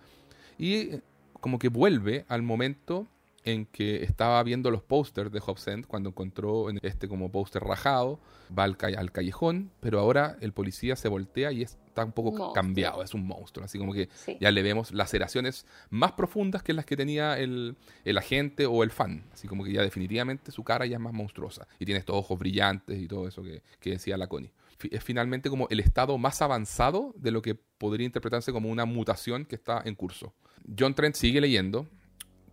Y 0.57 0.76
eh, 0.76 1.01
como 1.39 1.59
que 1.59 1.69
vuelve 1.69 2.26
al 2.28 2.41
momento 2.41 3.07
en 3.45 3.67
que 3.67 4.03
estaba 4.03 4.41
viendo 4.43 4.71
los 4.71 4.81
pósters 4.81 5.31
de 5.31 5.41
End 5.67 5.85
cuando 5.85 6.09
encontró 6.09 6.67
este 6.81 7.07
como 7.07 7.31
póster 7.31 7.63
rajado, 7.63 8.19
va 8.57 8.63
al, 8.63 8.75
callejón, 8.75 9.71
pero 9.79 9.99
ahora 9.99 10.35
el 10.41 10.51
policía 10.51 10.95
se 10.95 11.07
voltea 11.07 11.51
y 11.51 11.61
está 11.61 12.03
un 12.03 12.11
poco 12.11 12.53
cambiado, 12.53 13.03
es 13.03 13.13
un 13.13 13.25
monstruo, 13.25 13.63
así 13.63 13.77
como 13.77 13.93
que 13.93 14.09
ya 14.41 14.49
le 14.49 14.63
vemos 14.63 14.91
laceraciones 14.91 15.67
más 15.91 16.13
profundas 16.13 16.63
que 16.63 16.73
las 16.73 16.85
que 16.85 16.97
tenía 16.97 17.37
el, 17.37 17.77
agente 18.17 18.65
o 18.65 18.81
el 18.81 18.89
fan, 18.89 19.23
así 19.31 19.47
como 19.47 19.63
que 19.63 19.71
ya 19.71 19.83
definitivamente 19.83 20.51
su 20.51 20.63
cara 20.63 20.87
ya 20.87 20.95
es 20.95 21.01
más 21.01 21.13
monstruosa 21.13 21.67
y 21.77 21.85
tiene 21.85 21.99
estos 21.99 22.15
ojos 22.15 22.39
brillantes 22.39 22.99
y 22.99 23.07
todo 23.07 23.27
eso 23.27 23.43
que, 23.43 23.61
que 23.79 23.91
decía 23.91 24.17
la 24.17 24.25
Connie. 24.27 24.51
Es 24.89 25.03
finalmente 25.03 25.49
como 25.49 25.67
el 25.69 25.79
estado 25.79 26.17
más 26.17 26.41
avanzado 26.41 27.13
de 27.15 27.31
lo 27.31 27.43
que 27.43 27.55
podría 27.55 28.05
interpretarse 28.05 28.51
como 28.51 28.69
una 28.69 28.85
mutación 28.85 29.45
que 29.45 29.55
está 29.55 29.81
en 29.85 29.93
curso. 29.95 30.33
John 30.77 30.95
Trent 30.95 31.15
sigue 31.15 31.39
leyendo, 31.39 31.87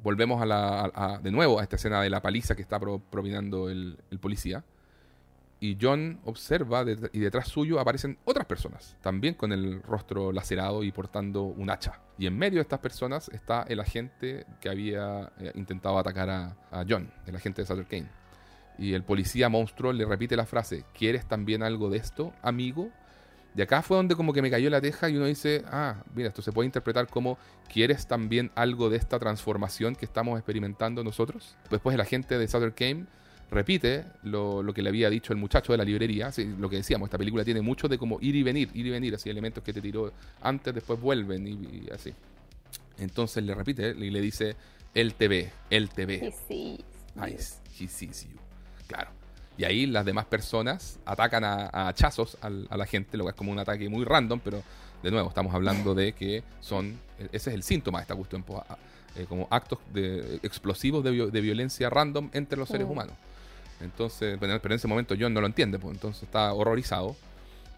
volvemos 0.03 0.43
a 0.43 0.47
la, 0.47 1.21
de 1.23 1.31
nuevo 1.31 1.59
a 1.59 1.63
esta 1.63 1.77
escena 1.77 2.01
de 2.03 2.11
la 2.11 2.21
paliza 2.21 2.55
que 2.55 2.63
está 2.63 2.79
propinando 2.79 3.69
el, 3.71 3.99
policía. 4.21 4.65
Y 5.61 5.79
John 5.81 6.19
observa 6.25 6.85
y 7.13 7.21
detrás 7.21 7.47
suyo 7.47 7.79
aparecen 7.79 8.19
otras 8.25 8.47
personas, 8.47 8.97
también 9.01 9.35
con 9.35 9.53
el 9.53 9.81
rostro 9.83 10.33
lacerado 10.33 10.83
y 10.83 10.91
portando 10.91 11.45
un 11.45 11.71
hacha. 11.71 12.01
Y 12.19 12.27
en 12.27 12.37
medio 12.37 12.57
de 12.57 12.63
estas 12.63 12.81
personas 12.81 13.29
está 13.29 13.63
el 13.69 13.79
agente 13.79 14.45
que 14.61 14.69
había 14.69 15.33
eh, 15.39 15.53
intentado 15.55 15.99
atacar 15.99 16.31
a, 16.31 16.85
John, 16.89 17.13
el 17.27 17.37
agente 17.37 17.63
de 17.63 17.67
Sutter 17.67 17.87
Kane. 17.87 18.09
Y 18.77 18.95
el 18.95 19.05
policía 19.05 19.49
monstruo 19.49 19.93
le 19.93 20.05
repite 20.05 20.35
la 20.35 20.47
frase, 20.47 20.85
¿quieres 20.95 21.27
también 21.27 21.63
algo 21.63 21.91
de 21.91 21.99
esto, 21.99 22.33
amigo? 22.43 22.91
De 23.55 23.63
acá 23.63 23.83
fue 23.83 23.97
donde 23.97 24.17
como 24.17 24.33
que 24.33 24.41
me 24.41 24.51
cayó 24.51 24.71
la 24.71 24.81
teja 24.81 25.11
y 25.11 25.17
uno 25.17 25.27
dice, 25.27 25.63
ah, 25.67 26.03
mira, 26.15 26.29
esto 26.29 26.41
se 26.41 26.53
puede 26.53 26.67
interpretar 26.67 27.07
como, 27.09 27.39
¿quieres 27.71 28.07
también 28.07 28.51
algo 28.55 28.89
de 28.89 28.97
esta 28.97 29.19
transformación 29.19 29.95
que 29.95 30.07
estamos 30.07 30.39
experimentando 30.39 31.05
nosotros? 31.05 31.57
Después 31.71 31.95
el 31.95 32.01
agente 32.01 32.39
de 32.39 32.49
Sutter 32.49 32.75
Kane 32.75 33.07
repite 33.51 34.07
lo, 34.23 34.65
que 34.75 34.83
le 34.83 34.89
había 34.89 35.11
dicho 35.11 35.35
el 35.35 35.39
muchacho 35.39 35.73
de 35.73 35.79
la 35.79 35.85
librería, 35.85 36.31
lo 36.59 36.71
que 36.71 36.77
decíamos, 36.77 37.09
esta 37.09 37.19
película 37.19 37.45
tiene 37.45 37.61
mucho 37.61 37.89
de 37.89 37.99
como 37.99 38.19
ir 38.21 38.35
y 38.35 38.43
venir, 38.43 38.71
ir 38.73 38.87
y 38.87 38.91
venir, 38.91 39.15
así 39.15 39.29
elementos 39.29 39.63
que 39.63 39.75
te 39.75 39.83
tiró 39.83 40.13
antes, 40.41 40.75
después 40.75 40.99
vuelven 40.99 41.47
y, 41.47 41.91
así. 41.93 42.15
Entonces 42.99 43.45
le 43.45 43.55
repite 43.55 43.91
y 43.91 44.11
le 44.11 44.21
dice, 44.21 44.57
él 44.95 45.15
te 45.15 45.29
ve, 45.29 45.51
él 45.69 45.91
te 45.91 46.07
ve. 46.07 46.27
He 46.27 46.33
sees 46.33 47.61
he 47.79 47.89
sees 47.89 48.25
you. 48.25 48.39
Claro. 48.87 49.22
Y 49.59 49.65
ahí 49.65 49.87
las 49.87 50.05
demás 50.05 50.25
personas 50.25 50.99
atacan 51.05 51.45
a, 51.45 51.89
hachazos 51.89 52.39
a 52.41 52.77
la 52.77 52.87
gente, 52.87 53.17
lo 53.17 53.25
que 53.25 53.31
es 53.31 53.37
como 53.37 53.53
un 53.53 53.59
ataque 53.59 53.89
muy 53.89 54.05
random, 54.05 54.41
pero 54.43 54.63
de 55.03 55.11
nuevo 55.11 55.29
estamos 55.29 55.55
hablando 55.55 55.95
de 55.95 56.13
que 56.13 56.43
son, 56.61 56.99
ese 57.19 57.51
es 57.51 57.55
el 57.55 57.63
síntoma 57.63 57.99
de 57.99 58.03
esta 58.03 58.15
cuestión, 58.15 58.43
pues, 58.43 58.61
eh, 59.17 59.27
como 59.29 59.47
actos 59.51 59.79
de, 59.93 60.41
explosivos 60.43 61.05
de, 61.05 61.31
de, 61.31 61.41
violencia 61.41 61.91
random 61.91 62.31
entre 62.33 62.59
los 62.59 62.69
seres 62.69 62.87
humanos. 62.89 63.15
Entonces, 63.81 64.39
pero 64.41 64.59
en 64.63 64.73
ese 64.73 64.89
momento 64.89 65.15
John 65.19 65.35
no 65.35 65.41
lo 65.41 65.47
entiende, 65.47 65.79
pues 65.79 65.95
entonces 65.95 66.23
está 66.23 66.53
horrorizado. 66.53 67.17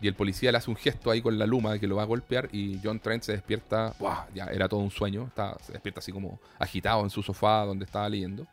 Y 0.00 0.08
el 0.08 0.14
policía 0.14 0.52
le 0.52 0.58
hace 0.58 0.70
un 0.70 0.76
gesto 0.76 1.10
ahí 1.10 1.22
con 1.22 1.38
la 1.38 1.46
luma 1.46 1.72
de 1.72 1.80
que 1.80 1.86
lo 1.86 1.96
va 1.96 2.02
a 2.02 2.06
golpear 2.06 2.50
y 2.52 2.78
John 2.84 3.00
Trent 3.00 3.22
se 3.22 3.32
despierta, 3.32 3.94
ya 4.34 4.46
era 4.46 4.68
todo 4.68 4.80
un 4.80 4.90
sueño, 4.90 5.24
está, 5.28 5.56
se 5.64 5.72
despierta 5.72 6.00
así 6.00 6.12
como 6.12 6.38
agitado 6.58 7.02
en 7.04 7.10
su 7.10 7.22
sofá 7.22 7.64
donde 7.64 7.86
estaba 7.86 8.08
leyendo 8.08 8.46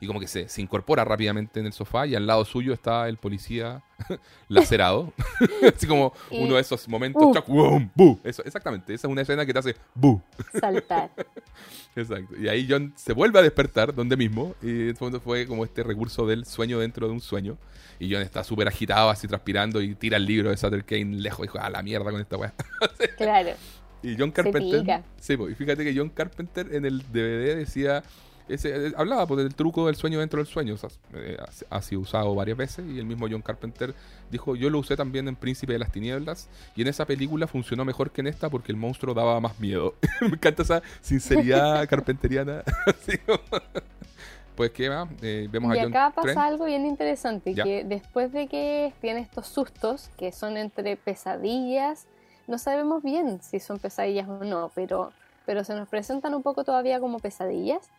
y 0.00 0.06
como 0.06 0.20
que 0.20 0.26
se, 0.26 0.48
se, 0.48 0.60
incorpora 0.60 1.04
rápidamente 1.04 1.60
en 1.60 1.66
el 1.66 1.72
sofá 1.72 2.06
y 2.06 2.14
al 2.14 2.26
lado 2.26 2.44
suyo 2.44 2.72
está 2.72 3.08
el 3.08 3.16
policía 3.16 3.82
lacerado. 4.48 5.12
Así 5.74 5.86
como 5.86 6.12
uno 6.30 6.54
de 6.54 6.60
esos 6.60 6.88
momentos. 6.88 7.22
Uh. 7.46 8.18
Eso, 8.24 8.42
exactamente, 8.44 8.92
esa 8.92 9.06
es 9.06 9.10
una 9.10 9.22
escena 9.22 9.46
que 9.46 9.52
te 9.52 9.58
hace 9.58 9.76
¡bu! 9.94 10.20
Saltar. 10.60 11.10
Exacto. 11.94 12.36
Y 12.36 12.48
ahí 12.48 12.66
John 12.68 12.92
se 12.94 13.14
vuelve 13.14 13.38
a 13.38 13.42
despertar 13.42 13.94
donde 13.94 14.16
mismo. 14.16 14.54
Y 14.62 14.90
en 14.90 14.96
fondo 14.96 15.20
fue 15.20 15.46
como 15.46 15.64
este 15.64 15.82
recurso 15.82 16.26
del 16.26 16.44
sueño 16.44 16.78
dentro 16.78 17.06
de 17.06 17.12
un 17.14 17.20
sueño. 17.20 17.56
Y 17.98 18.12
John 18.12 18.22
está 18.22 18.44
súper 18.44 18.68
agitado, 18.68 19.08
así 19.08 19.26
transpirando, 19.26 19.80
y 19.80 19.94
tira 19.94 20.18
el 20.18 20.26
libro 20.26 20.50
de 20.50 20.58
Sutter 20.58 20.84
Kane 20.84 21.16
lejos. 21.16 21.42
Dijo, 21.42 21.58
a 21.58 21.70
la 21.70 21.82
mierda 21.82 22.10
con 22.10 22.20
esta 22.20 22.36
weá. 22.36 22.52
claro. 23.16 23.52
Y 24.02 24.14
John 24.18 24.30
Carpenter. 24.30 25.02
Sí, 25.18 25.34
y 25.34 25.54
fíjate 25.54 25.84
que 25.84 25.96
John 25.96 26.10
Carpenter 26.10 26.74
en 26.74 26.84
el 26.84 27.00
DVD 27.00 27.56
decía 27.56 28.02
ese, 28.48 28.88
eh, 28.88 28.92
hablaba 28.96 29.26
pues, 29.26 29.42
del 29.42 29.54
truco 29.54 29.86
del 29.86 29.96
sueño 29.96 30.20
dentro 30.20 30.38
del 30.38 30.46
sueño. 30.46 30.76
Eh, 31.14 31.36
ha 31.70 31.82
sido 31.82 32.00
usado 32.00 32.34
varias 32.34 32.56
veces 32.56 32.84
y 32.88 32.98
el 32.98 33.06
mismo 33.06 33.26
John 33.30 33.42
Carpenter 33.42 33.94
dijo, 34.30 34.56
yo 34.56 34.70
lo 34.70 34.78
usé 34.78 34.96
también 34.96 35.28
en 35.28 35.36
Príncipe 35.36 35.72
de 35.72 35.78
las 35.78 35.90
Tinieblas 35.90 36.48
y 36.74 36.82
en 36.82 36.88
esa 36.88 37.06
película 37.06 37.46
funcionó 37.46 37.84
mejor 37.84 38.10
que 38.10 38.20
en 38.20 38.28
esta 38.28 38.48
porque 38.48 38.72
el 38.72 38.78
monstruo 38.78 39.14
daba 39.14 39.40
más 39.40 39.58
miedo. 39.58 39.94
Me 40.20 40.28
encanta 40.28 40.62
esa 40.62 40.82
sinceridad 41.00 41.88
carpenteriana. 41.88 42.62
pues 44.56 44.70
que 44.70 44.88
va, 44.88 45.08
eh, 45.22 45.48
vemos 45.50 45.74
y 45.74 45.78
a 45.78 45.82
John 45.82 45.92
acá 45.92 46.12
pasa 46.14 46.46
algo 46.46 46.64
bien 46.64 46.86
interesante, 46.86 47.54
que 47.54 47.84
después 47.84 48.32
de 48.32 48.46
que 48.46 48.94
tiene 49.00 49.20
estos 49.20 49.48
sustos, 49.48 50.08
que 50.16 50.32
son 50.32 50.56
entre 50.56 50.96
pesadillas, 50.96 52.06
no 52.46 52.56
sabemos 52.58 53.02
bien 53.02 53.40
si 53.42 53.60
son 53.60 53.78
pesadillas 53.78 54.28
o 54.28 54.44
no, 54.44 54.70
pero, 54.74 55.12
pero 55.44 55.62
se 55.62 55.74
nos 55.74 55.88
presentan 55.88 56.32
un 56.32 56.42
poco 56.42 56.64
todavía 56.64 57.00
como 57.00 57.18
pesadillas 57.18 57.90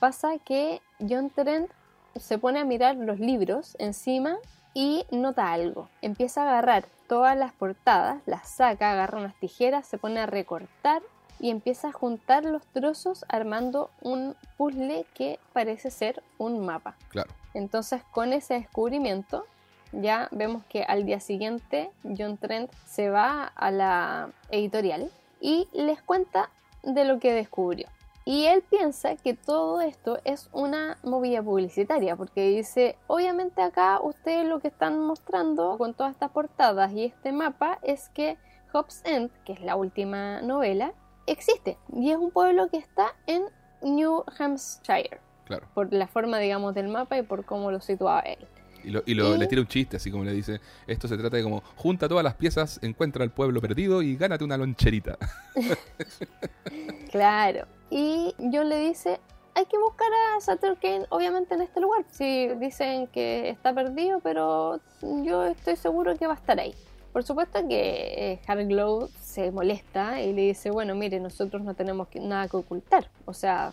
pasa 0.00 0.38
que 0.38 0.80
John 0.98 1.30
Trent 1.30 1.70
se 2.16 2.38
pone 2.38 2.58
a 2.58 2.64
mirar 2.64 2.96
los 2.96 3.20
libros 3.20 3.76
encima 3.78 4.38
y 4.74 5.04
nota 5.10 5.52
algo. 5.52 5.88
Empieza 6.02 6.42
a 6.42 6.48
agarrar 6.48 6.86
todas 7.06 7.36
las 7.36 7.52
portadas, 7.52 8.20
las 8.26 8.48
saca, 8.48 8.90
agarra 8.90 9.18
unas 9.18 9.38
tijeras, 9.38 9.86
se 9.86 9.98
pone 9.98 10.20
a 10.20 10.26
recortar 10.26 11.02
y 11.38 11.50
empieza 11.50 11.88
a 11.88 11.92
juntar 11.92 12.44
los 12.44 12.66
trozos 12.66 13.24
armando 13.28 13.90
un 14.00 14.34
puzzle 14.56 15.06
que 15.14 15.38
parece 15.52 15.90
ser 15.90 16.22
un 16.38 16.64
mapa. 16.64 16.96
Claro. 17.10 17.30
Entonces, 17.54 18.02
con 18.10 18.32
ese 18.32 18.54
descubrimiento, 18.54 19.46
ya 19.92 20.28
vemos 20.30 20.64
que 20.64 20.82
al 20.84 21.04
día 21.04 21.20
siguiente 21.20 21.90
John 22.16 22.36
Trent 22.38 22.70
se 22.86 23.10
va 23.10 23.44
a 23.44 23.70
la 23.70 24.30
editorial 24.50 25.10
y 25.40 25.68
les 25.72 26.00
cuenta 26.02 26.48
de 26.82 27.04
lo 27.04 27.18
que 27.18 27.32
descubrió 27.32 27.88
Y 28.30 28.44
él 28.46 28.62
piensa 28.70 29.16
que 29.16 29.34
todo 29.34 29.80
esto 29.80 30.20
es 30.24 30.48
una 30.52 30.98
movida 31.02 31.42
publicitaria, 31.42 32.14
porque 32.14 32.48
dice, 32.48 32.96
obviamente 33.08 33.60
acá 33.60 33.98
ustedes 34.00 34.46
lo 34.46 34.60
que 34.60 34.68
están 34.68 35.00
mostrando 35.00 35.76
con 35.76 35.94
todas 35.94 36.12
estas 36.12 36.30
portadas 36.30 36.92
y 36.92 37.06
este 37.06 37.32
mapa 37.32 37.80
es 37.82 38.08
que 38.10 38.36
Hobbs 38.72 39.02
End, 39.04 39.30
que 39.44 39.54
es 39.54 39.60
la 39.62 39.74
última 39.74 40.42
novela, 40.42 40.92
existe. 41.26 41.76
Y 41.92 42.12
es 42.12 42.16
un 42.18 42.30
pueblo 42.30 42.68
que 42.68 42.76
está 42.76 43.16
en 43.26 43.42
New 43.82 44.22
Hampshire. 44.38 45.18
Claro. 45.46 45.66
Por 45.74 45.92
la 45.92 46.06
forma, 46.06 46.38
digamos, 46.38 46.72
del 46.76 46.86
mapa 46.86 47.18
y 47.18 47.22
por 47.22 47.44
cómo 47.44 47.72
lo 47.72 47.80
situaba 47.80 48.20
él. 48.20 48.46
Y, 48.84 48.90
lo, 48.90 49.02
y 49.06 49.14
lo- 49.14 49.34
Y- 49.34 49.38
le 49.38 49.46
tira 49.48 49.60
un 49.60 49.66
chiste, 49.66 49.96
así 49.96 50.08
como 50.12 50.22
le 50.22 50.32
dice, 50.32 50.60
esto 50.86 51.08
se 51.08 51.16
trata 51.18 51.36
de 51.36 51.42
como, 51.42 51.62
junta 51.74 52.08
todas 52.08 52.22
las 52.22 52.34
piezas, 52.36 52.78
encuentra 52.80 53.24
el 53.24 53.30
pueblo 53.32 53.60
perdido 53.60 54.02
y 54.02 54.14
gánate 54.16 54.44
una 54.44 54.56
loncherita. 54.56 55.18
Claro. 57.10 57.66
Y 57.90 58.34
John 58.38 58.68
le 58.68 58.78
dice, 58.78 59.20
hay 59.54 59.66
que 59.66 59.76
buscar 59.78 60.08
a 60.36 60.40
Sutter 60.40 60.76
Kane, 60.80 61.06
obviamente, 61.10 61.54
en 61.54 61.62
este 61.62 61.80
lugar. 61.80 62.04
Si 62.10 62.48
dicen 62.54 63.08
que 63.08 63.48
está 63.50 63.74
perdido, 63.74 64.20
pero 64.20 64.80
yo 65.02 65.44
estoy 65.46 65.76
seguro 65.76 66.16
que 66.16 66.26
va 66.26 66.34
a 66.34 66.36
estar 66.36 66.58
ahí. 66.60 66.74
Por 67.12 67.24
supuesto 67.24 67.66
que 67.66 68.32
eh, 68.32 68.40
Harglow 68.46 69.08
se 69.20 69.50
molesta 69.50 70.20
y 70.22 70.32
le 70.32 70.42
dice, 70.42 70.70
bueno, 70.70 70.94
mire, 70.94 71.18
nosotros 71.18 71.62
no 71.62 71.74
tenemos 71.74 72.06
que- 72.08 72.20
nada 72.20 72.46
que 72.46 72.56
ocultar. 72.56 73.08
O 73.26 73.34
sea, 73.34 73.72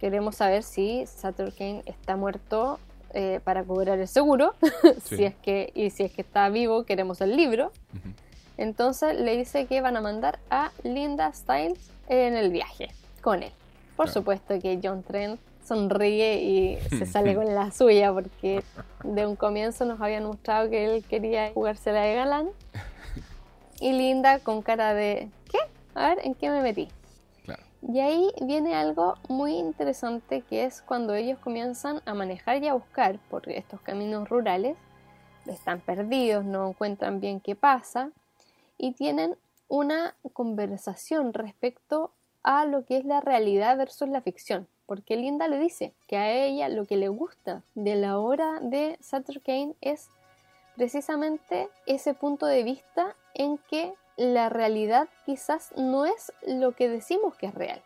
queremos 0.00 0.36
saber 0.36 0.62
si 0.62 1.04
Sutter 1.06 1.52
Kane 1.52 1.82
está 1.86 2.14
muerto 2.16 2.78
eh, 3.12 3.40
para 3.42 3.64
cobrar 3.64 3.98
el 3.98 4.06
seguro. 4.06 4.54
Sí. 5.02 5.16
si 5.16 5.24
es 5.24 5.34
que, 5.34 5.72
y 5.74 5.90
si 5.90 6.04
es 6.04 6.12
que 6.12 6.20
está 6.22 6.48
vivo, 6.48 6.84
queremos 6.84 7.20
el 7.20 7.36
libro. 7.36 7.72
Entonces 8.56 9.18
le 9.18 9.36
dice 9.36 9.66
que 9.66 9.80
van 9.80 9.96
a 9.96 10.00
mandar 10.00 10.38
a 10.50 10.70
Linda 10.84 11.32
Styles 11.32 11.90
en 12.08 12.36
el 12.36 12.50
viaje 12.52 12.88
con 13.20 13.42
él. 13.42 13.52
Por 13.96 14.06
Claro. 14.06 14.12
supuesto 14.20 14.58
que 14.60 14.80
John 14.82 15.02
Trent 15.02 15.40
sonríe 15.64 16.42
y 16.42 16.78
se 16.90 17.06
sale 17.06 17.34
con 17.34 17.54
la 17.54 17.70
suya 17.70 18.12
porque 18.12 18.62
de 19.04 19.26
un 19.26 19.36
comienzo 19.36 19.84
nos 19.84 20.00
habían 20.00 20.24
mostrado 20.24 20.70
que 20.70 20.84
él 20.84 21.04
quería 21.08 21.52
jugársela 21.52 22.02
de 22.02 22.14
galán. 22.14 22.50
Y 23.82 23.92
Linda 23.92 24.40
con 24.40 24.60
cara 24.60 24.92
de 24.92 25.30
¿qué? 25.50 25.58
A 25.94 26.10
ver, 26.10 26.18
¿en 26.26 26.34
qué 26.34 26.50
me 26.50 26.60
metí? 26.60 26.88
Claro. 27.44 27.62
Y 27.80 28.00
ahí 28.00 28.30
viene 28.42 28.74
algo 28.74 29.14
muy 29.28 29.52
interesante 29.56 30.42
que 30.42 30.64
es 30.64 30.82
cuando 30.82 31.14
ellos 31.14 31.38
comienzan 31.38 32.02
a 32.04 32.12
manejar 32.12 32.62
y 32.62 32.68
a 32.68 32.74
buscar 32.74 33.18
por 33.30 33.48
estos 33.48 33.80
caminos 33.80 34.28
rurales, 34.28 34.76
están 35.46 35.80
perdidos, 35.80 36.44
no 36.44 36.68
encuentran 36.68 37.20
bien 37.20 37.40
qué 37.40 37.56
pasa 37.56 38.10
y 38.76 38.92
tienen 38.92 39.34
una 39.68 40.14
conversación 40.34 41.32
respecto 41.32 42.12
a 42.42 42.64
lo 42.64 42.84
que 42.84 42.96
es 42.96 43.04
la 43.04 43.20
realidad 43.20 43.76
versus 43.76 44.08
la 44.08 44.20
ficción. 44.20 44.68
Porque 44.86 45.16
Linda 45.16 45.46
le 45.46 45.58
dice 45.58 45.92
que 46.08 46.16
a 46.16 46.32
ella 46.32 46.68
lo 46.68 46.84
que 46.84 46.96
le 46.96 47.08
gusta 47.08 47.62
de 47.74 47.94
la 47.94 48.18
obra 48.18 48.58
de 48.60 48.98
Sutter 49.00 49.40
Kane 49.40 49.74
es 49.80 50.08
precisamente 50.76 51.68
ese 51.86 52.14
punto 52.14 52.46
de 52.46 52.62
vista 52.64 53.14
en 53.34 53.58
que 53.58 53.94
la 54.16 54.48
realidad 54.48 55.08
quizás 55.26 55.72
no 55.76 56.06
es 56.06 56.32
lo 56.46 56.72
que 56.72 56.88
decimos 56.88 57.36
que 57.36 57.46
es 57.46 57.54
real. 57.54 57.82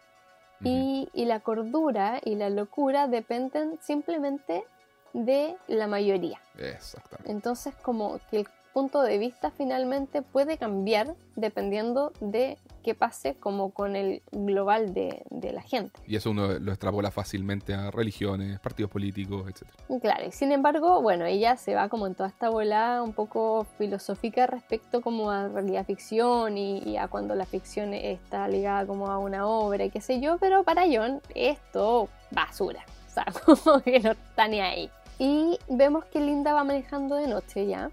Y, 0.63 1.11
y 1.13 1.27
la 1.27 1.41
cordura 1.41 2.21
y 2.25 2.37
la 2.37 2.49
locura 2.49 3.07
dependen 3.07 3.79
simplemente 3.83 4.65
de 5.13 5.57
la 5.67 5.87
mayoría. 5.87 6.41
Exactamente. 6.57 7.31
Entonces 7.31 7.75
como 7.77 8.19
que 8.31 8.39
el 8.39 8.49
punto 8.75 9.03
de 9.03 9.19
vista 9.19 9.53
finalmente 9.53 10.21
puede 10.21 10.59
cambiar 10.59 11.15
dependiendo 11.37 12.13
de 12.21 12.59
qué 12.83 12.95
pase 12.95 13.37
como 13.37 13.71
con 13.71 13.95
el 13.95 14.21
global 14.33 14.93
de, 14.93 15.23
de 15.31 15.53
la 15.53 15.63
gente. 15.63 15.99
Y 16.07 16.17
eso 16.17 16.33
uno 16.33 16.59
lo 16.59 16.73
extrapola 16.73 17.11
fácilmente 17.13 17.73
a 17.73 17.93
religiones, 17.93 18.59
partidos 18.59 18.91
políticos, 18.91 19.49
etc. 19.49 20.03
Claro, 20.03 20.27
y 20.27 20.33
sin 20.33 20.51
embargo, 20.53 21.01
bueno, 21.01 21.25
ella 21.25 21.57
se 21.57 21.75
va 21.75 21.89
como 21.89 22.07
en 22.09 22.17
toda 22.17 22.29
esta 22.29 22.51
volada 22.51 23.03
un 23.03 23.13
poco 23.13 23.65
filosófica 23.79 24.47
respecto 24.47 25.01
como 25.01 25.31
a 25.31 25.49
realidad 25.49 25.87
ficción 25.87 26.59
y, 26.59 26.81
y 26.81 26.97
a 26.97 27.07
cuando 27.07 27.37
la 27.37 27.47
ficción 27.47 27.95
está 27.95 28.49
ligada 28.49 28.87
como 28.87 29.11
a 29.11 29.19
una 29.19 29.47
obra 29.47 29.85
y 29.85 29.91
qué 29.91 30.01
sé 30.01 30.21
yo, 30.21 30.37
pero 30.39 30.65
para 30.65 30.83
John 30.83 31.23
esto 31.35 32.09
basura, 32.33 32.85
o 33.07 33.11
sea, 33.11 33.27
como 33.45 33.81
que 33.81 34.01
no 34.01 34.11
está 34.11 34.49
ni 34.49 34.61
ahí. 34.61 34.91
Y 35.19 35.59
vemos 35.69 36.05
que 36.07 36.21
Linda 36.21 36.53
va 36.53 36.65
manejando 36.65 37.15
de 37.15 37.29
noche 37.29 37.69
ya, 37.69 37.91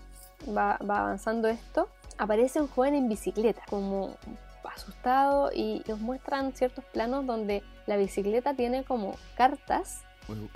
va, 0.50 0.78
va 0.88 1.00
avanzando 1.00 1.48
esto, 1.48 1.88
aparece 2.18 2.60
un 2.62 2.68
joven 2.68 2.96
en 2.96 3.10
bicicleta, 3.10 3.62
como 3.70 4.16
asustado 4.74 5.52
y 5.54 5.84
nos 5.88 6.00
muestran 6.00 6.54
ciertos 6.54 6.86
planos 6.86 7.26
donde 7.26 7.62
la 7.88 7.98
bicicleta 7.98 8.54
tiene 8.54 8.84
como 8.84 9.16
cartas 9.36 10.04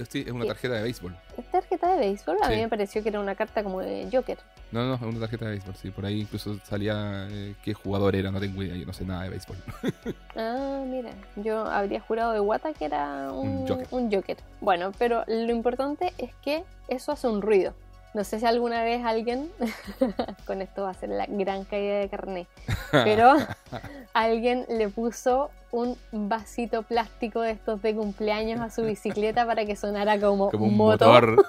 Sí, 0.09 0.23
es 0.25 0.31
una 0.31 0.45
tarjeta 0.45 0.75
de 0.75 0.83
béisbol. 0.83 1.13
¿Es 1.37 1.51
tarjeta 1.51 1.91
de 1.91 1.99
béisbol? 1.99 2.37
A 2.41 2.47
Sí. 2.47 2.53
mí 2.55 2.61
me 2.61 2.69
pareció 2.69 3.03
que 3.03 3.09
era 3.09 3.19
una 3.19 3.35
carta 3.35 3.61
como 3.61 3.81
de 3.81 4.07
Joker. 4.09 4.37
No, 4.71 4.85
no, 4.85 4.93
es 4.93 5.01
una 5.01 5.19
tarjeta 5.19 5.45
de 5.45 5.51
béisbol, 5.51 5.75
sí. 5.75 5.91
Por 5.91 6.05
ahí 6.05 6.21
incluso 6.21 6.57
salía 6.63 7.27
eh, 7.29 7.55
qué 7.61 7.73
jugador 7.73 8.15
era, 8.15 8.31
no 8.31 8.39
tengo 8.39 8.63
idea, 8.63 8.75
yo 8.77 8.85
no 8.85 8.93
sé 8.93 9.03
nada 9.03 9.23
de 9.23 9.29
béisbol. 9.31 9.57
Ah, 10.37 10.81
mira, 10.85 11.09
yo 11.35 11.65
habría 11.65 11.99
jurado 11.99 12.31
de 12.31 12.39
Wata 12.39 12.71
que 12.73 12.85
era 12.85 13.31
un, 13.33 13.49
Un 13.49 13.67
Joker. 13.67 13.87
un 13.91 14.11
Joker. 14.13 14.37
Bueno, 14.61 14.91
pero 14.97 15.23
lo 15.27 15.51
importante 15.51 16.13
es 16.19 16.33
que 16.35 16.63
eso 16.87 17.11
hace 17.11 17.27
un 17.27 17.41
ruido. 17.41 17.73
No 18.15 18.23
sé 18.23 18.39
si 18.39 18.45
alguna 18.45 18.81
vez 18.81 19.03
alguien, 19.05 19.49
con 20.47 20.61
esto 20.61 20.83
va 20.83 20.91
a 20.91 20.93
ser 20.93 21.09
la 21.09 21.25
gran 21.27 21.65
caída 21.65 21.99
de 21.99 22.07
carné, 22.09 22.47
pero 22.91 23.33
alguien 24.13 24.65
le 24.69 24.87
puso 24.87 25.51
un 25.71 25.97
vasito 26.13 26.83
plástico 26.83 27.41
de 27.41 27.51
estos 27.51 27.81
de 27.81 27.93
cumpleaños 27.93 28.61
a 28.61 28.69
su 28.69 28.83
bicicleta 28.83 29.45
para 29.45 29.65
que 29.65 29.75
sonara 29.75 30.17
como, 30.17 30.49
Como 30.49 30.65
un 30.67 30.77
motor. 30.77 31.35
motor. 31.35 31.45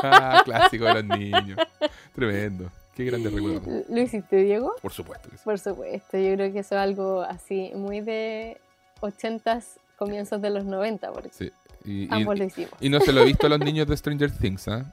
Clásico 0.46 0.86
de 0.86 0.94
los 0.94 1.04
niños. 1.18 1.58
Tremendo. 2.14 2.70
Qué 2.96 3.04
grandes 3.04 3.32
recuerdos. 3.32 3.84
¿Lo 3.90 4.00
hiciste, 4.00 4.36
Diego? 4.36 4.74
Por 4.80 4.92
supuesto 4.92 5.28
que 5.28 5.36
sí. 5.36 5.42
Por 5.44 5.58
supuesto, 5.58 6.16
yo 6.16 6.34
creo 6.34 6.50
que 6.52 6.60
eso 6.60 6.74
es 6.76 6.80
algo 6.80 7.20
así 7.20 7.72
muy 7.74 8.00
de 8.00 8.58
80s, 9.02 9.64
comienzos 9.98 10.40
de 10.40 10.48
los 10.48 10.64
90, 10.64 11.12
porque 11.12 11.28
Sí. 11.30 11.52
Y, 11.84 12.04
y- 12.04 12.08
ambos 12.10 12.38
lo 12.38 12.44
hicimos. 12.44 12.72
y 12.80 12.88
no 12.88 13.00
se 13.00 13.12
lo 13.12 13.20
he 13.20 13.24
visto 13.26 13.46
a 13.46 13.50
los 13.50 13.58
niños 13.60 13.86
de 13.86 13.96
Stranger 13.96 14.30
Things, 14.30 14.68
¿ah? 14.68 14.84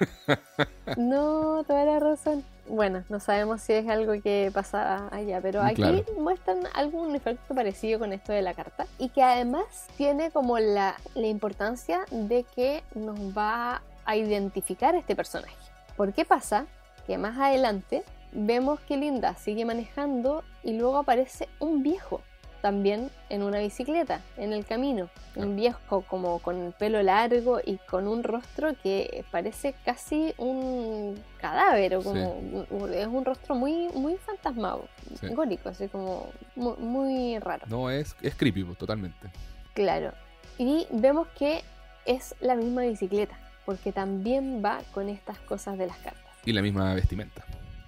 No, 0.96 1.64
toda 1.66 1.84
la 1.84 1.98
razón. 1.98 2.44
Bueno, 2.68 3.02
no 3.08 3.20
sabemos 3.20 3.60
si 3.60 3.72
es 3.72 3.88
algo 3.88 4.12
que 4.22 4.50
pasa 4.52 5.08
allá, 5.12 5.40
pero 5.40 5.62
aquí 5.62 5.76
Claro. 5.76 6.04
muestran 6.18 6.60
algún 6.74 7.14
efecto 7.14 7.54
parecido 7.54 7.98
con 7.98 8.12
esto 8.12 8.32
de 8.32 8.42
la 8.42 8.54
carta 8.54 8.86
y 8.98 9.08
que 9.08 9.22
además 9.22 9.64
tiene 9.96 10.30
como 10.30 10.58
la, 10.58 10.96
la 11.14 11.26
importancia 11.26 12.00
de 12.10 12.44
que 12.54 12.82
nos 12.94 13.18
va 13.36 13.82
a 14.04 14.16
identificar 14.16 14.94
este 14.94 15.14
personaje. 15.16 15.54
¿Por 15.96 16.12
qué 16.12 16.24
pasa? 16.24 16.66
Que 17.06 17.18
más 17.18 17.38
adelante 17.38 18.04
vemos 18.32 18.80
que 18.80 18.96
Linda 18.96 19.34
sigue 19.36 19.64
manejando 19.64 20.42
y 20.62 20.72
luego 20.72 20.98
aparece 20.98 21.48
un 21.60 21.82
viejo 21.82 22.20
también 22.62 23.10
en 23.28 23.42
una 23.42 23.58
bicicleta 23.58 24.20
en 24.36 24.52
el 24.52 24.64
camino. 24.64 25.08
Claro. 25.34 25.48
Un 25.48 25.56
viejo 25.56 26.02
como 26.02 26.38
con 26.40 26.60
el 26.60 26.72
pelo 26.72 27.02
largo 27.02 27.60
y 27.64 27.76
con 27.78 28.06
un 28.08 28.22
rostro 28.22 28.74
que 28.82 29.24
parece 29.30 29.74
casi 29.84 30.34
un 30.38 31.22
cadáver 31.40 31.96
o 31.96 32.02
como 32.02 32.86
es 32.92 33.06
un 33.06 33.24
rostro 33.24 33.54
muy 33.54 33.88
muy 33.94 34.16
fantasmado, 34.16 34.86
Sí. 35.20 35.28
górico, 35.28 35.68
así 35.68 35.88
como 35.88 36.28
muy, 36.56 36.76
muy 36.78 37.38
raro. 37.38 37.66
No, 37.68 37.90
es, 37.90 38.16
es 38.22 38.34
creepy, 38.34 38.64
pues, 38.64 38.78
totalmente. 38.78 39.28
Claro. 39.74 40.12
Y 40.58 40.86
vemos 40.90 41.28
que 41.38 41.62
es 42.06 42.34
la 42.40 42.54
misma 42.54 42.82
bicicleta, 42.82 43.36
porque 43.64 43.92
también 43.92 44.62
va 44.64 44.80
con 44.94 45.08
estas 45.08 45.38
cosas 45.40 45.76
de 45.78 45.86
las 45.86 45.96
cartas. 45.98 46.22
Y 46.44 46.52
la 46.52 46.62
misma 46.62 46.94
vestimenta. 46.94 47.44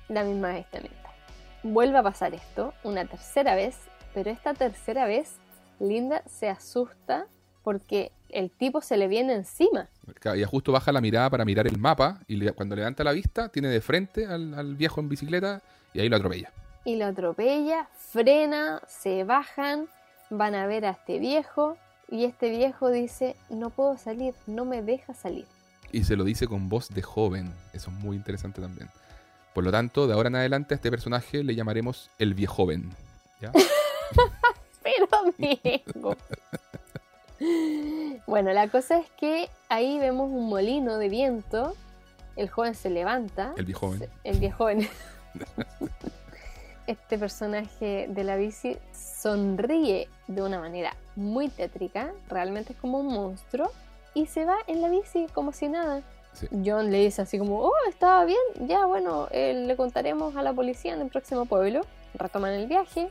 la 0.09 0.25
misma 0.25 0.49
vestimenta. 0.53 0.97
Vuelve 1.63 1.99
a 1.99 2.03
pasar 2.03 2.35
esto 2.35 2.73
una 2.85 3.05
tercera 3.05 3.55
vez, 3.55 3.77
pero 4.19 4.31
esta 4.33 4.53
tercera 4.53 5.07
vez 5.07 5.37
Linda 5.79 6.25
se 6.27 6.49
asusta 6.49 7.27
porque 7.63 8.11
el 8.31 8.51
tipo 8.51 8.81
se 8.81 8.97
le 8.97 9.07
viene 9.07 9.33
encima. 9.35 9.87
Y 10.37 10.43
justo 10.43 10.73
baja 10.73 10.91
la 10.91 11.01
mirada 11.01 11.31
para 11.31 11.45
mirar 11.45 11.69
el 11.69 11.79
mapa 11.79 12.19
y 12.27 12.35
le- 12.35 12.51
cuando 12.53 12.75
levanta 12.75 13.05
la 13.05 13.13
vista 13.13 13.49
tiene 13.49 13.69
de 13.69 13.81
frente 13.81 14.27
al, 14.27 14.55
al 14.55 14.75
viejo 14.75 15.01
en 15.01 15.09
bicicleta 15.09 15.63
y 15.95 16.01
ahí 16.01 16.09
lo 16.09 16.17
atropella. 16.17 16.51
Y 16.85 16.97
lo 16.97 17.07
atropella, 17.07 17.87
frena, 17.97 18.81
se 18.89 19.23
bajan, 19.23 19.87
van 20.31 20.57
a 20.57 20.67
ver 20.67 20.85
a 20.85 20.91
este 20.91 21.21
viejo 21.21 21.77
y 22.11 22.25
este 22.25 22.51
viejo 22.51 22.91
dice, 22.91 23.37
no 23.51 23.71
puedo 23.71 23.97
salir, 23.99 24.35
no 24.49 24.65
me 24.65 24.83
deja 24.83 25.15
salir. 25.15 25.47
Y 25.93 26.03
se 26.03 26.17
lo 26.17 26.25
dice 26.25 26.49
con 26.49 26.69
voz 26.69 26.89
de 26.89 27.03
joven. 27.03 27.53
Eso 27.73 27.91
es 27.93 27.97
muy 27.99 28.17
interesante 28.17 28.61
también. 28.61 28.89
Por 29.55 29.63
lo 29.63 29.71
tanto, 29.71 30.09
de 30.09 30.15
ahora 30.15 30.29
en 30.29 30.35
adelante 30.37 30.75
a 30.75 30.77
este 30.77 30.91
personaje 30.91 31.45
le 31.45 31.55
llamaremos 31.55 32.11
el 32.19 32.35
viejoven. 32.35 32.91
¿Ya? 33.41 33.53
Pero 34.83 35.09
amigo. 35.13 36.17
Bueno, 38.27 38.53
la 38.53 38.69
cosa 38.69 38.99
es 38.99 39.11
que 39.19 39.49
ahí 39.69 39.99
vemos 39.99 40.31
un 40.31 40.49
molino 40.49 40.99
de 40.99 41.09
viento. 41.09 41.75
El 42.37 42.49
joven 42.49 42.75
se 42.75 42.91
levanta. 42.91 43.53
El 43.57 43.65
viejoven. 43.67 43.99
se- 44.01 44.11
El 44.25 44.39
viejoven. 44.39 44.89
Este 46.87 47.19
personaje 47.19 48.07
de 48.09 48.25
la 48.25 48.37
bici 48.37 48.79
sonríe 48.95 50.09
de 50.27 50.43
una 50.43 50.59
manera 50.59 50.97
muy 51.17 51.51
tétrica, 51.51 52.13
realmente 52.31 52.73
es 52.73 52.79
como 52.79 52.99
un 53.01 53.09
monstruo, 53.09 53.71
y 54.15 54.25
se 54.25 54.47
va 54.47 54.57
en 54.67 54.81
la 54.81 54.89
bici 54.89 55.27
como 55.35 55.53
si 55.53 55.69
nada. 55.69 56.01
Sí. 56.33 56.49
John 56.65 56.91
le 56.91 57.01
dice 57.01 57.21
así 57.21 57.39
como, 57.39 57.61
oh, 57.61 57.73
estaba 57.91 58.25
bien, 58.25 58.39
ya 58.61 58.87
bueno, 58.87 59.29
eh, 59.33 59.65
le 59.67 59.77
contaremos 59.77 60.35
a 60.37 60.43
la 60.43 60.55
policía 60.55 60.95
en 60.95 61.03
el 61.03 61.09
próximo 61.09 61.45
pueblo. 61.45 61.83
Retoman 62.15 62.53
el 62.55 62.67
viaje, 62.67 63.11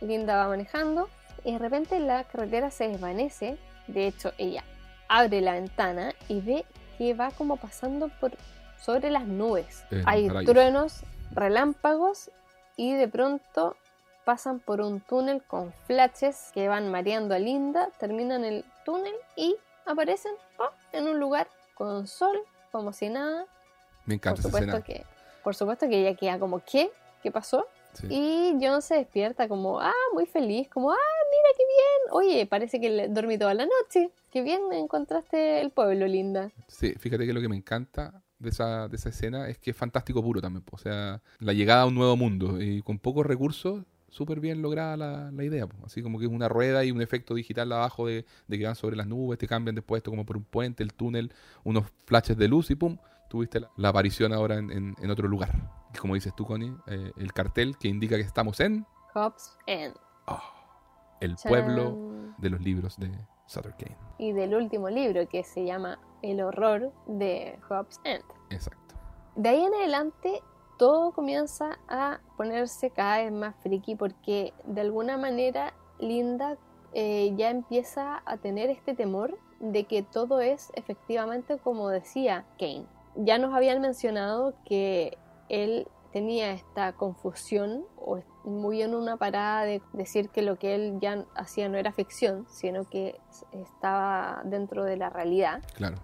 Linda 0.00 0.36
va 0.36 0.48
manejando 0.48 1.08
y 1.44 1.52
de 1.52 1.58
repente 1.58 1.98
la 2.00 2.24
carretera 2.24 2.70
se 2.70 2.88
desvanece. 2.88 3.58
De 3.86 4.06
hecho, 4.06 4.32
ella 4.38 4.64
abre 5.08 5.40
la 5.40 5.52
ventana 5.52 6.12
y 6.28 6.40
ve 6.40 6.64
que 6.98 7.14
va 7.14 7.30
como 7.30 7.56
pasando 7.56 8.08
por 8.20 8.32
sobre 8.80 9.10
las 9.10 9.24
nubes. 9.26 9.84
Eh, 9.90 10.02
Hay 10.06 10.28
rayos. 10.28 10.52
truenos, 10.52 11.00
relámpagos 11.32 12.30
y 12.76 12.94
de 12.94 13.08
pronto 13.08 13.76
pasan 14.24 14.60
por 14.60 14.80
un 14.82 15.00
túnel 15.00 15.42
con 15.42 15.72
flashes 15.86 16.50
que 16.52 16.68
van 16.68 16.90
mareando 16.90 17.34
a 17.34 17.38
Linda, 17.38 17.88
terminan 17.98 18.44
el 18.44 18.64
túnel 18.84 19.14
y 19.36 19.56
aparecen 19.86 20.32
oh, 20.58 20.68
en 20.92 21.08
un 21.08 21.18
lugar 21.18 21.48
con 21.74 22.06
sol, 22.06 22.38
como 22.70 22.92
si 22.92 23.08
nada. 23.08 23.46
Me 24.04 24.14
Por 24.18 24.32
encanta 24.32 24.40
esa 24.40 24.48
supuesto 24.48 24.76
escena. 24.76 24.84
que, 24.84 25.06
por 25.42 25.54
supuesto 25.54 25.88
que 25.88 26.00
ella 26.06 26.14
queda 26.16 26.38
como, 26.38 26.60
¿qué? 26.60 26.90
¿Qué 27.22 27.30
pasó? 27.30 27.66
Sí. 28.00 28.06
Y 28.10 28.56
John 28.64 28.80
se 28.82 28.94
despierta 28.96 29.48
como, 29.48 29.80
ah, 29.80 29.92
muy 30.14 30.26
feliz, 30.26 30.68
como, 30.68 30.90
ah, 30.92 30.96
mira 31.30 31.48
qué 31.56 31.64
bien. 31.64 32.12
Oye, 32.36 32.46
parece 32.46 32.80
que 32.80 33.08
dormí 33.08 33.38
toda 33.38 33.54
la 33.54 33.64
noche. 33.66 34.10
Qué 34.30 34.42
bien 34.42 34.60
encontraste 34.72 35.60
el 35.60 35.70
pueblo, 35.70 36.06
linda. 36.06 36.50
Sí, 36.66 36.94
fíjate 36.98 37.26
que 37.26 37.32
lo 37.32 37.40
que 37.40 37.48
me 37.48 37.56
encanta 37.56 38.22
de 38.38 38.50
esa, 38.50 38.86
de 38.88 38.96
esa 38.96 39.08
escena 39.08 39.48
es 39.48 39.58
que 39.58 39.70
es 39.72 39.76
fantástico 39.76 40.22
puro 40.22 40.40
también. 40.40 40.64
O 40.70 40.78
sea, 40.78 41.20
la 41.40 41.52
llegada 41.52 41.82
a 41.82 41.86
un 41.86 41.94
nuevo 41.94 42.16
mundo 42.16 42.60
y 42.60 42.82
con 42.82 42.98
pocos 42.98 43.26
recursos, 43.26 43.82
súper 44.10 44.40
bien 44.40 44.62
lograda 44.62 44.96
la, 44.96 45.30
la 45.32 45.44
idea. 45.44 45.66
po. 45.66 45.76
Así 45.84 46.02
como 46.02 46.18
que 46.18 46.26
es 46.26 46.30
una 46.30 46.48
rueda 46.48 46.84
y 46.84 46.90
un 46.92 47.02
efecto 47.02 47.34
digital 47.34 47.72
abajo 47.72 48.06
de, 48.06 48.24
de 48.46 48.58
que 48.58 48.64
van 48.64 48.76
sobre 48.76 48.96
las 48.96 49.06
nubes, 49.06 49.38
te 49.38 49.46
cambian 49.48 49.74
después 49.74 50.00
esto 50.00 50.10
como 50.10 50.24
por 50.24 50.36
un 50.36 50.44
puente, 50.44 50.82
el 50.82 50.94
túnel, 50.94 51.32
unos 51.64 51.84
flashes 52.06 52.36
de 52.36 52.48
luz 52.48 52.70
y 52.70 52.74
pum, 52.74 52.96
tuviste 53.28 53.60
la, 53.60 53.70
la 53.76 53.88
aparición 53.88 54.32
ahora 54.32 54.56
en, 54.56 54.70
en- 54.70 54.94
en 55.02 55.10
otro 55.10 55.26
lugar. 55.28 55.50
Como 56.00 56.14
dices 56.14 56.34
tú, 56.34 56.44
Connie, 56.44 56.74
eh, 56.86 57.12
el 57.16 57.32
cartel 57.32 57.76
que 57.78 57.88
indica 57.88 58.16
que 58.16 58.22
estamos 58.22 58.60
en 58.60 58.86
Hobbs 59.14 59.56
End. 59.66 59.94
el 61.20 61.36
Chan. 61.36 61.50
pueblo 61.50 61.96
de 62.38 62.50
los 62.50 62.60
libros 62.60 62.96
de 62.98 63.10
Sutter 63.46 63.74
Kane. 63.76 63.96
Y 64.18 64.32
del 64.32 64.54
último 64.54 64.88
libro 64.90 65.26
que 65.28 65.42
se 65.42 65.64
llama 65.64 65.98
El 66.22 66.40
horror 66.42 66.92
de 67.06 67.58
Hobbs 67.68 68.00
End. 68.04 68.24
Exacto. 68.50 68.94
De 69.34 69.48
ahí 69.48 69.64
en 69.64 69.74
adelante 69.74 70.42
todo 70.78 71.12
comienza 71.12 71.78
a 71.88 72.20
ponerse 72.36 72.90
cada 72.90 73.18
vez 73.18 73.32
más 73.32 73.54
friki 73.62 73.96
porque 73.96 74.52
de 74.64 74.80
alguna 74.80 75.16
manera 75.16 75.74
Linda 75.98 76.56
eh, 76.92 77.34
ya 77.36 77.50
empieza 77.50 78.22
a 78.24 78.36
tener 78.36 78.70
este 78.70 78.94
temor 78.94 79.36
de 79.60 79.84
que 79.84 80.02
todo 80.02 80.40
es 80.40 80.70
efectivamente 80.74 81.58
como 81.58 81.88
decía 81.88 82.46
Kane. 82.58 82.86
Ya 83.16 83.38
nos 83.38 83.54
habían 83.54 83.80
mencionado 83.80 84.54
que 84.64 85.18
él 85.48 85.88
tenía 86.12 86.52
esta 86.52 86.92
confusión 86.92 87.84
o 87.96 88.20
muy 88.44 88.82
en 88.82 88.94
una 88.94 89.16
parada 89.16 89.64
de 89.64 89.82
decir 89.92 90.30
que 90.30 90.42
lo 90.42 90.58
que 90.58 90.74
él 90.74 90.98
ya 91.00 91.24
hacía 91.34 91.68
no 91.68 91.76
era 91.76 91.92
ficción, 91.92 92.46
sino 92.48 92.88
que 92.88 93.20
estaba 93.52 94.40
dentro 94.44 94.84
de 94.84 94.96
la 94.96 95.10
realidad. 95.10 95.62
Claro. 95.74 95.98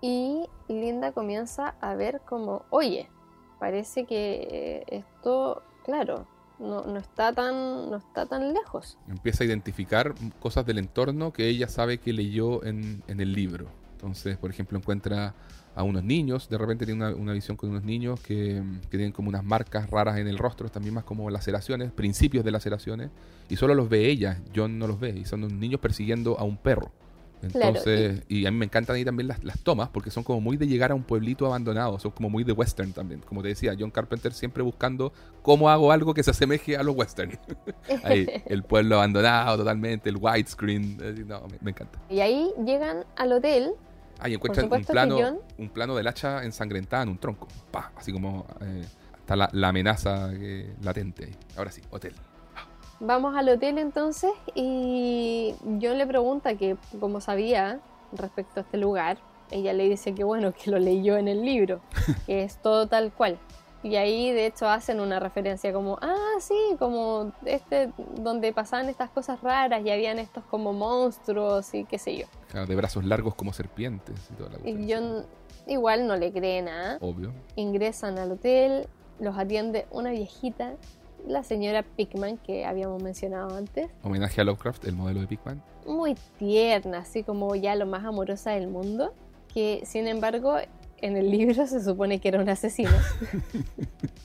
Y 0.00 0.48
Linda 0.68 1.12
comienza 1.12 1.74
a 1.80 1.94
ver 1.94 2.20
como, 2.26 2.64
oye, 2.70 3.10
parece 3.58 4.06
que 4.06 4.48
eh, 4.50 4.84
esto, 4.88 5.62
claro, 5.84 6.26
no, 6.58 6.84
no 6.84 6.98
está 6.98 7.32
tan, 7.32 7.90
no 7.90 7.96
está 7.96 8.26
tan 8.26 8.52
lejos. 8.52 8.98
empieza 9.08 9.44
a 9.44 9.46
identificar 9.46 10.14
cosas 10.40 10.64
del 10.66 10.78
entorno 10.78 11.32
que 11.32 11.48
ella 11.48 11.68
sabe 11.68 11.98
que 11.98 12.12
leyó 12.12 12.64
en, 12.64 13.02
en 13.08 13.20
el 13.20 13.32
libro. 13.32 13.66
Entonces, 13.92 14.36
por 14.38 14.50
ejemplo, 14.50 14.78
encuentra 14.78 15.34
a 15.74 15.82
unos 15.82 16.02
niños, 16.04 16.48
de 16.48 16.58
repente 16.58 16.84
tiene 16.86 17.04
una, 17.04 17.14
una 17.16 17.32
visión 17.32 17.56
con 17.56 17.70
unos 17.70 17.84
niños 17.84 18.20
que, 18.20 18.62
que 18.90 18.96
tienen 18.98 19.12
como 19.12 19.28
unas 19.28 19.44
marcas 19.44 19.88
raras 19.90 20.18
en 20.18 20.26
el 20.26 20.38
rostro, 20.38 20.68
también 20.68 20.94
más 20.94 21.04
como 21.04 21.30
laceraciones, 21.30 21.92
principios 21.92 22.44
de 22.44 22.50
laceraciones, 22.50 23.10
y 23.48 23.56
solo 23.56 23.74
los 23.74 23.88
ve 23.88 24.06
ella, 24.06 24.40
John 24.54 24.78
no 24.78 24.86
los 24.86 24.98
ve, 24.98 25.10
y 25.10 25.24
son 25.24 25.44
unos 25.44 25.52
niños 25.58 25.80
persiguiendo 25.80 26.38
a 26.38 26.44
un 26.44 26.56
perro. 26.56 26.90
Claro, 27.52 27.68
Entonces, 27.68 28.24
y... 28.26 28.46
a 28.46 28.50
mí 28.50 28.56
me 28.56 28.64
encantan 28.64 28.96
ahí 28.96 29.04
también 29.04 29.28
las, 29.28 29.44
las 29.44 29.60
tomas, 29.60 29.90
porque 29.90 30.10
son 30.10 30.24
como 30.24 30.40
muy 30.40 30.56
de 30.56 30.66
llegar 30.66 30.90
a 30.90 30.96
un 30.96 31.04
pueblito 31.04 31.46
abandonado, 31.46 31.96
son 32.00 32.10
como 32.10 32.28
muy 32.28 32.42
de 32.42 32.50
western 32.50 32.92
también. 32.92 33.20
Como 33.20 33.42
te 33.42 33.48
decía, 33.48 33.76
John 33.78 33.92
Carpenter 33.92 34.32
siempre 34.32 34.60
buscando 34.64 35.12
cómo 35.42 35.70
hago 35.70 35.92
algo 35.92 36.14
que 36.14 36.24
se 36.24 36.32
asemeje 36.32 36.76
a 36.76 36.82
los 36.82 36.96
western. 36.96 37.38
Ahí, 38.02 38.26
el 38.46 38.64
pueblo 38.64 38.96
abandonado 38.96 39.56
totalmente, 39.58 40.08
el 40.10 40.16
widescreen. 40.16 40.98
eh, 41.00 41.24
No, 41.24 41.46
me, 41.46 41.58
me 41.60 41.70
encanta. 41.70 42.00
Y 42.08 42.18
ahí 42.18 42.50
llegan 42.66 43.04
al 43.14 43.30
hotel, 43.32 43.70
Ahí 44.20 44.34
encuentran 44.34 44.64
un 44.64 44.70
supuesto 44.70 44.86
que 44.88 44.92
plano, 44.92 45.16
John- 45.20 45.38
un 45.58 45.68
plano 45.68 45.94
del 45.94 46.06
hacha 46.08 46.44
ensangrentada 46.44 47.02
en 47.04 47.10
un 47.10 47.18
tronco. 47.18 47.46
Pa, 47.70 47.92
así 47.96 48.12
como 48.12 48.46
eh, 48.60 48.84
está 49.18 49.36
la, 49.36 49.48
la 49.52 49.68
amenaza 49.68 50.30
eh, 50.32 50.74
latente. 50.82 51.30
Ahora 51.56 51.70
sí, 51.70 51.82
hotel. 51.90 52.14
vamos 53.00 53.36
al 53.36 53.48
hotel 53.48 53.78
entonces 53.78 54.30
y 54.54 55.54
John 55.80 55.98
le 55.98 56.06
pregunta 56.06 56.56
que 56.56 56.76
cómo 56.98 57.20
sabía 57.20 57.80
respecto 58.12 58.60
a 58.60 58.62
este 58.62 58.76
lugar. 58.78 59.18
Ella 59.50 59.72
le 59.72 59.88
dice 59.88 60.14
que 60.14 60.24
bueno, 60.24 60.52
que 60.52 60.70
lo 60.70 60.78
leyó 60.78 61.16
en 61.16 61.26
el 61.28 61.42
libro, 61.44 61.80
que 62.26 62.42
es 62.42 62.56
todo 62.60 62.86
tal 62.86 63.12
cual. 63.12 63.38
Y 63.82 63.94
ahí 63.96 64.32
de 64.32 64.46
hecho 64.46 64.68
hacen 64.68 64.98
una 64.98 65.20
referencia 65.20 65.72
como, 65.72 65.98
ah, 66.02 66.36
sí, 66.40 66.76
como 66.78 67.32
este, 67.44 67.92
donde 68.16 68.52
pasaban 68.52 68.88
estas 68.88 69.10
cosas 69.10 69.40
raras 69.40 69.84
y 69.84 69.90
habían 69.90 70.18
estos 70.18 70.44
como 70.44 70.72
monstruos 70.72 71.72
y 71.74 71.84
qué 71.84 71.98
sé 71.98 72.16
yo. 72.16 72.26
Claro, 72.50 72.66
de 72.66 72.74
brazos 72.74 73.04
largos 73.04 73.34
como 73.36 73.52
serpientes 73.52 74.16
y 74.32 74.34
toda 74.34 74.50
la 74.50 74.68
Y. 74.68 74.92
John 74.92 75.24
igual 75.66 76.06
no 76.08 76.16
le 76.16 76.32
cree 76.32 76.62
nada. 76.62 76.98
Obvio. 77.00 77.32
Ingresan 77.54 78.18
al 78.18 78.32
hotel, 78.32 78.88
los 79.20 79.38
atiende 79.38 79.86
una 79.90 80.10
viejita, 80.10 80.74
la 81.26 81.44
señora 81.44 81.82
Pickman 81.82 82.38
que 82.38 82.64
habíamos 82.64 83.02
mencionado 83.02 83.56
antes. 83.56 83.88
Homenaje 84.02 84.40
a 84.40 84.44
Lovecraft, 84.44 84.86
el 84.86 84.96
modelo 84.96 85.20
de 85.20 85.26
Pigman. 85.28 85.62
Muy 85.86 86.16
tierna, 86.38 86.98
así 86.98 87.22
como 87.22 87.54
ya 87.54 87.74
lo 87.76 87.86
más 87.86 88.04
amorosa 88.04 88.50
del 88.52 88.68
mundo. 88.68 89.12
Que 89.52 89.82
sin 89.84 90.06
embargo 90.06 90.56
en 91.00 91.16
el 91.16 91.30
libro 91.30 91.66
se 91.66 91.82
supone 91.82 92.20
que 92.20 92.28
era 92.28 92.40
una 92.40 92.52
asesina. 92.52 93.02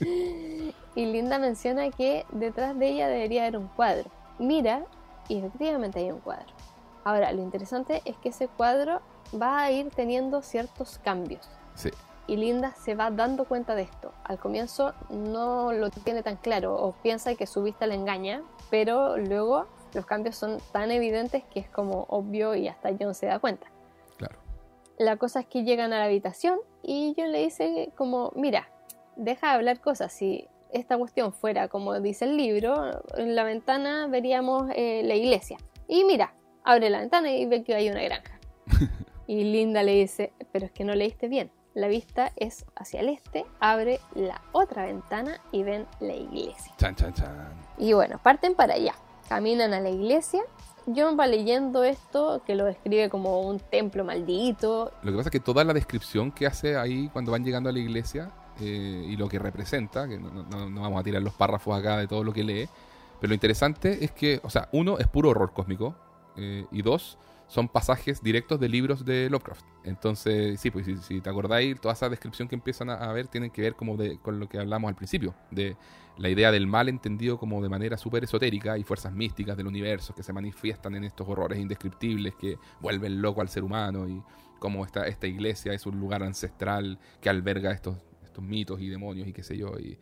y 0.94 1.06
Linda 1.06 1.38
menciona 1.38 1.90
que 1.90 2.24
detrás 2.32 2.78
de 2.78 2.88
ella 2.88 3.08
debería 3.08 3.42
haber 3.42 3.58
un 3.58 3.68
cuadro. 3.68 4.10
Mira, 4.38 4.84
y 5.28 5.38
efectivamente 5.38 6.00
hay 6.00 6.10
un 6.10 6.20
cuadro. 6.20 6.52
Ahora, 7.04 7.32
lo 7.32 7.42
interesante 7.42 8.02
es 8.04 8.16
que 8.16 8.30
ese 8.30 8.48
cuadro 8.48 9.00
va 9.40 9.60
a 9.60 9.70
ir 9.70 9.90
teniendo 9.90 10.42
ciertos 10.42 10.98
cambios. 10.98 11.48
Sí. 11.74 11.90
Y 12.26 12.36
Linda 12.36 12.74
se 12.74 12.94
va 12.94 13.10
dando 13.10 13.44
cuenta 13.44 13.74
de 13.74 13.82
esto. 13.82 14.12
Al 14.24 14.38
comienzo 14.38 14.94
no 15.10 15.72
lo 15.72 15.90
tiene 15.90 16.22
tan 16.22 16.36
claro 16.36 16.74
o 16.74 16.92
piensa 16.92 17.34
que 17.34 17.46
su 17.46 17.62
vista 17.62 17.86
le 17.86 17.94
engaña, 17.94 18.42
pero 18.70 19.18
luego 19.18 19.66
los 19.92 20.06
cambios 20.06 20.36
son 20.36 20.58
tan 20.72 20.90
evidentes 20.90 21.44
que 21.52 21.60
es 21.60 21.68
como 21.68 22.06
obvio 22.08 22.54
y 22.54 22.68
hasta 22.68 22.90
John 22.98 23.14
se 23.14 23.26
da 23.26 23.38
cuenta. 23.38 23.66
La 24.98 25.16
cosa 25.16 25.40
es 25.40 25.46
que 25.46 25.64
llegan 25.64 25.92
a 25.92 25.98
la 25.98 26.04
habitación 26.04 26.58
y 26.82 27.14
John 27.16 27.32
le 27.32 27.42
dice 27.42 27.90
como, 27.96 28.32
mira, 28.36 28.68
deja 29.16 29.48
de 29.48 29.52
hablar 29.54 29.80
cosas. 29.80 30.12
Si 30.12 30.48
esta 30.72 30.96
cuestión 30.98 31.32
fuera 31.32 31.68
como 31.68 31.98
dice 32.00 32.24
el 32.26 32.36
libro, 32.36 33.02
en 33.16 33.34
la 33.34 33.44
ventana 33.44 34.06
veríamos 34.06 34.70
eh, 34.74 35.02
la 35.04 35.14
iglesia. 35.14 35.56
Y 35.88 36.04
mira, 36.04 36.34
abre 36.64 36.90
la 36.90 37.00
ventana 37.00 37.30
y 37.32 37.46
ve 37.46 37.62
que 37.64 37.74
hay 37.74 37.90
una 37.90 38.02
granja. 38.02 38.38
y 39.26 39.44
Linda 39.44 39.82
le 39.82 39.92
dice, 39.92 40.32
pero 40.52 40.66
es 40.66 40.72
que 40.72 40.84
no 40.84 40.94
leíste 40.94 41.28
bien. 41.28 41.50
La 41.74 41.88
vista 41.88 42.30
es 42.36 42.64
hacia 42.76 43.00
el 43.00 43.08
este, 43.08 43.44
abre 43.58 43.98
la 44.14 44.42
otra 44.52 44.86
ventana 44.86 45.40
y 45.50 45.64
ven 45.64 45.86
la 45.98 46.14
iglesia. 46.14 46.72
Chan, 46.78 46.94
chan, 46.94 47.12
chan. 47.12 47.52
Y 47.78 47.92
bueno, 47.94 48.20
parten 48.22 48.54
para 48.54 48.74
allá. 48.74 48.94
Caminan 49.28 49.74
a 49.74 49.80
la 49.80 49.90
iglesia. 49.90 50.42
John 50.86 51.16
va 51.18 51.26
leyendo 51.26 51.82
esto, 51.84 52.42
que 52.46 52.54
lo 52.54 52.64
describe 52.66 53.08
como 53.08 53.40
un 53.42 53.58
templo 53.58 54.04
maldito. 54.04 54.92
Lo 55.02 55.10
que 55.12 55.16
pasa 55.16 55.28
es 55.28 55.32
que 55.32 55.40
toda 55.40 55.64
la 55.64 55.72
descripción 55.72 56.30
que 56.30 56.46
hace 56.46 56.76
ahí 56.76 57.08
cuando 57.12 57.32
van 57.32 57.44
llegando 57.44 57.70
a 57.70 57.72
la 57.72 57.78
iglesia 57.78 58.30
eh, 58.60 59.06
y 59.08 59.16
lo 59.16 59.28
que 59.28 59.38
representa, 59.38 60.06
que 60.08 60.18
no, 60.18 60.30
no- 60.44 60.80
vamos 60.82 61.00
a 61.00 61.02
tirar 61.02 61.22
los 61.22 61.34
párrafos 61.34 61.78
acá 61.78 61.96
de 61.98 62.06
todo 62.06 62.22
lo 62.22 62.32
que 62.32 62.44
lee, 62.44 62.68
pero 63.20 63.28
lo 63.30 63.34
interesante 63.34 64.04
es 64.04 64.12
que, 64.12 64.40
o 64.42 64.50
sea, 64.50 64.68
uno 64.72 64.98
es 64.98 65.06
puro 65.08 65.30
horror 65.30 65.52
cósmico 65.52 65.94
eh, 66.36 66.66
y 66.70 66.82
dos 66.82 67.16
son 67.48 67.68
pasajes 67.68 68.22
directos 68.22 68.58
de 68.58 68.68
libros 68.68 69.04
de 69.04 69.28
Lovecraft. 69.30 69.64
Entonces, 69.84 70.60
sí, 70.60 70.70
pues 70.70 70.86
si, 70.86 70.96
si 70.98 71.20
te 71.20 71.30
acordáis, 71.30 71.80
toda 71.80 71.94
esa 71.94 72.08
descripción 72.08 72.48
que 72.48 72.54
empiezan 72.54 72.90
a, 72.90 72.94
a 72.94 73.12
ver 73.12 73.28
tienen 73.28 73.50
que 73.50 73.62
ver 73.62 73.74
como 73.74 73.96
de, 73.96 74.18
con 74.18 74.40
lo 74.40 74.48
que 74.48 74.58
hablamos 74.58 74.88
al 74.88 74.94
principio, 74.94 75.34
de 75.50 75.76
la 76.16 76.28
idea 76.28 76.50
del 76.52 76.66
mal 76.66 76.88
entendido 76.88 77.38
como 77.38 77.62
de 77.62 77.68
manera 77.68 77.96
súper 77.96 78.24
esotérica 78.24 78.78
y 78.78 78.84
fuerzas 78.84 79.12
místicas 79.12 79.56
del 79.56 79.66
universo 79.66 80.14
que 80.14 80.22
se 80.22 80.32
manifiestan 80.32 80.94
en 80.94 81.04
estos 81.04 81.28
horrores 81.28 81.58
indescriptibles 81.58 82.34
que 82.36 82.56
vuelven 82.80 83.20
loco 83.20 83.40
al 83.40 83.48
ser 83.48 83.64
humano 83.64 84.08
y 84.08 84.22
cómo 84.58 84.84
esta, 84.84 85.06
esta 85.06 85.26
iglesia 85.26 85.72
es 85.72 85.86
un 85.86 85.98
lugar 85.98 86.22
ancestral 86.22 86.98
que 87.20 87.28
alberga 87.28 87.72
estos, 87.72 87.96
estos 88.24 88.42
mitos 88.42 88.80
y 88.80 88.88
demonios 88.88 89.28
y 89.28 89.32
qué 89.32 89.42
sé 89.42 89.56
yo. 89.56 89.78
Y, 89.78 89.98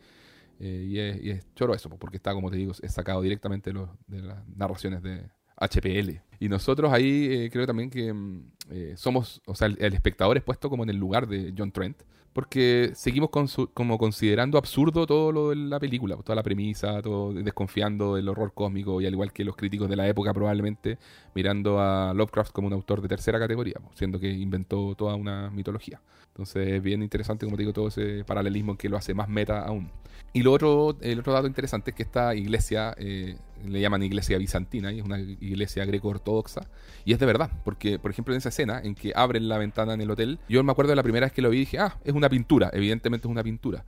Eh, 0.59 0.85
y, 0.87 0.99
es, 0.99 1.23
y, 1.23 1.29
es, 1.31 1.53
choro 1.55 1.73
eso, 1.73 1.89
porque 1.89 2.17
está, 2.17 2.33
como 2.33 2.49
te 2.49 2.57
digo, 2.57 2.73
es 2.81 2.93
sacado 2.93 3.21
directamente 3.21 3.73
de, 4.07 4.21
las 4.21 4.47
narraciones 4.47 5.01
de 5.01 5.29
HPL. 5.67 6.21
Y 6.39 6.49
nosotros 6.49 6.91
ahí 6.91 7.27
eh, 7.29 7.49
creo 7.51 7.65
también 7.65 7.89
que 7.89 8.11
mm, 8.11 8.51
eh, 8.71 8.93
somos, 8.97 9.41
o 9.45 9.55
sea, 9.55 9.67
el, 9.67 9.93
espectador 9.93 10.37
es 10.37 10.43
puesto 10.43 10.69
como 10.69 10.83
en 10.83 10.89
el 10.89 10.97
lugar 10.97 11.27
de 11.27 11.53
John 11.57 11.71
Trent, 11.71 11.97
porque 12.33 12.91
seguimos 12.95 13.29
como 13.73 13.97
considerando 13.97 14.57
absurdo 14.57 15.05
todo 15.05 15.31
lo 15.31 15.49
de 15.49 15.55
la 15.55 15.79
película, 15.79 16.17
toda 16.17 16.35
la 16.35 16.43
premisa, 16.43 17.01
todo 17.01 17.31
desconfiando 17.31 18.15
del 18.15 18.27
horror 18.27 18.53
cósmico 18.53 18.99
y 18.99 19.05
al 19.05 19.13
igual 19.13 19.31
que 19.31 19.43
los 19.43 19.55
críticos 19.55 19.87
de 19.87 19.95
la 19.95 20.07
época 20.07 20.33
probablemente 20.33 20.97
mirando 21.35 21.79
a 21.79 22.11
Lovecraft 22.15 22.51
como 22.51 22.67
un 22.67 22.73
autor 22.73 23.01
de 23.01 23.07
tercera 23.07 23.37
categoría, 23.37 23.75
siendo 23.93 24.19
que 24.19 24.31
inventó 24.31 24.95
toda 24.95 25.13
una 25.15 25.51
mitología. 25.51 26.01
Entonces 26.33 26.67
es 26.67 26.81
bien 26.81 27.03
interesante, 27.03 27.45
como 27.45 27.57
te 27.57 27.61
digo, 27.61 27.73
todo 27.73 27.89
ese 27.89 28.23
paralelismo 28.25 28.75
que 28.75 28.89
lo 28.89 28.97
hace 28.97 29.13
más 29.13 29.29
meta 29.29 29.61
aún. 29.61 29.91
Y 30.33 30.43
otro, 30.47 30.97
el 31.01 31.19
otro 31.19 31.31
dato 31.31 31.45
interesante 31.45 31.91
es 31.91 31.95
que 31.95 32.01
esta 32.01 32.33
iglesia, 32.33 32.95
eh, 32.97 33.37
le 33.63 33.79
llaman 33.79 34.01
iglesia 34.01 34.39
bizantina, 34.39 34.91
y 34.91 34.97
es 34.97 35.05
una 35.05 35.19
iglesia 35.19 35.85
greco-ortodoxa, 35.85 36.67
y 37.05 37.13
es 37.13 37.19
de 37.19 37.27
verdad, 37.27 37.51
porque 37.63 37.99
por 37.99 38.09
ejemplo 38.09 38.33
en 38.33 38.39
esa 38.39 38.49
escena 38.49 38.81
en 38.83 38.95
que 38.95 39.13
abren 39.15 39.47
la 39.47 39.59
ventana 39.59 39.93
en 39.93 40.01
el 40.01 40.09
hotel, 40.09 40.39
yo 40.49 40.63
me 40.63 40.71
acuerdo 40.71 40.89
de 40.89 40.95
la 40.95 41.03
primera 41.03 41.27
vez 41.27 41.33
que 41.33 41.43
lo 41.43 41.51
vi 41.51 41.57
y 41.57 41.59
dije, 41.61 41.77
ah, 41.77 41.99
es 42.03 42.13
una 42.13 42.29
pintura, 42.29 42.71
evidentemente 42.73 43.27
es 43.27 43.31
una 43.31 43.43
pintura. 43.43 43.85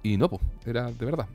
Y 0.00 0.16
no, 0.16 0.30
pues, 0.30 0.40
era 0.64 0.92
de 0.92 1.04
verdad. 1.04 1.26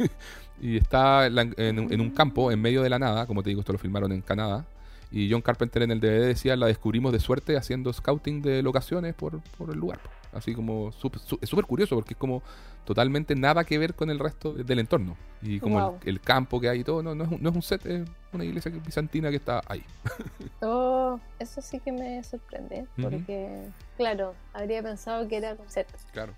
y 0.60 0.76
está 0.76 1.26
en, 1.26 1.54
en, 1.56 2.00
un 2.02 2.10
campo, 2.10 2.52
en 2.52 2.60
medio 2.60 2.82
de 2.82 2.90
la 2.90 2.98
nada, 2.98 3.26
como 3.26 3.42
te 3.42 3.48
digo, 3.48 3.60
esto 3.60 3.72
lo 3.72 3.78
filmaron 3.78 4.12
en 4.12 4.20
Canadá. 4.20 4.66
Y 5.12 5.30
John 5.30 5.42
Carpenter 5.42 5.82
en 5.82 5.90
el 5.90 6.00
DVD 6.00 6.26
decía, 6.26 6.56
la 6.56 6.66
descubrimos 6.66 7.12
de 7.12 7.20
suerte 7.20 7.56
haciendo 7.56 7.92
scouting 7.92 8.40
de 8.40 8.62
locaciones 8.62 9.14
por, 9.14 9.42
por 9.58 9.70
el 9.70 9.78
lugar. 9.78 10.00
Así 10.32 10.54
como, 10.54 10.88
es 10.88 11.48
súper 11.48 11.66
curioso 11.66 11.94
porque 11.94 12.14
es 12.14 12.18
como 12.18 12.42
totalmente 12.86 13.36
nada 13.36 13.64
que 13.64 13.76
ver 13.76 13.94
con 13.94 14.08
el 14.08 14.18
resto 14.18 14.54
del 14.54 14.78
entorno. 14.78 15.16
Y 15.42 15.60
como 15.60 15.78
wow. 15.78 15.98
el, 16.02 16.08
el, 16.08 16.20
campo 16.20 16.58
que 16.58 16.70
hay 16.70 16.80
y 16.80 16.84
todo, 16.84 17.02
no, 17.02 17.14
no, 17.14 17.24
es 17.24 17.30
un, 17.30 17.42
no 17.42 17.50
es 17.50 17.56
un 17.56 17.62
set, 17.62 17.84
es 17.84 18.08
una 18.32 18.44
iglesia 18.44 18.72
bizantina 18.72 19.28
que 19.28 19.36
está 19.36 19.60
ahí. 19.66 19.84
oh, 20.62 21.20
eso 21.38 21.60
sí 21.60 21.78
que 21.80 21.92
me 21.92 22.24
sorprende, 22.24 22.86
porque, 23.00 23.64
uh 23.66 23.68
-huh. 23.68 23.96
claro, 23.98 24.34
habría 24.54 24.82
pensado 24.82 25.28
que 25.28 25.36
era 25.36 25.52
un 25.52 25.68
set. 25.68 25.88
Claro. 26.12 26.32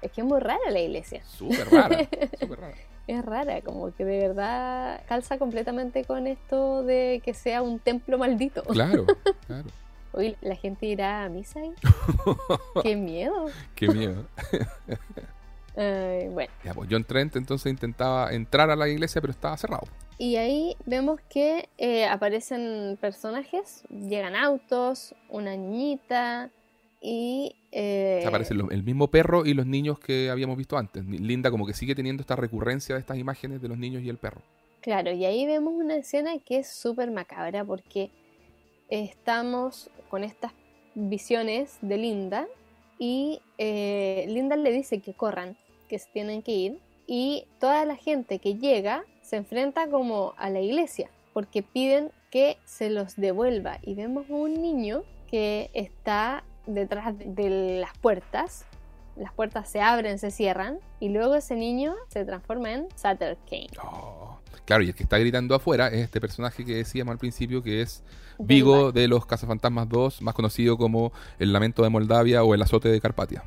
Es 0.00 0.12
que 0.12 0.20
es 0.20 0.26
muy 0.26 0.38
rara 0.38 0.70
la 0.70 0.80
iglesia. 0.80 1.24
Súper 1.24 1.68
rara, 1.68 2.08
súper 2.38 2.60
rara. 2.60 2.74
Es 3.06 3.24
rara, 3.24 3.60
como 3.62 3.92
que 3.94 4.04
de 4.04 4.28
verdad 4.28 5.02
calza 5.08 5.38
completamente 5.38 6.04
con 6.04 6.26
esto 6.26 6.82
de 6.84 7.20
que 7.24 7.34
sea 7.34 7.62
un 7.62 7.78
templo 7.78 8.18
maldito. 8.18 8.62
Claro, 8.62 9.06
claro. 9.46 9.68
Hoy 10.12 10.36
la 10.40 10.54
gente 10.56 10.86
irá 10.86 11.24
a 11.24 11.28
misa 11.28 11.60
ahí. 11.60 11.72
¡Qué 12.82 12.96
miedo! 12.96 13.46
¡Qué 13.74 13.88
miedo! 13.88 14.26
Bueno. 15.74 16.52
Ya, 16.62 16.74
pues 16.74 16.86
John 16.90 17.02
Trent 17.02 17.34
entonces 17.34 17.72
intentaba 17.72 18.30
entrar 18.34 18.68
a 18.68 18.76
la 18.76 18.88
iglesia, 18.88 19.22
pero 19.22 19.30
estaba 19.30 19.56
cerrado. 19.56 19.86
Y 20.18 20.36
ahí 20.36 20.76
vemos 20.84 21.18
que 21.30 21.70
eh, 21.78 22.06
aparecen 22.06 22.98
personajes, 23.00 23.82
llegan 23.88 24.36
autos, 24.36 25.14
una 25.30 25.56
niñita 25.56 26.50
y... 27.02 27.56
Eh... 27.72 28.24
Aparece 28.26 28.54
el 28.54 28.82
mismo 28.82 29.08
perro 29.08 29.44
y 29.44 29.54
los 29.54 29.66
niños 29.66 29.98
que 29.98 30.30
habíamos 30.30 30.56
visto 30.56 30.78
antes. 30.78 31.04
Linda 31.04 31.50
como 31.50 31.66
que 31.66 31.74
sigue 31.74 31.94
teniendo 31.94 32.20
esta 32.20 32.36
recurrencia 32.36 32.94
de 32.94 33.00
estas 33.00 33.18
imágenes 33.18 33.60
de 33.60 33.68
los 33.68 33.76
niños 33.76 34.02
y 34.02 34.08
el 34.08 34.18
perro. 34.18 34.42
Claro, 34.82 35.12
y 35.12 35.24
ahí 35.24 35.46
vemos 35.46 35.74
una 35.74 35.96
escena 35.96 36.38
que 36.38 36.58
es 36.58 36.68
súper 36.68 37.10
macabra 37.10 37.64
porque 37.64 38.10
estamos 38.88 39.90
con 40.10 40.24
estas 40.24 40.52
visiones 40.94 41.78
de 41.82 41.96
Linda 41.96 42.46
y 42.98 43.40
eh, 43.58 44.26
Linda 44.28 44.56
le 44.56 44.72
dice 44.72 44.98
que 45.00 45.14
corran, 45.14 45.56
que 45.88 45.98
se 45.98 46.10
tienen 46.12 46.42
que 46.42 46.52
ir 46.52 46.78
y 47.06 47.46
toda 47.58 47.84
la 47.84 47.96
gente 47.96 48.38
que 48.38 48.56
llega 48.56 49.04
se 49.22 49.36
enfrenta 49.36 49.88
como 49.88 50.34
a 50.36 50.50
la 50.50 50.60
iglesia 50.60 51.10
porque 51.32 51.62
piden 51.62 52.10
que 52.30 52.58
se 52.64 52.90
los 52.90 53.16
devuelva 53.16 53.78
y 53.82 53.94
vemos 53.94 54.28
a 54.28 54.34
un 54.34 54.60
niño 54.60 55.04
que 55.30 55.70
está 55.74 56.44
detrás 56.66 57.14
de 57.18 57.78
las 57.80 57.96
puertas 57.98 58.64
las 59.16 59.32
puertas 59.32 59.68
se 59.68 59.80
abren, 59.80 60.18
se 60.18 60.30
cierran 60.30 60.78
y 61.00 61.10
luego 61.10 61.34
ese 61.34 61.54
niño 61.54 61.94
se 62.08 62.24
transforma 62.24 62.72
en 62.72 62.88
Sutter 62.96 63.36
Kane. 63.48 63.68
Oh, 63.82 64.38
claro, 64.64 64.82
y 64.82 64.88
el 64.88 64.94
que 64.94 65.02
está 65.02 65.18
gritando 65.18 65.54
afuera 65.54 65.88
es 65.88 66.00
este 66.00 66.20
personaje 66.20 66.64
que 66.64 66.76
decíamos 66.76 67.12
al 67.12 67.18
principio 67.18 67.62
que 67.62 67.82
es 67.82 68.02
Vigo 68.38 68.90
de 68.90 69.08
los 69.08 69.26
Cazafantasmas 69.26 69.88
2, 69.88 70.22
más 70.22 70.34
conocido 70.34 70.78
como 70.78 71.12
El 71.38 71.52
Lamento 71.52 71.82
de 71.82 71.90
Moldavia 71.90 72.42
o 72.42 72.54
El 72.54 72.62
Azote 72.62 72.88
de 72.88 73.00
Carpatia. 73.00 73.44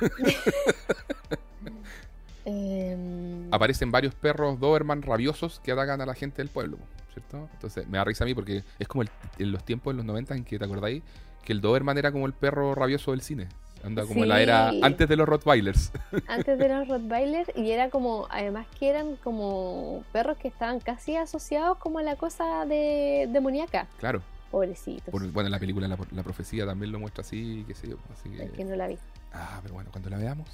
eh... 2.44 3.48
Aparecen 3.50 3.90
varios 3.90 4.14
perros 4.14 4.60
Doberman 4.60 5.02
rabiosos 5.02 5.60
que 5.60 5.72
atacan 5.72 6.00
a 6.00 6.06
la 6.06 6.14
gente 6.14 6.38
del 6.38 6.48
pueblo, 6.48 6.78
¿cierto? 7.12 7.48
Entonces 7.52 7.88
me 7.88 7.98
da 7.98 8.04
risa 8.04 8.24
a 8.24 8.26
mí 8.26 8.34
porque 8.34 8.62
es 8.78 8.88
como 8.88 9.02
el, 9.02 9.10
en 9.38 9.52
los 9.52 9.64
tiempos 9.64 9.92
de 9.92 9.98
los 9.98 10.06
90 10.06 10.36
en 10.36 10.44
que 10.44 10.58
te 10.58 10.64
acordáis 10.64 11.02
que 11.44 11.52
el 11.52 11.60
Doberman 11.60 11.98
era 11.98 12.10
como 12.12 12.26
el 12.26 12.32
perro 12.32 12.74
rabioso 12.74 13.10
del 13.12 13.20
cine. 13.20 13.48
Anda 13.84 14.06
como 14.06 14.22
Sí. 14.22 14.26
la 14.28 14.40
era 14.40 14.70
antes 14.82 15.06
de 15.08 15.14
los 15.16 15.28
Rottweilers. 15.28 15.92
Antes 16.26 16.58
de 16.58 16.68
los 16.70 16.88
Rottweiler 16.88 17.52
y 17.54 17.70
era 17.70 17.90
como, 17.90 18.26
además 18.30 18.66
que 18.78 18.88
eran 18.88 19.16
como 19.16 20.02
perros 20.10 20.38
que 20.38 20.48
estaban 20.48 20.80
casi 20.80 21.16
asociados 21.16 21.76
como 21.76 21.98
a 21.98 22.02
la 22.02 22.16
cosa 22.16 22.64
de 22.64 23.28
demoníaca. 23.30 23.86
claro. 24.00 24.22
Pobrecitos. 24.50 25.10
Por- 25.10 25.26
bueno, 25.32 25.50
la 25.50 25.58
película 25.58 25.88
la, 25.88 25.98
la 26.12 26.22
Profecía 26.22 26.64
también 26.64 26.92
lo 26.92 27.00
muestra 27.00 27.22
así, 27.22 27.64
qué 27.66 27.74
sé 27.74 27.88
yo. 27.88 27.96
Así 28.12 28.28
que, 28.30 28.44
Es 28.44 28.50
que 28.52 28.64
no 28.64 28.76
la 28.76 28.86
vi. 28.86 28.96
Ah, 29.32 29.58
pero 29.62 29.74
bueno, 29.74 29.90
cuando 29.90 30.08
la 30.10 30.16
veamos. 30.16 30.48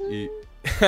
y... 0.10 0.28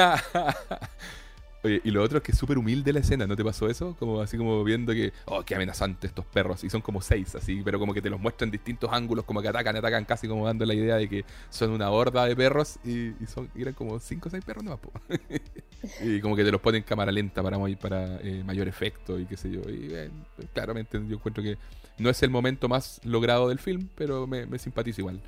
Y 1.69 1.91
lo 1.91 2.03
otro 2.03 2.19
es 2.19 2.25
que 2.25 2.33
es 2.33 2.39
súper 2.39 2.59
humilde 2.59 2.93
la 2.93 3.01
escena, 3.01 3.27
¿no 3.27 3.37
te 3.37 3.45
pasó 3.45 3.69
eso? 3.69 3.97
Como 3.99 4.21
así 4.21 4.37
como 4.37 4.63
viendo 4.65 4.93
que, 4.93 5.13
oh, 5.27 5.43
qué 5.43 5.55
amenazante 5.55 6.07
estos 6.07 6.25
perros. 6.25 6.65
Y 6.65 6.71
son 6.71 6.81
como 6.81 7.01
seis, 7.01 7.35
así, 7.35 7.63
pero 7.65 7.79
como 7.79 7.95
que 7.95 8.03
te 8.03 8.11
los 8.11 8.21
muestran 8.21 8.51
distintos 8.51 8.91
ángulos, 8.93 9.25
como 9.25 9.43
que 9.43 9.49
atacan, 9.49 9.77
atacan, 9.77 10.05
casi 10.05 10.29
como 10.29 10.47
dando 10.47 10.65
la 10.65 10.75
idea 10.75 10.97
de 10.97 11.09
que 11.09 11.25
son 11.51 11.71
una 11.71 11.91
horda 11.91 12.27
de 12.27 12.37
perros 12.37 12.79
y, 12.85 13.13
son, 13.27 13.49
eran 13.57 13.75
como 13.75 13.99
cinco 13.99 14.29
o 14.29 14.31
seis 14.31 14.45
perros 14.45 14.65
nomás, 14.65 14.81
y 16.03 16.21
como 16.21 16.37
que 16.37 16.45
te 16.45 16.51
los 16.51 16.61
ponen 16.61 16.83
en 16.83 16.85
cámara 16.85 17.13
lenta 17.13 17.43
para 17.43 18.19
eh, 18.23 18.43
mayor 18.45 18.69
efecto 18.69 19.19
y 19.19 19.27
qué 19.27 19.37
sé 19.37 19.51
yo. 19.51 19.61
Y 19.69 19.89
eh, 19.93 20.11
claramente 20.53 21.01
yo 21.07 21.17
encuentro 21.17 21.43
que 21.43 21.57
no 21.99 22.11
es 22.11 22.23
el 22.23 22.31
momento 22.31 22.69
más 22.69 23.01
logrado 23.05 23.49
del 23.49 23.59
film, 23.59 23.89
pero 23.95 24.27
me, 24.27 24.47
me 24.47 24.59
simpatiza 24.59 25.01
igual. 25.01 25.21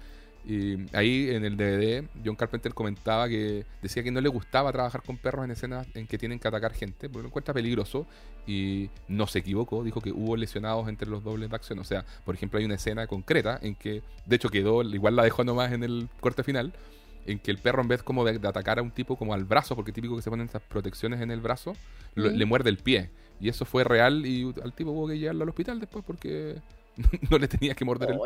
Y 0.51 0.87
ahí 0.97 1.29
en 1.29 1.45
el 1.45 1.59
DVD, 1.59 2.09
John 2.25 2.35
Carpenter 2.35 2.73
comentaba 2.73 3.29
que 3.29 3.67
decía 3.83 4.03
que 4.03 4.11
no 4.11 4.19
le 4.23 4.31
gustaba 4.31 4.73
trabajar 4.73 5.03
con 5.03 5.19
perros 5.19 5.45
en 5.45 5.51
escenas 5.51 5.87
en 5.95 6.07
que 6.07 6.17
tienen 6.17 6.39
que 6.39 6.49
atacar 6.49 6.73
gente, 6.73 7.11
porque 7.11 7.23
lo 7.25 7.29
encuentra 7.29 7.53
peligroso 7.53 8.07
y 8.47 8.89
no 9.09 9.27
se 9.27 9.41
equivocó, 9.41 9.85
dijo 9.85 10.01
que 10.01 10.11
hubo 10.11 10.37
lesionados 10.37 10.89
entre 10.89 11.07
los 11.11 11.23
dobles 11.23 11.51
de 11.51 11.57
acción. 11.57 11.79
O 11.81 11.85
sea, 11.85 12.07
por 12.25 12.35
ejemplo, 12.35 12.59
hay 12.59 12.65
una 12.65 12.77
escena 12.77 13.07
concreta 13.07 13.59
en 13.61 13.75
que, 13.75 14.03
de 14.25 14.37
hecho, 14.37 14.49
quedó, 14.49 14.83
igual 14.83 15.17
la 15.17 15.23
dejó 15.23 15.45
nomás 15.45 15.71
en 15.73 15.85
el 15.85 16.09
corte 16.21 16.43
final, 16.43 16.73
en 17.27 17.39
que 17.41 17.51
el 17.51 17.59
perro, 17.59 17.83
en 17.83 17.89
vez 17.89 18.03
como 18.03 18.25
de, 18.25 18.39
de 18.39 18.49
atacar 18.49 18.79
a 18.79 18.83
un 18.83 18.91
tipo 18.91 19.17
como 19.17 19.35
al 19.35 19.45
brazo, 19.45 19.77
porque 19.77 19.93
típico 19.93 20.17
que 20.17 20.23
se 20.23 20.31
ponen 20.31 20.47
esas 20.49 20.63
protecciones 20.63 21.21
en 21.21 21.31
el 21.31 21.43
brazo, 21.43 21.75
lo- 22.15 22.31
le 22.39 22.47
muerde 22.47 22.71
el 22.71 22.79
pie. 22.79 23.11
Y 23.39 23.51
eso 23.51 23.67
fue 23.67 23.85
real 23.85 24.25
y 24.25 24.51
al 24.65 24.73
tipo 24.73 24.93
hubo 24.93 25.07
que 25.09 25.19
llevarlo 25.19 25.43
al 25.43 25.51
hospital 25.51 25.79
después 25.79 26.03
porque 26.07 26.57
no 27.31 27.37
le 27.39 27.49
tenía 27.49 27.75
que 27.75 27.85
morder 27.85 28.13
el 28.13 28.19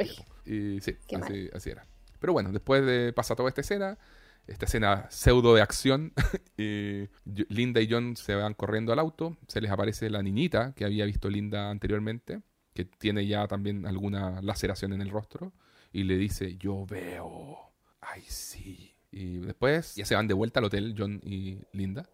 pie. 0.44 0.76
Y 0.76 0.80
sí, 0.82 0.94
así, 1.26 1.50
así 1.52 1.70
era. 1.70 1.84
Pero 2.22 2.32
bueno, 2.32 2.52
después 2.52 2.86
de 2.86 3.12
pasa 3.12 3.34
toda 3.34 3.48
esta 3.48 3.62
escena, 3.62 3.98
esta 4.46 4.66
escena 4.66 5.08
pseudo 5.10 5.56
de 5.56 5.60
acción, 5.60 6.12
Linda 6.56 7.80
y 7.80 7.88
John 7.90 8.16
se 8.16 8.36
van 8.36 8.54
corriendo 8.54 8.92
al 8.92 9.00
auto, 9.00 9.36
se 9.48 9.60
les 9.60 9.72
aparece 9.72 10.08
la 10.08 10.22
niñita 10.22 10.72
que 10.76 10.84
había 10.84 11.04
visto 11.04 11.28
Linda 11.28 11.68
anteriormente, 11.68 12.40
que 12.74 12.84
tiene 12.84 13.26
ya 13.26 13.48
también 13.48 13.86
alguna 13.86 14.40
laceración 14.40 14.92
en 14.92 15.02
el 15.02 15.10
rostro, 15.10 15.52
y 15.92 16.04
le 16.04 16.16
dice, 16.16 16.56
yo 16.58 16.86
veo, 16.86 17.72
ay 18.00 18.22
sí. 18.28 18.94
Y 19.10 19.38
después 19.38 19.96
ya 19.96 20.06
se 20.06 20.14
van 20.14 20.28
de 20.28 20.34
vuelta 20.34 20.60
al 20.60 20.66
hotel, 20.66 20.94
John 20.96 21.20
y 21.24 21.58
Linda. 21.72 22.08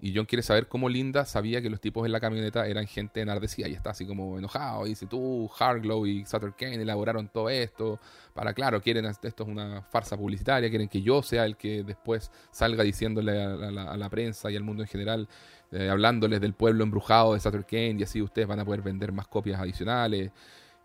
Y 0.00 0.14
John 0.14 0.26
quiere 0.26 0.42
saber 0.44 0.68
cómo 0.68 0.88
Linda 0.88 1.24
sabía 1.24 1.60
que 1.60 1.68
los 1.68 1.80
tipos 1.80 2.06
en 2.06 2.12
la 2.12 2.20
camioneta 2.20 2.68
eran 2.68 2.86
gente 2.86 3.20
enardecida 3.20 3.66
y 3.66 3.72
está 3.74 3.90
así 3.90 4.06
como 4.06 4.38
enojado. 4.38 4.86
Y 4.86 4.90
dice, 4.90 5.06
tú, 5.06 5.50
Harglow 5.58 6.06
y 6.06 6.24
Sutter 6.24 6.54
Kane 6.56 6.76
elaboraron 6.80 7.26
todo 7.28 7.50
esto 7.50 7.98
para, 8.32 8.54
claro, 8.54 8.80
quieren, 8.80 9.06
esto 9.06 9.26
es 9.26 9.34
una 9.40 9.82
farsa 9.82 10.16
publicitaria, 10.16 10.70
quieren 10.70 10.88
que 10.88 11.02
yo 11.02 11.20
sea 11.22 11.44
el 11.44 11.56
que 11.56 11.82
después 11.82 12.30
salga 12.52 12.84
diciéndole 12.84 13.42
a, 13.42 13.54
a 13.54 13.70
la, 13.72 13.82
a 13.90 13.96
la 13.96 14.08
prensa 14.08 14.50
y 14.52 14.56
al 14.56 14.62
mundo 14.62 14.84
en 14.84 14.88
general, 14.88 15.28
eh, 15.72 15.88
hablándoles 15.90 16.40
del 16.40 16.54
pueblo 16.54 16.84
embrujado 16.84 17.34
de 17.34 17.40
Sutter 17.40 17.64
Kane 17.66 17.96
y 17.98 18.02
así 18.04 18.22
ustedes 18.22 18.46
van 18.46 18.60
a 18.60 18.64
poder 18.64 18.82
vender 18.82 19.10
más 19.10 19.26
copias 19.26 19.60
adicionales. 19.60 20.30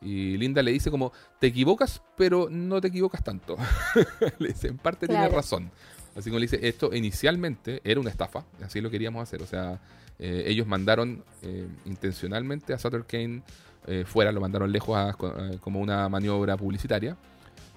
Y 0.02 0.36
Linda 0.38 0.62
le 0.62 0.72
dice 0.72 0.92
como, 0.92 1.14
te 1.40 1.48
equivocas, 1.48 2.02
pero 2.18 2.48
no 2.50 2.82
te 2.82 2.90
equivocas 2.90 3.24
tanto. 3.24 3.58
le 4.40 4.48
dice, 4.50 4.70
en 4.70 4.78
parte 4.78 5.08
tienes 5.08 5.28
Claro. 5.28 5.36
razón. 5.38 5.72
Así 6.16 6.30
como 6.30 6.40
le 6.40 6.46
dice, 6.46 6.60
esto 6.68 6.94
inicialmente 6.94 7.82
era 7.84 8.00
una 8.00 8.10
estafa, 8.10 8.46
así 8.64 8.82
lo 8.82 8.90
queríamos 8.90 9.24
hacer. 9.24 9.42
O 9.42 9.48
sea, 9.48 9.80
eh, 10.20 10.44
ellos 10.48 10.68
mandaron 10.68 11.24
eh, 11.42 11.68
intencionalmente 11.86 12.74
a 12.74 12.80
Sutter 12.80 13.06
Kane 13.06 13.42
eh, 13.88 14.04
fuera, 14.06 14.32
lo 14.32 14.40
mandaron 14.40 14.72
lejos 14.72 15.16
como 15.60 15.80
una 15.80 16.08
maniobra 16.10 16.56
publicitaria, 16.56 17.18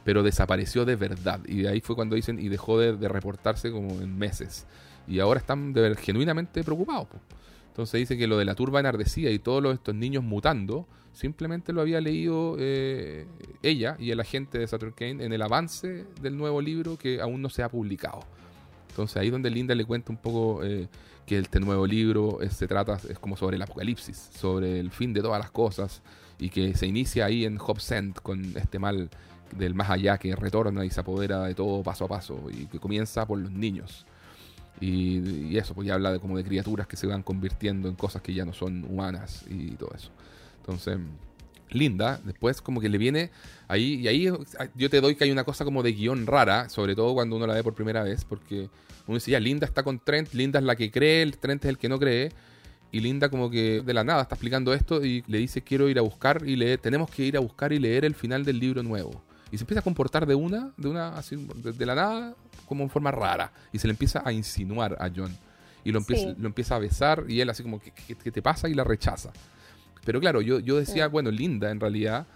pero 0.04 0.22
desapareció 0.22 0.84
de 0.84 0.96
verdad. 0.96 1.40
Y 1.46 1.62
de 1.62 1.68
ahí 1.70 1.80
fue 1.80 1.96
cuando 1.96 2.14
dicen, 2.14 2.38
y 2.38 2.48
dejó 2.48 2.78
de, 2.78 2.96
de 2.96 3.08
reportarse 3.08 3.70
como 3.70 4.00
en 4.00 4.16
meses. 4.16 4.66
y 5.08 5.18
ahora 5.20 5.40
están 5.40 5.72
de 5.72 5.80
ver 5.80 5.96
genuinamente 5.96 6.62
preocupados. 6.62 7.08
po. 7.08 7.18
Entonces 7.76 7.98
dice 7.98 8.16
que 8.16 8.26
lo 8.26 8.38
de 8.38 8.46
la 8.46 8.54
turba 8.54 8.80
enardecida 8.80 9.30
y 9.30 9.38
todos 9.38 9.74
estos 9.74 9.94
niños 9.94 10.24
mutando, 10.24 10.86
simplemente 11.12 11.74
lo 11.74 11.82
había 11.82 12.00
leído 12.00 12.56
eh, 12.58 13.26
ella 13.62 13.98
y 13.98 14.12
el 14.12 14.20
agente 14.20 14.56
de 14.56 14.66
Saturn 14.66 14.92
Kane 14.92 15.22
en 15.22 15.34
el 15.34 15.42
avance 15.42 16.06
del 16.22 16.38
nuevo 16.38 16.62
libro 16.62 16.96
que 16.96 17.20
aún 17.20 17.42
no 17.42 17.50
se 17.50 17.62
ha 17.62 17.68
publicado. 17.68 18.20
Entonces 18.88 19.18
ahí 19.18 19.28
donde 19.28 19.50
Linda 19.50 19.74
le 19.74 19.84
cuenta 19.84 20.10
un 20.10 20.16
poco 20.16 20.64
eh, 20.64 20.88
que 21.26 21.38
este 21.38 21.60
nuevo 21.60 21.86
libro 21.86 22.40
eh, 22.40 22.48
se 22.48 22.66
trata, 22.66 22.98
es 23.10 23.18
como 23.18 23.36
sobre 23.36 23.56
el 23.56 23.62
apocalipsis, 23.62 24.30
sobre 24.34 24.80
el 24.80 24.90
fin 24.90 25.12
de 25.12 25.20
todas 25.20 25.38
las 25.38 25.50
cosas 25.50 26.00
y 26.38 26.48
que 26.48 26.74
se 26.74 26.86
inicia 26.86 27.26
ahí 27.26 27.44
en 27.44 27.58
Hobbs 27.58 27.92
End 27.92 28.14
con 28.22 28.56
este 28.56 28.78
mal 28.78 29.10
del 29.54 29.74
más 29.74 29.90
allá 29.90 30.16
que 30.16 30.34
retorna 30.34 30.82
y 30.86 30.88
se 30.88 31.00
apodera 31.00 31.42
de 31.42 31.54
todo 31.54 31.82
paso 31.82 32.06
a 32.06 32.08
paso 32.08 32.40
y 32.50 32.68
que 32.68 32.78
comienza 32.78 33.26
por 33.26 33.38
los 33.38 33.52
niños. 33.52 34.06
Y, 34.80 35.56
eso, 35.56 35.74
pues 35.74 35.86
ya 35.88 35.94
habla 35.94 36.12
de 36.12 36.20
como 36.20 36.36
de 36.36 36.44
criaturas 36.44 36.86
que 36.86 36.96
se 36.96 37.06
van 37.06 37.22
convirtiendo 37.22 37.88
en 37.88 37.94
cosas 37.94 38.22
que 38.22 38.34
ya 38.34 38.44
no 38.44 38.52
son 38.52 38.84
humanas 38.84 39.44
y 39.48 39.70
todo 39.72 39.92
eso. 39.94 40.10
Entonces, 40.60 40.98
Linda, 41.70 42.20
después 42.24 42.60
como 42.60 42.80
que 42.80 42.88
le 42.88 42.98
viene 42.98 43.30
ahí, 43.68 43.94
y 43.94 44.08
ahí 44.08 44.28
yo 44.74 44.90
te 44.90 45.00
doy 45.00 45.16
que 45.16 45.24
hay 45.24 45.30
una 45.30 45.44
cosa 45.44 45.64
como 45.64 45.82
de 45.82 45.92
guion 45.92 46.26
rara, 46.26 46.68
sobre 46.68 46.94
todo 46.94 47.14
cuando 47.14 47.36
uno 47.36 47.46
la 47.46 47.54
ve 47.54 47.62
por 47.62 47.74
primera 47.74 48.02
vez, 48.02 48.24
porque 48.24 48.68
uno 49.06 49.16
dice, 49.16 49.30
ya, 49.30 49.40
Linda 49.40 49.66
está 49.66 49.82
con 49.82 49.98
Trent, 49.98 50.32
Linda 50.34 50.58
es 50.58 50.64
la 50.64 50.76
que 50.76 50.90
cree, 50.90 51.22
el 51.22 51.38
Trent 51.38 51.64
es 51.64 51.70
el 51.70 51.78
que 51.78 51.88
no 51.88 51.98
cree, 51.98 52.32
y 52.92 53.00
Linda 53.00 53.28
como 53.28 53.50
que 53.50 53.82
de 53.84 53.94
la 53.94 54.04
nada 54.04 54.22
está 54.22 54.36
explicando 54.36 54.72
esto 54.72 55.04
y 55.04 55.24
le 55.26 55.38
dice, 55.38 55.62
quiero 55.62 55.88
ir 55.88 55.98
a 55.98 56.02
buscar 56.02 56.42
y 56.46 56.56
leer, 56.56 56.78
tenemos 56.78 57.10
que 57.10 57.24
ir 57.24 57.36
a 57.36 57.40
buscar 57.40 57.72
y 57.72 57.78
leer 57.78 58.04
el 58.04 58.14
final 58.14 58.44
del 58.44 58.58
libro 58.58 58.82
nuevo. 58.82 59.22
Y 59.50 59.58
se 59.58 59.62
empieza 59.64 59.80
a 59.80 59.82
comportar 59.84 60.26
de 60.26 60.34
una, 60.34 60.72
de 60.76 60.88
una, 60.88 61.16
así, 61.16 61.36
de, 61.36 61.72
de 61.72 61.86
la 61.86 61.94
nada, 61.94 62.34
como 62.66 62.82
en 62.82 62.90
forma 62.90 63.10
rara, 63.12 63.52
y 63.72 63.78
se 63.78 63.86
le 63.86 63.92
empieza 63.92 64.22
a 64.24 64.32
insinuar 64.32 64.96
a 65.00 65.08
John. 65.14 65.36
Y 65.84 65.92
lo 65.92 65.98
empieza, 65.98 66.30
Sí. 66.30 66.34
lo 66.38 66.46
empieza 66.48 66.74
a 66.74 66.78
besar 66.80 67.24
y 67.28 67.40
él 67.40 67.48
así 67.48 67.62
como, 67.62 67.78
¿qué, 67.78 67.92
qué- 67.92 68.16
qué 68.16 68.32
te 68.32 68.42
pasa? 68.42 68.68
Y 68.68 68.74
la 68.74 68.82
rechaza. 68.82 69.30
Pero 70.04 70.18
claro, 70.20 70.40
yo, 70.40 70.58
yo 70.58 70.76
decía, 70.76 71.04
Sí. 71.06 71.10
bueno, 71.12 71.30
Linda 71.30 71.70
en 71.70 71.78
realidad, 71.78 72.26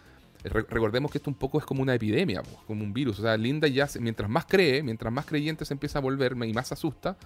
re- 0.45 0.67
recordemos 0.71 1.11
que 1.11 1.19
esto 1.19 1.31
un 1.31 1.35
poco 1.37 1.59
es 1.59 1.65
como 1.65 1.83
una 1.83 1.95
epidemia, 1.95 2.43
pues, 2.45 2.57
como 2.67 2.85
un 2.85 2.93
virus. 2.93 3.19
O 3.19 3.23
sea, 3.23 3.37
Linda 3.37 3.67
ya, 3.67 3.89
se- 3.89 3.99
mientras 4.01 4.31
más 4.31 4.45
cree, 4.47 4.83
mientras 4.85 5.13
más 5.13 5.27
creyente 5.27 5.65
se 5.65 5.75
empieza 5.75 5.99
a 5.99 6.03
volver 6.03 6.37
y 6.47 6.53
más 6.53 6.71
asusta 6.71 7.17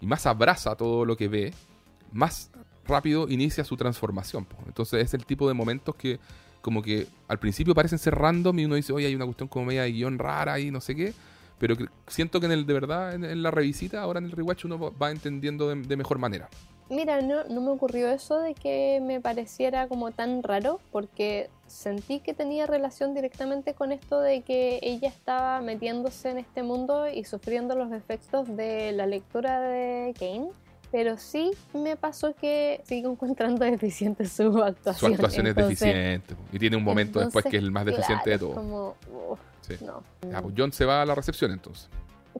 y 0.00 0.06
más 0.06 0.24
abraza 0.24 0.74
todo 0.76 1.04
lo 1.04 1.14
que 1.16 1.28
ve, 1.28 1.52
más 2.10 2.50
rápido 2.86 3.28
inicia 3.28 3.62
su 3.64 3.76
transformación. 3.76 4.46
pues. 4.46 4.62
Entonces 4.66 5.04
es 5.04 5.12
el 5.14 5.26
tipo 5.26 5.46
de 5.46 5.52
momentos 5.54 5.94
que 5.94 6.18
como 6.66 6.82
que 6.82 7.06
al 7.28 7.38
principio 7.38 7.76
parecen 7.76 8.00
ser 8.00 8.16
random 8.16 8.58
y 8.58 8.64
uno 8.64 8.74
dice, 8.74 8.92
oye, 8.92 9.06
hay 9.06 9.14
una 9.14 9.24
cuestión 9.24 9.48
como 9.48 9.66
media 9.66 9.82
de 9.82 9.92
guion 9.92 10.18
rara 10.18 10.58
y 10.58 10.72
no 10.72 10.80
sé 10.80 10.96
qué. 10.96 11.12
Pero 11.60 11.76
siento 12.08 12.40
que 12.40 12.46
en 12.46 12.52
el 12.52 12.66
de 12.66 12.74
verdad, 12.74 13.14
en, 13.14 13.40
la 13.40 13.52
revisita, 13.52 14.02
ahora 14.02 14.18
en 14.18 14.24
el 14.24 14.32
rewatch, 14.32 14.64
uno 14.64 14.92
va- 15.00 15.10
entendiendo 15.12 15.68
de, 15.68 15.80
de 15.80 15.96
mejor 15.96 16.18
manera. 16.18 16.48
Mira, 16.90 17.20
no, 17.20 17.44
no 17.44 17.60
me 17.60 17.70
ocurrió 17.70 18.08
eso 18.10 18.40
de 18.40 18.54
que 18.54 19.00
me 19.00 19.20
pareciera 19.20 19.86
como 19.86 20.10
tan 20.10 20.42
raro, 20.42 20.80
porque 20.90 21.48
sentí 21.68 22.18
que 22.18 22.34
tenía 22.34 22.66
relación 22.66 23.14
directamente 23.14 23.74
con 23.74 23.92
esto 23.92 24.20
de 24.20 24.40
que 24.42 24.80
ella 24.82 25.08
estaba 25.08 25.60
metiéndose 25.60 26.30
en 26.30 26.38
este 26.38 26.64
mundo 26.64 27.08
y 27.08 27.22
sufriendo 27.22 27.76
los 27.76 27.92
efectos 27.92 28.56
de 28.56 28.90
la 28.90 29.06
lectura 29.06 29.60
de 29.60 30.14
Kane. 30.18 30.48
Pero 30.96 31.18
sí 31.18 31.50
me 31.74 31.94
pasó 31.94 32.34
que 32.34 32.80
sigo 32.86 33.10
encontrando 33.12 33.62
deficiente 33.66 34.24
su 34.24 34.50
Su 34.50 34.62
actuación. 34.62 35.12
actuación 35.12 35.46
es 35.48 35.54
deficiente. 35.54 36.34
Y 36.50 36.58
tiene 36.58 36.74
un 36.78 36.84
momento 36.84 37.20
después 37.20 37.44
que 37.44 37.58
es 37.58 37.62
el 37.62 37.70
más 37.70 37.84
deficiente 37.84 38.30
de 38.30 38.38
claro, 38.38 38.54
todo. 38.54 38.96
es 38.98 39.06
como, 39.06 39.38
Sí. 39.60 39.74
no. 39.84 40.02
Ya, 40.30 40.40
pues 40.40 40.54
John 40.56 40.72
se 40.72 40.86
va 40.86 41.02
a 41.02 41.04
la 41.04 41.14
recepción 41.14 41.50
entonces. 41.50 41.90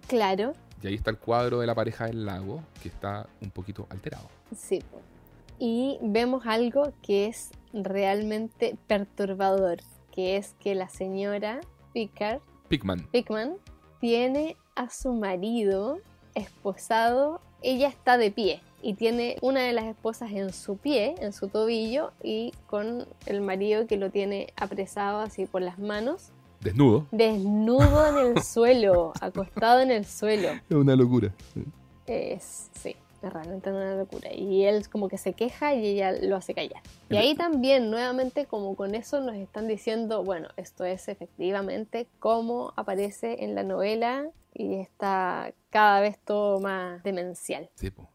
Claro, 0.06 0.54
Y 0.82 0.86
ahí 0.86 0.94
está 0.94 1.10
el 1.10 1.18
cuadro 1.18 1.60
de 1.60 1.66
la 1.66 1.74
pareja 1.74 2.06
del 2.06 2.24
lago, 2.24 2.62
que 2.82 2.88
está 2.88 3.26
un 3.42 3.50
poquito 3.50 3.86
alterado. 3.90 4.26
Sí. 4.56 4.82
Y 5.58 5.98
vemos 6.00 6.46
algo 6.46 6.94
que 7.02 7.26
es 7.26 7.50
realmente 7.74 8.74
perturbador, 8.86 9.80
que 10.12 10.38
es 10.38 10.54
que 10.60 10.74
la 10.74 10.88
señora 10.88 11.60
Picard, 11.92 12.40
Pigman. 12.68 13.06
Pickman, 13.12 13.56
tiene 14.00 14.56
a 14.76 14.88
su 14.88 15.12
marido 15.12 15.98
esposado, 16.34 17.40
ella 17.62 17.88
está 17.88 18.18
de 18.18 18.30
pie 18.30 18.60
y 18.82 18.94
tiene 18.94 19.36
una 19.42 19.60
de 19.60 19.72
las 19.72 19.84
esposas 19.86 20.30
en 20.32 20.52
su 20.52 20.76
pie, 20.76 21.14
en 21.18 21.32
su 21.32 21.48
tobillo, 21.48 22.12
y 22.22 22.52
con 22.66 23.06
el 23.26 23.40
marido 23.40 23.86
que 23.86 23.96
lo 23.96 24.10
tiene 24.10 24.52
apresado 24.56 25.20
así 25.20 25.46
por 25.46 25.62
las 25.62 25.78
manos, 25.78 26.30
Desnudo. 26.60 27.06
desnudo 27.10 28.06
en 28.06 28.36
el 28.36 28.42
suelo, 28.44 29.12
acostado 29.20 29.80
en 29.80 29.90
el 29.90 30.04
suelo. 30.04 30.50
Es 30.68 30.76
una 30.76 30.94
locura. 30.94 31.32
Es, 32.06 32.70
sí, 32.74 32.94
es 33.26 33.32
realmente 33.32 33.70
una 33.70 33.94
locura. 33.96 34.32
Y 34.32 34.64
él 34.64 34.88
como 34.88 35.08
que 35.08 35.18
se 35.18 35.32
queja 35.34 35.74
y 35.74 35.86
ella 35.86 36.12
lo 36.12 36.36
hace 36.36 36.54
callar. 36.54 36.82
Y 37.10 37.16
ahí 37.16 37.34
también, 37.34 37.90
nuevamente, 37.90 38.46
como 38.46 38.74
con 38.76 38.94
eso 38.94 39.20
nos 39.20 39.36
están 39.36 39.68
diciendo, 39.68 40.24
bueno, 40.24 40.48
esto 40.56 40.84
es 40.84 41.08
efectivamente 41.08 42.06
como 42.18 42.72
aparece 42.76 43.44
en 43.44 43.54
la 43.54 43.62
novela 43.62 44.28
y 44.54 44.76
está 44.76 45.52
cada 45.70 46.00
vez 46.00 46.18
todo 46.24 46.60
más 46.60 47.02
demencial. 47.02 47.68
Sí, 47.74 47.90
po. 47.90 48.08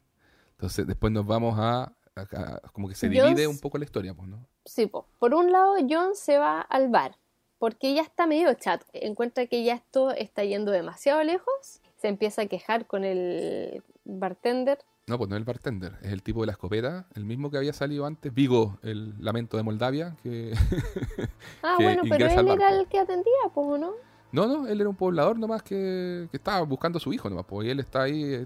Entonces 0.53 0.85
después 0.87 1.11
nos 1.13 1.25
vamos 1.25 1.55
a, 1.57 1.83
a- 2.15 2.21
a- 2.21 2.59
como 2.73 2.87
que 2.87 2.95
se 2.95 3.09
divide 3.09 3.41
s- 3.43 3.47
un 3.47 3.59
poco 3.59 3.77
la 3.77 3.85
historia, 3.85 4.13
pues, 4.13 4.27
¿no? 4.27 4.45
Sí, 4.65 4.85
po. 4.85 5.07
por 5.19 5.33
un 5.33 5.51
lado, 5.51 5.75
John 5.89 6.15
se 6.15 6.37
va 6.37 6.61
al 6.61 6.89
bar 6.89 7.15
porque 7.57 7.93
ya 7.93 8.01
está 8.01 8.25
medio 8.27 8.51
chato. 8.55 8.85
Encuentra 8.93 9.45
que 9.45 9.63
ya 9.63 9.73
esto 9.75 10.11
está 10.11 10.43
yendo 10.43 10.71
demasiado 10.71 11.23
lejos. 11.23 11.81
Se 11.97 12.07
empieza 12.07 12.41
a 12.43 12.45
quejar 12.47 12.87
con 12.87 13.03
el 13.03 13.83
bartender 14.03 14.79
No, 15.07 15.17
pues 15.17 15.29
no 15.29 15.35
es 15.35 15.39
el 15.39 15.45
bartender, 15.45 15.93
es 16.03 16.11
el 16.13 16.21
tipo 16.23 16.41
de 16.41 16.45
la 16.47 16.51
escopeta, 16.53 17.05
el 17.15 17.25
mismo 17.25 17.49
que 17.49 17.57
había 17.57 17.73
salido 17.73 18.05
antes, 18.05 18.33
Vigo, 18.33 18.77
el 18.83 19.13
lamento 19.19 19.57
de 19.57 19.63
Moldavia, 19.63 20.15
que... 20.23 20.53
Ah, 21.63 21.75
que 21.77 21.83
bueno, 21.83 22.03
pero 22.07 22.27
él 22.27 22.47
era 22.47 22.69
el 22.79 22.87
que 22.87 22.99
atendía, 22.99 23.33
pues, 23.53 23.67
¿o 23.67 23.77
no? 23.77 23.91
No, 24.31 24.47
no, 24.47 24.67
él 24.67 24.79
era 24.79 24.89
un 24.89 24.95
poblador 24.95 25.37
nomás 25.37 25.63
que, 25.63 26.27
que 26.31 26.37
estaba 26.37 26.61
buscando 26.61 26.97
a 26.97 27.01
su 27.01 27.11
hijo 27.11 27.29
nomás, 27.29 27.45
pues 27.45 27.67
y 27.67 27.71
él 27.71 27.79
está 27.81 28.03
ahí, 28.03 28.45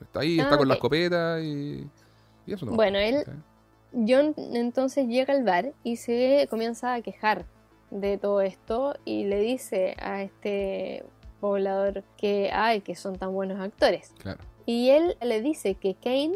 está 0.00 0.20
ahí, 0.20 0.40
está 0.40 0.54
Ah, 0.54 0.58
con 0.58 0.66
la 0.68 0.74
escopeta 0.74 1.40
y, 1.40 1.88
y 2.46 2.52
eso 2.52 2.64
nomás. 2.66 2.76
Bueno, 2.76 2.98
él- 2.98 3.22
¿sí? 3.24 3.32
John 4.06 4.34
entonces 4.36 5.06
llega 5.06 5.32
al 5.32 5.44
bar 5.44 5.72
y 5.84 5.96
se 5.96 6.46
comienza 6.50 6.94
a 6.94 7.00
quejar 7.02 7.46
de 7.90 8.18
todo 8.18 8.40
esto 8.42 8.94
y 9.04 9.24
le 9.24 9.38
dice 9.40 9.94
a 10.00 10.22
este 10.22 11.04
poblador 11.40 12.02
que, 12.18 12.50
ay, 12.52 12.80
que 12.82 12.94
son 12.96 13.16
tan 13.16 13.32
buenos 13.32 13.60
actores. 13.60 14.12
Claro. 14.18 14.40
Y 14.68 14.90
él 14.90 15.16
le 15.22 15.40
dice 15.40 15.76
que 15.76 15.94
Kane 15.94 16.34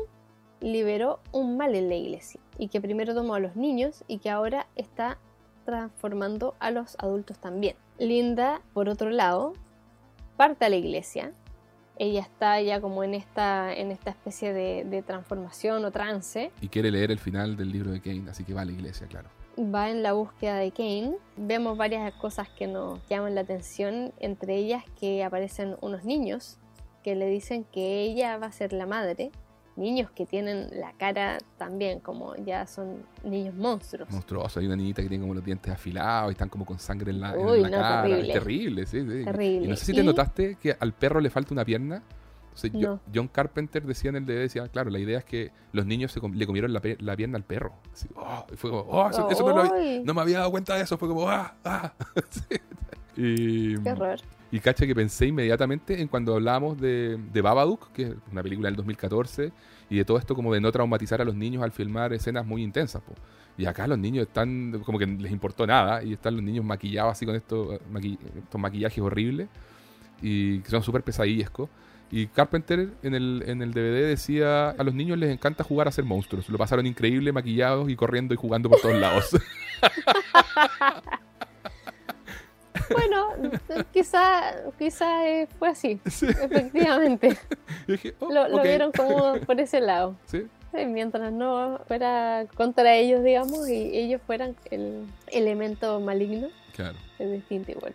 liberó 0.62 1.20
un 1.32 1.58
mal 1.58 1.74
en 1.74 1.90
la 1.90 1.96
iglesia 1.96 2.40
y 2.56 2.68
que 2.68 2.80
primero 2.80 3.14
tomó 3.14 3.34
a 3.34 3.40
los 3.40 3.56
niños 3.56 4.04
y 4.08 4.20
que 4.20 4.30
ahora 4.30 4.68
está 4.74 5.18
transformando 5.66 6.54
a 6.58 6.70
los 6.70 6.96
adultos 6.98 7.38
también. 7.38 7.76
Linda, 7.98 8.62
por 8.72 8.88
otro 8.88 9.10
lado, 9.10 9.52
parte 10.38 10.64
a 10.64 10.70
la 10.70 10.76
iglesia. 10.76 11.34
Ella 11.98 12.22
está 12.22 12.58
ya 12.62 12.80
como 12.80 13.04
en 13.04 13.12
esta, 13.12 13.70
en 13.74 13.90
esta 13.90 14.08
especie 14.08 14.54
de, 14.54 14.84
de 14.86 15.02
transformación 15.02 15.84
o 15.84 15.90
trance. 15.90 16.52
Y 16.62 16.68
quiere 16.68 16.90
leer 16.90 17.10
el 17.10 17.18
final 17.18 17.54
del 17.58 17.70
libro 17.70 17.90
de 17.90 18.00
Kane, 18.00 18.30
así 18.30 18.44
que 18.44 18.54
va 18.54 18.62
a 18.62 18.64
la 18.64 18.72
iglesia, 18.72 19.06
claro. 19.08 19.28
va 19.58 19.90
en 19.90 20.02
la 20.02 20.14
búsqueda 20.14 20.56
de 20.56 20.70
Kane. 20.70 21.16
Vemos 21.36 21.76
varias 21.76 22.10
cosas 22.14 22.48
que 22.48 22.66
nos 22.66 23.06
llaman 23.10 23.34
la 23.34 23.42
atención, 23.42 24.14
entre 24.20 24.56
ellas 24.56 24.84
que 24.98 25.22
aparecen 25.22 25.76
unos 25.82 26.04
niños 26.06 26.58
que 27.02 27.14
le 27.16 27.26
dicen 27.26 27.64
que 27.72 28.02
ella 28.02 28.38
va 28.38 28.46
a 28.46 28.52
ser 28.52 28.72
la 28.72 28.86
madre. 28.86 29.30
Niños 29.74 30.10
que 30.10 30.26
tienen 30.26 30.68
la 30.78 30.92
cara 30.92 31.38
también 31.56 32.00
como 32.00 32.36
ya 32.36 32.66
son 32.66 33.06
niños 33.24 33.54
monstruos. 33.54 34.10
Monstruoso, 34.10 34.60
hay 34.60 34.66
una 34.66 34.76
niñita 34.76 35.00
que 35.02 35.08
tiene 35.08 35.22
como 35.22 35.32
los 35.34 35.42
dientes 35.44 35.72
afilados 35.72 36.30
y 36.30 36.32
están 36.32 36.50
como 36.50 36.66
con 36.66 36.78
sangre 36.78 37.10
en 37.10 37.20
la, 37.20 37.32
en 37.34 37.40
Uy, 37.46 37.60
la 37.62 37.70
no, 37.70 37.76
cara. 37.78 38.02
terrible. 38.02 38.26
Es 38.28 38.32
terrible, 38.34 38.86
sí, 38.86 39.00
sí. 39.00 39.24
Terrible. 39.24 39.64
Y 39.66 39.68
no 39.68 39.76
sé 39.76 39.84
si 39.86 39.94
te 39.94 40.02
Y- 40.02 40.04
notaste 40.04 40.56
que 40.56 40.76
al 40.78 40.92
perro 40.92 41.20
le 41.20 41.30
falta 41.30 41.54
una 41.54 41.64
pierna. 41.64 42.02
Entonces, 42.54 42.72
yo- 42.74 42.80
No. 42.96 43.00
John 43.14 43.28
Carpenter 43.28 43.82
decía 43.86 44.10
en 44.10 44.16
el 44.16 44.26
DVD, 44.26 44.40
decía, 44.40 44.68
claro, 44.68 44.90
la 44.90 44.98
idea 44.98 45.16
es 45.20 45.24
que 45.24 45.52
los 45.72 45.86
niños 45.86 46.12
se 46.12 46.20
com- 46.20 46.34
le 46.34 46.46
comieron 46.46 46.70
la, 46.74 46.80
pe- 46.80 46.98
la 47.00 47.16
pierna 47.16 47.38
al 47.38 47.44
perro. 47.44 47.72
Así, 47.94 48.08
oh, 48.14 48.44
y 48.52 48.56
fue 48.56 48.68
como, 48.68 48.82
oh, 48.82 49.08
eso, 49.08 49.30
eso 49.30 49.48
no, 49.48 49.64
lo 49.64 49.70
no 50.04 50.12
me 50.14 50.20
había 50.20 50.40
dado 50.40 50.50
cuenta 50.50 50.74
de 50.76 50.82
eso. 50.82 50.98
Fue 50.98 51.08
como, 51.08 51.26
ah, 51.30 51.54
ah. 51.64 51.94
Sí. 52.28 52.56
Y, 53.16 53.78
¡Qué 53.82 53.90
horror! 53.92 54.18
Y 54.52 54.60
cacha 54.60 54.86
que 54.86 54.94
pensé 54.94 55.26
inmediatamente 55.26 56.00
en 56.00 56.06
cuando 56.06 56.34
hablábamos 56.34 56.80
de, 56.80 57.18
de 57.32 57.40
Babadook, 57.40 57.90
que 57.92 58.02
es 58.02 58.14
una 58.30 58.42
película 58.44 58.68
del 58.68 58.76
2014, 58.76 59.50
y 59.90 59.96
de 59.96 60.04
todo 60.04 60.18
esto 60.18 60.34
como 60.36 60.52
de 60.54 60.60
no 60.60 60.70
traumatizar 60.70 61.20
a 61.20 61.24
los 61.24 61.34
niños 61.34 61.62
al 61.64 61.72
filmar 61.72 62.12
escenas 62.12 62.46
muy 62.46 62.62
intensas. 62.62 63.02
po. 63.02 63.14
Y 63.58 63.66
acá 63.66 63.86
los 63.88 63.98
niños 63.98 64.26
están 64.28 64.80
como 64.84 64.98
que 64.98 65.06
les 65.06 65.32
importó 65.32 65.66
nada, 65.66 66.04
y 66.04 66.12
están 66.12 66.34
los 66.36 66.44
niños 66.44 66.64
maquillados 66.64 67.12
así 67.12 67.26
con 67.26 67.34
estos, 67.34 67.80
maqui- 67.92 68.18
estos 68.38 68.60
maquillajes 68.60 68.98
horribles, 69.00 69.48
y 70.20 70.60
que 70.60 70.70
son 70.70 70.82
súper 70.82 71.02
pesadillescos. 71.02 71.68
Y 72.10 72.26
Carpenter 72.26 72.90
en 73.02 73.14
el, 73.14 73.42
en 73.46 73.62
el 73.62 73.72
DVD 73.72 74.06
decía, 74.06 74.68
a 74.70 74.84
los 74.84 74.92
niños 74.92 75.16
les 75.18 75.30
encanta 75.30 75.64
jugar 75.64 75.88
a 75.88 75.90
ser 75.92 76.04
monstruos. 76.04 76.46
Lo 76.50 76.58
pasaron 76.58 76.86
increíble, 76.86 77.32
maquillados 77.32 77.88
y 77.88 77.96
corriendo 77.96 78.34
y 78.34 78.36
jugando 78.36 78.68
por 78.68 78.80
todos 78.82 78.96
lados. 78.96 79.30
Bueno, 82.90 83.28
quizá, 83.92 84.54
quizá 84.78 85.28
eh, 85.28 85.48
fue 85.58 85.68
así, 85.68 86.00
efectivamente. 86.04 87.36
Oh, 88.20 88.32
lo, 88.32 88.48
lo 88.48 88.62
vieron 88.62 88.92
como 88.92 89.38
por 89.40 89.60
ese 89.60 89.80
lado. 89.80 90.16
¿Sí? 90.26 90.46
mientras 90.72 91.32
no 91.32 91.80
fuera 91.86 92.46
contra 92.54 92.94
ellos, 92.94 93.22
digamos, 93.22 93.68
y 93.68 93.96
ellos 93.96 94.20
fueran 94.26 94.56
el 94.70 95.06
elemento 95.28 96.00
maligno. 96.00 96.48
Claro. 96.74 96.96
Es 97.18 97.30
distinto 97.30 97.72
igual. 97.72 97.94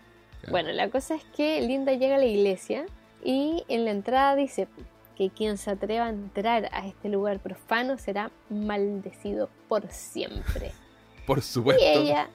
Bueno, 0.49 0.71
la 0.71 0.89
cosa 0.89 1.15
es 1.15 1.23
que 1.35 1.61
Linda 1.61 1.93
llega 1.93 2.15
a 2.15 2.19
la 2.19 2.25
iglesia 2.25 2.85
y 3.23 3.63
en 3.67 3.85
la 3.85 3.91
entrada 3.91 4.35
dice 4.35 4.67
que 5.15 5.29
quien 5.29 5.57
se 5.57 5.71
atreva 5.71 6.05
a 6.05 6.09
entrar 6.09 6.69
a 6.71 6.87
este 6.87 7.09
lugar 7.09 7.39
profano 7.39 7.97
será 7.97 8.31
maldecido 8.49 9.49
por 9.67 9.89
siempre. 9.91 10.71
Por 11.25 11.41
supuesto. 11.41 11.83
Y 11.83 11.85
ella 11.85 12.29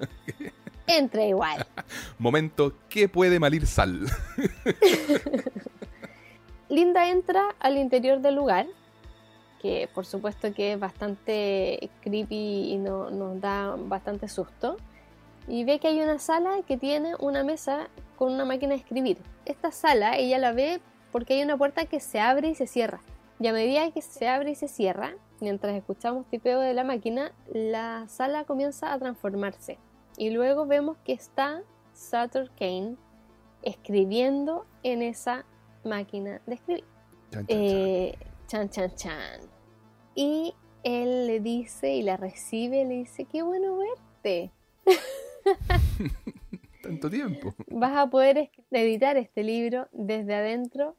entra 0.86 1.24
igual. 1.24 1.66
Momento, 2.18 2.74
¿qué 2.88 3.08
puede 3.08 3.40
malir 3.40 3.66
sal? 3.66 4.06
Linda 6.68 7.08
entra 7.08 7.54
al 7.60 7.76
interior 7.76 8.20
del 8.20 8.34
lugar, 8.34 8.66
que 9.60 9.88
por 9.94 10.06
supuesto 10.06 10.52
que 10.54 10.72
es 10.72 10.80
bastante 10.80 11.90
creepy 12.00 12.72
y 12.72 12.78
no, 12.78 13.10
nos 13.10 13.40
da 13.40 13.76
bastante 13.76 14.28
susto. 14.28 14.76
Y 15.48 15.64
ve 15.64 15.78
que 15.78 15.88
hay 15.88 16.00
una 16.00 16.18
sala 16.18 16.62
que 16.66 16.76
tiene 16.76 17.14
una 17.18 17.44
mesa 17.44 17.88
con 18.16 18.32
una 18.32 18.44
máquina 18.44 18.74
de 18.74 18.80
escribir. 18.80 19.18
Esta 19.44 19.70
sala 19.70 20.16
ella 20.16 20.38
la 20.38 20.52
ve 20.52 20.80
porque 21.10 21.34
hay 21.34 21.42
una 21.42 21.56
puerta 21.56 21.84
que 21.84 22.00
se 22.00 22.20
abre 22.20 22.48
y 22.48 22.54
se 22.54 22.66
cierra. 22.66 23.00
Y 23.38 23.48
a 23.48 23.52
medida 23.52 23.90
que 23.90 24.02
se 24.02 24.28
abre 24.28 24.52
y 24.52 24.54
se 24.54 24.68
cierra, 24.68 25.14
mientras 25.40 25.74
escuchamos 25.74 26.26
tipeo 26.26 26.60
de 26.60 26.74
la 26.74 26.84
máquina, 26.84 27.32
la 27.52 28.06
sala 28.08 28.44
comienza 28.44 28.92
a 28.92 28.98
transformarse. 28.98 29.78
Y 30.16 30.30
luego 30.30 30.66
vemos 30.66 30.96
que 31.04 31.12
está 31.12 31.62
Sutter 31.94 32.50
Kane 32.58 32.96
escribiendo 33.62 34.66
en 34.82 35.02
esa 35.02 35.44
máquina 35.84 36.40
de 36.46 36.54
escribir. 36.54 36.84
Chan, 37.30 37.46
chan, 37.46 37.46
chan. 37.46 37.58
Eh, 37.58 38.18
chan, 38.46 38.70
chan, 38.70 38.94
chan. 38.94 39.40
Y 40.14 40.54
él 40.82 41.26
le 41.26 41.40
dice 41.40 41.94
y 41.94 42.02
la 42.02 42.16
recibe, 42.16 42.84
le 42.84 42.94
dice, 42.94 43.24
qué 43.24 43.42
bueno 43.42 43.78
verte. 43.78 44.52
Tanto 46.82 47.08
tiempo. 47.08 47.54
Vas 47.68 47.96
a 47.96 48.10
poder 48.10 48.50
editar 48.70 49.16
este 49.16 49.44
libro 49.44 49.88
desde 49.92 50.34
adentro, 50.34 50.96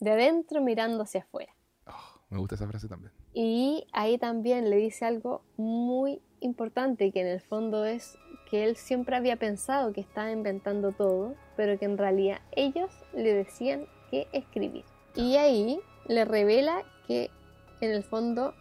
de 0.00 0.12
adentro 0.12 0.62
mirando 0.62 1.02
hacia 1.02 1.22
afuera. 1.22 1.52
Oh, 1.86 2.20
me 2.30 2.38
gusta 2.38 2.54
esa 2.54 2.68
frase 2.68 2.88
también. 2.88 3.12
Y 3.32 3.86
ahí 3.92 4.16
también 4.18 4.70
le 4.70 4.76
dice 4.76 5.04
algo 5.04 5.42
muy 5.56 6.22
importante, 6.44 7.10
que 7.10 7.20
en 7.20 7.26
el 7.26 7.40
fondo 7.40 7.84
es 7.84 8.18
que 8.50 8.64
él 8.64 8.76
siempre 8.76 9.16
había 9.16 9.36
pensado 9.36 9.92
que 9.92 10.00
estaba 10.00 10.30
inventando 10.30 10.92
todo, 10.92 11.34
pero 11.56 11.78
que 11.78 11.86
en 11.86 11.98
realidad 11.98 12.40
ellos 12.52 12.90
le 13.12 13.32
decían 13.32 13.86
que 14.10 14.28
escribir. 14.32 14.84
Y 15.16 15.36
ahí 15.36 15.80
le 16.06 16.24
revela 16.24 16.82
que 17.06 17.30
en 17.80 17.90
el 17.90 18.04
fondo 18.04 18.54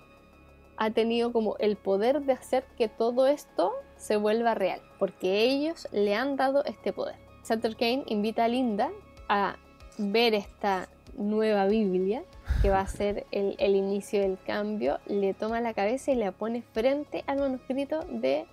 ha 0.77 0.91
tenido 0.91 1.31
como 1.31 1.55
el 1.57 1.75
poder 1.75 2.21
de 2.21 2.33
hacer 2.33 2.63
que 2.77 2.87
todo 2.87 3.27
esto 3.27 3.71
se 3.97 4.17
vuelva 4.17 4.55
real, 4.55 4.81
porque 4.99 5.43
ellos 5.43 5.87
le 5.91 6.15
han 6.15 6.35
dado 6.35 6.63
este 6.65 6.93
poder. 6.93 7.15
Sutter 7.43 7.75
Kane 7.75 8.03
invita 8.07 8.45
a 8.45 8.47
Linda 8.47 8.91
a 9.29 9.57
ver 9.97 10.33
esta 10.33 10.89
nueva 11.15 11.67
Biblia, 11.67 12.23
que 12.63 12.69
va 12.69 12.79
a 12.79 12.87
ser 12.87 13.25
el, 13.31 13.55
el 13.59 13.75
inicio 13.75 14.21
del 14.21 14.37
cambio, 14.47 14.97
le 15.05 15.33
toma 15.33 15.59
la 15.59 15.73
cabeza 15.73 16.11
y 16.11 16.15
la 16.15 16.31
pone 16.31 16.61
frente 16.61 17.25
al 17.27 17.37
manuscrito 17.39 17.99
de 18.09 18.45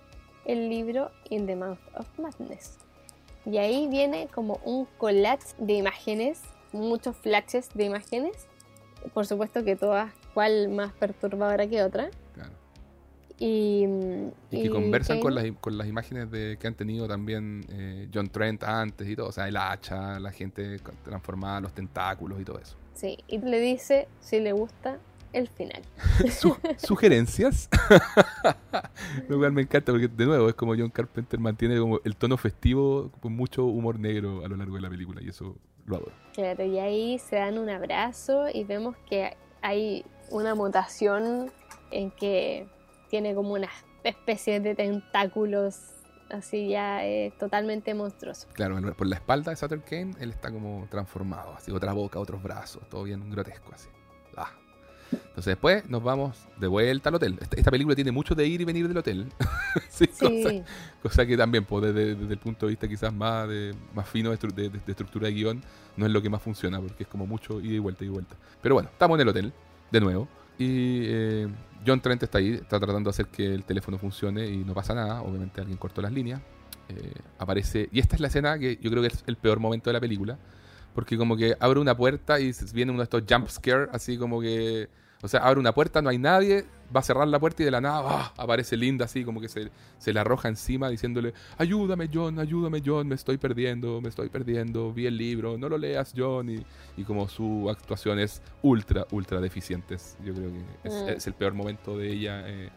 el 0.43 0.69
libro 0.69 1.11
In 1.29 1.45
the 1.47 1.55
Mouth 1.55 1.79
of 1.95 2.07
Madness. 2.19 2.77
Y 3.45 3.57
ahí 3.57 3.87
viene 3.87 4.27
como 4.27 4.59
un 4.65 4.85
collage 4.97 5.55
de 5.59 5.73
imágenes, 5.75 6.41
muchos 6.73 7.15
flashes 7.15 7.69
de 7.73 7.85
imágenes, 7.85 8.47
por 9.13 9.25
supuesto 9.25 9.63
que 9.63 9.77
todas, 9.77 10.11
cuál 10.33 10.67
más 10.67 10.91
perturbadora 10.91 11.65
que 11.67 11.81
otra. 11.81 12.09
Claro. 12.33 12.51
Y, 13.39 13.85
Y 14.51 14.63
que 14.63 14.69
conversan 14.69 15.21
con 15.21 15.33
Kane- 15.33 15.51
las, 15.51 15.57
con 15.61 15.77
las 15.77 15.87
imágenes 15.87 16.29
de, 16.29 16.57
que 16.59 16.67
han 16.67 16.75
tenido 16.75 17.07
también 17.07 17.65
eh, 17.69 18.09
John 18.13 18.29
Trent 18.29 18.61
antes 18.63 19.07
y 19.07 19.15
todo. 19.15 19.29
O 19.29 19.31
sea, 19.31 19.47
el 19.47 19.55
hacha, 19.55 20.19
la 20.19 20.31
gente 20.33 20.79
transformada, 21.03 21.61
los 21.61 21.73
tentáculos 21.73 22.41
y 22.41 22.43
todo 22.43 22.59
eso. 22.59 22.75
Sí, 22.93 23.17
y 23.27 23.37
le 23.39 23.59
dice 23.59 24.07
si 24.19 24.39
le 24.39 24.51
gusta 24.53 24.99
el 25.33 25.47
final. 25.47 25.81
Su- 26.37 26.57
¿Sugerencias? 26.77 27.69
Lo 29.29 29.37
cual 29.39 29.51
me 29.53 29.61
encanta 29.61 29.91
porque, 29.91 30.07
de 30.07 30.25
nuevo, 30.25 30.49
es 30.49 30.55
como 30.55 30.75
John 30.75 30.89
Carpenter 30.89 31.39
mantiene 31.39 31.79
como 31.79 31.99
el 32.03 32.15
tono 32.15 32.37
festivo 32.37 33.11
con 33.21 33.33
mucho 33.35 33.65
humor 33.65 33.99
negro 33.99 34.43
a 34.45 34.47
lo 34.47 34.57
largo 34.57 34.75
de 34.75 34.81
la 34.81 34.89
película 34.89 35.21
y 35.21 35.29
eso 35.29 35.55
lo 35.85 35.95
adoro. 35.97 36.11
Claro, 36.33 36.65
y 36.65 36.79
ahí 36.79 37.17
se 37.19 37.37
dan 37.37 37.57
un 37.57 37.69
abrazo 37.69 38.45
y 38.53 38.63
vemos 38.63 38.95
que 39.09 39.35
hay 39.61 40.05
una 40.29 40.53
mutación 40.55 41.51
en 41.91 42.11
que 42.11 42.67
tiene 43.09 43.33
como 43.35 43.53
una 43.53 43.69
especie 44.03 44.59
de 44.59 44.75
tentáculos, 44.75 45.90
así 46.33 46.69
ya 46.69 47.03
es 47.05 47.37
totalmente 47.37 47.93
monstruoso. 47.93 48.47
Claro, 48.53 48.79
por 48.95 49.07
la 49.07 49.15
espalda 49.15 49.51
de 49.51 49.57
Sutter 49.57 49.81
Kane, 49.81 50.15
él 50.19 50.31
está 50.31 50.51
como 50.51 50.87
transformado, 50.89 51.53
así, 51.55 51.71
otra 51.71 51.93
boca, 51.93 52.19
otros 52.19 52.41
brazos, 52.41 52.87
todo 52.89 53.03
bien 53.03 53.29
grotesco, 53.29 53.71
así. 53.73 53.89
Ah. 54.37 54.51
Entonces 55.11 55.45
después 55.47 55.89
nos 55.89 56.01
vamos 56.01 56.47
de 56.57 56.67
vuelta 56.67 57.09
al 57.09 57.15
hotel. 57.15 57.37
Esta, 57.41 57.57
esta 57.57 57.69
película 57.69 57.95
tiene 57.95 58.11
mucho 58.11 58.33
de 58.33 58.47
ir 58.47 58.61
y 58.61 58.65
venir 58.65 58.87
del 58.87 58.97
hotel. 58.97 59.31
Sí, 59.89 60.05
Sí, 60.11 60.63
cosa 61.03 61.25
que 61.25 61.37
también, 61.37 61.63
pues, 61.65 61.83
desde, 61.83 62.15
desde 62.15 62.33
el 62.33 62.39
punto 62.39 62.65
de 62.65 62.71
vista 62.71 62.87
quizás 62.87 63.13
más, 63.13 63.47
de, 63.47 63.75
más 63.93 64.07
fino 64.07 64.31
de- 64.31 64.37
de- 64.37 64.69
de 64.69 64.79
estructura 64.87 65.27
de 65.27 65.33
guion, 65.33 65.61
no 65.95 66.05
es 66.05 66.11
lo 66.11 66.21
que 66.21 66.29
más 66.29 66.41
funciona, 66.41 66.79
porque 66.81 67.03
es 67.03 67.09
como 67.09 67.27
mucho 67.27 67.59
ida 67.61 67.75
y 67.75 67.79
vuelta 67.79 68.03
y 68.03 68.07
vuelta. 68.09 68.35
Pero 68.61 68.75
bueno, 68.75 68.89
estamos 68.91 69.15
en 69.17 69.21
el 69.21 69.27
hotel, 69.29 69.53
de 69.91 69.99
nuevo. 70.01 70.27
Y 70.61 71.05
eh, 71.07 71.47
John 71.87 72.01
Trent 72.01 72.21
está 72.21 72.37
ahí, 72.37 72.53
está 72.53 72.79
tratando 72.79 73.09
de 73.09 73.09
hacer 73.09 73.25
que 73.27 73.51
el 73.51 73.63
teléfono 73.63 73.97
funcione 73.97 74.45
y 74.45 74.57
no 74.57 74.75
pasa 74.75 74.93
nada. 74.93 75.23
Obviamente 75.23 75.59
alguien 75.59 75.77
cortó 75.77 76.03
las 76.03 76.11
líneas. 76.11 76.39
Eh, 76.87 77.13
aparece. 77.39 77.89
Y 77.91 77.99
esta 77.99 78.15
es 78.15 78.21
la 78.21 78.27
escena 78.27 78.59
que 78.59 78.77
yo 78.79 78.91
creo 78.91 79.01
que 79.01 79.07
es 79.07 79.23
el 79.25 79.37
peor 79.37 79.59
momento 79.59 79.89
de 79.89 79.93
la 79.95 79.99
película. 79.99 80.37
Porque 80.93 81.17
como 81.17 81.35
que 81.35 81.55
abre 81.59 81.79
una 81.79 81.97
puerta 81.97 82.39
y 82.39 82.51
viene 82.73 82.91
uno 82.91 82.99
de 82.99 83.05
estos 83.05 83.23
jump 83.27 83.47
scare, 83.49 83.87
así 83.91 84.17
como 84.19 84.39
que. 84.39 84.87
O 85.23 85.27
sea, 85.27 85.41
abre 85.41 85.59
una 85.59 85.71
puerta, 85.73 86.01
no 86.01 86.09
hay 86.09 86.17
nadie, 86.17 86.65
va 86.93 86.99
a 87.01 87.03
cerrar 87.03 87.27
la 87.27 87.39
puerta 87.39 87.61
y 87.61 87.65
de 87.65 87.71
la 87.71 87.79
nada 87.79 88.01
¡ah! 88.03 88.33
aparece 88.37 88.75
Linda 88.75 89.05
así, 89.05 89.23
como 89.23 89.39
que 89.39 89.47
se, 89.47 89.69
se 89.99 90.11
le 90.13 90.19
arroja 90.19 90.47
encima 90.47 90.89
diciéndole, 90.89 91.33
ayúdame 91.57 92.09
John, 92.11 92.39
ayúdame 92.39 92.81
John, 92.83 93.07
me 93.07 93.15
estoy 93.15 93.37
perdiendo, 93.37 94.01
me 94.01 94.09
estoy 94.09 94.29
perdiendo, 94.29 94.91
vi 94.91 95.05
el 95.05 95.15
libro, 95.17 95.57
no 95.57 95.69
lo 95.69 95.77
leas 95.77 96.13
John. 96.17 96.49
Y, 96.49 96.65
y 96.97 97.03
como 97.03 97.29
su 97.29 97.69
actuación 97.69 98.19
es 98.19 98.41
ultra, 98.63 99.05
ultra 99.11 99.39
deficientes. 99.39 100.17
Yo 100.25 100.33
creo 100.33 100.49
que 100.51 100.87
es, 100.87 100.93
Mm. 101.03 101.09
es 101.09 101.27
el 101.27 101.33
peor 101.33 101.53
momento 101.53 101.97
de 101.97 102.11
ella 102.11 102.49
eh, 102.49 102.69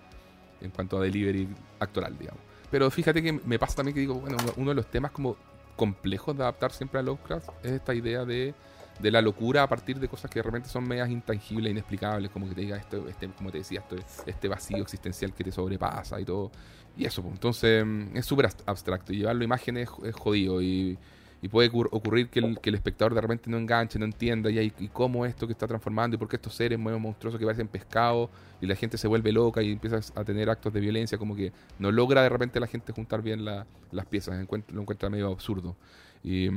en 0.61 0.71
cuanto 0.71 0.99
a 0.99 1.01
delivery 1.03 1.49
actoral, 1.81 2.17
digamos. 2.19 2.41
Pero 2.71 2.91
fíjate 2.91 3.23
que 3.23 3.33
me 3.33 3.59
pasa 3.59 3.77
también 3.77 3.95
que 3.95 4.01
digo, 4.01 4.15
bueno, 4.15 4.37
uno 4.57 4.71
de 4.71 4.75
los 4.75 4.87
temas 4.87 5.11
como 5.13 5.37
complejos 5.77 6.37
de 6.37 6.43
adaptar 6.43 6.73
siempre 6.73 7.01
a 7.01 7.03
Lovecraft 7.03 7.49
es 7.63 7.73
esta 7.73 7.95
idea 7.95 8.25
de, 8.25 8.55
de 8.99 9.11
la 9.11 9.21
locura 9.21 9.63
a 9.65 9.69
partir 9.69 9.99
de 9.99 10.09
cosas 10.09 10.31
que 10.31 10.39
de 10.39 10.45
repente 10.45 10.69
son 10.69 10.87
medias 10.87 11.11
intangibles, 11.11 11.71
inexplicables, 11.71 12.31
como 12.31 12.49
que 12.49 12.55
te 12.55 12.61
diga 12.63 12.77
esto, 12.77 13.09
este, 13.09 13.29
como 13.29 13.51
te 13.51 13.59
decía, 13.59 13.81
esto, 13.81 13.97
este 14.27 14.49
vacío 14.49 14.83
existencial 14.83 15.35
que 15.35 15.45
te 15.45 15.53
sobrepasa 15.53 16.21
y 16.21 16.25
todo. 16.25 16.51
Y 16.97 17.05
eso, 17.05 17.23
pues, 17.23 17.35
entonces 17.35 17.85
mm, 17.85 18.17
es 18.17 18.25
súper 18.27 18.47
abst- 18.47 18.63
abstracto 18.67 19.13
y 19.13 19.19
llevarlo 19.19 19.43
a 19.43 19.45
imágenes 19.45 19.89
es, 20.05 20.15
jodido 20.15 20.63
y, 20.63 20.97
y 21.43 21.49
puede 21.49 21.71
ocur- 21.71 21.89
ocurrir 21.91 22.31
que 22.31 22.39
el, 22.39 22.61
que 22.61 22.71
el 22.71 22.77
espectador 22.77 23.15
de 23.15 23.21
repente 23.21 23.51
no 23.51 23.59
enganche, 23.59 23.99
no 23.99 24.05
entienda 24.05 24.49
y, 24.51 24.73
y 24.79 24.89
cómo 24.89 25.27
esto 25.27 25.47
que 25.47 25.53
está 25.53 25.67
transformando 25.67 26.15
y 26.15 26.19
por 26.19 26.29
qué 26.29 26.37
estos 26.37 26.55
seres 26.55 26.79
muy 26.79 26.97
monstruosos 26.99 27.39
que 27.39 27.45
parecen 27.45 27.67
pescados 27.69 28.31
y 28.61 28.67
la 28.67 28.77
gente 28.77 28.97
se 28.97 29.09
vuelve 29.09 29.33
loca 29.33 29.61
y 29.61 29.73
empieza 29.73 29.99
a 30.15 30.25
tener 30.25 30.49
actos 30.49 30.73
de 30.73 30.81
violencia, 30.81 31.19
como 31.19 31.35
que 31.35 31.53
no 31.81 31.91
logra 31.91 32.23
de 32.23 32.29
repente 32.29 32.61
la 32.61 32.69
gente 32.69 32.93
juntar 32.93 33.23
bien 33.23 33.45
la- 33.45 33.67
las 33.91 34.07
piezas, 34.07 34.37
lo 34.69 34.81
encuentra 34.81 35.11
medio 35.11 35.33
absurdo. 35.33 35.77
Y 36.23 36.49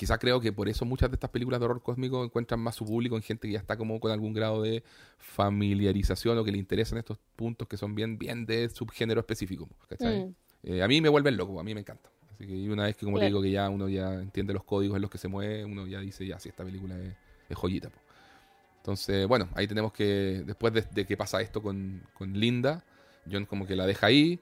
quizás 0.00 0.18
creo 0.18 0.40
que 0.40 0.50
por 0.50 0.66
eso 0.66 0.86
muchas 0.86 1.10
de 1.10 1.16
estas 1.16 1.28
películas 1.28 1.60
de 1.60 1.66
horror 1.66 1.82
cósmico 1.82 2.24
encuentran 2.24 2.58
más 2.58 2.74
su 2.74 2.86
público 2.86 3.16
en 3.16 3.22
gente 3.22 3.46
que 3.46 3.52
ya 3.52 3.58
está 3.58 3.76
como 3.76 4.00
con 4.00 4.10
algún 4.10 4.32
grado 4.32 4.62
de 4.62 4.82
familiarización 5.18 6.38
o 6.38 6.42
que 6.42 6.50
le 6.50 6.56
interesan 6.56 6.96
estos 6.96 7.18
puntos 7.36 7.68
que 7.68 7.76
son 7.76 7.94
bien, 7.94 8.16
bien 8.16 8.46
de 8.46 8.70
subgénero 8.70 9.20
específico. 9.20 9.68
¿cachai? 9.90 10.24
Mm. 10.24 10.34
Eh, 10.62 10.82
a 10.82 10.88
mí 10.88 11.02
me 11.02 11.10
vuelven 11.10 11.36
loco, 11.36 11.60
a 11.60 11.62
mí 11.62 11.74
me 11.74 11.80
encanta. 11.80 12.08
Así 12.32 12.46
que 12.46 12.70
una 12.70 12.84
vez 12.84 12.96
que, 12.96 13.04
como 13.04 13.18
te 13.18 13.26
digo, 13.26 13.42
que 13.42 13.50
ya 13.50 13.68
uno 13.68 13.90
ya 13.90 14.14
entiende 14.14 14.54
los 14.54 14.64
códigos 14.64 14.96
en 14.96 15.02
los 15.02 15.10
que 15.10 15.18
se 15.18 15.28
mueve, 15.28 15.66
uno 15.66 15.86
ya 15.86 16.00
dice, 16.00 16.26
ya, 16.26 16.40
si 16.40 16.48
esta 16.48 16.64
película 16.64 16.98
es, 16.98 17.12
es 17.50 17.58
joyita. 17.58 17.90
po. 17.90 17.98
Entonces, 18.78 19.28
bueno, 19.28 19.50
ahí 19.54 19.66
tenemos 19.66 19.92
que, 19.92 20.44
después 20.46 20.72
de, 20.72 20.80
de 20.80 21.04
que 21.04 21.18
pasa 21.18 21.42
esto 21.42 21.60
con, 21.60 22.02
con 22.14 22.32
Linda, 22.32 22.84
John 23.30 23.44
como 23.44 23.66
que 23.66 23.76
la 23.76 23.84
deja 23.84 24.06
ahí, 24.06 24.40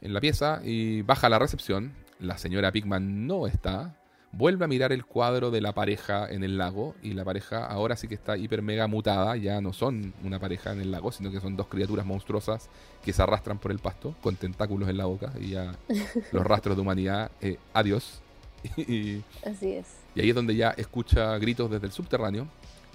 en 0.00 0.12
la 0.12 0.20
pieza, 0.20 0.60
y 0.64 1.02
baja 1.02 1.28
a 1.28 1.30
la 1.30 1.38
recepción. 1.38 1.92
La 2.18 2.38
señora 2.38 2.72
Pigman 2.72 3.28
no 3.28 3.46
está. 3.46 3.96
Vuelve 4.36 4.66
a 4.66 4.68
mirar 4.68 4.92
el 4.92 5.06
cuadro 5.06 5.50
de 5.50 5.62
la 5.62 5.72
pareja 5.72 6.28
en 6.28 6.44
el 6.44 6.58
lago, 6.58 6.94
y 7.02 7.14
la 7.14 7.24
pareja 7.24 7.64
ahora 7.64 7.96
sí 7.96 8.06
que 8.06 8.14
está 8.14 8.36
hiper 8.36 8.60
mega 8.60 8.86
mutada, 8.86 9.34
ya 9.38 9.62
no 9.62 9.72
son 9.72 10.12
una 10.22 10.38
pareja 10.38 10.72
en 10.72 10.80
el 10.82 10.90
lago, 10.90 11.10
sino 11.10 11.30
que 11.30 11.40
son 11.40 11.56
dos 11.56 11.68
criaturas 11.68 12.04
monstruosas 12.04 12.68
que 13.02 13.14
se 13.14 13.22
arrastran 13.22 13.58
por 13.58 13.70
el 13.70 13.78
pasto, 13.78 14.14
con 14.20 14.36
tentáculos 14.36 14.90
en 14.90 14.98
la 14.98 15.06
boca, 15.06 15.32
y 15.40 15.52
ya 15.52 15.74
los 16.32 16.44
rastros 16.44 16.76
de 16.76 16.82
humanidad, 16.82 17.30
eh, 17.40 17.56
adiós. 17.72 18.20
y, 18.76 19.22
Así 19.42 19.72
es. 19.72 19.86
y 20.14 20.20
ahí 20.20 20.28
es 20.28 20.34
donde 20.34 20.54
ya 20.54 20.70
escucha 20.72 21.38
gritos 21.38 21.70
desde 21.70 21.86
el 21.86 21.92
subterráneo. 21.92 22.46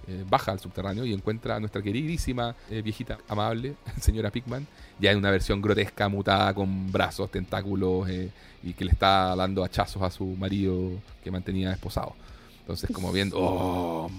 Eh, 0.08 0.24
baja 0.30 0.52
al 0.52 0.60
subterráneo 0.60 1.06
y 1.06 1.14
encuentra 1.14 1.56
a 1.56 1.60
nuestra 1.60 1.82
queridísima 1.82 2.56
eh, 2.70 2.82
viejita 2.82 3.18
amable, 3.28 3.76
señora 4.02 4.32
Pigman, 4.32 4.66
ya 5.00 5.12
en 5.12 5.18
una 5.18 5.32
versión 5.32 5.62
grotesca, 5.62 6.10
mutada, 6.10 6.54
con 6.54 6.92
brazos, 6.92 7.30
tentáculos 7.32 8.10
eh, 8.10 8.30
y 8.64 8.74
que 8.74 8.86
le 8.86 8.92
está 8.92 9.36
dando 9.36 9.64
hachazos 9.64 10.02
a 10.02 10.10
su 10.12 10.26
marido 10.26 10.92
que 11.24 11.32
mantenía 11.32 11.72
esposado. 11.72 12.14
Entonces, 12.62 12.90
como 12.92 13.12
viendo, 13.14 13.38
oh, 13.40 14.10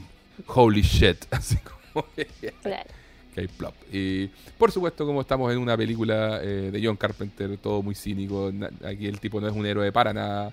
holy 0.46 0.82
shit, 0.82 1.24
así 1.30 1.56
como 1.92 2.06
que 2.14 2.26
Claro. 2.62 2.90
hay 3.36 3.48
plop. 3.48 3.74
Y 3.92 4.26
por 4.59 4.70
supuesto, 4.72 5.04
como 5.06 5.20
estamos 5.20 5.52
en 5.52 5.59
una 5.59 5.76
película 5.76 6.38
de 6.40 6.80
John 6.84 6.96
Carpenter, 6.96 7.56
todo 7.59 7.82
muy 7.82 7.94
cínico, 7.94 8.52
aquí 8.84 9.06
el 9.06 9.18
tipo 9.20 9.40
no 9.40 9.48
es 9.48 9.54
un 9.54 9.64
héroe 9.66 9.90
para 9.92 10.12
nada. 10.12 10.52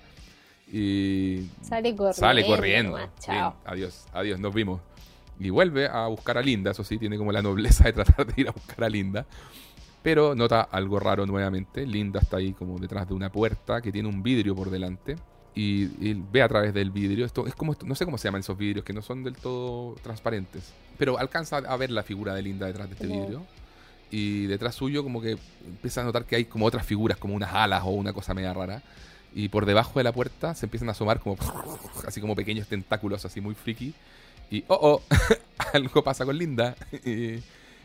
Y 0.72 1.46
Sale 1.62 1.96
corriendo. 1.96 2.12
sale 2.12 2.46
corriendo. 2.46 2.96
Bien, 2.96 3.50
adiós, 3.64 4.06
adiós, 4.12 4.38
nos 4.38 4.54
vimos. 4.54 4.80
Y 5.40 5.48
vuelve 5.48 5.88
a 5.88 6.06
buscar 6.06 6.36
a 6.36 6.42
Linda, 6.42 6.70
eso 6.70 6.84
sí, 6.84 6.98
tiene 6.98 7.16
como 7.16 7.32
la 7.32 7.40
nobleza 7.40 7.84
de 7.84 7.94
tratar 7.94 8.26
de 8.26 8.42
ir 8.42 8.48
a 8.48 8.52
buscar 8.52 8.84
a 8.84 8.90
Linda. 8.90 9.26
Pero 10.02 10.34
nota 10.34 10.60
algo 10.60 11.00
raro 11.00 11.26
nuevamente. 11.26 11.86
Linda 11.86 12.20
está 12.20 12.36
ahí 12.36 12.52
como 12.52 12.78
detrás 12.78 13.08
de 13.08 13.14
una 13.14 13.32
puerta 13.32 13.80
que 13.80 13.90
tiene 13.90 14.08
un 14.08 14.22
vidrio 14.22 14.54
por 14.54 14.70
delante. 14.70 15.16
Y, 15.54 15.84
y 16.06 16.22
ve 16.30 16.42
a 16.42 16.48
través 16.48 16.72
del 16.74 16.90
vidrio. 16.90 17.24
Esto 17.24 17.46
es 17.46 17.54
como, 17.54 17.74
no 17.84 17.94
sé 17.94 18.04
cómo 18.04 18.18
se 18.18 18.28
llaman 18.28 18.40
esos 18.40 18.56
vidrios, 18.56 18.84
que 18.84 18.92
no 18.92 19.02
son 19.02 19.24
del 19.24 19.36
todo 19.36 19.94
transparentes. 20.02 20.72
Pero 20.98 21.18
alcanza 21.18 21.56
a 21.56 21.76
ver 21.76 21.90
la 21.90 22.02
figura 22.02 22.34
de 22.34 22.42
Linda 22.42 22.66
detrás 22.66 22.88
de 22.88 22.94
este 22.94 23.06
vidrio. 23.06 23.42
Y 24.10 24.46
detrás 24.46 24.74
suyo 24.74 25.02
como 25.02 25.22
que 25.22 25.38
empieza 25.66 26.02
a 26.02 26.04
notar 26.04 26.24
que 26.24 26.36
hay 26.36 26.44
como 26.44 26.66
otras 26.66 26.84
figuras, 26.84 27.16
como 27.16 27.34
unas 27.34 27.52
alas 27.52 27.82
o 27.84 27.90
una 27.90 28.12
cosa 28.12 28.34
media 28.34 28.52
rara. 28.52 28.82
Y 29.34 29.48
por 29.48 29.64
debajo 29.64 29.98
de 30.00 30.04
la 30.04 30.12
puerta 30.12 30.54
se 30.54 30.66
empiezan 30.66 30.88
a 30.88 30.92
asomar 30.92 31.20
como 31.20 31.36
así 32.06 32.20
como 32.20 32.34
pequeños 32.34 32.68
tentáculos 32.68 33.24
así 33.24 33.40
muy 33.40 33.54
friki. 33.54 33.94
Y 34.50 34.64
oh 34.68 34.78
oh, 34.82 35.02
algo 35.72 36.02
pasa 36.02 36.24
con 36.24 36.36
Linda. 36.36 36.76
y, 37.04 37.38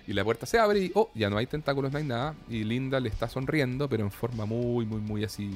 y 0.08 0.14
la 0.14 0.24
puerta 0.24 0.46
se 0.46 0.60
abre 0.60 0.80
y 0.80 0.92
oh, 0.96 1.10
ya 1.14 1.30
no 1.30 1.38
hay 1.38 1.48
tentáculos, 1.48 1.92
no 1.92 1.98
hay 1.98 2.04
nada. 2.04 2.36
Y 2.50 2.64
Linda 2.64 3.00
le 3.00 3.10
está 3.10 3.28
sonriendo, 3.28 3.88
pero 3.90 4.04
en 4.04 4.12
forma 4.12 4.46
muy, 4.46 4.86
muy, 4.86 5.02
muy 5.02 5.24
así 5.24 5.52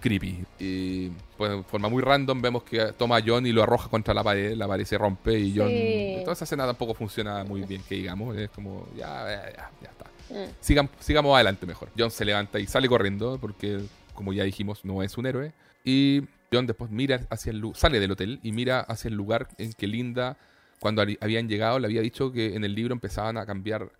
creepy. 0.00 0.44
Y 0.58 1.08
pues 1.36 1.52
en 1.52 1.64
forma 1.64 1.88
muy 1.88 2.02
random 2.02 2.42
vemos 2.42 2.64
que 2.64 2.92
toma 2.92 3.18
a 3.18 3.22
John 3.24 3.46
y 3.46 3.52
lo 3.52 3.62
arroja 3.62 3.88
contra 3.88 4.12
la 4.12 4.24
pared, 4.24 4.56
la 4.56 4.66
pared 4.66 4.84
se 4.84 4.98
rompe 4.98 5.38
y 5.38 5.56
John... 5.56 5.68
Sí. 5.68 6.16
Toda 6.22 6.32
esa 6.32 6.44
escena 6.44 6.66
tampoco 6.66 6.94
funciona 6.94 7.44
muy 7.44 7.62
bien, 7.62 7.82
que 7.88 7.94
digamos. 7.94 8.36
Es 8.36 8.50
como, 8.50 8.88
ya, 8.96 9.06
ya, 9.06 9.52
ya, 9.56 9.70
ya 9.80 9.88
está 9.88 10.12
Mm. 10.32 10.50
sigan, 10.60 10.88
sigamos 10.98 11.34
adelante 11.34 11.66
mejor. 11.66 11.90
John 11.96 12.10
se 12.10 12.24
levanta 12.24 12.58
y 12.58 12.66
sale 12.66 12.88
corriendo 12.88 13.38
porque, 13.40 13.80
como 14.14 14.32
ya 14.32 14.44
dijimos, 14.44 14.84
no 14.84 15.02
es 15.02 15.16
un 15.18 15.26
héroe. 15.26 15.52
Y 15.84 16.22
John 16.52 16.66
después 16.66 16.90
mira 16.90 17.20
hacia 17.30 17.50
el 17.50 17.62
sale 17.74 18.00
del 18.00 18.10
hotel 18.10 18.40
y 18.42 18.52
mira 18.52 18.80
hacia 18.80 19.08
el 19.08 19.14
lugar 19.14 19.48
en 19.58 19.72
que 19.72 19.86
Linda, 19.86 20.36
cuando 20.80 21.02
habían 21.02 21.48
llegado, 21.48 21.78
le 21.78 21.86
había 21.86 22.00
dicho 22.00 22.32
que 22.32 22.54
en 22.54 22.64
el 22.64 22.74
libro 22.74 22.92
empezaban 22.92 23.36
a 23.38 23.46
cambiar 23.46 23.90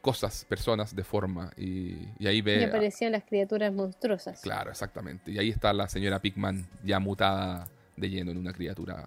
cosas, 0.00 0.44
personas 0.46 0.94
de 0.94 1.02
forma. 1.02 1.50
Y, 1.56 1.96
y 2.18 2.26
ahí 2.26 2.42
ve... 2.42 2.60
Y 2.60 2.64
aparecían 2.64 3.12
las 3.12 3.24
criaturas 3.24 3.72
monstruosas. 3.72 4.40
Claro, 4.42 4.70
exactamente. 4.70 5.30
Y 5.30 5.38
ahí 5.38 5.48
está 5.48 5.72
la 5.72 5.88
señora 5.88 6.20
Pigman 6.20 6.66
ya 6.84 6.98
mutada 6.98 7.66
de 7.96 8.10
lleno 8.10 8.30
en 8.30 8.38
una 8.38 8.52
criatura 8.52 9.06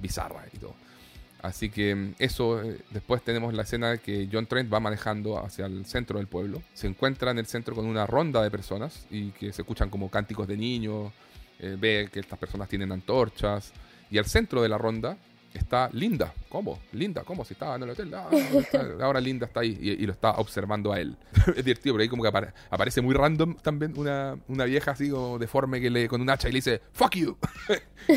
bizarra 0.00 0.44
y 0.52 0.58
todo. 0.58 0.74
Así 1.42 1.70
que 1.70 1.94
mm, 1.94 2.14
eso, 2.18 2.62
eh, 2.62 2.78
después 2.90 3.22
tenemos 3.22 3.54
la 3.54 3.62
escena 3.62 3.92
de 3.92 3.98
que 3.98 4.28
John 4.30 4.46
Trent 4.46 4.72
va 4.72 4.80
manejando 4.80 5.42
hacia 5.42 5.66
el 5.66 5.86
centro 5.86 6.18
del 6.18 6.26
pueblo. 6.26 6.62
Se 6.74 6.86
encuentra 6.86 7.30
en 7.30 7.38
el 7.38 7.46
centro 7.46 7.74
con 7.74 7.86
una 7.86 8.06
ronda 8.06 8.42
de 8.42 8.50
personas 8.50 9.06
y 9.10 9.30
que 9.30 9.52
se 9.52 9.62
escuchan 9.62 9.90
como 9.90 10.10
cánticos 10.10 10.46
de 10.48 10.56
niños. 10.56 11.12
Eh, 11.58 11.76
ve 11.78 12.08
que 12.12 12.20
estas 12.20 12.38
personas 12.38 12.68
tienen 12.68 12.92
antorchas. 12.92 13.72
Y 14.10 14.18
al 14.18 14.26
centro 14.26 14.62
de 14.62 14.68
la 14.68 14.78
ronda 14.78 15.16
está 15.58 15.90
Linda. 15.92 16.32
¿Cómo? 16.48 16.78
Linda, 16.92 17.22
¿cómo? 17.24 17.44
Si 17.44 17.52
estaba 17.52 17.76
en 17.76 17.82
el 17.82 17.90
hotel. 17.90 18.12
Ah, 18.14 18.28
ahora 19.00 19.20
Linda 19.20 19.46
está 19.46 19.60
ahí 19.60 19.76
y, 19.80 20.06
lo 20.06 20.12
está 20.12 20.32
observando 20.32 20.92
a 20.92 21.00
él. 21.00 21.16
es 21.56 21.64
divertido, 21.64 21.94
pero 21.94 22.02
ahí 22.02 22.08
como 22.08 22.22
que 22.22 22.30
apare- 22.30 22.52
aparece 22.70 23.00
muy 23.00 23.14
random 23.14 23.56
también 23.56 23.92
una, 23.96 24.38
una 24.48 24.64
vieja 24.64 24.92
así 24.92 25.10
como 25.10 25.38
deforme 25.38 25.80
que 25.80 25.90
le 25.90 26.08
con 26.08 26.20
un 26.20 26.30
hacha 26.30 26.48
y 26.48 26.52
le 26.52 26.58
dice 26.58 26.80
¡Fuck 26.92 27.16
you! 27.16 27.36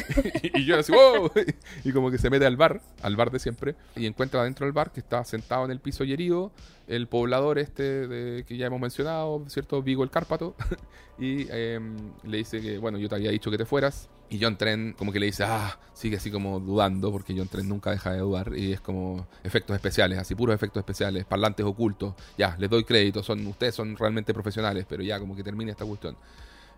y, 0.44 0.62
y 0.62 0.66
yo 0.66 0.80
así 0.80 0.92
¡Wow! 0.92 1.32
y 1.84 1.92
como 1.92 2.10
que 2.10 2.18
se 2.18 2.30
mete 2.30 2.46
al 2.46 2.56
bar, 2.56 2.82
al 3.02 3.16
bar 3.16 3.32
de 3.32 3.40
siempre, 3.40 3.76
y 3.96 4.06
encuentra 4.06 4.44
dentro 4.44 4.66
del 4.66 4.74
bar 4.74 4.92
que 4.92 5.00
está 5.02 5.24
sentado 5.26 5.66
en 5.66 5.72
el 5.72 5.80
piso 5.80 6.04
y 6.04 6.14
herido 6.14 6.52
el 6.88 7.08
poblador 7.08 7.58
este 7.58 8.08
de, 8.08 8.44
que 8.44 8.58
ya 8.58 8.68
hemos 8.68 8.82
mencionado, 8.82 9.44
¿cierto? 9.48 9.82
Vigo 9.82 10.04
el 10.04 10.10
Cárpato. 10.10 10.56
y 11.20 11.48
em, 11.50 11.96
le 12.24 12.38
dice 12.38 12.60
que, 12.62 12.78
bueno, 12.78 12.98
yo 12.98 13.08
te 13.08 13.16
había 13.16 13.32
dicho 13.32 13.50
que 13.50 13.58
te 13.58 13.66
fueras. 13.66 14.10
Y 14.32 14.40
John 14.42 14.58
Tren 14.58 14.96
como 14.98 15.12
que 15.12 15.20
le 15.20 15.26
dice, 15.26 15.44
ah, 15.44 15.78
sigue 15.94 16.16
así 16.16 16.32
como 16.32 16.62
dudando, 16.62 17.12
porque 17.12 17.36
John 17.38 17.50
Tren 17.50 17.68
nunca 17.68 17.92
deja 17.92 18.14
de 18.14 18.20
dudar. 18.20 18.54
Y 18.56 18.72
es 18.72 18.80
como 18.80 19.28
efectos 19.44 19.76
especiales, 19.76 20.18
así 20.18 20.36
puros 20.36 20.56
efectos 20.56 20.80
especiales, 20.80 21.26
parlantes 21.26 21.66
ocultos. 21.66 22.14
Ya, 22.38 22.56
les 22.58 22.70
doy 22.70 22.86
crédito, 22.86 23.22
son, 23.24 23.46
ustedes 23.46 23.76
son 23.76 23.98
realmente 23.98 24.34
profesionales, 24.34 24.86
pero 24.88 25.04
ya 25.04 25.20
como 25.20 25.36
que 25.36 25.44
termine 25.44 25.72
esta 25.72 25.84
cuestión. 25.84 26.16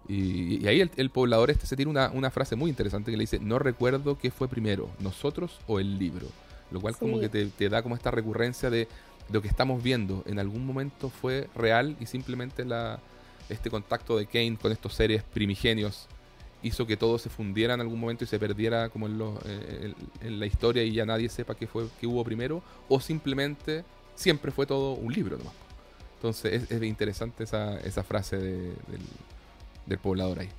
Y, 0.08 0.64
y 0.64 0.68
ahí 0.68 0.82
el, 0.82 0.90
el 0.96 1.12
poblador 1.12 1.52
este 1.52 1.68
se 1.68 1.76
tiene 1.76 1.92
una, 1.92 2.10
una 2.10 2.32
frase 2.32 2.56
muy 2.56 2.72
interesante 2.72 3.12
que 3.12 3.18
le 3.18 3.22
dice, 3.22 3.40
no 3.40 3.60
recuerdo 3.60 4.18
qué 4.18 4.32
fue 4.32 4.48
primero, 4.48 4.90
nosotros 5.00 5.60
o 5.68 5.80
el 5.80 6.00
libro. 6.00 6.26
Lo 6.72 6.82
cual 6.82 6.98
como 6.98 7.20
que 7.20 7.30
te, 7.30 7.46
te 7.46 7.70
da 7.70 7.84
como 7.84 7.94
esta 7.94 8.10
recurrencia 8.10 8.72
de 8.72 8.88
lo 9.32 9.44
que 9.44 9.48
estamos 9.48 9.84
viendo 9.84 10.24
en 10.26 10.40
algún 10.40 10.66
momento 10.66 11.10
fue 11.10 11.48
real 11.54 11.96
y 12.00 12.08
simplemente 12.08 12.66
la, 12.66 13.00
este 13.48 13.70
contacto 13.70 14.18
de 14.18 14.26
Kane 14.26 14.58
con 14.60 14.72
estos 14.72 14.96
seres 14.96 15.22
primigenios 15.22 16.08
hizo 16.64 16.88
que 16.88 16.98
todo 16.98 17.20
se 17.20 17.30
fundiera 17.30 17.74
en 17.76 17.82
algún 17.82 18.00
momento 18.00 18.24
y 18.24 18.28
se 18.28 18.40
perdiera 18.40 18.90
como 18.90 19.08
eh, 19.46 19.94
en- 20.22 20.40
la 20.40 20.46
historia 20.46 20.84
y 20.84 20.94
ya 20.94 21.06
nadie 21.06 21.30
sepa 21.30 21.56
qué 21.56 21.68
fue 21.68 21.86
qué 22.00 22.08
hubo 22.08 22.24
primero 22.24 22.64
o 22.90 23.00
simplemente 23.00 23.84
siempre 24.16 24.52
fue 24.52 24.66
todo 24.66 24.94
un 24.94 25.14
libro 25.14 25.38
nomás. 25.38 25.54
Entonces 26.16 26.64
es, 26.64 26.72
es 26.72 26.84
interesante 26.84 27.44
esa, 27.44 28.04
frase 28.04 28.38
de- 28.38 28.74
del, 29.86 29.98
poblador 30.00 30.40
ahí. 30.40 30.50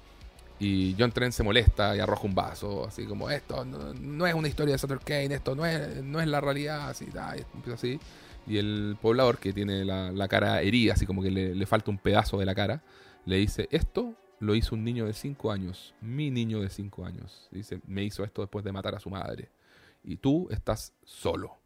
Y 0.61 0.95
John 0.99 1.11
Trent 1.11 1.33
se 1.33 1.43
molesta 1.43 1.97
y 1.97 2.01
arroja 2.01 2.27
un 2.27 2.35
vaso, 2.35 2.87
así 2.87 3.05
como 3.07 3.29
esto 3.29 3.65
no, 3.65 4.27
es 4.27 4.35
una 4.35 4.47
historia 4.47 4.73
de 4.73 4.79
Sutter 4.79 5.01
Kane, 5.01 5.35
esto 5.35 5.57
no 5.57 5.67
es, 5.67 6.03
no 6.05 6.21
es 6.21 6.29
la 6.29 6.41
realidad, 6.41 6.91
así, 6.91 7.07
da, 7.07 7.35
y 7.37 7.41
empieza 7.55 7.75
así. 7.75 7.99
Y 8.47 8.59
el 8.59 8.97
poblador, 9.01 9.39
que 9.39 9.53
tiene 9.53 9.85
la, 9.85 10.29
cara 10.29 10.61
herida, 10.61 10.93
así 10.93 11.07
como 11.07 11.23
que 11.23 11.31
le 11.31 11.67
falta 11.67 11.91
un 11.91 11.99
pedazo 11.99 12.39
de 12.39 12.45
la 12.45 12.55
cara, 12.55 12.83
le 13.25 13.37
dice, 13.37 13.69
esto 13.73 14.15
lo 14.41 14.55
hizo 14.55 14.75
un 14.75 14.85
niño 14.85 15.07
de 15.07 15.13
5 15.13 15.51
años, 15.51 15.95
mi 16.01 16.31
niño 16.31 16.61
de 16.61 16.69
5 16.69 17.07
años. 17.07 17.49
Dice, 17.51 17.81
me 17.87 18.05
hizo 18.05 18.25
esto 18.25 18.43
después 18.43 18.65
de 18.65 18.73
matar 18.73 18.95
a 18.95 19.01
su 19.01 19.11
madre. 19.11 19.51
Y 20.03 20.17
tú 20.17 20.49
estás 20.51 20.93
solo. 21.05 21.59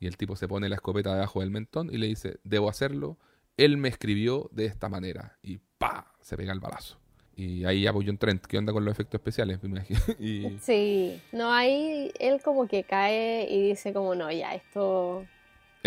Y 0.00 0.06
el 0.06 0.16
tipo 0.16 0.36
se 0.36 0.48
pone 0.48 0.68
la 0.68 0.76
escopeta 0.76 1.14
debajo 1.14 1.40
del 1.40 1.50
mentón 1.50 1.88
y 1.92 1.98
le 1.98 2.06
dice, 2.06 2.38
debo 2.44 2.68
hacerlo. 2.68 3.16
Él 3.56 3.76
me 3.76 3.88
escribió 3.88 4.50
de 4.52 4.66
esta 4.66 4.88
manera. 4.88 5.38
Y 5.42 5.60
pa, 5.78 6.12
se 6.20 6.36
pega 6.36 6.52
el 6.52 6.60
balazo. 6.60 6.98
Y 7.36 7.64
ahí 7.64 7.82
ya 7.82 7.92
voy 7.92 8.06
John 8.06 8.18
Trent. 8.18 8.44
¿Qué 8.46 8.58
onda 8.58 8.72
con 8.72 8.84
los 8.84 8.92
efectos 8.92 9.18
especiales? 9.18 9.62
Me 9.62 9.68
imagino. 9.68 10.00
y 10.18 10.58
Sí, 10.60 11.22
no, 11.32 11.52
ahí 11.52 12.12
él 12.18 12.40
como 12.42 12.66
que 12.66 12.82
cae 12.84 13.46
y 13.50 13.68
dice 13.68 13.92
como, 13.92 14.14
no, 14.14 14.30
ya, 14.32 14.54
esto, 14.54 15.24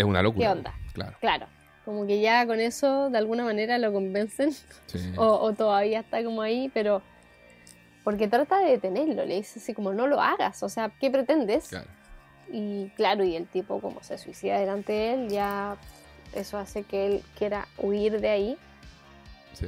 es 0.00 0.06
una 0.06 0.22
locura. 0.22 0.46
¿Qué 0.46 0.52
onda? 0.52 0.74
Claro. 0.94 1.16
claro, 1.20 1.46
como 1.84 2.06
que 2.06 2.20
ya 2.20 2.46
con 2.46 2.60
eso 2.60 3.10
de 3.10 3.18
alguna 3.18 3.44
manera 3.44 3.78
lo 3.78 3.92
convencen 3.92 4.52
Sí. 4.86 4.98
o, 5.16 5.26
o 5.26 5.52
todavía 5.52 6.00
está 6.00 6.22
como 6.22 6.42
ahí, 6.42 6.70
pero 6.72 7.02
porque 8.04 8.28
trata 8.28 8.58
de 8.58 8.70
detenerlo, 8.70 9.24
le 9.24 9.36
dice 9.36 9.58
así 9.58 9.74
como, 9.74 9.92
no 9.92 10.06
lo 10.06 10.20
hagas, 10.20 10.62
o 10.62 10.68
sea, 10.68 10.90
¿qué 11.00 11.10
pretendes? 11.10 11.68
Claro. 11.68 11.86
Y 12.50 12.88
claro, 12.96 13.22
y 13.24 13.36
el 13.36 13.46
tipo 13.46 13.80
como 13.80 14.02
se 14.02 14.18
suicida 14.18 14.58
delante 14.58 14.92
de 14.92 15.12
él, 15.12 15.28
ya 15.28 15.76
eso 16.34 16.58
hace 16.58 16.82
que 16.82 17.06
él 17.06 17.22
quiera 17.36 17.68
huir 17.78 18.20
de 18.20 18.28
ahí 18.28 18.58
Sí. 19.52 19.66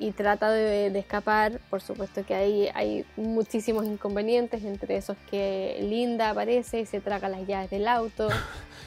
Y 0.00 0.12
trata 0.12 0.50
de, 0.50 0.86
escapar. 0.98 1.60
Por 1.70 1.80
supuesto 1.82 2.24
que 2.24 2.34
ahí 2.34 2.68
hay 2.74 3.04
muchísimos 3.16 3.86
inconvenientes, 3.86 4.64
entre 4.64 4.96
esos 4.96 5.16
que 5.30 5.78
Linda 5.82 6.30
aparece 6.30 6.80
y 6.80 6.86
se 6.86 7.00
traga 7.00 7.28
las 7.28 7.46
llaves 7.46 7.70
del 7.70 7.86
auto. 7.86 8.28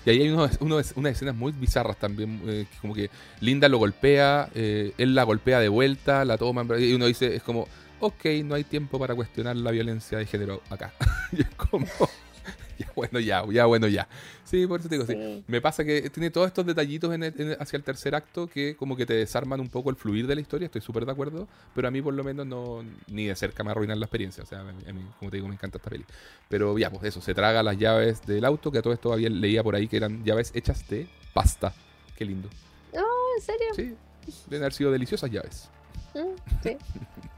Y 0.06 0.10
ahí 0.10 0.22
hay 0.23 0.30
uno, 0.31 0.49
uno- 0.60 0.81
unas 0.98 1.14
escenas 1.14 1.34
muy 1.34 1.53
bizarras 1.53 1.95
también, 1.95 2.41
eh, 2.45 2.65
como 2.81 2.94
que 2.94 3.10
Linda 3.40 3.69
lo 3.69 3.77
golpea, 3.77 4.49
eh, 4.53 4.91
él 4.98 5.15
la 5.15 5.23
golpea 5.23 5.61
de 5.61 5.69
vuelta, 5.69 6.26
la 6.26 6.38
toma, 6.38 6.65
y 6.77 6.91
uno 6.91 7.06
dice, 7.06 7.34
es 7.34 7.41
como, 7.41 7.69
ok, 8.02 8.26
no 8.44 8.56
hay 8.56 8.65
tiempo 8.65 8.99
para 8.99 9.15
cuestionar 9.15 9.56
la 9.56 9.72
violencia 9.72 10.18
de 10.18 10.26
género 10.26 10.61
acá. 10.69 10.91
y 11.31 11.44
es 11.44 11.49
como, 11.56 11.88
ya 12.80 12.91
bueno, 12.95 13.20
ya, 13.20 13.44
ya 13.52 13.66
bueno, 13.66 13.88
ya. 13.88 14.08
Sí, 14.44 14.68
por 14.68 14.80
eso 14.80 14.90
te 14.90 14.95
digo, 14.95 15.06
sí. 15.08 15.14
Sí. 15.14 15.44
Me 15.48 15.62
pasa 15.62 15.84
que 15.84 16.10
tiene 16.10 16.30
todos 16.30 16.48
estos 16.48 16.66
detallitos 16.66 17.14
en 17.14 17.24
el- 17.24 17.34
en 17.41 17.52
el- 17.52 17.58
hacia 17.60 17.78
el 17.78 17.84
tercer 17.84 18.16
acto 18.16 18.48
que 18.48 18.76
como 18.76 18.95
que 18.95 19.06
te 19.06 19.14
desarman 19.14 19.60
un 19.60 19.70
poco 19.70 19.90
el 19.90 19.95
fluir 19.95 20.28
de 20.28 20.36
la 20.36 20.41
historia, 20.41 20.66
estoy 20.66 20.82
súper 20.82 21.06
de 21.06 21.12
acuerdo, 21.12 21.48
pero 21.76 21.88
a 21.88 21.91
mí 21.91 22.02
por 22.02 22.14
lo 22.14 22.24
menos 22.24 22.45
no 22.45 22.84
ni 23.08 23.26
de 23.28 23.36
cerca 23.36 23.64
me 23.64 23.72
arruinan 23.72 24.00
la 24.00 24.06
experiencia, 24.06 24.44
o 24.44 24.45
sea, 24.45 24.60
a 24.62 24.64
mí, 24.64 24.84
a 24.88 24.94
mí, 24.94 25.02
como 25.20 25.32
te 25.32 25.38
digo, 25.38 25.48
me 25.48 25.54
encanta 25.56 25.78
esta 25.78 25.90
peli. 25.90 26.06
Pero 26.50 26.78
ya, 26.78 26.90
pues 26.90 27.04
eso, 27.04 27.22
se 27.22 27.34
traga 27.34 27.64
las 27.64 27.78
llaves 27.78 28.22
del 28.26 28.45
auto, 28.45 28.72
que 28.72 28.78
a 28.80 28.82
todo 28.82 28.94
esto 28.94 29.12
había, 29.14 29.30
leía 29.30 29.64
por 29.64 29.76
ahí 29.76 29.88
que 29.88 29.98
eran 29.98 30.24
llaves 30.24 30.52
hechas 30.54 30.88
de 30.90 31.08
pasta. 31.34 31.74
Qué 32.18 32.26
lindo. 32.26 32.50
Oh, 32.94 33.34
¿en 33.38 33.41
serio? 33.44 33.68
Sí, 33.76 33.95
deben 34.48 34.64
haber 34.64 34.74
sido 34.74 34.91
deliciosas 34.91 35.32
llaves. 35.32 35.70
Mm, 36.14 36.36
sí. 36.62 36.78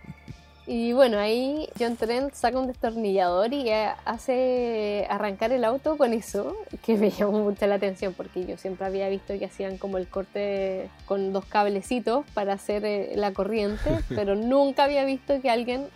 Y 0.67 0.93
bueno, 0.93 1.19
ahí 1.19 1.69
John 1.79 1.95
Trent 1.95 2.33
saca 2.33 2.57
un 2.57 2.65
destornillador 2.65 3.53
y 3.53 3.69
eh, 3.69 3.89
hace 4.03 5.05
arrancar 5.11 5.51
el 5.51 5.63
auto 5.63 5.95
con 5.95 6.11
eso, 6.11 6.57
que 6.83 6.97
me 6.97 7.09
llamó 7.11 7.43
mucho 7.43 7.67
la 7.67 7.75
atención 7.75 8.13
porque 8.13 8.45
yo 8.45 8.57
siempre 8.57 8.87
había 8.87 9.07
visto 9.09 9.37
que 9.37 9.45
hacían 9.45 9.77
como 9.77 9.99
el 9.99 10.07
corte 10.07 10.89
con 11.05 11.33
dos 11.33 11.45
cablecitos 11.45 12.25
para 12.33 12.53
hacer 12.53 12.83
eh, 12.83 13.13
la 13.15 13.31
corriente, 13.31 13.99
pero 14.09 14.35
nunca 14.35 14.85
había 14.85 15.05
visto 15.05 15.39
que 15.39 15.51
alguien 15.51 15.87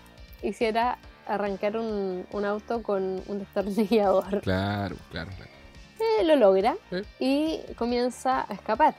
hiciera 0.43 0.99
arrancar 1.27 1.77
un, 1.77 2.27
un 2.31 2.45
auto 2.45 2.83
con 2.83 3.23
un 3.27 3.39
destornillador. 3.39 4.41
Claro, 4.41 4.95
claro, 5.11 5.31
claro. 5.35 5.51
Eh, 5.99 6.23
lo 6.23 6.35
logra 6.35 6.75
y 7.19 7.59
comienza 7.75 8.45
a 8.47 8.53
escapar. 8.53 8.95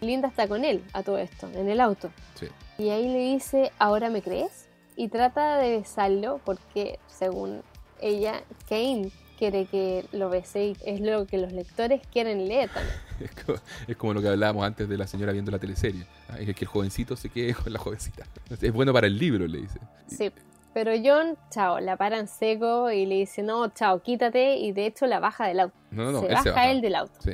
Linda 0.00 0.28
está 0.28 0.48
con 0.48 0.64
él 0.64 0.82
a 0.92 1.02
todo 1.02 1.18
esto, 1.18 1.48
en 1.54 1.68
el 1.68 1.80
auto. 1.80 2.10
Sí. 2.34 2.48
Y 2.78 2.88
ahí 2.88 3.06
le 3.08 3.18
dice, 3.34 3.70
¿ahora 3.78 4.10
me 4.10 4.22
crees? 4.22 4.68
Y 4.96 5.08
trata 5.08 5.58
de 5.58 5.78
besarlo 5.78 6.40
porque, 6.44 6.98
según 7.06 7.62
ella, 8.00 8.42
Kane 8.68 9.10
quiere 9.38 9.64
que 9.66 10.04
lo 10.12 10.28
bese 10.30 10.66
y 10.66 10.76
es 10.84 11.00
lo 11.00 11.26
que 11.26 11.38
los 11.38 11.52
lectores 11.52 12.00
quieren 12.12 12.46
leer 12.48 12.70
también. 12.70 12.96
Es 13.22 13.30
como, 13.44 13.58
es 13.86 13.96
como 13.96 14.14
lo 14.14 14.20
que 14.22 14.28
hablábamos 14.28 14.64
antes 14.64 14.88
de 14.88 14.98
la 14.98 15.06
señora 15.06 15.30
viendo 15.32 15.52
la 15.52 15.58
teleserie. 15.60 16.04
Ah, 16.28 16.38
Es 16.40 16.56
que 16.56 16.64
el 16.64 16.68
jovencito 16.68 17.14
se 17.16 17.28
quede 17.28 17.54
con 17.54 17.72
la 17.72 17.78
jovencita. 17.78 18.24
Es 18.60 18.72
bueno 18.72 18.92
para 18.92 19.06
el 19.06 19.16
libro, 19.16 19.46
le 19.46 19.58
dice. 19.58 19.78
Sí. 20.08 20.32
Pero 20.74 20.90
John, 21.04 21.36
chao, 21.50 21.78
la 21.80 21.96
para 21.96 22.18
en 22.18 22.26
seco 22.28 22.90
y 22.90 23.06
le 23.06 23.16
dice, 23.16 23.42
no, 23.42 23.68
chao, 23.68 24.02
quítate. 24.02 24.56
Y 24.56 24.72
de 24.72 24.86
hecho 24.86 25.06
la 25.06 25.20
baja 25.20 25.46
del 25.46 25.60
auto. 25.60 25.74
No, 25.92 26.04
no, 26.06 26.12
no, 26.12 26.20
se 26.20 26.26
él 26.26 26.32
baja 26.32 26.42
se 26.42 26.50
baja. 26.50 26.70
él 26.70 26.80
del 26.80 26.94
auto. 26.96 27.12
Sí. 27.20 27.32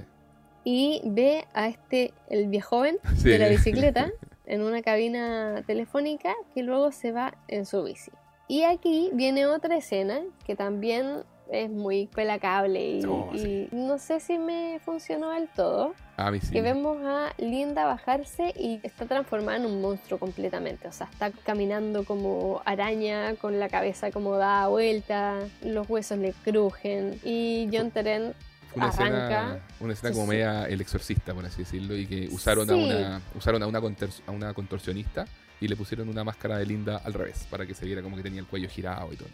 Y 0.64 1.00
ve 1.04 1.46
a 1.54 1.68
este, 1.68 2.12
el 2.28 2.48
viejoven 2.48 2.98
Sí. 3.16 3.28
de 3.30 3.38
la 3.38 3.48
bicicleta 3.48 4.10
en 4.48 4.62
una 4.62 4.82
cabina 4.82 5.62
telefónica 5.66 6.34
que 6.54 6.62
luego 6.64 6.90
se 6.90 7.12
va 7.12 7.34
en 7.46 7.64
su 7.66 7.84
bici. 7.84 8.10
Y 8.48 8.62
aquí 8.64 9.10
viene 9.12 9.46
otra 9.46 9.76
escena 9.76 10.20
que 10.44 10.56
también 10.56 11.22
es 11.50 11.70
muy 11.70 12.06
pelacable 12.08 12.98
y, 12.98 13.04
Oh, 13.06 13.30
y 13.32 13.38
sí. 13.38 13.68
no 13.72 13.98
sé 13.98 14.20
si 14.20 14.38
me 14.38 14.80
funcionó 14.84 15.30
del 15.30 15.48
todo. 15.48 15.94
Sí. 16.42 16.50
Que 16.52 16.62
vemos 16.62 16.98
a 17.04 17.32
Linda 17.38 17.84
bajarse 17.84 18.52
y 18.58 18.80
está 18.82 19.06
transformada 19.06 19.58
en 19.58 19.66
un 19.66 19.80
monstruo 19.80 20.18
completamente. 20.18 20.88
O 20.88 20.92
sea, 20.92 21.08
está 21.12 21.30
caminando 21.30 22.04
como 22.04 22.60
araña, 22.64 23.34
con 23.36 23.60
la 23.60 23.68
cabeza 23.68 24.10
como 24.10 24.36
da 24.36 24.66
vuelta, 24.68 25.38
los 25.62 25.88
huesos 25.88 26.18
le 26.18 26.32
crujen. 26.32 27.20
Y 27.24 27.68
John 27.72 27.90
Teren 27.92 28.34
Una 28.78 28.88
escena, 28.88 29.58
una 29.80 29.92
escena 29.92 30.12
como 30.12 30.26
media 30.26 30.64
el 30.66 30.80
exorcista, 30.80 31.34
por 31.34 31.44
así 31.44 31.62
decirlo, 31.62 31.96
y 31.96 32.06
que 32.06 32.28
usaron 32.30 32.70
a 32.70 32.74
una 32.74 33.22
usaron 33.34 33.62
a 33.62 33.66
una, 33.66 33.78
a 33.78 34.30
una 34.30 34.54
contorsionista 34.54 35.26
y 35.60 35.68
le 35.68 35.76
pusieron 35.76 36.08
una 36.08 36.24
máscara 36.24 36.58
de 36.58 36.66
Linda 36.66 37.00
al 37.04 37.14
revés, 37.14 37.46
para 37.50 37.66
que 37.66 37.74
se 37.74 37.84
viera 37.84 38.02
como 38.02 38.16
que 38.16 38.22
tenía 38.22 38.40
el 38.40 38.46
cuello 38.46 38.68
girado 38.68 39.12
y 39.12 39.16
todo. 39.16 39.28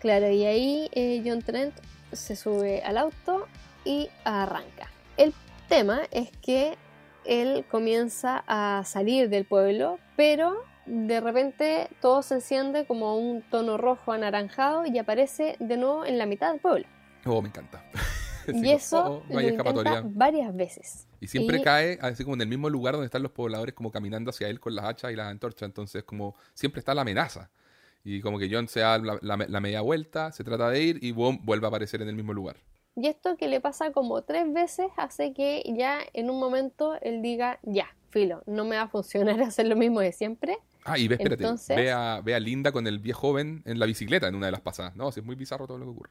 Claro, 0.00 0.30
y 0.30 0.44
ahí 0.44 0.88
eh, 0.92 1.22
John 1.24 1.42
Trent 1.42 1.74
se 2.12 2.36
sube 2.36 2.82
al 2.82 2.98
auto 2.98 3.46
y 3.84 4.08
arranca. 4.24 4.90
El 5.16 5.32
tema 5.68 6.02
es 6.10 6.30
que 6.42 6.76
él 7.24 7.64
comienza 7.70 8.42
a 8.46 8.82
salir 8.84 9.28
del 9.28 9.44
pueblo, 9.44 9.98
pero 10.16 10.64
de 10.86 11.20
repente 11.20 11.88
todo 12.00 12.22
se 12.22 12.34
enciende 12.34 12.84
como 12.86 13.16
un 13.16 13.42
tono 13.42 13.78
rojo 13.78 14.12
anaranjado 14.12 14.84
y 14.86 14.98
aparece 14.98 15.56
de 15.60 15.76
nuevo 15.76 16.04
en 16.04 16.18
la 16.18 16.26
mitad 16.26 16.50
del 16.50 16.60
pueblo. 16.60 16.86
Oh, 17.24 17.40
me 17.40 17.48
encanta. 17.48 17.84
Sí, 18.46 18.52
y 18.64 18.70
eso 18.70 19.04
oh, 19.04 19.08
oh, 19.16 19.22
no 19.32 19.38
hay 19.38 19.46
lo 19.46 19.52
intenta 19.52 19.70
escapatoria. 19.70 20.02
varias 20.14 20.54
veces. 20.56 21.06
Y 21.20 21.26
siempre 21.28 21.58
y- 21.58 21.62
cae 21.62 21.98
así 22.02 22.24
como 22.24 22.34
en 22.34 22.42
el 22.42 22.48
mismo 22.48 22.68
lugar 22.70 22.94
donde 22.94 23.06
están 23.06 23.22
los 23.22 23.32
pobladores 23.32 23.74
como 23.74 23.90
caminando 23.90 24.30
hacia 24.30 24.48
él 24.48 24.60
con 24.60 24.74
las 24.74 24.84
hachas 24.84 25.12
y 25.12 25.16
las 25.16 25.28
antorchas. 25.28 25.62
Entonces 25.66 26.04
como 26.04 26.34
siempre 26.54 26.80
está 26.80 26.94
la 26.94 27.02
amenaza. 27.02 27.50
Y 28.04 28.20
como 28.20 28.38
que 28.38 28.48
John 28.52 28.66
se 28.68 28.80
da 28.80 28.98
la, 28.98 29.18
la- 29.22 29.46
la 29.48 29.60
media 29.60 29.80
vuelta, 29.80 30.32
se 30.32 30.42
trata 30.42 30.68
de 30.70 30.82
ir 30.82 30.98
y 31.04 31.12
boom, 31.12 31.40
vuelve 31.44 31.66
a 31.66 31.68
aparecer 31.68 32.02
en 32.02 32.08
el 32.08 32.16
mismo 32.16 32.32
lugar. 32.32 32.56
Y 32.96 33.06
esto 33.06 33.36
que 33.36 33.48
le 33.48 33.60
pasa 33.60 33.90
como 33.92 34.22
tres 34.22 34.52
veces 34.52 34.86
hace 34.96 35.32
que 35.32 35.62
ya 35.76 36.00
en 36.12 36.28
un 36.28 36.38
momento 36.38 36.94
él 37.00 37.22
diga, 37.22 37.58
ya, 37.62 37.86
filo, 38.10 38.42
no 38.46 38.64
me 38.66 38.76
va 38.76 38.82
a 38.82 38.88
funcionar 38.88 39.40
hacer 39.42 39.66
lo 39.66 39.76
mismo 39.76 40.00
de 40.00 40.12
siempre. 40.12 40.58
Ah, 40.84 40.98
y 40.98 41.06
ve, 41.06 41.14
espérate, 41.14 41.44
Entonces- 41.44 41.76
ve, 41.76 41.92
a, 41.92 42.20
ve 42.22 42.34
a 42.34 42.40
Linda 42.40 42.72
con 42.72 42.86
el 42.88 42.98
viejo 42.98 43.20
joven 43.20 43.62
en 43.66 43.78
la 43.78 43.86
bicicleta 43.86 44.26
en 44.26 44.34
una 44.34 44.46
de 44.46 44.52
las 44.52 44.60
pasadas. 44.60 44.96
No, 44.96 45.08
es 45.08 45.22
muy 45.24 45.36
bizarro 45.36 45.66
todo 45.68 45.78
lo 45.78 45.84
que 45.84 45.90
ocurre. 45.92 46.10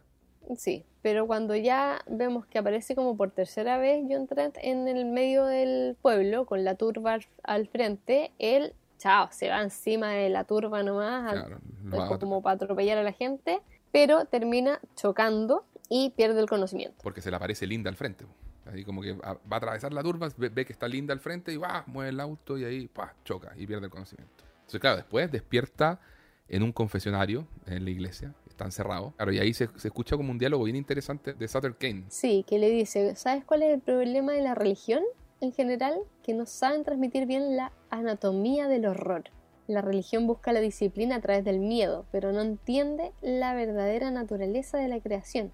Sí, 0.58 0.84
pero 1.02 1.28
cuando 1.28 1.56
ya 1.56 2.02
vemos 2.08 2.46
que 2.46 2.60
aparece 2.60 2.96
como 2.96 3.16
por 3.16 3.32
tercera 3.32 3.78
vez 3.78 4.04
John 4.10 4.28
Trent 4.28 4.58
en 4.62 4.88
el 4.88 5.06
medio 5.06 5.46
del 5.46 5.96
pueblo 6.02 6.46
con 6.46 6.64
la 6.64 6.76
turba 6.76 7.20
al- 7.44 7.68
frente, 7.68 8.32
él, 8.40 8.74
chao, 8.98 9.30
se 9.32 9.50
va 9.50 9.62
encima 9.62 10.10
de 10.12 10.30
la 10.30 10.44
turba 10.44 10.84
nomás, 10.84 11.32
Claro, 11.34 11.60
a- 11.98 12.20
como 12.20 12.42
para 12.42 12.56
atropellar 12.56 12.98
a 12.98 13.04
la 13.04 13.14
gente, 13.14 13.60
pero 13.92 14.26
termina 14.26 14.80
chocando 14.96 15.66
y 15.90 16.10
pierde 16.12 16.40
el 16.42 16.48
conocimiento. 16.48 16.98
porque 17.04 17.22
se 17.22 17.30
le 17.30 17.36
aparece 17.38 17.66
Linda 17.68 17.90
al 17.90 17.96
frente. 17.96 18.26
Así 18.66 18.84
como 18.86 19.02
que 19.02 19.14
va 19.14 19.38
a 19.50 19.56
atravesar 19.56 19.92
la 19.92 20.04
turba, 20.04 20.30
ve, 20.38 20.50
ve 20.50 20.66
que 20.66 20.72
está 20.74 20.88
Linda 20.88 21.14
al 21.14 21.20
frente 21.20 21.52
y 21.52 21.58
va, 21.58 21.84
mueve 21.88 22.10
el 22.12 22.20
auto 22.20 22.58
y 22.58 22.64
ahí 22.64 22.88
pa, 22.88 23.14
choca 23.26 23.52
y 23.58 23.66
pierde 23.68 23.86
el 23.86 23.92
conocimiento. 23.92 24.44
Entonces, 24.60 24.80
claro, 24.80 24.98
después 24.98 25.32
despierta 25.32 26.00
en 26.48 26.64
un 26.64 26.72
confesionario 26.72 27.48
en 27.66 27.84
la 27.86 27.90
iglesia, 27.90 28.34
está 28.62 28.66
encerrado. 28.66 29.14
Claro, 29.18 29.32
y 29.32 29.40
ahí 29.40 29.54
se, 29.54 29.68
se 29.78 29.88
escucha 29.88 30.16
como 30.16 30.32
un 30.32 30.38
diálogo 30.38 30.66
bien 30.66 30.76
interesante 30.76 31.34
de 31.34 31.48
Sutter 31.48 31.76
Kane. 31.76 32.06
Sí, 32.10 32.46
que 32.48 32.60
le 32.60 32.70
dice, 32.70 33.16
¿sabes 33.16 33.44
cuál 33.44 33.64
es 33.64 33.74
el 33.74 33.82
problema 33.82 34.34
de 34.34 34.42
la 34.42 34.56
religión 34.56 35.04
en 35.40 35.52
general? 35.52 36.00
Que 36.24 36.34
no 36.34 36.46
saben 36.46 36.84
transmitir 36.84 37.26
bien 37.26 37.56
la 37.56 37.72
anatomía 37.90 38.68
del 38.68 38.86
horror. 38.86 39.24
La 39.68 39.82
religión 39.82 40.28
busca 40.28 40.52
la 40.54 40.60
disciplina 40.60 41.16
a 41.16 41.22
través 41.22 41.44
del 41.44 41.60
miedo, 41.60 42.06
pero 42.12 42.32
no 42.34 42.42
entiende 42.42 43.14
la 43.22 43.54
verdadera 43.54 44.12
naturaleza 44.12 44.78
de 44.78 44.88
la 44.88 45.00
creación. 45.00 45.52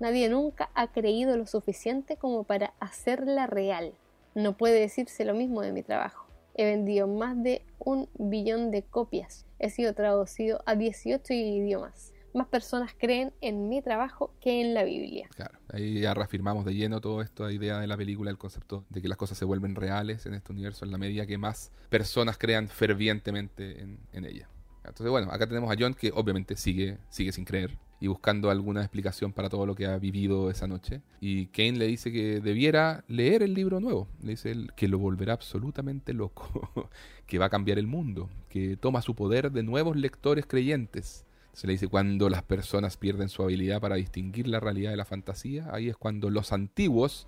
Nadie 0.00 0.28
nunca 0.28 0.70
ha 0.74 0.88
creído 0.88 1.36
lo 1.36 1.46
suficiente 1.46 2.16
como 2.16 2.44
para 2.44 2.74
hacerla 2.80 3.46
real. 3.46 3.92
No 4.34 4.56
puede 4.56 4.80
decirse 4.80 5.24
lo 5.24 5.34
mismo 5.34 5.62
de 5.62 5.72
mi 5.72 5.82
trabajo. 5.82 6.26
He 6.54 6.64
vendido 6.64 7.06
más 7.06 7.40
de 7.40 7.62
un 7.78 8.08
billón 8.14 8.70
de 8.70 8.82
copias. 8.82 9.46
He 9.58 9.70
sido 9.70 9.92
traducido 9.92 10.62
a 10.66 10.74
18 10.74 11.32
idiomas. 11.32 12.13
Más 12.34 12.48
personas 12.48 12.94
creen 12.98 13.32
en 13.40 13.68
mi 13.68 13.80
trabajo 13.80 14.34
que 14.40 14.60
en 14.60 14.74
la 14.74 14.84
Biblia. 14.84 15.28
Claro, 15.34 15.58
ahí 15.72 16.00
ya 16.00 16.12
reafirmamos 16.14 16.64
de 16.64 16.74
lleno 16.74 17.00
toda 17.00 17.24
esta 17.24 17.50
idea 17.52 17.78
de 17.78 17.86
la 17.86 17.96
película, 17.96 18.30
el 18.30 18.38
concepto 18.38 18.84
de 18.90 19.00
que 19.00 19.08
las 19.08 19.16
cosas 19.16 19.38
se 19.38 19.44
vuelven 19.44 19.74
reales 19.74 20.26
en 20.26 20.34
este 20.34 20.52
universo 20.52 20.84
en 20.84 20.90
la 20.90 20.98
medida 20.98 21.26
que 21.26 21.38
más 21.38 21.70
personas 21.88 22.36
crean 22.36 22.68
fervientemente 22.68 23.80
en, 23.80 24.00
en 24.12 24.24
ella. 24.24 24.48
Entonces, 24.78 25.10
bueno, 25.10 25.30
acá 25.30 25.46
tenemos 25.46 25.70
a 25.72 25.76
John 25.78 25.94
que 25.94 26.12
obviamente 26.14 26.56
sigue, 26.56 26.98
sigue 27.08 27.32
sin 27.32 27.44
creer 27.44 27.78
y 28.00 28.06
buscando 28.06 28.50
alguna 28.50 28.82
explicación 28.82 29.32
para 29.32 29.48
todo 29.48 29.64
lo 29.64 29.74
que 29.74 29.86
ha 29.86 29.96
vivido 29.96 30.50
esa 30.50 30.66
noche. 30.66 31.00
Y 31.20 31.46
Kane 31.46 31.72
le 31.72 31.86
dice 31.86 32.12
que 32.12 32.40
debiera 32.40 33.02
leer 33.08 33.42
el 33.42 33.54
libro 33.54 33.80
nuevo. 33.80 34.08
Le 34.22 34.32
dice 34.32 34.50
él 34.50 34.72
que 34.76 34.88
lo 34.88 34.98
volverá 34.98 35.32
absolutamente 35.32 36.12
loco, 36.12 36.90
que 37.26 37.38
va 37.38 37.46
a 37.46 37.50
cambiar 37.50 37.78
el 37.78 37.86
mundo, 37.86 38.28
que 38.50 38.76
toma 38.76 39.00
su 39.00 39.14
poder 39.14 39.52
de 39.52 39.62
nuevos 39.62 39.96
lectores 39.96 40.44
creyentes. 40.44 41.23
Se 41.54 41.66
le 41.66 41.72
dice 41.74 41.88
cuando 41.88 42.28
las 42.28 42.42
personas 42.42 42.96
pierden 42.96 43.28
su 43.28 43.42
habilidad 43.42 43.80
para 43.80 43.94
distinguir 43.94 44.48
la 44.48 44.60
realidad 44.60 44.90
de 44.90 44.96
la 44.96 45.04
fantasía, 45.04 45.68
ahí 45.72 45.88
es 45.88 45.96
cuando 45.96 46.28
los 46.28 46.52
antiguos 46.52 47.26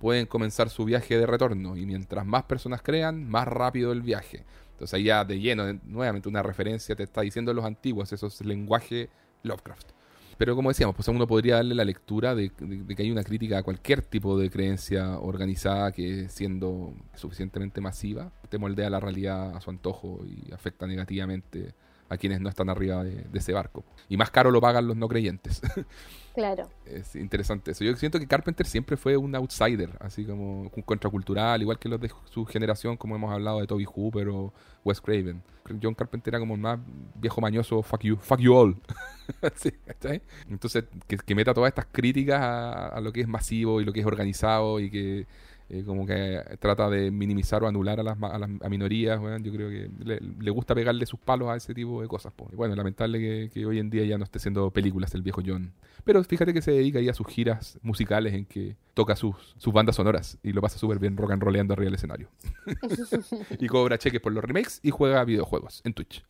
pueden 0.00 0.26
comenzar 0.26 0.68
su 0.68 0.84
viaje 0.84 1.16
de 1.16 1.26
retorno 1.26 1.76
y 1.76 1.86
mientras 1.86 2.26
más 2.26 2.42
personas 2.44 2.82
crean, 2.82 3.28
más 3.28 3.48
rápido 3.48 3.92
el 3.92 4.02
viaje. 4.02 4.44
Entonces 4.72 4.94
ahí 4.94 5.04
ya 5.04 5.24
de 5.24 5.40
lleno, 5.40 5.64
de- 5.64 5.78
nuevamente 5.86 6.28
una 6.28 6.42
referencia 6.42 6.94
te 6.94 7.02
está 7.04 7.22
diciendo 7.22 7.52
los 7.54 7.64
antiguos, 7.64 8.12
eso 8.12 8.26
es 8.26 8.44
lenguaje 8.44 9.08
Lovecraft. 9.42 9.88
Pero 10.36 10.54
como 10.54 10.70
decíamos, 10.70 10.94
pues 10.94 11.08
uno 11.08 11.26
podría 11.26 11.56
darle 11.56 11.74
la 11.74 11.84
lectura 11.84 12.34
de- 12.36 12.52
de 12.60 12.94
que 12.94 13.02
hay 13.02 13.10
una 13.10 13.24
crítica 13.24 13.58
a 13.58 13.62
cualquier 13.64 14.02
tipo 14.02 14.38
de 14.38 14.50
creencia 14.50 15.18
organizada 15.18 15.90
que 15.90 16.28
siendo 16.28 16.94
suficientemente 17.16 17.80
masiva 17.80 18.30
te 18.48 18.58
moldea 18.58 18.88
la 18.88 19.00
realidad 19.00 19.56
a 19.56 19.60
su 19.60 19.70
antojo 19.70 20.24
y 20.24 20.52
afecta 20.52 20.86
negativamente 20.86 21.74
a 22.08 22.16
quienes 22.16 22.40
no 22.40 22.48
están 22.48 22.70
arriba 22.70 23.04
de, 23.04 23.22
de 23.22 23.38
ese 23.38 23.52
barco. 23.52 23.84
Y 24.08 24.16
más 24.16 24.30
caro 24.30 24.50
lo 24.50 24.60
pagan 24.60 24.86
los 24.86 24.96
no 24.96 25.08
creyentes. 25.08 25.60
Claro, 26.38 26.68
es 26.86 27.16
interesante 27.16 27.72
eso. 27.72 27.82
Yo 27.82 27.96
siento 27.96 28.20
que 28.20 28.28
Carpenter 28.28 28.64
siempre 28.64 28.96
fue 28.96 29.16
un 29.16 29.34
outsider, 29.34 29.90
así 29.98 30.24
como 30.24 30.60
un 30.60 30.82
contracultural, 30.82 31.60
igual 31.60 31.80
que 31.80 31.88
los 31.88 32.00
de 32.00 32.12
su 32.26 32.44
generación, 32.46 32.96
como 32.96 33.16
hemos 33.16 33.32
hablado 33.32 33.58
de 33.58 33.66
Toby 33.66 33.84
Hooper 33.84 34.28
o 34.28 34.52
Wes 34.84 35.00
Craven. 35.00 35.42
John 35.82 35.94
Carpenter 35.94 36.34
era 36.34 36.38
como 36.38 36.54
el 36.54 36.60
más 36.60 36.78
viejo 37.16 37.40
mañoso, 37.40 37.82
fuck 37.82 38.02
you, 38.02 38.16
fuck 38.18 38.38
you 38.38 38.54
all. 38.54 38.76
Sí, 39.56 39.72
¿cachai? 39.84 40.22
Entonces, 40.48 40.84
que, 41.08 41.16
que 41.16 41.34
meta 41.34 41.52
todas 41.52 41.68
estas 41.68 41.86
críticas 41.90 42.40
a, 42.40 42.86
a 42.86 43.00
lo 43.00 43.12
que 43.12 43.20
es 43.20 43.28
masivo 43.28 43.80
y 43.80 43.84
lo 43.84 43.92
que 43.92 44.00
es 44.00 44.06
organizado 44.06 44.78
y 44.78 44.90
que 44.90 45.26
eh, 45.70 45.84
como 45.84 46.06
que 46.06 46.42
trata 46.60 46.88
de 46.88 47.10
minimizar 47.10 47.62
o 47.62 47.68
anular 47.68 48.00
a 48.00 48.02
las, 48.02 48.16
a 48.22 48.38
las 48.38 48.50
a 48.62 48.68
minorías, 48.68 49.20
yo 49.42 49.52
creo 49.52 49.68
que 49.68 49.90
le, 50.02 50.18
le 50.20 50.50
gusta 50.50 50.74
pegarle 50.74 51.04
sus 51.04 51.20
palos 51.20 51.48
a 51.48 51.56
ese 51.56 51.74
tipo 51.74 52.00
de 52.00 52.08
cosas. 52.08 52.32
po. 52.32 52.48
Bueno, 52.54 52.74
lamentable 52.74 53.18
que, 53.18 53.50
que 53.52 53.66
hoy 53.66 53.78
en 53.78 53.90
día 53.90 54.04
ya 54.04 54.16
no 54.16 54.24
esté 54.24 54.38
haciendo 54.38 54.70
películas 54.70 55.14
el 55.14 55.22
viejo 55.22 55.42
John. 55.44 55.74
Pero 56.04 56.24
fíjate 56.24 56.54
que 56.54 56.62
se 56.62 56.70
dedica 56.70 56.98
ahí 57.00 57.08
a 57.10 57.14
sus 57.14 57.26
giras 57.26 57.78
musicales 57.82 58.32
en 58.32 58.46
que 58.46 58.76
toca 58.94 59.14
sus, 59.14 59.54
sus 59.58 59.72
bandas 59.72 59.96
sonoras 59.96 60.38
y 60.42 60.52
lo 60.52 60.62
pasa 60.62 60.78
súper 60.78 60.98
bien 60.98 61.16
rock 61.16 61.32
and 61.32 61.42
rolleando 61.42 61.74
arriba 61.74 61.86
del 61.86 61.96
escenario. 61.96 62.28
y 63.58 63.66
cobra 63.66 63.98
cheques 63.98 64.20
por 64.20 64.32
los 64.32 64.42
remakes 64.42 64.80
y 64.82 64.90
juega 64.90 65.22
videojuegos 65.24 65.82
en 65.84 65.92
Twitch. 65.92 66.24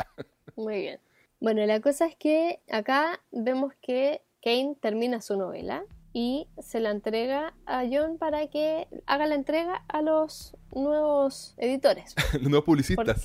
muy 0.57 0.81
bien. 0.81 1.01
Bueno, 1.41 1.65
la 1.67 1.81
cosa 1.81 2.07
es 2.07 2.17
que 2.17 2.59
acá 2.69 3.21
vemos 3.31 3.73
que 3.81 4.23
Kane 4.43 4.77
termina 4.81 5.21
su 5.21 5.37
novela 5.37 5.85
y 6.13 6.49
se 6.59 6.81
la 6.81 6.91
entrega 6.91 7.55
a 7.67 7.85
John 7.91 8.19
para 8.19 8.47
que 8.49 8.89
haga 9.07 9.27
la 9.27 9.35
entrega 9.35 9.85
a 9.89 10.03
los 10.03 10.57
nuevos 10.75 11.55
editores. 11.59 12.15
los 12.35 12.43
nuevos 12.43 12.65
publicistas. 12.65 13.23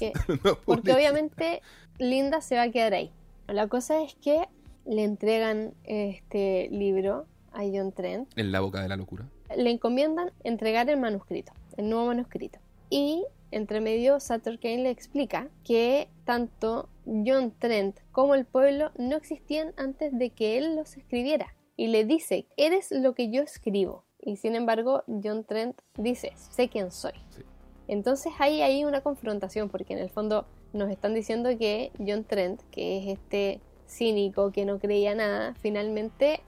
Porque, 0.65 0.93
obviamente 0.93 1.61
Linda 1.97 2.41
se 2.41 2.55
va 2.55 2.64
a 2.64 2.72
quedar 2.72 2.93
ahí. 2.93 3.11
La 3.47 3.68
cosa 3.68 4.01
es 4.01 4.15
que 4.15 4.47
le 4.85 5.03
entregan 5.03 5.73
este 5.84 6.69
libro 6.72 7.26
a 7.51 7.61
John 7.61 7.91
Trent, 7.91 8.27
En 8.35 8.51
la 8.51 8.61
boca 8.61 8.81
de 8.81 8.89
la 8.89 8.97
locura. 8.97 9.27
le 9.55 9.69
encomiendan 9.69 10.31
entregar 10.43 10.89
el 10.89 10.97
manuscrito, 10.97 11.53
el 11.77 11.89
nuevo 11.89 12.07
manuscrito. 12.07 12.60
Y 12.89 13.23
entre 13.51 13.81
medio 13.81 14.19
Sutter 14.19 14.60
Kane 14.60 14.84
le 14.84 14.89
explica 14.89 15.47
que 15.64 16.10
tanto 16.26 16.89
John 17.05 17.53
Trent 17.60 17.99
como 18.11 18.35
el 18.35 18.45
pueblo 18.45 18.91
no 18.97 19.15
existían 19.15 19.73
antes 19.77 20.18
de 20.18 20.31
que 20.31 20.57
él 20.57 20.76
los 20.76 20.97
escribiera. 20.97 21.53
Y 21.76 21.88
le 21.88 22.06
dice, 22.06 22.45
eres 22.58 22.91
lo 22.91 23.14
que 23.14 23.30
yo 23.30 23.41
escribo. 23.41 24.04
Y 24.22 24.38
sin 24.38 24.56
embargo, 24.56 25.04
John 25.08 25.44
Trent 25.44 25.80
dice, 25.98 26.32
sé 26.36 26.70
quién 26.70 26.91
soy. 26.91 27.14
Sí. 27.32 27.41
Entonces 27.88 28.32
hay 28.40 28.62
ahí 28.62 28.86
una 28.86 29.02
confrontación, 29.02 29.70
porque 29.70 29.94
en 29.94 30.00
el 30.00 30.10
fondo 30.10 30.45
nos 30.72 30.90
están 30.90 31.14
diciendo 31.14 31.50
que 31.58 31.91
John 32.00 32.24
Trent, 32.24 32.62
que 32.72 33.00
es 33.00 33.08
este 33.18 33.60
cínico 33.88 34.52
que 34.52 34.66
no 34.66 34.80
creía 34.80 35.14
nada, 35.16 35.56
finalmente 35.60 36.41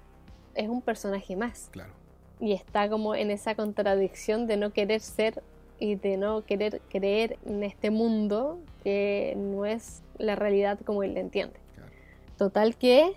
es 0.54 0.70
un 0.70 0.82
personaje 0.82 1.36
más 1.36 1.70
Claro. 1.72 1.92
y 2.40 2.54
está 2.54 2.90
como 2.90 3.14
en 3.14 3.30
esa 3.30 3.56
contradicción 3.56 4.48
de 4.48 4.58
no 4.58 4.72
querer 4.72 5.02
ser 5.02 5.44
y 5.80 5.96
de 5.96 6.16
no 6.16 6.46
querer 6.46 6.82
creer 6.90 7.38
en 7.46 7.64
este 7.64 7.90
mundo 7.92 8.60
que 8.84 9.34
no 9.36 9.66
es 9.66 10.02
la 10.18 10.36
realidad 10.36 10.80
como 10.86 11.04
él 11.04 11.14
la 11.16 11.20
entiende. 11.20 11.60
Claro. 11.76 11.92
Total 12.38 12.78
que 12.78 13.12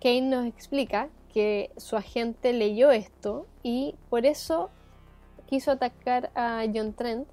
Kane 0.00 0.22
nos 0.22 0.46
explica 0.46 1.08
que 1.34 1.72
su 1.76 1.96
agente 1.96 2.52
leyó 2.52 2.92
esto 2.92 3.46
y 3.64 3.96
por 4.08 4.24
eso 4.24 4.70
quiso 5.46 5.72
atacar 5.72 6.30
a 6.36 6.64
John 6.72 6.94
Trent 6.94 7.26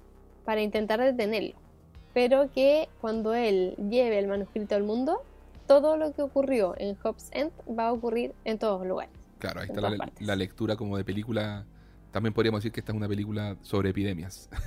para 0.44 0.60
intentar 0.60 1.00
detenerlo. 1.00 1.54
Pero 2.12 2.50
que 2.50 2.88
cuando 3.00 3.32
él 3.32 3.76
lleve 3.76 4.18
el 4.18 4.26
manuscrito 4.26 4.74
al 4.74 4.82
mundo, 4.82 5.22
todo 5.68 5.96
lo 5.96 6.12
que 6.12 6.22
ocurrió 6.22 6.74
en 6.76 6.96
Hobbs 7.02 7.30
End 7.32 7.52
va 7.78 7.88
a 7.88 7.92
ocurrir 7.92 8.34
en 8.44 8.58
todos 8.58 8.84
lugares. 8.84 9.14
Claro, 9.38 9.60
ahí 9.60 9.68
está 9.68 9.80
la, 9.80 10.12
la 10.18 10.36
lectura 10.36 10.76
como 10.76 10.96
de 10.96 11.04
película. 11.04 11.64
También 12.10 12.34
podríamos 12.34 12.58
decir 12.58 12.72
que 12.72 12.80
esta 12.80 12.92
es 12.92 12.96
una 12.96 13.08
película 13.08 13.56
sobre 13.62 13.90
epidemias. 13.90 14.50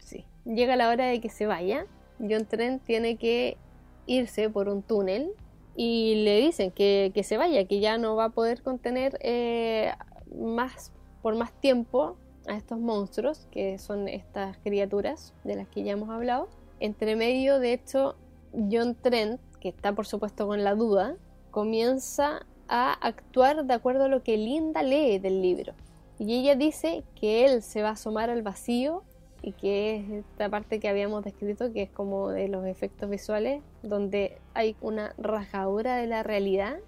Sí. 0.00 0.26
Llega 0.44 0.76
la 0.76 0.90
hora 0.90 1.06
de 1.06 1.18
que 1.18 1.30
se 1.30 1.46
vaya. 1.46 1.86
John 2.18 2.44
Trent 2.44 2.82
tiene 2.84 3.16
que 3.16 3.56
irse 4.04 4.50
por 4.50 4.68
un 4.68 4.82
túnel 4.82 5.30
y 5.76 6.24
le 6.24 6.40
dicen 6.40 6.70
que, 6.70 7.12
que 7.14 7.22
se 7.22 7.36
vaya, 7.36 7.66
que 7.66 7.80
ya 7.80 7.98
no 7.98 8.16
va 8.16 8.26
a 8.26 8.28
poder 8.30 8.62
contener 8.62 9.18
eh, 9.20 9.92
más 10.34 10.90
por 11.22 11.36
más 11.36 11.52
tiempo 11.60 12.16
a 12.46 12.56
estos 12.56 12.78
monstruos, 12.78 13.46
que 13.50 13.78
son 13.78 14.08
estas 14.08 14.56
criaturas 14.58 15.34
de 15.44 15.56
las 15.56 15.68
que 15.68 15.82
ya 15.82 15.92
hemos 15.92 16.08
hablado. 16.08 16.48
Entre 16.80 17.16
medio, 17.16 17.58
de 17.58 17.72
hecho, 17.72 18.16
John 18.52 18.94
Trent, 18.94 19.40
que 19.60 19.68
está 19.68 19.92
por 19.92 20.06
supuesto 20.06 20.46
con 20.46 20.64
la 20.64 20.74
duda, 20.74 21.16
comienza 21.50 22.46
a 22.68 22.92
actuar 22.92 23.64
de 23.64 23.74
acuerdo 23.74 24.04
a 24.04 24.08
lo 24.08 24.22
que 24.22 24.36
Linda 24.36 24.82
lee 24.82 25.18
del 25.18 25.42
libro. 25.42 25.74
Y 26.18 26.40
ella 26.40 26.54
dice 26.54 27.04
que 27.14 27.44
él 27.44 27.62
se 27.62 27.82
va 27.82 27.90
a 27.90 27.92
asomar 27.92 28.30
al 28.30 28.42
vacío 28.42 29.02
y 29.46 29.52
que 29.52 29.96
es 29.96 30.10
esta 30.24 30.48
parte 30.48 30.80
que 30.80 30.88
habíamos 30.88 31.22
descrito, 31.24 31.72
que 31.72 31.82
es 31.82 31.90
como 31.90 32.30
de 32.30 32.48
los 32.48 32.66
efectos 32.66 33.08
visuales, 33.08 33.62
donde 33.84 34.38
hay 34.54 34.74
una 34.80 35.14
rajadura 35.18 35.96
de 35.96 36.08
la 36.08 36.24
realidad. 36.24 36.78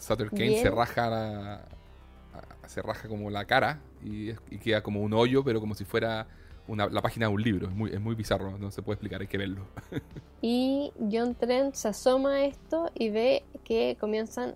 Sutter 0.00 0.28
Kane 0.30 0.48
Bien. 0.48 0.62
se 0.62 0.70
raja 0.70 1.08
la- 1.08 1.64
se 2.66 2.82
raja 2.82 3.08
como 3.08 3.30
la 3.30 3.44
cara 3.46 3.78
y 4.02 4.32
queda 4.58 4.82
como 4.82 5.00
un 5.00 5.14
hoyo, 5.14 5.42
pero 5.44 5.60
como 5.60 5.74
si 5.74 5.84
fuera 5.84 6.26
una- 6.66 6.88
la 6.88 7.00
página 7.00 7.28
de 7.28 7.32
un 7.34 7.40
libro. 7.42 7.68
Es 7.68 7.74
muy, 7.74 7.90
es 7.92 8.00
muy 8.00 8.14
bizarro, 8.14 8.58
no 8.58 8.70
se 8.72 8.82
puede 8.82 8.96
explicar, 8.96 9.20
hay 9.20 9.26
que 9.28 9.38
verlo. 9.38 9.62
Y 10.42 10.92
John 11.10 11.34
Trent 11.34 11.74
se 11.74 11.88
asoma 11.88 12.34
a 12.34 12.44
esto 12.44 12.90
y 12.94 13.10
ve 13.10 13.42
que 13.64 13.96
comienzan 13.98 14.54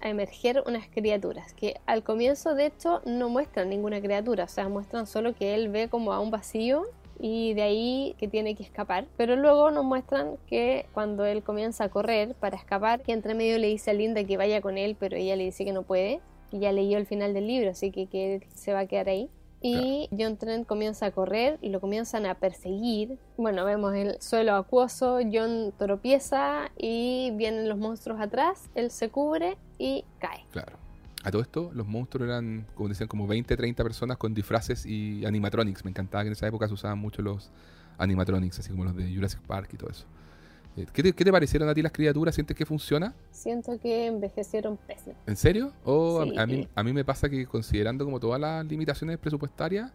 a 0.00 0.08
emerger 0.08 0.62
unas 0.66 0.88
criaturas, 0.88 1.54
que 1.54 1.80
al 1.86 2.02
comienzo 2.02 2.54
de 2.54 2.66
hecho 2.66 3.00
no 3.06 3.28
muestran 3.28 3.68
ninguna 3.70 4.00
criatura, 4.00 4.44
o 4.44 4.48
sea, 4.48 4.68
muestran 4.68 5.06
solo 5.06 5.34
que 5.34 5.54
él 5.54 5.68
ve 5.68 5.88
como 5.88 6.12
a 6.12 6.20
un 6.20 6.30
vacío 6.32 6.82
y 7.24 7.54
de 7.54 7.62
ahí 7.62 8.16
que 8.18 8.26
tiene 8.26 8.56
que 8.56 8.64
escapar, 8.64 9.06
pero 9.16 9.36
luego 9.36 9.70
nos 9.70 9.84
muestran 9.84 10.38
que 10.48 10.86
cuando 10.92 11.24
él 11.24 11.44
comienza 11.44 11.84
a 11.84 11.88
correr 11.88 12.34
para 12.34 12.56
escapar, 12.56 13.00
que 13.02 13.12
entre 13.12 13.34
medio 13.34 13.58
le 13.58 13.68
dice 13.68 13.92
a 13.92 13.94
Linda 13.94 14.24
que 14.24 14.36
vaya 14.36 14.60
con 14.60 14.76
él, 14.76 14.96
pero 14.98 15.16
ella 15.16 15.36
le 15.36 15.44
dice 15.44 15.64
que 15.64 15.72
no 15.72 15.84
puede, 15.84 16.20
y 16.50 16.58
ya 16.58 16.72
leyó 16.72 16.98
el 16.98 17.06
final 17.06 17.32
del 17.32 17.46
libro, 17.46 17.70
así 17.70 17.92
que, 17.92 18.06
que 18.08 18.34
él 18.34 18.44
se 18.54 18.72
va 18.72 18.80
a 18.80 18.86
quedar 18.86 19.08
ahí. 19.08 19.30
Y 19.60 20.08
John 20.18 20.36
Trent 20.36 20.66
comienza 20.66 21.06
a 21.06 21.10
correr 21.12 21.58
y 21.62 21.68
lo 21.68 21.80
comienzan 21.80 22.26
a 22.26 22.34
perseguir. 22.34 23.16
Bueno, 23.36 23.64
vemos 23.64 23.94
el 23.94 24.20
suelo 24.20 24.56
acuoso, 24.56 25.20
John 25.32 25.72
tropieza 25.78 26.72
y 26.76 27.30
vienen 27.34 27.68
los 27.68 27.78
monstruos 27.78 28.20
atrás, 28.20 28.68
él 28.74 28.90
se 28.90 29.10
cubre 29.10 29.56
y 29.78 30.04
cae. 30.18 30.44
Claro. 30.50 30.81
A 31.24 31.30
todo 31.30 31.42
esto, 31.42 31.70
los 31.74 31.86
monstruos 31.86 32.28
eran, 32.28 32.66
como 32.74 32.88
decían, 32.88 33.08
como 33.08 33.26
20, 33.26 33.56
30 33.56 33.82
personas 33.84 34.16
con 34.16 34.34
disfraces 34.34 34.84
y 34.86 35.24
animatronics. 35.24 35.84
Me 35.84 35.90
encantaba 35.90 36.24
que 36.24 36.28
en 36.28 36.32
esa 36.32 36.46
época 36.48 36.66
se 36.66 36.74
usaban 36.74 36.98
mucho 36.98 37.22
los 37.22 37.50
animatronics, 37.98 38.58
así 38.58 38.70
como 38.70 38.84
los 38.84 38.96
de 38.96 39.14
Jurassic 39.14 39.40
Park 39.42 39.70
y 39.72 39.76
todo 39.76 39.90
eso. 39.90 40.04
Eh, 40.76 40.86
¿Qué 40.92 41.02
te, 41.02 41.12
qué 41.12 41.24
te 41.24 41.30
parecieron 41.30 41.68
a 41.68 41.74
ti 41.74 41.82
las 41.82 41.92
criaturas? 41.92 42.34
¿Sientes 42.34 42.56
que 42.56 42.66
funciona? 42.66 43.14
Siento 43.30 43.78
que 43.78 44.06
envejecieron 44.06 44.78
pésimo. 44.78 45.14
¿En 45.26 45.36
serio? 45.36 45.72
O 45.84 46.22
a- 46.22 46.24
Sí. 46.24 46.38
a, 46.38 46.46
mí, 46.46 46.68
a 46.74 46.82
mí 46.82 46.92
me 46.92 47.04
pasa 47.04 47.28
que 47.28 47.46
considerando 47.46 48.04
como 48.04 48.18
todas 48.18 48.40
las 48.40 48.64
limitaciones 48.66 49.18
presupuestarias, 49.18 49.92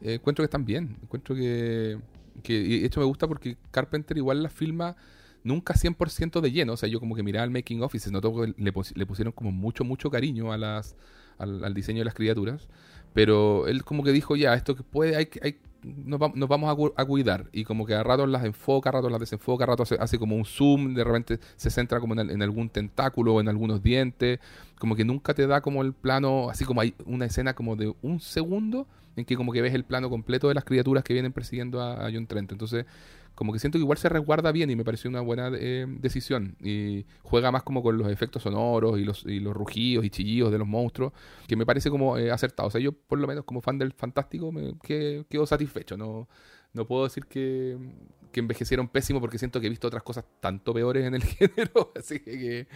eh, 0.00 0.14
encuentro 0.14 0.42
que 0.42 0.46
están 0.46 0.64
bien. 0.64 0.96
Encuentro 1.02 1.34
que, 1.34 1.98
que... 2.42 2.52
Y 2.54 2.84
hecho 2.84 3.00
me 3.00 3.06
gusta 3.06 3.26
porque 3.28 3.56
Carpenter 3.72 4.16
igual 4.16 4.42
las 4.42 4.52
filma 4.52 4.96
nunca 5.44 5.74
100% 5.74 6.40
de 6.40 6.52
lleno. 6.52 6.72
O 6.74 6.76
sea, 6.76 6.88
yo 6.88 7.00
como 7.00 7.14
que 7.16 7.22
miraba 7.22 7.44
el 7.44 7.50
making 7.50 7.82
of 7.82 7.94
y 7.94 7.98
se 7.98 8.10
notó 8.10 8.34
que 8.34 8.54
le, 8.56 8.72
pus- 8.72 8.96
le 8.96 9.06
pusieron 9.06 9.32
como 9.32 9.52
mucho, 9.52 9.84
mucho 9.84 10.10
cariño 10.10 10.52
al, 10.52 10.64
al 10.64 11.74
diseño 11.74 12.00
de 12.00 12.04
las 12.04 12.14
criaturas. 12.14 12.68
Pero 13.12 13.66
él 13.68 13.84
como 13.84 14.02
que 14.04 14.12
dijo, 14.12 14.36
ya, 14.36 14.54
esto 14.54 14.74
que 14.74 14.82
puede, 14.82 15.16
hay, 15.16 15.28
hay, 15.42 15.58
nos, 15.82 16.20
va- 16.20 16.32
nos 16.34 16.48
vamos 16.48 16.70
a, 16.72 16.74
cu- 16.74 16.92
a 16.96 17.04
cuidar. 17.04 17.48
Y 17.52 17.64
como 17.64 17.84
que 17.84 17.94
a 17.94 18.02
ratos 18.02 18.28
las 18.28 18.44
enfoca, 18.44 18.88
a 18.88 18.92
ratos 18.92 19.10
las 19.10 19.20
desenfoca, 19.20 19.64
a 19.64 19.66
ratos 19.66 19.92
hace, 19.92 20.02
hace 20.02 20.18
como 20.18 20.36
un 20.36 20.44
zoom, 20.46 20.94
de 20.94 21.04
repente 21.04 21.38
se 21.56 21.70
centra 21.70 22.00
como 22.00 22.18
en 22.18 22.42
algún 22.42 22.70
tentáculo 22.70 23.34
o 23.34 23.40
en 23.40 23.48
algunos 23.48 23.82
dientes. 23.82 24.40
Como 24.78 24.96
que 24.96 25.04
nunca 25.04 25.34
te 25.34 25.46
da 25.46 25.60
como 25.60 25.82
el 25.82 25.92
plano, 25.92 26.48
así 26.48 26.64
como 26.64 26.80
hay 26.80 26.94
una 27.04 27.26
escena 27.26 27.54
como 27.54 27.76
de 27.76 27.94
un 28.02 28.20
segundo 28.20 28.86
en 29.16 29.26
que 29.26 29.36
como 29.36 29.52
que 29.52 29.60
ves 29.60 29.74
el 29.74 29.84
plano 29.84 30.08
completo 30.08 30.48
de 30.48 30.54
las 30.54 30.64
criaturas 30.64 31.04
que 31.04 31.12
vienen 31.12 31.32
persiguiendo 31.32 31.82
a, 31.82 32.06
a 32.06 32.10
John 32.10 32.26
Trent. 32.26 32.50
Entonces, 32.52 32.86
como 33.34 33.52
que 33.52 33.58
siento 33.58 33.78
que 33.78 33.82
igual 33.82 33.98
se 33.98 34.08
resguarda 34.08 34.52
bien 34.52 34.70
y 34.70 34.76
me 34.76 34.84
pareció 34.84 35.08
una 35.10 35.20
buena 35.20 35.50
eh, 35.54 35.86
decisión. 35.88 36.56
Y 36.60 37.06
juega 37.22 37.50
más 37.50 37.62
como 37.62 37.82
con 37.82 37.96
los 37.98 38.08
efectos 38.08 38.42
sonoros 38.42 38.98
y 38.98 39.04
los, 39.04 39.24
y 39.26 39.40
los 39.40 39.54
rugidos 39.54 40.04
y 40.04 40.10
chillidos 40.10 40.52
de 40.52 40.58
los 40.58 40.66
monstruos, 40.68 41.12
que 41.46 41.56
me 41.56 41.66
parece 41.66 41.90
como 41.90 42.18
eh, 42.18 42.30
acertado. 42.30 42.68
O 42.68 42.70
sea, 42.70 42.80
yo 42.80 42.92
por 42.92 43.18
lo 43.18 43.26
menos 43.26 43.44
como 43.44 43.60
fan 43.60 43.78
del 43.78 43.92
Fantástico 43.92 44.52
me 44.52 44.74
que- 44.82 45.24
quedo 45.28 45.46
satisfecho. 45.46 45.96
No, 45.96 46.28
no 46.72 46.86
puedo 46.86 47.04
decir 47.04 47.26
que, 47.26 47.76
que 48.30 48.40
envejecieron 48.40 48.88
pésimo 48.88 49.20
porque 49.20 49.38
siento 49.38 49.60
que 49.60 49.66
he 49.66 49.70
visto 49.70 49.86
otras 49.88 50.02
cosas 50.02 50.24
tanto 50.40 50.72
peores 50.72 51.04
en 51.04 51.14
el 51.14 51.22
género. 51.24 51.92
Así 51.96 52.20
que... 52.20 52.66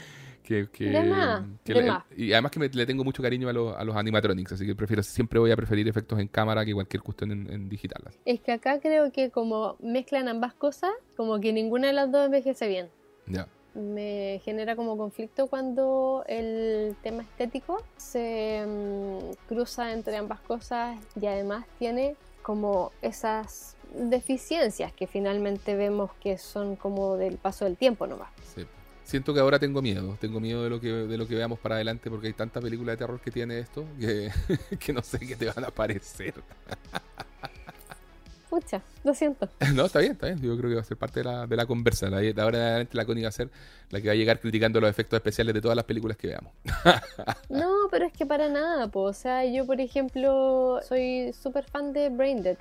que, 0.42 0.68
que- 0.70 0.90
De 0.90 1.02
más, 1.02 1.44
que 1.64 1.74
de 1.74 1.92
y 2.16 2.32
además 2.32 2.52
que 2.52 2.60
me- 2.60 2.68
le 2.68 2.86
tengo 2.86 3.02
mucho 3.04 3.22
cariño 3.22 3.48
a 3.48 3.52
los, 3.52 3.76
a 3.76 3.82
los 3.84 3.96
animatronics, 3.96 4.52
así 4.52 4.64
que 4.66 4.74
prefiero 4.76 5.02
siempre 5.02 5.38
voy 5.40 5.50
a 5.50 5.56
preferir 5.56 5.88
efectos 5.88 6.18
en 6.20 6.28
cámara 6.28 6.64
que 6.64 6.72
cualquier 6.74 7.02
cuestión 7.02 7.32
en, 7.32 7.50
en 7.52 7.68
digital. 7.68 8.02
Es 8.24 8.40
que 8.40 8.52
acá 8.52 8.78
creo 8.80 9.10
que 9.10 9.30
como 9.30 9.76
mezclan 9.80 10.28
ambas 10.28 10.54
cosas, 10.54 10.90
como 11.16 11.40
que 11.40 11.52
ninguna 11.52 11.88
de 11.88 11.94
las 11.94 12.12
dos 12.12 12.26
envejece 12.26 12.68
bien. 12.68 12.88
Ya. 13.26 13.48
me 13.74 14.40
genera 14.44 14.76
como 14.76 14.96
conflicto 14.96 15.48
cuando 15.48 16.22
el 16.28 16.94
tema 17.02 17.22
estético 17.24 17.82
se 17.96 18.64
mm, 18.66 19.48
cruza 19.48 19.92
entre 19.92 20.16
ambas 20.16 20.38
cosas 20.40 20.96
y 21.20 21.26
además 21.26 21.66
tiene 21.78 22.14
como 22.42 22.92
esas 23.02 23.75
deficiencias 23.96 24.92
que 24.92 25.06
finalmente 25.06 25.74
vemos 25.74 26.10
que 26.20 26.38
son 26.38 26.76
como 26.76 27.16
del 27.16 27.36
paso 27.36 27.64
del 27.64 27.76
tiempo 27.76 28.06
nomás. 28.06 28.28
Sí. 28.54 28.66
Siento 29.04 29.32
que 29.32 29.38
ahora 29.38 29.60
tengo 29.60 29.80
miedo, 29.82 30.16
tengo 30.20 30.40
miedo 30.40 30.64
de 30.64 30.70
lo 30.70 30.80
que 30.80 30.88
de 30.88 31.16
lo 31.16 31.28
que 31.28 31.36
veamos 31.36 31.60
para 31.60 31.76
adelante 31.76 32.10
porque 32.10 32.26
hay 32.26 32.32
tantas 32.32 32.60
películas 32.60 32.94
de 32.94 32.96
terror 32.96 33.20
que 33.20 33.30
tiene 33.30 33.60
esto 33.60 33.84
que, 34.00 34.32
que 34.80 34.92
no 34.92 35.00
sé 35.02 35.20
qué 35.20 35.36
te 35.36 35.46
van 35.46 35.64
a 35.64 35.70
parecer. 35.70 36.34
Pucha, 38.50 38.80
lo 39.04 39.14
siento. 39.14 39.48
No, 39.74 39.86
está 39.86 40.00
bien, 40.00 40.12
está 40.12 40.26
bien. 40.26 40.40
Yo 40.40 40.56
creo 40.56 40.70
que 40.70 40.76
va 40.76 40.80
a 40.80 40.84
ser 40.84 40.96
parte 40.96 41.20
de 41.20 41.24
la, 41.24 41.46
de 41.46 41.56
la 41.56 41.66
conversa. 41.66 42.08
La, 42.08 42.18
de 42.18 42.34
ahora 42.40 42.58
en 42.58 42.64
adelante 42.64 42.96
la 42.96 43.04
Connie 43.04 43.22
va 43.22 43.28
a 43.28 43.32
ser 43.32 43.50
la 43.90 44.00
que 44.00 44.08
va 44.08 44.12
a 44.12 44.16
llegar 44.16 44.40
criticando 44.40 44.80
los 44.80 44.90
efectos 44.90 45.16
especiales 45.16 45.54
de 45.54 45.60
todas 45.60 45.76
las 45.76 45.84
películas 45.84 46.16
que 46.16 46.28
veamos. 46.28 46.52
No, 47.48 47.88
pero 47.90 48.06
es 48.06 48.12
que 48.12 48.26
para 48.26 48.48
nada, 48.48 48.88
po. 48.88 49.02
o 49.02 49.12
sea, 49.12 49.44
yo 49.44 49.64
por 49.66 49.80
ejemplo 49.80 50.80
soy 50.82 51.32
súper 51.32 51.64
fan 51.64 51.92
de 51.92 52.08
Braindead 52.08 52.56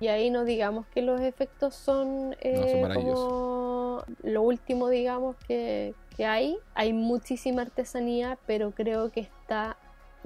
Y 0.00 0.08
ahí 0.08 0.28
no 0.30 0.44
digamos 0.44 0.86
que 0.88 1.02
los 1.02 1.20
efectos 1.20 1.74
son, 1.74 2.36
eh, 2.40 2.52
No, 2.60 2.68
son 2.68 2.80
maravillosos. 2.82 3.24
como 3.28 4.04
lo 4.22 4.42
último, 4.42 4.88
digamos, 4.88 5.36
que, 5.46 5.94
que 6.16 6.26
hay. 6.26 6.58
Hay 6.74 6.92
muchísima 6.92 7.62
artesanía, 7.62 8.38
pero 8.46 8.72
creo 8.72 9.10
que 9.10 9.20
está 9.20 9.76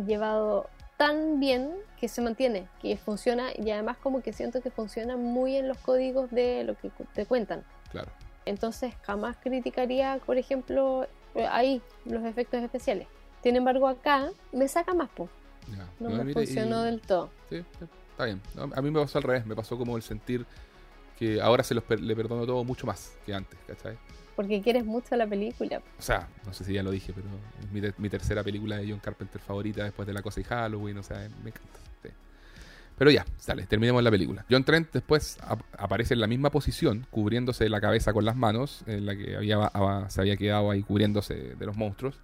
llevado 0.04 0.68
tan 0.96 1.38
bien 1.38 1.70
que 2.00 2.08
se 2.08 2.20
mantiene, 2.22 2.66
que 2.80 2.96
funciona 2.96 3.50
y 3.56 3.70
además 3.70 3.98
como 3.98 4.20
que 4.20 4.32
siento 4.32 4.60
que 4.60 4.70
funciona 4.70 5.16
muy 5.16 5.56
en 5.56 5.68
los 5.68 5.78
códigos 5.78 6.30
de 6.30 6.64
lo 6.64 6.74
que 6.76 6.90
te 7.14 7.24
cuentan. 7.26 7.62
Claro. 7.90 8.10
Entonces 8.46 8.94
jamás 9.02 9.36
criticaría, 9.36 10.18
por 10.26 10.38
ejemplo, 10.38 11.06
eh, 11.34 11.46
ahí 11.50 11.82
los 12.04 12.24
efectos 12.24 12.62
especiales. 12.62 13.06
Sin 13.42 13.54
embargo, 13.54 13.86
acá 13.86 14.30
me 14.52 14.66
saca 14.66 14.94
más, 14.94 15.08
po. 15.10 15.28
No, 16.00 16.08
No, 16.08 16.24
me 16.24 16.30
y- 16.30 16.34
funcionó 16.34 16.82
del 16.82 17.00
todo. 17.00 17.30
Sí, 17.50 17.62
sí, 17.78 17.84
está 18.18 18.24
bien. 18.24 18.40
A 18.74 18.82
mí 18.82 18.90
me 18.90 19.00
pasó 19.00 19.18
al 19.18 19.24
revés, 19.24 19.46
me 19.46 19.54
pasó 19.54 19.78
como 19.78 19.96
el 19.96 20.02
sentir 20.02 20.44
que 21.18 21.40
ahora 21.40 21.62
se 21.62 21.74
los 21.74 21.84
per- 21.84 22.00
le 22.00 22.14
perdono 22.16 22.44
todo 22.46 22.64
mucho 22.64 22.86
más 22.86 23.16
que 23.24 23.32
antes, 23.34 23.58
¿cachai? 23.66 23.96
Porque 24.36 24.60
quieres 24.62 24.84
mucho 24.84 25.16
la 25.16 25.26
película. 25.26 25.82
O 25.98 26.02
sea, 26.02 26.28
no 26.46 26.52
sé 26.52 26.64
si 26.64 26.72
ya 26.72 26.82
lo 26.82 26.90
dije, 26.92 27.12
pero 27.12 27.26
es 27.60 27.70
mi, 27.72 27.80
ter- 27.80 27.94
mi 27.98 28.08
tercera 28.08 28.42
película 28.44 28.76
de 28.76 28.88
John 28.90 29.00
Carpenter 29.00 29.40
favorita 29.40 29.82
después 29.84 30.06
de 30.06 30.12
La 30.12 30.22
Cosa 30.22 30.40
y 30.40 30.44
Halloween, 30.44 30.98
o 30.98 31.02
sea, 31.02 31.16
me 31.42 31.50
encanta. 31.50 31.78
sí. 32.02 32.08
Pero 32.96 33.10
ya, 33.12 33.24
sale, 33.36 33.66
terminemos 33.66 34.02
la 34.02 34.10
película. 34.10 34.44
John 34.50 34.64
Trent 34.64 34.92
después 34.92 35.38
ap- 35.42 35.62
aparece 35.76 36.14
en 36.14 36.20
la 36.20 36.26
misma 36.28 36.50
posición, 36.50 37.06
cubriéndose 37.10 37.68
la 37.68 37.80
cabeza 37.80 38.12
con 38.12 38.24
las 38.24 38.34
manos, 38.36 38.82
en 38.86 39.06
la 39.06 39.16
que 39.16 39.36
había, 39.36 39.70
se 40.08 40.20
había 40.20 40.36
quedado 40.36 40.70
ahí 40.72 40.82
cubriéndose 40.82 41.34
de 41.56 41.66
los 41.66 41.76
monstruos. 41.76 42.20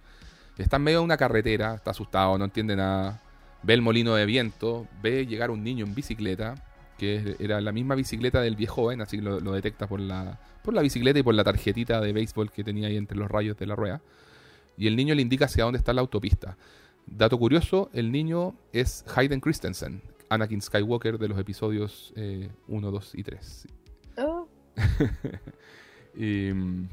Está 0.57 0.77
en 0.77 0.83
medio 0.83 0.99
de 0.99 1.05
una 1.05 1.17
carretera, 1.17 1.75
está 1.75 1.91
asustado, 1.91 2.37
no 2.37 2.45
entiende 2.45 2.75
nada. 2.77 3.21
Ve 3.65 3.73
el 3.73 3.81
molino 3.81 4.15
de 4.15 4.25
viento, 4.25 4.87
ve 5.01 5.25
llegar 5.25 5.49
un 5.51 5.63
niño 5.63 5.85
en 5.85 5.95
bicicleta, 5.95 6.55
que 6.97 7.35
era 7.39 7.59
la 7.61 7.71
misma 7.71 7.95
bicicleta 7.95 8.41
del 8.41 8.55
viejo 8.55 8.75
joven, 8.75 9.01
así 9.01 9.17
que 9.17 9.23
lo, 9.23 9.39
lo 9.39 9.53
detecta 9.53 9.87
por 9.87 9.99
la, 9.99 10.39
por 10.63 10.73
la 10.73 10.81
bicicleta 10.81 11.19
y 11.19 11.23
por 11.23 11.33
la 11.33 11.43
tarjetita 11.43 11.99
de 11.99 12.13
béisbol 12.13 12.51
que 12.51 12.63
tenía 12.63 12.87
ahí 12.87 12.97
entre 12.97 13.17
los 13.17 13.29
rayos 13.29 13.57
de 13.57 13.65
la 13.65 13.75
rueda. 13.75 14.01
Y 14.77 14.87
el 14.87 14.95
niño 14.95 15.15
le 15.15 15.21
indica 15.21 15.45
hacia 15.45 15.63
dónde 15.63 15.77
está 15.77 15.93
la 15.93 16.01
autopista. 16.01 16.57
Dato 17.07 17.37
curioso, 17.37 17.89
el 17.93 18.11
niño 18.11 18.55
es 18.73 19.05
Hayden 19.15 19.39
Christensen, 19.39 20.01
Anakin 20.29 20.61
Skywalker 20.61 21.17
de 21.17 21.27
los 21.27 21.39
episodios 21.39 22.13
1, 22.67 22.91
2 22.91 23.15
y 23.15 23.23
3. 23.23 23.67
Oh, 24.17 24.47
Y, 26.17 26.51
mm, 26.53 26.87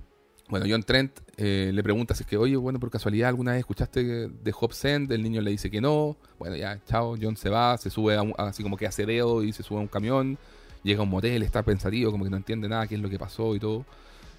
bueno, 0.53 0.67
John 0.69 0.83
Trent 0.83 1.19
eh, 1.39 1.71
le 1.73 1.83
pregunta 1.83 2.15
si 2.15 2.25
es 2.25 2.29
que, 2.29 2.37
oye, 2.37 2.57
bueno, 2.57 2.79
por 2.79 2.91
casualidad 2.91 3.31
alguna 3.31 3.53
vez 3.53 3.61
escuchaste 3.61 4.29
de 4.29 4.53
Hobbs 4.53 4.85
End, 4.85 5.11
el 5.11 5.23
niño 5.23 5.41
le 5.41 5.51
dice 5.51 5.71
que 5.71 5.81
no, 5.81 6.19
bueno, 6.39 6.57
ya, 6.57 6.79
chao, 6.85 7.17
John 7.19 7.39
se 7.39 7.49
va, 7.49 7.79
se 7.79 7.89
sube 7.89 8.15
a 8.17 8.21
un- 8.23 8.35
así 8.37 8.63
como 8.63 8.77
que 8.77 8.87
hace 8.87 9.07
dedo 9.07 9.43
y 9.43 9.55
se 9.55 9.63
sube 9.63 9.79
a 9.79 9.81
un 9.81 9.89
camión, 9.89 10.37
llega 10.83 11.01
a 11.01 11.05
un 11.05 11.09
motel, 11.09 11.43
está 11.43 11.63
pensativo, 11.63 12.11
como 12.11 12.25
que 12.25 12.31
no 12.31 12.37
entiende 12.37 12.69
nada, 12.69 12.87
qué 12.87 12.97
es 12.97 13.01
lo 13.01 13.09
que 13.09 13.19
pasó 13.19 13.55
y 13.57 13.61
todo. 13.61 13.87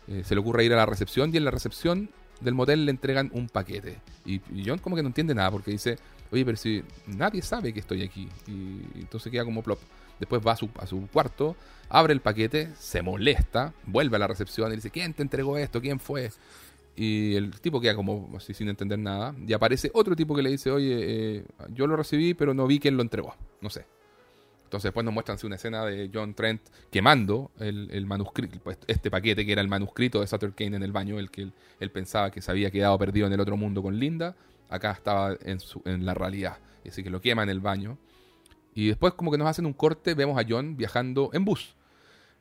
Eh, 0.07 0.21
se 0.23 0.35
le 0.35 0.41
ocurre 0.41 0.63
ir 0.65 0.73
a 0.73 0.75
la 0.75 0.85
recepción 0.85 1.33
y 1.33 1.37
en 1.37 1.45
la 1.45 1.49
recepción 1.51 2.09
del 2.41 2.53
motel 2.53 2.85
le 2.85 2.91
entregan 2.91 3.31
un 3.33 3.49
paquete. 3.49 3.97
Y, 4.23 4.35
y 4.53 4.63
John 4.67 4.77
como 4.77 4.95
que 4.95 5.01
no 5.01 5.07
entiende 5.07 5.33
nada 5.33 5.49
porque 5.49 5.71
dice, 5.71 5.97
oye, 6.31 6.45
pero 6.45 6.57
si 6.57 6.83
nadie 7.07 7.41
sabe 7.41 7.73
que 7.73 7.79
estoy 7.79 8.03
aquí. 8.03 8.27
Y, 8.47 8.99
entonces 8.99 9.31
queda 9.31 9.45
como 9.45 9.63
plop. 9.63 9.79
Después 10.19 10.41
va 10.45 10.53
a 10.53 10.87
su, 10.87 11.07
cuarto, 11.11 11.55
abre 11.89 12.13
el 12.13 12.21
paquete, 12.21 12.69
se 12.77 13.01
molesta, 13.01 13.73
vuelve 13.85 14.15
a 14.15 14.19
la 14.19 14.27
recepción 14.27 14.71
y 14.71 14.75
dice, 14.75 14.89
¿quién 14.89 15.13
te 15.13 15.21
entregó 15.21 15.57
esto? 15.57 15.81
¿Quién 15.81 15.99
fue? 15.99 16.29
Y 16.95 17.35
el 17.35 17.59
tipo 17.59 17.81
queda 17.81 17.95
como 17.95 18.29
así 18.37 18.53
sin 18.53 18.69
entender 18.69 18.99
nada. 18.99 19.35
Y 19.45 19.53
aparece 19.53 19.91
otro 19.93 20.15
tipo 20.15 20.35
que 20.35 20.43
le 20.43 20.51
dice, 20.51 20.71
oye, 20.71 21.37
eh, 21.37 21.45
yo 21.69 21.87
lo 21.87 21.95
recibí, 21.95 22.33
pero 22.33 22.53
no 22.53 22.67
vi 22.67 22.79
quién 22.79 22.95
lo 22.95 23.01
entregó. 23.01 23.35
No 23.61 23.69
sé. 23.69 23.85
Entonces 24.73 24.89
después 24.89 25.05
nos 25.05 25.13
muestran 25.13 25.37
una 25.43 25.55
escena 25.55 25.85
de 25.85 26.09
John 26.11 26.33
Trent 26.33 26.59
quemando 26.89 27.51
el, 27.59 28.07
manuscrito, 28.07 28.57
pues, 28.63 28.79
este 28.87 29.11
paquete 29.11 29.45
que 29.45 29.51
era 29.51 29.61
el 29.61 29.67
manuscrito 29.67 30.19
de 30.19 30.25
Sutter 30.25 30.51
Kane 30.53 30.77
en 30.77 30.81
el 30.81 30.91
baño, 30.91 31.19
el 31.19 31.29
que 31.29 31.51
él, 31.79 31.91
pensaba 31.91 32.31
que 32.31 32.41
se 32.41 32.49
había 32.49 32.71
quedado 32.71 32.97
perdido 32.97 33.27
en 33.27 33.33
el 33.33 33.39
otro 33.39 33.55
mundo 33.55 33.83
con 33.83 33.99
Linda, 33.99 34.35
acá 34.69 34.89
estaba 34.93 35.37
en, 35.45 36.05
la 36.07 36.15
realidad. 36.15 36.57
Así 36.87 37.03
que 37.03 37.11
lo 37.11 37.21
quema 37.21 37.43
en 37.43 37.49
el 37.49 37.59
baño. 37.59 37.99
Y 38.73 38.87
después 38.87 39.13
como 39.13 39.31
que 39.31 39.37
nos 39.37 39.47
hacen 39.47 39.65
un 39.65 39.73
corte, 39.73 40.13
vemos 40.13 40.39
a 40.39 40.45
John 40.47 40.75
viajando 40.77 41.29
en 41.33 41.45
bus, 41.45 41.75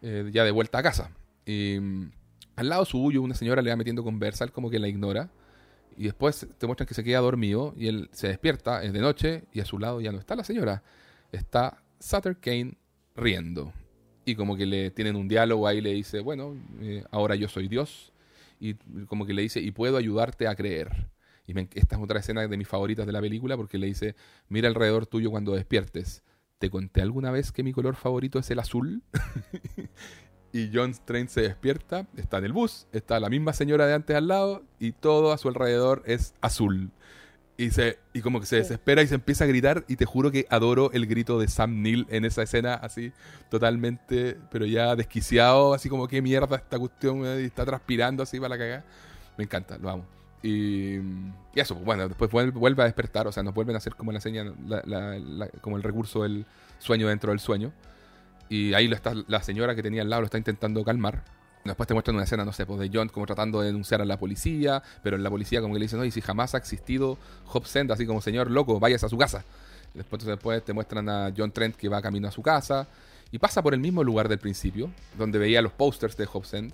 eh, 0.00 0.30
ya 0.32 0.44
de 0.44 0.50
vuelta 0.50 0.78
a 0.78 0.82
casa. 0.82 1.10
Y 1.44 1.78
mm, 1.80 2.10
al 2.56 2.68
lado 2.68 2.84
suyo 2.84 3.22
una 3.22 3.34
señora 3.34 3.62
le 3.62 3.70
va 3.70 3.76
metiendo 3.76 4.02
conversa, 4.02 4.44
él 4.44 4.52
como 4.52 4.70
que 4.70 4.78
la 4.78 4.88
ignora. 4.88 5.30
Y 5.96 6.04
después 6.04 6.46
te 6.56 6.66
muestran 6.66 6.86
que 6.86 6.94
se 6.94 7.04
queda 7.04 7.20
dormido 7.20 7.74
y 7.76 7.88
él 7.88 8.09
se 8.12 8.28
despierta, 8.28 8.82
es 8.82 8.92
de 8.94 9.00
noche, 9.00 9.44
y 9.52 9.60
a 9.60 9.66
su 9.66 9.78
lado 9.78 10.00
ya 10.00 10.10
no 10.10 10.18
está 10.18 10.34
la 10.34 10.44
señora. 10.44 10.82
Está 11.32 11.82
Sutter 12.00 12.36
Kane 12.38 12.76
riendo. 13.14 13.72
Y 14.24 14.34
como 14.34 14.56
que 14.56 14.64
le 14.64 14.90
tienen 14.90 15.16
un 15.16 15.28
diálogo 15.28 15.66
ahí, 15.66 15.80
le 15.80 15.92
dice, 15.92 16.20
bueno, 16.20 16.56
eh, 16.80 17.04
ahora 17.10 17.34
yo 17.34 17.48
soy 17.48 17.68
Dios. 17.68 18.12
Y 18.59 18.74
como 19.06 19.26
que 19.26 19.34
le 19.34 19.42
dice, 19.42 19.60
y 19.60 19.70
puedo 19.72 19.96
ayudarte 19.96 20.46
a 20.46 20.54
creer. 20.54 21.09
Y 21.47 21.55
me- 21.55 21.69
esta 21.74 21.97
es 21.97 22.02
otra 22.02 22.20
escena 22.20 22.47
de 22.47 22.56
mis 22.56 22.69
favoritas 22.69 23.06
de 23.06 23.12
la 23.12 23.20
película 23.20 23.56
porque 23.56 23.78
le 23.78 23.86
dice, 23.86 24.14
mira 24.48 24.69
alrededor 24.69 25.06
tuyo 25.06 25.31
cuando 25.31 25.52
despiertes. 25.55 26.23
¿Te 26.59 26.70
conté 26.70 27.02
alguna 27.02 27.31
vez 27.32 27.51
que 27.51 27.64
mi 27.64 27.73
color 27.73 27.97
favorito 27.97 28.39
es 28.39 28.51
el 28.51 28.60
azul? 28.60 29.02
y 30.52 30.70
John 30.73 30.94
Train 31.05 31.28
se 31.28 31.40
despierta, 31.40 32.06
está 32.16 32.39
en 32.39 32.44
el 32.44 32.52
bus, 32.52 32.86
está 32.93 33.19
la 33.19 33.28
misma 33.31 33.52
señora 33.52 33.86
de 33.86 33.94
antes 33.94 34.14
al 34.16 34.28
lado 34.28 34.62
y 34.78 34.93
todo 34.93 35.32
a 35.32 35.39
su 35.39 35.48
alrededor 35.48 36.02
es 36.06 36.35
azul. 36.40 36.90
Y, 37.56 37.70
se, 37.70 37.98
y 38.12 38.23
como 38.23 38.40
que 38.40 38.47
se 38.47 38.56
desespera 38.56 39.02
y 39.02 39.06
se 39.06 39.14
empieza 39.14 39.44
a 39.44 39.47
gritar 39.47 39.85
y 39.86 39.97
te 39.97 40.05
juro 40.05 40.31
que 40.31 40.47
adoro 40.51 40.90
el 40.93 41.06
grito 41.06 41.39
de 41.39 41.48
Sam 41.48 41.82
Neill 41.82 42.06
en 42.10 42.24
esa 42.24 42.43
escena 42.43 42.74
así 42.74 43.12
totalmente, 43.51 44.36
pero 44.51 44.64
ya 44.66 44.97
desquiciado, 44.97 45.74
así 45.74 45.89
como 45.89 46.09
qué 46.09 46.23
mierda 46.23 46.56
esta 46.56 46.78
cuestión 46.78 47.19
y 47.20 47.44
está 47.44 47.64
transpirando 47.64 48.23
así 48.23 48.39
para 48.39 48.51
la 48.51 48.59
cagada. 48.59 48.85
Me 49.36 49.44
encanta, 49.44 49.78
lo 49.78 49.90
amo. 49.90 50.22
Y, 50.43 50.97
eso, 51.55 51.74
pues, 51.74 51.85
bueno, 51.85 52.09
después 52.09 52.31
vuelve, 52.31 52.82
a 52.82 52.86
despertar, 52.86 53.27
o 53.27 53.32
sea, 53.32 53.43
nos 53.43 53.55
vuelven 53.55 53.77
a 53.77 53.78
hacer 53.78 53.94
como 53.94 54.10
la 54.12 54.20
seña, 54.20 54.44
la- 54.66 54.82
la- 54.85 55.19
la- 55.19 55.48
como 55.60 55.77
el 55.77 55.82
recurso 55.82 56.23
del 56.23 56.44
sueño 56.78 57.09
dentro 57.09 57.31
del 57.31 57.39
sueño. 57.40 57.73
Y 58.48 58.74
ahí 58.74 58.89
lo 58.89 58.97
está, 58.97 59.14
la 59.28 59.43
señora 59.43 59.74
que 59.74 59.82
tenía 59.82 60.02
al 60.02 60.10
lado 60.10 60.23
lo 60.23 60.27
está 60.27 60.39
intentando 60.39 60.85
calmar. 60.85 61.24
Después 61.64 61.86
te 61.86 61.94
muestran 61.94 62.16
una 62.16 62.24
escena, 62.24 62.44
no 62.44 62.52
sé, 62.52 62.66
pues 62.66 62.81
de 62.81 62.90
John 62.93 63.09
como 63.09 63.24
tratando 63.24 63.60
de 63.60 63.66
denunciar 63.69 64.02
a 64.02 64.05
la 64.05 64.19
policía, 64.19 64.82
pero 65.05 65.16
la 65.16 65.31
policía 65.31 65.60
como 65.60 65.74
que 65.74 65.78
le 65.78 65.85
dicen, 65.85 66.01
no, 66.01 66.05
y 66.05 66.10
si 66.10 66.20
jamás 66.20 66.55
ha 66.55 66.59
existido 66.59 67.16
Hobsend, 67.52 67.93
así 67.93 68.05
como 68.05 68.20
señor 68.20 68.51
loco, 68.51 68.81
vayas 68.81 69.05
a 69.05 69.09
su 69.09 69.16
casa. 69.16 69.44
Después, 69.94 70.24
después 70.24 70.64
te 70.64 70.73
muestran 70.73 71.09
a 71.09 71.32
John 71.36 71.52
Trent 71.52 71.77
que 71.77 71.89
va 71.89 72.02
camino 72.02 72.27
a 72.27 72.32
su 72.32 72.43
casa 72.43 72.89
y 73.31 73.39
pasa 73.39 73.62
por 73.62 73.74
el 73.74 73.81
mismo 73.81 74.02
lugar 74.02 74.28
del 74.28 74.39
principio, 74.40 74.90
donde 75.16 75.39
veía 75.39 75.62
los 75.62 75.73
posters 75.73 76.16
de 76.16 76.27
Hobsend. 76.31 76.73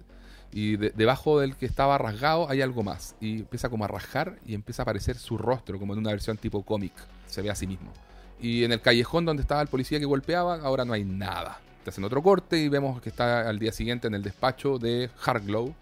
Y 0.53 0.77
de- 0.77 0.91
debajo 0.91 1.41
del 1.41 1.57
que 1.57 1.67
estaba 1.67 1.99
rasgado 1.99 2.49
hay 2.49 2.63
algo 2.63 2.83
más. 2.83 3.15
Y 3.21 3.41
empieza 3.41 3.69
como 3.69 3.85
a 3.85 3.89
rasgar 3.89 4.39
y 4.47 4.55
empieza 4.55 4.83
a 4.83 4.85
aparecer 4.85 5.17
su 5.17 5.37
rostro, 5.39 5.79
como 5.79 5.93
en 5.93 5.99
una 6.01 6.11
versión 6.11 6.37
tipo 6.37 6.63
cómic. 6.63 6.93
Se 7.27 7.43
ve 7.43 7.51
a 7.51 7.55
sí 7.55 7.67
mismo. 7.67 7.93
Y 8.41 8.65
en 8.65 8.73
el 8.73 8.81
callejón 8.81 9.25
donde 9.25 9.43
estaba 9.43 9.61
el 9.61 9.69
policía 9.69 9.99
que 9.99 10.07
golpeaba, 10.07 10.57
ahora 10.63 10.85
no 10.85 10.93
hay 10.93 11.05
nada. 11.05 11.61
Te 11.85 11.91
hacen 11.91 12.05
otro 12.05 12.23
corte 12.23 12.59
y 12.59 12.69
vemos 12.69 13.01
que 13.03 13.09
está 13.09 13.49
al 13.49 13.59
día 13.59 13.73
siguiente 13.73 14.07
en 14.07 14.15
el 14.15 14.23
despacho 14.23 14.79
de 14.79 15.11
Harglow. 15.25 15.75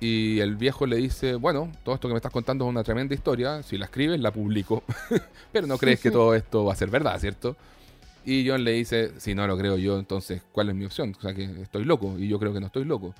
Y 0.00 0.38
el 0.38 0.54
viejo 0.54 0.86
le 0.86 0.96
dice, 0.96 1.34
bueno, 1.34 1.72
todo 1.82 1.94
esto 1.96 2.06
que 2.06 2.14
me 2.14 2.18
estás 2.18 2.30
contando 2.30 2.64
es 2.64 2.68
una 2.70 2.84
tremenda 2.84 3.14
historia. 3.14 3.62
Si 3.64 3.76
la 3.78 3.86
escribes, 3.86 4.20
la 4.20 4.30
publico. 4.30 4.84
Pero 5.52 5.66
no 5.66 5.76
crees 5.76 5.98
que 6.00 6.10
todo 6.12 6.34
esto 6.36 6.64
va 6.64 6.72
a 6.72 6.76
ser 6.76 6.88
verdad, 6.88 7.18
¿cierto? 7.18 7.56
Y 8.24 8.46
John 8.48 8.62
le 8.62 8.72
dice, 8.72 9.12
si 9.18 9.34
no 9.34 9.46
lo 9.48 9.56
creo 9.58 9.76
yo, 9.76 9.98
entonces, 9.98 10.42
¿cuál 10.52 10.68
es 10.68 10.74
mi 10.76 10.84
opción? 10.84 11.14
O 11.18 11.20
sea, 11.20 11.34
que 11.34 11.44
estoy 11.62 11.84
loco. 11.84 12.16
Y 12.18 12.28
yo 12.28 12.38
creo 12.38 12.52
que 12.52 12.60
no 12.60 12.66
estoy 12.66 12.84
loco. 12.84 13.12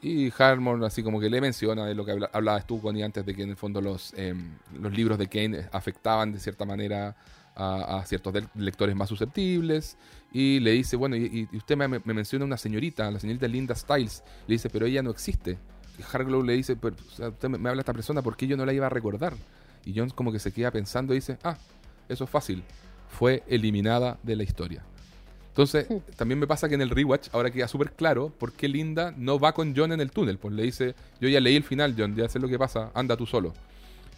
Y 0.00 0.32
Harmon 0.38 0.84
así 0.84 1.02
como 1.02 1.18
que 1.18 1.28
le 1.28 1.40
menciona 1.40 1.84
de 1.84 1.94
lo 1.94 2.04
que 2.04 2.12
habla- 2.12 2.30
hablabas 2.32 2.66
tú, 2.66 2.80
Connie, 2.80 3.02
antes 3.02 3.26
de 3.26 3.34
que 3.34 3.42
en 3.42 3.50
el 3.50 3.56
fondo 3.56 3.80
los, 3.80 4.14
em, 4.16 4.52
los 4.80 4.92
libros 4.92 5.18
de 5.18 5.26
Kane 5.26 5.68
afectaban 5.72 6.32
de 6.32 6.38
cierta 6.38 6.64
manera 6.64 7.16
a, 7.56 8.04
ciertos 8.06 8.32
lectores 8.54 8.94
más 8.94 9.08
susceptibles. 9.08 9.96
Y 10.32 10.60
le 10.60 10.72
dice, 10.72 10.96
bueno, 10.96 11.16
y, 11.16 11.48
usted 11.52 11.76
me, 11.76 11.88
me 11.88 12.14
menciona 12.14 12.44
una 12.44 12.56
señorita, 12.56 13.10
la 13.10 13.18
señorita 13.18 13.48
Linda 13.48 13.74
Stiles. 13.74 14.22
Le 14.46 14.54
dice, 14.54 14.70
pero 14.70 14.86
ella 14.86 15.02
no 15.02 15.10
existe. 15.10 15.58
Y 15.98 16.02
Harglow 16.12 16.42
le 16.44 16.52
dice, 16.52 16.76
pero 16.76 16.94
usted 17.18 17.48
me, 17.48 17.58
me 17.58 17.68
habla 17.68 17.82
esta 17.82 17.92
persona, 17.92 18.22
¿por 18.22 18.36
qué 18.36 18.46
yo 18.46 18.56
no 18.56 18.64
la 18.64 18.72
iba 18.72 18.86
a 18.86 18.90
recordar? 18.90 19.34
Y 19.84 19.94
John 19.98 20.10
como 20.10 20.30
que 20.30 20.38
se 20.38 20.52
queda 20.52 20.70
pensando 20.70 21.12
y 21.12 21.16
dice, 21.16 21.38
ah, 21.42 21.56
eso 22.08 22.24
es 22.24 22.30
fácil. 22.30 22.62
Fue 23.08 23.42
eliminada 23.48 24.18
de 24.22 24.36
la 24.36 24.42
historia. 24.44 24.84
Entonces, 25.58 25.88
también 26.14 26.38
me 26.38 26.46
pasa 26.46 26.68
que 26.68 26.76
en 26.76 26.82
el 26.82 26.90
rewatch 26.90 27.30
ahora 27.32 27.50
queda 27.50 27.66
súper 27.66 27.90
claro 27.90 28.28
por 28.38 28.52
qué 28.52 28.68
Linda 28.68 29.12
no 29.16 29.40
va 29.40 29.52
con 29.54 29.74
John 29.76 29.90
en 29.90 30.00
el 30.00 30.12
túnel. 30.12 30.38
Pues 30.38 30.54
le 30.54 30.62
dice, 30.62 30.94
yo 31.20 31.28
ya 31.28 31.40
leí 31.40 31.56
el 31.56 31.64
final, 31.64 31.96
John, 31.98 32.14
ya 32.14 32.28
sé 32.28 32.38
lo 32.38 32.46
que 32.46 32.56
pasa, 32.56 32.92
anda 32.94 33.16
tú 33.16 33.26
solo. 33.26 33.52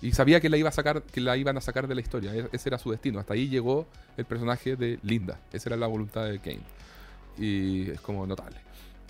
Y 0.03 0.12
sabía 0.12 0.39
que 0.43 0.51
la 0.51 0.59
iba 0.59 0.69
a 0.69 0.73
sacar, 0.73 1.01
que 1.01 1.23
la 1.23 1.39
iban 1.39 1.57
a 1.57 1.62
sacar 1.62 1.89
de 1.89 1.95
la 1.95 2.03
historia. 2.03 2.35
E- 2.35 2.51
Ese 2.53 2.69
era 2.69 2.77
su 2.79 2.91
destino. 2.91 3.19
Hasta 3.21 3.33
ahí 3.33 3.49
llegó 3.49 3.87
el 4.19 4.27
personaje 4.27 4.77
de 4.77 4.99
Linda. 5.03 5.41
Esa 5.51 5.71
era 5.71 5.79
la 5.79 5.87
voluntad 5.87 6.27
de 6.27 6.41
Kane. 6.41 6.61
Y 7.39 7.89
es 7.91 8.03
como 8.03 8.27
notable. 8.27 8.59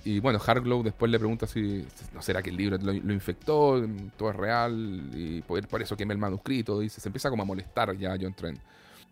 Y 0.05 0.20
bueno, 0.20 0.39
Harglow 0.47 0.85
después 0.85 1.11
le 1.11 1.19
pregunta 1.19 1.48
si 1.48 1.85
no 2.15 2.23
será 2.23 2.43
que 2.43 2.51
el 2.51 2.57
libro 2.57 2.78
lo, 2.78 2.93
lo 2.93 3.12
infectó, 3.12 3.85
todo 4.16 4.31
es 4.31 4.36
real, 4.36 5.11
y 5.15 5.43
por, 5.43 5.66
por 5.66 5.82
eso 5.82 5.97
quemé 5.97 6.15
el 6.15 6.20
manuscrito. 6.20 6.78
Dice, 6.78 7.01
se 7.01 7.09
empieza 7.09 7.28
como 7.28 7.43
a 7.43 7.47
molestar 7.47 7.97
ya 7.98 8.12
a 8.12 8.19
John 8.20 8.35
Trent. 8.35 8.61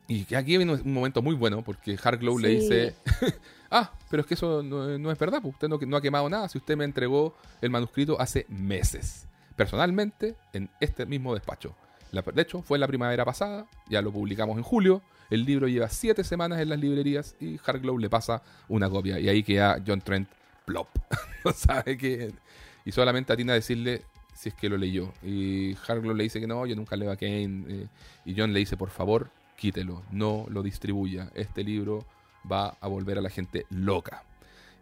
Y 0.08 0.34
aquí 0.34 0.56
viene 0.56 0.72
un 0.72 0.92
momento 0.92 1.20
muy 1.20 1.34
bueno 1.34 1.62
porque 1.62 1.98
Harglow 2.02 2.38
le 2.38 2.48
dice, 2.48 2.94
ah, 3.70 3.92
pero 4.10 4.22
es 4.22 4.26
que 4.26 4.34
eso 4.34 4.62
no, 4.62 5.12
es 5.12 5.18
verdad, 5.18 5.40
pues 5.42 5.52
usted 5.52 5.68
no, 5.68 5.78
no, 5.78 5.96
ha 5.98 6.00
quemado 6.00 6.30
nada 6.30 6.48
si 6.48 6.56
usted 6.56 6.78
me 6.78 6.84
entregó 6.84 7.36
el 7.60 7.68
manuscrito 7.68 8.18
hace 8.18 8.46
meses, 8.48 9.26
personalmente, 9.54 10.34
en 10.54 10.70
este 10.80 11.04
mismo 11.04 11.34
despacho. 11.34 11.74
de 12.10 12.42
hecho, 12.42 12.62
fue 12.62 12.78
la 12.78 12.86
primavera 12.86 13.26
pasada, 13.26 13.66
ya 13.86 14.00
lo 14.00 14.10
publicamos 14.10 14.56
en 14.56 14.62
julio, 14.62 15.02
el 15.28 15.44
libro 15.44 15.68
lleva 15.68 15.90
siete 15.90 16.24
semanas 16.24 16.58
en 16.60 16.70
las 16.70 16.78
librerías 16.78 17.36
y 17.38 17.60
Harglow 17.62 17.98
le 17.98 18.08
pasa 18.08 18.42
una 18.68 18.88
copia 18.88 19.20
y 19.20 19.28
ahí 19.28 19.42
queda 19.42 19.82
John 19.86 20.00
Trent 20.00 20.28
plop. 20.64 20.88
no 21.44 21.52
sabe 21.52 21.98
qué. 21.98 22.32
Y 22.86 22.92
solamente 22.92 23.32
atina 23.32 23.52
a 23.52 23.56
decirle 23.56 24.04
si 24.34 24.48
es 24.48 24.54
que 24.54 24.70
lo 24.70 24.78
leyó. 24.78 25.12
Y 25.22 25.76
Harglow 25.86 26.14
le 26.14 26.22
dice 26.22 26.40
que 26.40 26.46
no, 26.46 26.64
yo 26.64 26.76
nunca 26.76 26.96
leo 26.96 27.10
a 27.10 27.16
Kane. 27.16 27.64
Eh, 27.68 27.86
y 28.24 28.34
John 28.34 28.54
le 28.54 28.60
dice, 28.60 28.78
por 28.78 28.88
favor, 28.88 29.30
quítelo, 29.58 30.02
no 30.10 30.46
lo 30.48 30.62
distribuya. 30.62 31.30
Este 31.34 31.64
libro 31.64 32.06
va 32.50 32.76
a 32.80 32.88
volver 32.88 33.18
a 33.18 33.20
la 33.20 33.28
gente 33.28 33.66
loca. 33.68 34.22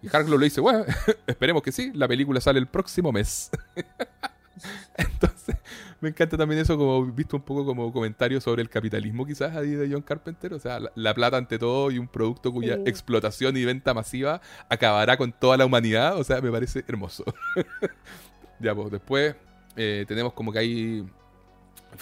Y 0.02 0.14
Harglow 0.14 0.38
le 0.38 0.44
dice, 0.44 0.60
bueno, 0.60 0.84
esperemos 1.26 1.62
que 1.62 1.72
sí, 1.72 1.90
la 1.94 2.06
película 2.06 2.40
sale 2.40 2.60
el 2.60 2.68
próximo 2.68 3.10
mes. 3.10 3.50
Entonces, 4.96 5.56
me 6.00 6.10
encanta 6.10 6.36
también 6.36 6.60
eso, 6.60 6.76
como 6.76 7.04
visto 7.06 7.36
un 7.36 7.42
poco 7.42 7.64
como 7.64 7.92
comentario 7.92 8.40
sobre 8.40 8.62
el 8.62 8.68
capitalismo 8.68 9.26
quizás 9.26 9.56
ahí 9.56 9.70
de 9.70 9.90
John 9.90 10.02
Carpenter. 10.02 10.52
O 10.52 10.58
sea, 10.58 10.78
la, 10.94 11.14
plata 11.14 11.38
ante 11.38 11.58
todo 11.58 11.90
y 11.90 11.98
un 11.98 12.08
producto 12.08 12.52
cuya 12.52 12.78
explotación 12.84 13.56
y 13.56 13.64
venta 13.64 13.94
masiva 13.94 14.40
acabará 14.68 15.16
con 15.16 15.32
toda 15.32 15.56
la 15.56 15.66
humanidad. 15.66 16.18
O 16.18 16.24
sea, 16.24 16.40
me 16.40 16.50
parece 16.50 16.84
hermoso. 16.86 17.24
ya, 18.60 18.74
pues 18.74 18.90
después 18.90 19.34
eh, 19.76 20.04
tenemos 20.06 20.34
como 20.34 20.52
que 20.52 20.58
hay 20.58 21.06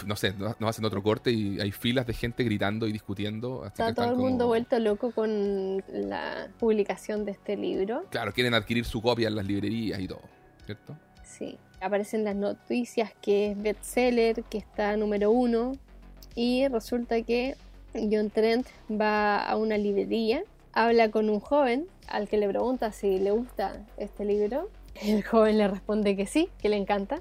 no 0.06 0.16
sé, 0.16 0.34
nos 0.34 0.56
hacen 0.60 0.84
otro 0.84 1.02
corte 1.02 1.30
y 1.30 1.60
hay 1.60 1.72
filas 1.72 2.06
de 2.06 2.14
gente 2.14 2.44
gritando 2.44 2.86
y 2.86 2.92
discutiendo. 2.92 3.64
Está 3.66 3.94
todo 3.94 4.10
el 4.10 4.16
mundo 4.16 4.46
vuelto 4.46 4.78
loco 4.78 5.12
con 5.12 5.82
la 5.88 6.48
publicación 6.58 7.24
de 7.24 7.32
este 7.32 7.56
libro. 7.56 8.04
Claro, 8.10 8.32
quieren 8.32 8.54
adquirir 8.54 8.84
su 8.84 9.00
copia 9.00 9.28
en 9.28 9.36
las 9.36 9.46
librerías 9.46 10.00
y 10.00 10.08
todo, 10.08 10.22
¿cierto? 10.64 10.96
Sí, 11.22 11.58
aparecen 11.80 12.24
las 12.24 12.36
noticias 12.36 13.12
que 13.20 13.50
es 13.52 13.62
bestseller, 13.62 14.42
que 14.44 14.58
está 14.58 14.96
número 14.96 15.30
uno, 15.30 15.72
y 16.34 16.66
resulta 16.68 17.22
que 17.22 17.56
John 17.92 18.30
Trent 18.30 18.66
va 18.90 19.38
a 19.38 19.56
una 19.56 19.78
librería, 19.78 20.42
habla 20.72 21.10
con 21.10 21.30
un 21.30 21.40
joven 21.40 21.86
al 22.08 22.28
que 22.28 22.36
le 22.36 22.48
pregunta 22.48 22.90
si 22.92 23.18
le 23.18 23.30
gusta 23.30 23.84
este 23.96 24.24
libro. 24.24 24.68
El 25.00 25.22
joven 25.22 25.58
le 25.58 25.68
responde 25.68 26.16
que 26.16 26.26
sí, 26.26 26.48
que 26.60 26.68
le 26.68 26.76
encanta. 26.76 27.20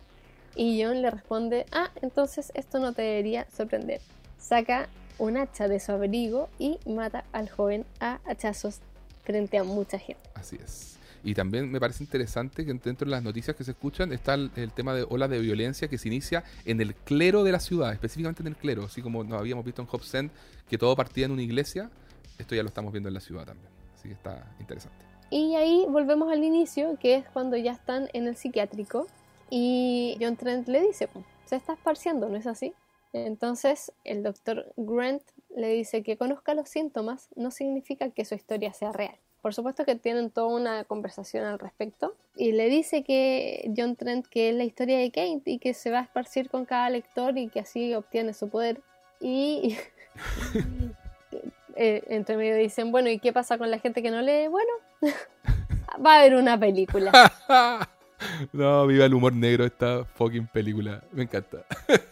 Y 0.55 0.84
John 0.84 1.01
le 1.01 1.09
responde, 1.09 1.65
ah, 1.71 1.91
entonces 2.01 2.51
esto 2.55 2.80
no 2.80 2.93
te 2.93 3.01
debería 3.01 3.47
sorprender. 3.55 4.01
Saca 4.38 4.88
un 5.17 5.38
hacha 5.38 5.67
de 5.67 5.80
su 5.80 5.91
abrigo 5.91 6.49
y 6.59 6.77
mata 6.85 7.25
al 7.31 7.49
joven 7.49 7.85
a 7.99 8.19
hachazos 8.25 8.80
frente 9.23 9.57
a 9.57 9.63
mucha 9.63 9.97
gente. 9.97 10.21
Así 10.35 10.57
es. 10.63 10.97
Y 11.23 11.34
también 11.34 11.71
me 11.71 11.80
parece 11.80 12.03
interesante 12.03 12.65
que 12.65 12.73
dentro 12.73 13.05
de 13.05 13.11
las 13.11 13.23
noticias 13.23 13.55
que 13.55 13.63
se 13.63 13.71
escuchan 13.71 14.11
está 14.11 14.34
el, 14.34 14.51
tema 14.75 14.93
de 14.93 15.05
olas 15.09 15.30
de 15.30 15.39
violencia 15.39 15.88
que 15.88 15.97
se 15.97 16.09
inicia 16.09 16.43
en 16.65 16.81
el 16.81 16.93
clero 16.95 17.45
de 17.45 17.53
la 17.53 17.61
ciudad, 17.61 17.93
específicamente 17.93 18.43
en 18.43 18.47
el 18.47 18.57
clero, 18.57 18.84
así 18.84 19.01
como 19.01 19.23
nos 19.23 19.39
habíamos 19.39 19.63
visto 19.63 19.81
en 19.81 19.88
Hobson, 19.88 20.31
que 20.69 20.77
todo 20.77 20.95
partía 20.97 21.25
en 21.25 21.31
una 21.31 21.41
iglesia, 21.41 21.89
esto 22.38 22.55
ya 22.55 22.61
lo 22.61 22.67
estamos 22.67 22.91
viendo 22.91 23.07
en 23.07 23.13
la 23.13 23.21
ciudad 23.21 23.45
también. 23.45 23.69
Así 23.97 24.09
que 24.09 24.15
está 24.15 24.45
interesante. 24.59 24.97
Y 25.30 25.55
ahí 25.55 25.85
volvemos 25.88 26.30
al 26.31 26.43
inicio, 26.43 26.97
que 26.99 27.15
es 27.15 27.25
cuando 27.30 27.55
ya 27.55 27.71
están 27.71 28.09
en 28.11 28.27
el 28.27 28.35
psiquiátrico 28.35 29.07
y 29.49 30.17
John 30.19 30.37
Trent 30.37 30.67
le 30.67 30.81
dice, 30.81 31.09
se 31.45 31.55
está 31.55 31.73
esparciendo, 31.73 32.29
¿no 32.29 32.37
es 32.37 32.47
así? 32.47 32.73
Entonces 33.13 33.91
el 34.03 34.23
doctor 34.23 34.73
Grant 34.75 35.21
le 35.55 35.69
dice 35.69 36.01
que 36.01 36.17
conozca 36.17 36.55
los 36.55 36.67
síntomas 36.67 37.29
no 37.35 37.51
significa 37.51 38.09
que 38.09 38.25
su 38.25 38.33
historia 38.33 38.73
sea 38.73 38.91
real. 38.91 39.15
Por 39.41 39.53
supuesto 39.53 39.85
que 39.85 39.95
tienen 39.95 40.31
toda 40.31 40.47
una 40.47 40.83
conversación 40.85 41.45
al 41.45 41.59
respecto 41.59 42.15
y 42.35 42.53
le 42.53 42.69
dice 42.69 43.03
que 43.03 43.71
John 43.77 43.95
Trent 43.95 44.25
que 44.25 44.49
es 44.49 44.55
la 44.55 44.63
historia 44.63 44.97
de 44.97 45.11
Kate 45.11 45.43
y 45.45 45.59
que 45.59 45.73
se 45.75 45.91
va 45.91 45.99
a 45.99 46.03
esparcir 46.03 46.49
con 46.49 46.65
cada 46.65 46.89
lector 46.89 47.37
y 47.37 47.49
que 47.49 47.59
así 47.59 47.93
obtiene 47.93 48.33
su 48.33 48.49
poder. 48.49 48.81
Y 49.19 49.77
eh, 51.75 52.03
entre 52.07 52.35
medio 52.35 52.55
dicen, 52.55 52.91
bueno, 52.91 53.09
¿y 53.09 53.19
qué 53.19 53.31
pasa 53.31 53.57
con 53.59 53.69
la 53.69 53.77
gente 53.77 54.01
que 54.01 54.11
no 54.11 54.21
lee? 54.21 54.47
Bueno, 54.47 54.71
va 56.03 56.15
a 56.15 56.19
haber 56.19 56.35
una 56.35 56.59
película. 56.59 57.11
No, 58.53 58.87
viva 58.87 59.05
el 59.05 59.13
humor 59.13 59.33
negro 59.33 59.65
esta 59.65 60.05
fucking 60.05 60.47
película. 60.47 61.03
Me 61.11 61.23
encanta. 61.23 61.65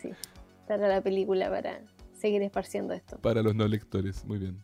Sí, 0.00 0.10
para 0.66 0.88
la 0.88 1.00
película, 1.00 1.48
para 1.48 1.78
seguir 2.12 2.42
esparciendo 2.42 2.92
esto. 2.92 3.18
Para 3.18 3.40
los 3.40 3.54
no 3.54 3.68
lectores, 3.68 4.24
muy 4.24 4.38
bien. 4.38 4.60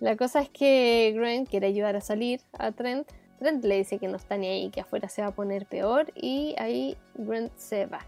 La 0.00 0.16
cosa 0.16 0.40
es 0.40 0.48
que 0.48 1.12
Grant 1.14 1.48
quiere 1.48 1.68
ayudar 1.68 1.94
a 1.94 2.00
salir 2.00 2.40
a 2.58 2.72
Trent. 2.72 3.06
Trent 3.38 3.64
le 3.64 3.76
dice 3.76 4.00
que 4.00 4.08
no 4.08 4.16
está 4.16 4.36
ni 4.36 4.48
ahí, 4.48 4.70
que 4.70 4.80
afuera 4.80 5.08
se 5.08 5.22
va 5.22 5.28
a 5.28 5.30
poner 5.32 5.66
peor 5.66 6.12
y 6.16 6.56
ahí 6.58 6.96
Grant 7.14 7.52
se 7.56 7.86
va. 7.86 8.00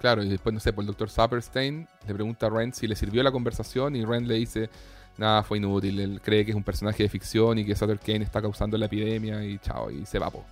Claro, 0.00 0.22
y 0.22 0.28
después, 0.28 0.52
no 0.52 0.60
sé, 0.60 0.72
por 0.72 0.82
el 0.82 0.88
doctor 0.88 1.08
Saperstein 1.08 1.88
le 2.06 2.14
pregunta 2.14 2.46
a 2.46 2.50
Rand 2.50 2.74
si 2.74 2.86
le 2.86 2.96
sirvió 2.96 3.22
la 3.22 3.32
conversación 3.32 3.96
y 3.96 4.04
Rand 4.04 4.26
le 4.26 4.34
dice, 4.34 4.68
nada, 5.16 5.42
fue 5.42 5.58
inútil, 5.58 5.98
él 6.00 6.20
cree 6.22 6.44
que 6.44 6.50
es 6.50 6.56
un 6.56 6.64
personaje 6.64 7.02
de 7.02 7.08
ficción 7.08 7.58
y 7.58 7.64
que 7.64 7.74
Sutter 7.74 7.98
Kane 7.98 8.24
está 8.24 8.42
causando 8.42 8.76
la 8.76 8.86
epidemia 8.86 9.44
y 9.44 9.58
chao, 9.58 9.90
y 9.90 10.04
se 10.04 10.18
va, 10.18 10.30
po. 10.30 10.44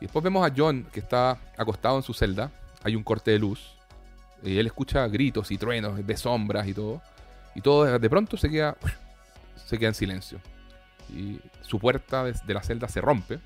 Y 0.00 0.04
después 0.04 0.22
vemos 0.22 0.46
a 0.46 0.52
John 0.54 0.86
que 0.92 1.00
está 1.00 1.38
acostado 1.56 1.96
en 1.96 2.02
su 2.02 2.12
celda. 2.12 2.50
Hay 2.82 2.96
un 2.96 3.02
corte 3.02 3.30
de 3.30 3.38
luz. 3.38 3.74
Y 4.42 4.58
él 4.58 4.66
escucha 4.66 5.06
gritos 5.08 5.50
y 5.50 5.58
truenos, 5.58 6.04
ve 6.04 6.16
sombras 6.16 6.66
y 6.68 6.74
todo. 6.74 7.02
Y 7.54 7.62
todo 7.62 7.98
de 7.98 8.10
pronto 8.10 8.36
se 8.36 8.50
queda, 8.50 8.76
se 9.64 9.78
queda 9.78 9.88
en 9.88 9.94
silencio. 9.94 10.40
Y 11.08 11.40
su 11.62 11.78
puerta 11.78 12.24
de 12.24 12.54
la 12.54 12.62
celda 12.62 12.88
se 12.88 13.00
rompe. 13.00 13.40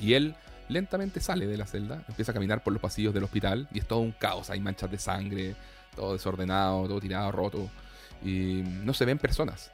Y 0.00 0.14
él 0.14 0.34
lentamente 0.68 1.20
sale 1.20 1.46
de 1.46 1.56
la 1.56 1.66
celda, 1.66 2.02
empieza 2.08 2.32
a 2.32 2.34
caminar 2.34 2.62
por 2.62 2.72
los 2.72 2.82
pasillos 2.82 3.14
del 3.14 3.24
hospital. 3.24 3.68
Y 3.72 3.78
es 3.78 3.86
todo 3.86 4.00
un 4.00 4.12
caos. 4.12 4.50
Hay 4.50 4.60
manchas 4.60 4.90
de 4.90 4.98
sangre, 4.98 5.54
todo 5.94 6.14
desordenado, 6.14 6.88
todo 6.88 7.00
tirado, 7.00 7.30
roto. 7.30 7.70
Y 8.24 8.62
no 8.84 8.94
se 8.94 9.04
ven 9.04 9.18
personas. 9.18 9.70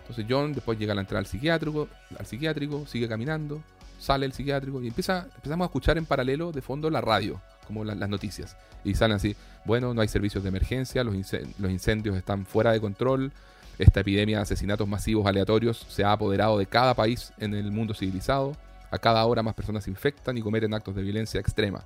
Entonces 0.00 0.26
John 0.28 0.52
después 0.52 0.78
llega 0.78 0.92
a 0.92 0.94
la 0.94 1.02
entrada 1.02 1.20
al 1.20 1.26
psiquiátrico, 1.26 1.88
al 2.18 2.26
psiquiátrico, 2.26 2.86
sigue 2.86 3.08
caminando, 3.08 3.62
sale 4.02 4.26
el 4.26 4.32
psiquiátrico 4.32 4.82
y 4.82 4.88
empieza, 4.88 5.26
empezamos 5.36 5.64
a 5.64 5.66
escuchar 5.66 5.96
en 5.96 6.06
paralelo 6.06 6.50
de 6.50 6.60
fondo 6.60 6.90
la 6.90 7.00
radio, 7.00 7.40
como 7.66 7.84
las 7.84 8.08
noticias. 8.08 8.56
Y 8.84 8.94
salen 8.94 9.16
así, 9.16 9.36
bueno, 9.64 9.94
no 9.94 10.00
hay 10.00 10.08
servicios 10.08 10.42
de 10.42 10.48
emergencia, 10.48 11.04
los, 11.04 11.14
incendios 11.14 12.16
están 12.16 12.44
fuera 12.44 12.72
de 12.72 12.80
control, 12.80 13.32
esta 13.78 14.00
epidemia 14.00 14.38
de 14.38 14.42
asesinatos 14.42 14.88
masivos 14.88 15.26
aleatorios 15.26 15.86
se 15.88 16.02
ha 16.04 16.12
apoderado 16.12 16.58
de 16.58 16.66
cada 16.66 16.94
país 16.94 17.32
en 17.38 17.54
el 17.54 17.70
mundo 17.70 17.94
civilizado, 17.94 18.56
a 18.90 18.98
cada 18.98 19.24
hora 19.24 19.42
más 19.42 19.54
personas 19.54 19.84
se 19.84 19.90
infectan 19.90 20.36
y 20.36 20.42
cometen 20.42 20.74
actos 20.74 20.96
de 20.96 21.02
violencia 21.02 21.40
extrema. 21.40 21.84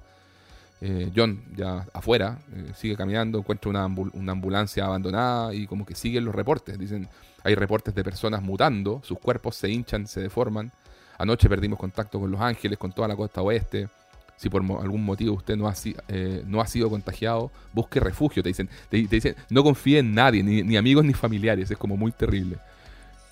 Eh, 0.80 1.10
John, 1.14 1.42
ya 1.54 1.86
afuera, 1.92 2.38
eh, 2.54 2.72
sigue 2.74 2.96
caminando, 2.96 3.38
encuentra 3.38 3.70
una, 3.70 3.86
una, 3.86 4.32
ambulancia 4.32 4.84
abandonada 4.84 5.54
y 5.54 5.66
como 5.66 5.86
que 5.86 5.94
siguen 5.94 6.24
los 6.24 6.34
reportes. 6.34 6.78
Dicen, 6.78 7.08
hay 7.44 7.54
reportes 7.54 7.94
de 7.94 8.02
personas 8.02 8.42
mutando, 8.42 9.00
sus 9.04 9.18
cuerpos 9.18 9.56
se 9.56 9.70
hinchan, 9.70 10.06
se 10.06 10.20
deforman, 10.20 10.72
Anoche 11.18 11.48
perdimos 11.48 11.78
contacto 11.78 12.20
con 12.20 12.30
Los 12.30 12.40
Ángeles, 12.40 12.78
con 12.78 12.92
toda 12.92 13.08
la 13.08 13.16
costa 13.16 13.42
oeste. 13.42 13.88
Si 14.36 14.50
por 14.50 14.60
algún 14.60 15.02
motivo 15.02 15.34
usted 15.34 15.56
no 15.56 15.66
ha, 15.66 15.74
eh, 16.08 16.42
no 16.46 16.60
ha 16.60 16.66
sido 16.66 16.90
contagiado, 16.90 17.50
busque 17.72 18.00
refugio, 18.00 18.42
te 18.42 18.50
dicen. 18.50 18.68
Te, 18.90 18.98
dicen, 18.98 19.34
no 19.48 19.62
confíe 19.62 20.00
en 20.00 20.14
nadie, 20.14 20.42
ni, 20.42 20.76
amigos 20.76 21.04
ni 21.04 21.14
familiares. 21.14 21.70
Es 21.70 21.78
como 21.78 21.96
muy 21.96 22.12
terrible. 22.12 22.58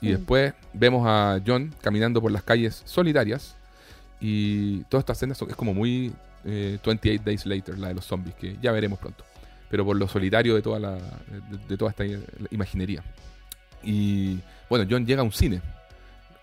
Y 0.01 0.11
después 0.11 0.52
vemos 0.74 1.06
a 1.06 1.40
John 1.47 1.74
caminando 1.81 2.20
por 2.20 2.31
las 2.31 2.43
calles 2.43 2.82
solitarias. 2.85 3.56
Y 4.20 4.85
toda 4.85 5.01
esta 5.01 5.12
escena 5.12 5.32
es 5.32 5.56
como 5.56 5.74
muy 5.74 6.12
28 6.44 7.01
eh, 7.02 7.20
Days 7.23 7.47
Later, 7.47 7.78
la 7.78 7.89
de 7.89 7.94
los 7.94 8.05
zombies, 8.05 8.35
que 8.35 8.56
ya 8.61 8.73
veremos 8.73 8.98
pronto. 8.98 9.24
Pero 9.70 9.85
por 9.85 9.97
lo 9.97 10.09
solitario 10.09 10.55
de 10.55 10.62
toda, 10.62 10.78
la, 10.78 10.98
de 11.69 11.77
toda 11.77 11.90
esta 11.90 12.05
imaginería. 12.51 13.02
Y 13.82 14.39
bueno, 14.69 14.86
John 14.89 15.06
llega 15.06 15.20
a 15.20 15.24
un 15.24 15.32
cine 15.32 15.61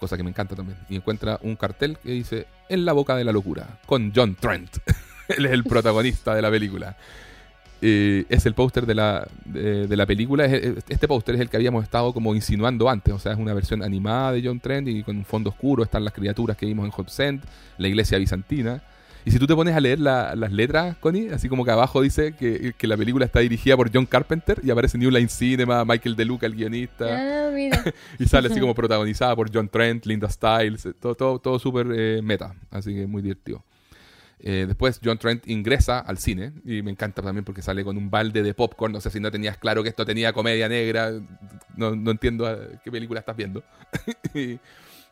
cosa 0.02 0.18
que 0.18 0.24
me 0.24 0.32
encanta 0.32 0.56
también. 0.56 0.78
Y 0.90 0.98
encuentra 0.98 1.40
un 1.44 1.56
cartel 1.56 1.98
que 2.04 2.12
dice 2.12 2.48
En 2.68 2.84
la 2.84 2.92
boca 2.92 3.16
de 3.16 3.24
la 3.24 3.32
locura, 3.32 3.80
con 3.86 4.12
John 4.14 4.36
Trent. 4.36 4.78
Él 5.30 5.46
es 5.46 5.52
el 5.54 5.64
protagonista 5.64 6.36
de 6.36 6.42
la 6.42 6.50
película. 6.50 6.98
es 7.80 8.46
el 8.46 8.54
póster 8.54 8.86
de 8.86 8.96
la, 8.96 9.28
de, 9.46 9.96
la 9.96 10.06
película. 10.06 10.46
Este 10.46 11.08
póster 11.08 11.36
es 11.36 11.42
el 11.42 11.50
que 11.50 11.56
habíamos 11.56 11.84
estado 11.84 12.14
como 12.14 12.36
insinuando 12.36 12.90
antes. 12.90 13.14
O 13.14 13.20
sea, 13.20 13.32
es 13.32 13.38
una 13.38 13.54
versión 13.54 13.84
animada 13.84 14.34
de 14.34 14.42
John 14.44 14.60
Trent 14.60 14.88
y 14.90 15.04
con 15.04 15.16
un 15.16 15.24
fondo 15.24 15.52
oscuro 15.52 15.84
están 15.84 16.04
las 16.04 16.14
criaturas 16.14 16.58
que 16.58 16.66
vimos 16.66 16.84
en 16.86 16.92
Hot 16.92 17.10
Send, 17.10 17.44
la 17.78 17.88
iglesia 17.88 18.18
bizantina. 18.18 18.82
Y 19.26 19.32
si 19.32 19.40
tú 19.40 19.46
te 19.48 19.56
pones 19.56 19.76
a 19.76 19.80
leer 19.80 20.00
las 20.00 20.52
letras, 20.52 20.98
Connie, 20.98 21.30
así 21.30 21.48
como 21.48 21.64
que 21.64 21.72
abajo 21.72 22.02
dice 22.02 22.34
que, 22.34 22.74
la 22.88 22.98
película 22.98 23.26
está 23.26 23.40
dirigida 23.40 23.78
por 23.78 23.92
John 23.94 24.06
Carpenter 24.06 24.60
y 24.64 24.72
aparece 24.72 24.98
New 24.98 25.12
Line 25.12 25.30
Cinema, 25.30 25.86
Michael 25.86 26.16
DeLuca, 26.16 26.46
el 26.48 26.56
guionista. 26.56 27.06
Ah, 27.48 27.52
mira. 27.52 27.84
y 28.20 28.26
sale 28.26 28.50
así 28.50 28.60
como 28.60 28.74
protagonizada 28.74 29.36
por 29.36 29.54
John 29.54 29.70
Trent, 29.70 30.06
Linda 30.06 30.30
Stiles, 30.30 30.88
todo, 31.00 31.16
todo, 31.16 31.40
todo 31.40 31.60
súper 31.60 31.88
eh, 31.94 32.22
meta. 32.24 32.56
Así 32.72 32.94
que 32.94 33.06
muy 33.06 33.22
divertido. 33.22 33.64
Eh, 34.44 34.66
después 34.68 35.00
John 35.04 35.20
Trent 35.20 35.48
ingresa 35.48 36.00
al 36.00 36.18
cine 36.18 36.54
y 36.66 36.82
me 36.82 36.90
encanta 36.90 37.22
también 37.22 37.46
porque 37.46 37.62
sale 37.62 37.84
con 37.84 37.96
un 37.98 38.10
balde 38.10 38.42
de 38.42 38.56
popcorn. 38.56 38.92
No 38.92 39.02
sé 39.02 39.12
si 39.12 39.20
no 39.20 39.30
tenías 39.30 39.58
claro 39.58 39.84
que 39.84 39.90
esto 39.90 40.04
tenía 40.04 40.34
comedia 40.34 40.68
negra. 40.68 41.12
No, 41.78 41.96
no 41.96 42.12
entiendo 42.12 42.48
qué 42.84 42.92
película 42.92 43.20
estás 43.20 43.38
viendo. 43.38 43.64
y, 44.34 44.60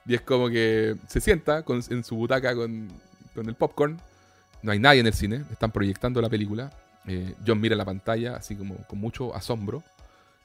es 0.07 0.21
como 0.21 0.49
que 0.49 0.95
se 1.07 1.21
sienta 1.21 1.63
en 1.89 2.03
su 2.03 2.15
butaca 2.15 2.55
con, 2.55 2.87
con, 3.33 3.47
el 3.47 3.55
popcorn. 3.55 3.99
No 4.61 4.71
hay 4.71 4.79
nadie 4.79 4.99
en 4.99 5.07
el 5.07 5.13
cine. 5.13 5.43
Están 5.51 5.71
proyectando 5.71 6.21
la 6.21 6.29
película. 6.29 6.71
Eh, 7.05 7.33
John 7.45 7.61
mira 7.61 7.75
la 7.75 7.85
pantalla 7.85 8.35
así 8.35 8.55
como 8.55 8.75
con 8.87 8.99
mucho 8.99 9.33
asombro 9.35 9.83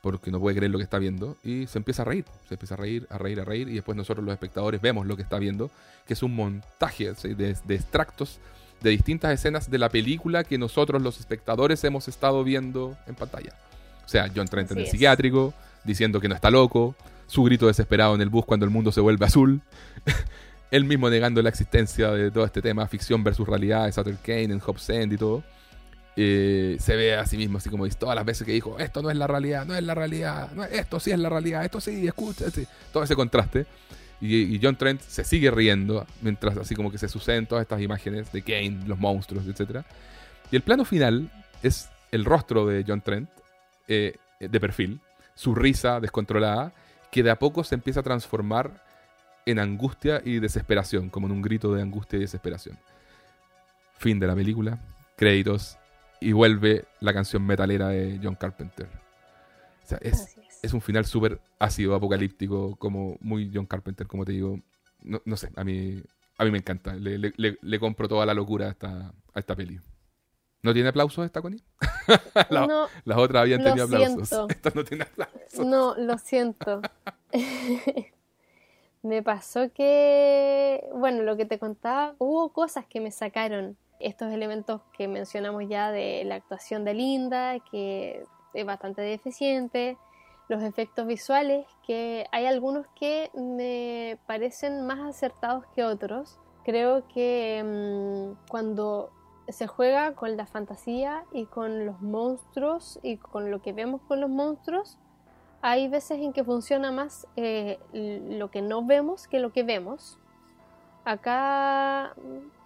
porque 0.01 0.31
no 0.31 0.39
puede 0.39 0.55
creer 0.55 0.70
lo 0.70 0.78
que 0.78 0.85
está 0.85 0.98
viendo 0.98 1.39
y 1.43 1.66
se 1.66 1.78
empieza 1.78 2.02
a 2.02 2.05
reír, 2.05 2.27
se 2.47 2.55
empieza 2.55 2.74
a 2.74 2.77
reír, 2.77 3.06
a 3.09 3.16
reír, 3.16 3.40
a 3.40 3.44
reír 3.44 3.70
y 3.70 3.74
después 3.77 3.97
nosotros 3.97 4.23
los 4.23 4.35
espectadores 4.35 4.82
vemos 4.82 5.06
lo 5.06 5.16
que 5.16 5.23
está 5.23 5.39
viendo, 5.39 5.70
que 6.06 6.12
es 6.12 6.23
un 6.23 6.36
montaje 6.36 7.15
de, 7.15 7.56
de 7.65 7.74
extractos 7.74 8.39
de 8.85 8.90
distintas 8.90 9.32
escenas 9.32 9.70
de 9.70 9.78
la 9.78 9.89
película 9.89 10.44
que 10.44 10.59
nosotros 10.59 11.01
los 11.01 11.19
espectadores 11.19 11.82
hemos 11.85 12.06
estado 12.06 12.44
viendo 12.44 12.97
en 13.06 13.15
pantalla. 13.15 13.55
O 14.05 14.09
sea, 14.09 14.31
John 14.35 14.47
Trent 14.47 14.70
en 14.73 14.78
el 14.78 14.86
psiquiátrico, 14.89 15.55
diciendo 15.85 16.20
que 16.20 16.28
no 16.28 16.35
está 16.35 16.51
loco, 16.51 16.94
su 17.27 17.43
grito 17.43 17.66
desesperado 17.66 18.15
en 18.15 18.20
el 18.20 18.28
bus 18.28 18.44
cuando 18.44 18.66
el 18.66 18.70
mundo 18.70 18.93
se 18.93 19.01
vuelve 19.01 19.24
azul, 19.24 19.62
él 20.74 20.84
mismo 20.84 21.09
negando 21.09 21.40
la 21.40 21.51
existencia 21.51 22.10
de 22.10 22.32
todo 22.32 22.44
este 22.44 22.60
tema, 22.60 22.88
ficción 22.88 23.22
versus 23.22 23.46
realidad, 23.46 23.86
de 23.86 23.92
Sutter 23.92 24.16
Kane, 24.20 24.52
en 24.52 24.59
Hobbs 24.59 24.90
End 24.90 25.12
y 25.12 25.16
todo. 25.16 25.44
Eh, 26.16 26.76
se 26.80 26.96
ve 26.96 27.14
a 27.14 27.24
sí 27.26 27.36
mismo 27.36 27.59
así 27.59 27.70
como 27.70 27.88
todas 27.90 28.16
las 28.16 28.24
veces 28.24 28.44
que 28.44 28.52
dijo, 28.52 28.76
esto 28.80 29.01
no 29.01 29.09
es 29.09 29.16
la 29.16 29.28
realidad, 29.28 29.64
no 29.66 29.76
es 29.76 29.84
la 29.84 29.94
realidad, 29.94 30.51
esto 30.72 30.98
sí 30.98 31.12
es 31.12 31.18
la 31.20 31.28
realidad, 31.28 31.64
esto 31.64 31.80
sí, 31.80 32.05
escucha, 32.05 32.46
todo 32.92 33.05
ese 33.05 33.14
contraste. 33.14 33.66
Y, 34.20 34.59
John 34.60 34.74
Trent 34.74 35.01
se 35.01 35.22
sigue 35.22 35.51
riendo 35.52 36.06
mientras 36.22 36.56
así 36.56 36.74
como 36.74 36.90
que 36.90 36.98
se 36.98 37.09
suceden 37.09 37.46
todas 37.46 37.62
estas 37.62 37.80
imágenes 37.80 38.32
de 38.32 38.42
Kane, 38.42 38.80
los 38.86 38.98
monstruos, 38.98 39.44
etc. 39.46 39.82
Y 40.51 40.56
el 40.56 40.62
plano 40.62 40.84
final 40.84 41.30
es 41.62 41.88
el 42.10 42.24
rostro 42.24 42.66
de 42.66 42.84
John 42.86 43.01
Trent 43.01 43.28
eh, 43.86 44.16
de 44.40 44.60
perfil, 44.60 45.01
su 45.36 45.55
risa 45.55 46.01
descontrolada, 46.01 46.72
que 47.12 47.22
de 47.22 47.30
a 47.30 47.38
poco 47.38 47.62
se 47.62 47.76
empieza 47.76 48.01
a 48.01 48.02
transformar 48.02 48.84
en 49.46 49.58
angustia 49.58 50.22
y 50.24 50.38
desesperación, 50.38 51.10
como 51.10 51.26
en 51.26 51.32
un 51.32 51.42
grito 51.42 51.74
de 51.74 51.82
angustia 51.82 52.16
y 52.16 52.20
desesperación. 52.20 52.78
Fin 53.98 54.18
de 54.18 54.26
la 54.26 54.34
película, 54.34 54.78
créditos, 55.16 55.78
y 56.20 56.32
vuelve 56.32 56.84
la 57.00 57.12
canción 57.12 57.44
metalera 57.44 57.88
de 57.88 58.18
John 58.22 58.34
Carpenter. 58.34 58.88
O 59.84 59.86
sea, 59.86 59.98
es, 60.00 60.36
es 60.62 60.72
un 60.72 60.80
final 60.80 61.04
súper 61.04 61.40
ácido, 61.58 61.94
apocalíptico, 61.94 62.76
como 62.76 63.18
muy 63.20 63.50
John 63.52 63.66
Carpenter, 63.66 64.06
como 64.06 64.24
te 64.24 64.32
digo. 64.32 64.58
No, 65.02 65.20
no 65.26 65.36
sé, 65.36 65.50
a 65.54 65.64
mí, 65.64 66.02
a 66.38 66.44
mí 66.44 66.50
me 66.50 66.58
encanta. 66.58 66.94
Le, 66.94 67.18
le, 67.18 67.32
le, 67.36 67.78
compro 67.78 68.08
toda 68.08 68.24
la 68.24 68.32
locura 68.32 68.68
a 68.68 68.70
esta, 68.70 69.12
a 69.34 69.38
esta 69.38 69.54
peli. 69.54 69.78
¿No 70.62 70.72
tiene 70.72 70.88
aplausos 70.88 71.26
esta 71.26 71.42
Connie? 71.42 71.62
no, 72.50 72.88
las 73.04 73.18
otras 73.18 73.42
habían 73.42 73.62
tenido 73.62 73.84
aplausos. 73.84 74.46
Esta 74.48 74.72
no 74.74 74.82
tiene 74.82 75.04
aplausos. 75.04 75.66
No, 75.66 75.94
lo 75.98 76.16
siento. 76.16 76.80
me 79.05 79.22
pasó 79.22 79.70
que, 79.72 80.89
bueno, 80.94 81.22
lo 81.22 81.36
que 81.36 81.44
te 81.44 81.59
contaba, 81.59 82.14
hubo 82.18 82.52
cosas 82.52 82.86
que 82.86 83.01
me 83.01 83.10
sacaron. 83.10 83.76
Estos 84.01 84.32
elementos 84.32 84.81
que 84.97 85.09
mencionamos 85.09 85.68
ya 85.68 85.93
de 85.93 86.24
la 86.24 86.36
actuación 86.36 86.85
de 86.85 86.94
Linda, 86.94 87.59
que 87.70 88.24
es 88.55 88.66
bastante 88.66 89.02
deficiente 89.02 89.97
los 90.48 90.62
efectos 90.62 91.06
visuales, 91.06 91.66
que 91.86 92.26
hay 92.32 92.47
algunos 92.47 92.86
que 92.98 93.31
me 93.35 94.18
parecen 94.26 94.86
más 94.86 95.01
acertados 95.01 95.64
que 95.74 95.85
otros. 95.85 96.39
Creo 96.64 97.06
que 97.09 97.62
mm, 97.64 98.48
cuando 98.51 99.10
se 99.48 99.66
juega 99.66 100.14
con 100.14 100.36
la 100.36 100.47
fantasía 100.47 101.24
y 101.32 101.44
con 101.47 101.85
los 101.85 102.01
monstruos 102.01 102.98
y 103.02 103.18
con 103.18 103.51
lo 103.51 103.60
que 103.60 103.72
vemos 103.72 104.01
con 104.02 104.20
los 104.20 104.31
monstruos, 104.31 104.98
hay 105.66 105.88
veces 105.88 106.20
en 106.20 106.34
que 106.34 106.44
funciona 106.44 106.92
más 106.92 107.26
eh, 107.36 107.78
lo 107.94 108.50
que 108.50 108.60
no 108.60 108.84
vemos 108.84 109.26
que 109.26 109.40
lo 109.40 109.50
que 109.50 109.62
vemos. 109.62 110.18
Acá 111.06 112.14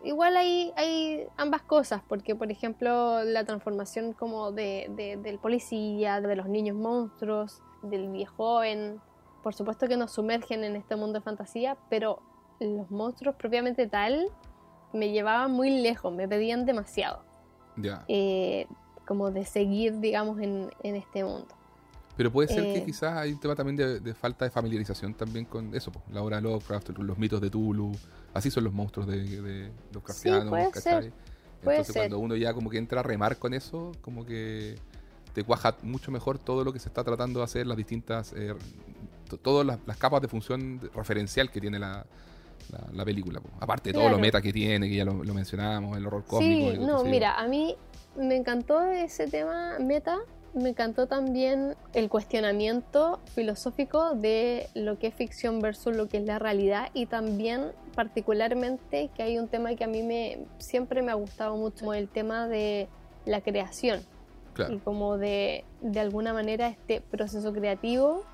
igual 0.03 0.37
hay, 0.37 0.73
hay 0.77 1.29
ambas 1.37 1.63
cosas, 1.63 2.03
porque 2.09 2.35
por 2.35 2.51
ejemplo 2.51 3.23
la 3.23 3.45
transformación 3.45 4.15
como 4.15 4.51
de, 4.51 5.17
del 5.23 5.39
policía, 5.39 6.21
de 6.21 6.35
los 6.35 6.49
niños 6.49 6.77
monstruos, 6.77 7.63
del 7.83 8.09
viejo 8.11 8.35
joven. 8.37 9.01
Por 9.45 9.55
supuesto 9.55 9.87
que 9.87 9.97
nos 9.97 10.11
sumergen 10.11 10.65
en 10.65 10.75
este 10.75 10.97
mundo 10.97 11.21
de 11.21 11.25
fantasía, 11.25 11.77
pero 11.89 12.21
los 12.59 12.91
monstruos 12.91 13.37
propiamente 13.37 13.87
tal 13.87 14.29
me 14.93 15.13
llevaban 15.13 15.53
muy 15.53 15.71
lejos, 15.71 16.13
me 16.13 16.27
pedían 16.27 16.67
demasiado. 16.67 17.23
Ya. 17.77 18.05
Eh, 18.09 18.67
como 19.07 19.31
de 19.31 19.45
seguir, 19.45 20.01
digamos, 20.01 20.41
en, 20.41 20.71
este 20.83 21.23
mundo. 21.23 21.55
Pero 22.19 22.33
puede 22.33 22.49
ser 22.49 22.65
que 22.65 22.79
eh, 22.79 22.85
quizás 22.85 23.17
hay 23.17 23.33
un 23.33 23.39
tema 23.39 23.55
también 23.55 24.03
de, 24.03 24.13
falta 24.13 24.45
de 24.45 24.51
familiarización 24.51 25.15
también 25.15 25.45
con 25.45 25.73
eso, 25.73 25.93
la 26.13 26.21
obra 26.21 26.39
de 26.39 26.43
Lovecraft, 26.43 26.89
los 26.99 27.17
mitos 27.17 27.41
de 27.41 27.49
Tulu, 27.49 27.93
así 28.35 28.51
son 28.51 28.65
los 28.65 28.73
monstruos 28.73 29.07
de, 29.07 29.41
de 29.41 29.71
los 29.93 30.03
cristianos, 30.03 30.47
sí, 30.47 30.51
puede 30.51 30.73
Ser. 30.83 31.13
Entonces 31.63 31.95
cuando 31.95 32.19
uno 32.19 32.35
ya 32.35 32.53
como 32.53 32.71
que 32.71 32.79
entra 32.79 32.99
a 32.99 33.03
remar 33.05 33.37
con 33.37 33.55
eso, 33.55 33.93
como 34.01 34.27
que 34.27 34.75
te 35.33 35.45
cuaja 35.45 35.77
mucho 35.83 36.11
mejor 36.11 36.41
todo 36.41 36.65
lo 36.65 36.73
que 36.73 36.81
se 36.81 36.89
está 36.89 37.05
tratando 37.05 37.39
de 37.39 37.45
hacer, 37.45 37.69
las 37.69 37.77
distintas, 37.77 38.33
eh, 38.33 38.53
todas 39.41 39.65
las, 39.65 39.97
capas 39.97 40.21
de 40.21 40.27
función 40.27 40.91
referencial 40.93 41.53
que 41.53 41.61
tiene 41.61 41.79
la, 41.79 42.05
la, 42.95 43.05
película. 43.05 43.41
Aparte 43.61 43.91
de 43.91 43.93
todo 43.93 44.09
lo 44.09 44.19
meta 44.19 44.43
que 44.43 44.53
tiene, 44.53 44.89
que 44.89 44.97
ya 44.97 45.05
lo, 45.05 45.15
mencionábamos, 45.15 45.97
el 45.97 46.05
horror 46.05 46.25
cósmico. 46.25 46.73
Sí, 46.73 46.79
no, 46.79 47.05
mira, 47.05 47.39
a 47.39 47.47
mí 47.47 47.77
me 48.17 48.35
encantó 48.35 48.83
ese 48.91 49.29
tema 49.29 49.79
meta, 49.79 50.19
me 50.55 50.71
encantó 50.71 51.07
también 51.07 51.77
el 51.93 52.09
cuestionamiento 52.09 53.21
filosófico 53.35 54.15
de 54.15 54.69
lo 54.75 54.99
que 54.99 55.09
es 55.09 55.15
ficción 55.15 55.61
versus 55.61 55.95
lo 55.95 56.09
que 56.09 56.19
es 56.19 56.25
la 56.25 56.39
realidad 56.39 56.91
y 56.95 57.07
también 57.07 57.73
particularmente 57.95 59.11
que 59.15 59.23
hay 59.23 59.39
un 59.39 59.49
tema 59.49 59.75
que 59.75 59.85
a 59.85 59.89
mí 59.89 60.03
me 60.03 60.39
siempre 60.59 61.03
me 61.03 61.11
ha 61.11 61.15
gustado 61.15 61.57
mucho, 61.57 61.93
el 61.93 62.09
tema 62.09 62.49
de 62.49 62.89
la 63.25 63.41
creación 63.41 64.01
y 64.69 64.79
como 64.79 65.19
de, 65.19 65.65
de 65.81 66.01
alguna 66.01 66.33
manera 66.33 66.69
este 66.69 67.01
proceso 67.01 67.53
creativo 67.53 68.25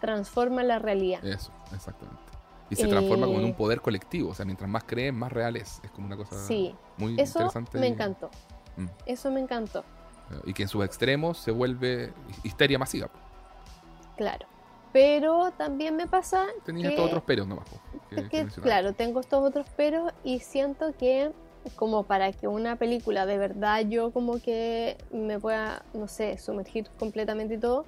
transforma 0.00 0.62
la 0.62 0.78
realidad. 0.78 1.24
Eso, 1.24 1.52
exactamente. 1.74 2.20
Y 2.68 2.76
se 2.76 2.88
transforma 2.88 3.26
como 3.26 3.38
en 3.38 3.44
un 3.44 3.50
eh, 3.50 3.56
poder 3.56 3.80
colectivo, 3.80 4.30
o 4.30 4.34
sea, 4.34 4.44
mientras 4.44 4.68
más 4.68 4.84
creen, 4.84 5.14
más 5.14 5.32
real 5.32 5.56
es. 5.56 5.80
Es 5.82 5.90
como 5.90 6.06
una 6.06 6.16
cosa 6.16 6.36
sí, 6.36 6.74
muy 6.98 7.14
eso 7.14 7.38
interesante. 7.38 7.78
Me 7.78 7.86
encantó. 7.86 8.30
Mm. 8.76 8.86
Eso 9.06 9.30
me 9.30 9.40
encantó. 9.40 9.84
Y 10.44 10.54
que 10.54 10.64
en 10.64 10.68
sus 10.68 10.84
extremos 10.84 11.38
se 11.38 11.50
vuelve 11.50 12.12
histeria 12.42 12.78
masiva. 12.78 13.10
Claro. 14.16 14.46
Pero 14.92 15.50
también 15.52 15.96
me 15.96 16.06
pasa. 16.06 16.46
Tenía 16.64 16.90
estos 16.90 17.06
otros 17.06 17.22
peros 17.24 17.48
nomás. 17.48 17.68
claro, 18.62 18.92
tengo 18.92 19.20
estos 19.20 19.42
otros 19.42 19.68
peros 19.70 20.12
y 20.22 20.38
siento 20.38 20.92
que 20.96 21.32
como 21.76 22.04
para 22.04 22.32
que 22.32 22.46
una 22.46 22.76
película 22.76 23.26
de 23.26 23.38
verdad 23.38 23.80
yo 23.88 24.12
como 24.12 24.38
que 24.38 24.98
me 25.10 25.40
pueda, 25.40 25.82
no 25.94 26.08
sé, 26.08 26.38
sumergir 26.38 26.88
completamente 26.98 27.54
y 27.54 27.58
todo, 27.58 27.86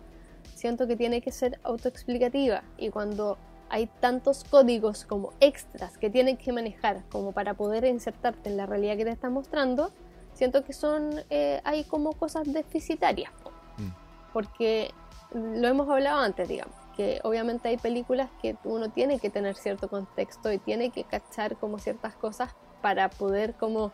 siento 0.55 0.87
que 0.87 0.97
tiene 0.97 1.21
que 1.21 1.31
ser 1.31 1.61
autoexplicativa 1.63 2.63
y 2.79 2.91
cuando 2.91 3.39
hay 3.69 3.89
tantos 4.01 4.45
códigos 4.45 5.05
como 5.05 5.33
extras 5.41 5.99
que 5.99 6.09
tienen 6.11 6.37
que 6.37 6.53
manejar 6.53 7.03
como 7.11 7.33
para 7.33 7.55
poder 7.55 7.85
insertarte 7.85 8.49
en 8.49 8.57
la 8.57 8.67
realidad 8.67 8.97
que 8.97 9.05
te 9.05 9.11
están 9.11 9.33
mostrando, 9.33 9.91
siento 10.37 10.65
que 10.65 10.73
son, 10.73 11.23
eh, 11.31 11.61
hay 11.65 11.85
como 11.85 12.13
cosas 12.13 12.53
deficitarias. 12.53 13.33
Mm. 13.79 14.33
Porque 14.33 14.93
lo 15.33 15.67
hemos 15.67 15.89
hablado 15.89 16.21
antes, 16.21 16.49
digamos, 16.49 16.75
que 16.97 17.21
obviamente 17.25 17.69
hay 17.69 17.79
películas 17.79 18.31
que 18.41 18.57
uno 18.65 18.91
tiene 18.91 19.19
que 19.19 19.31
tener 19.31 19.57
cierto 19.57 19.89
contexto 19.89 20.53
y 20.53 20.59
tiene 20.59 20.91
que 20.91 21.05
cachar 21.05 21.57
como 21.57 21.79
ciertas 21.79 22.15
cosas 22.15 22.55
para 22.83 23.09
poder 23.09 23.55
como 23.55 23.93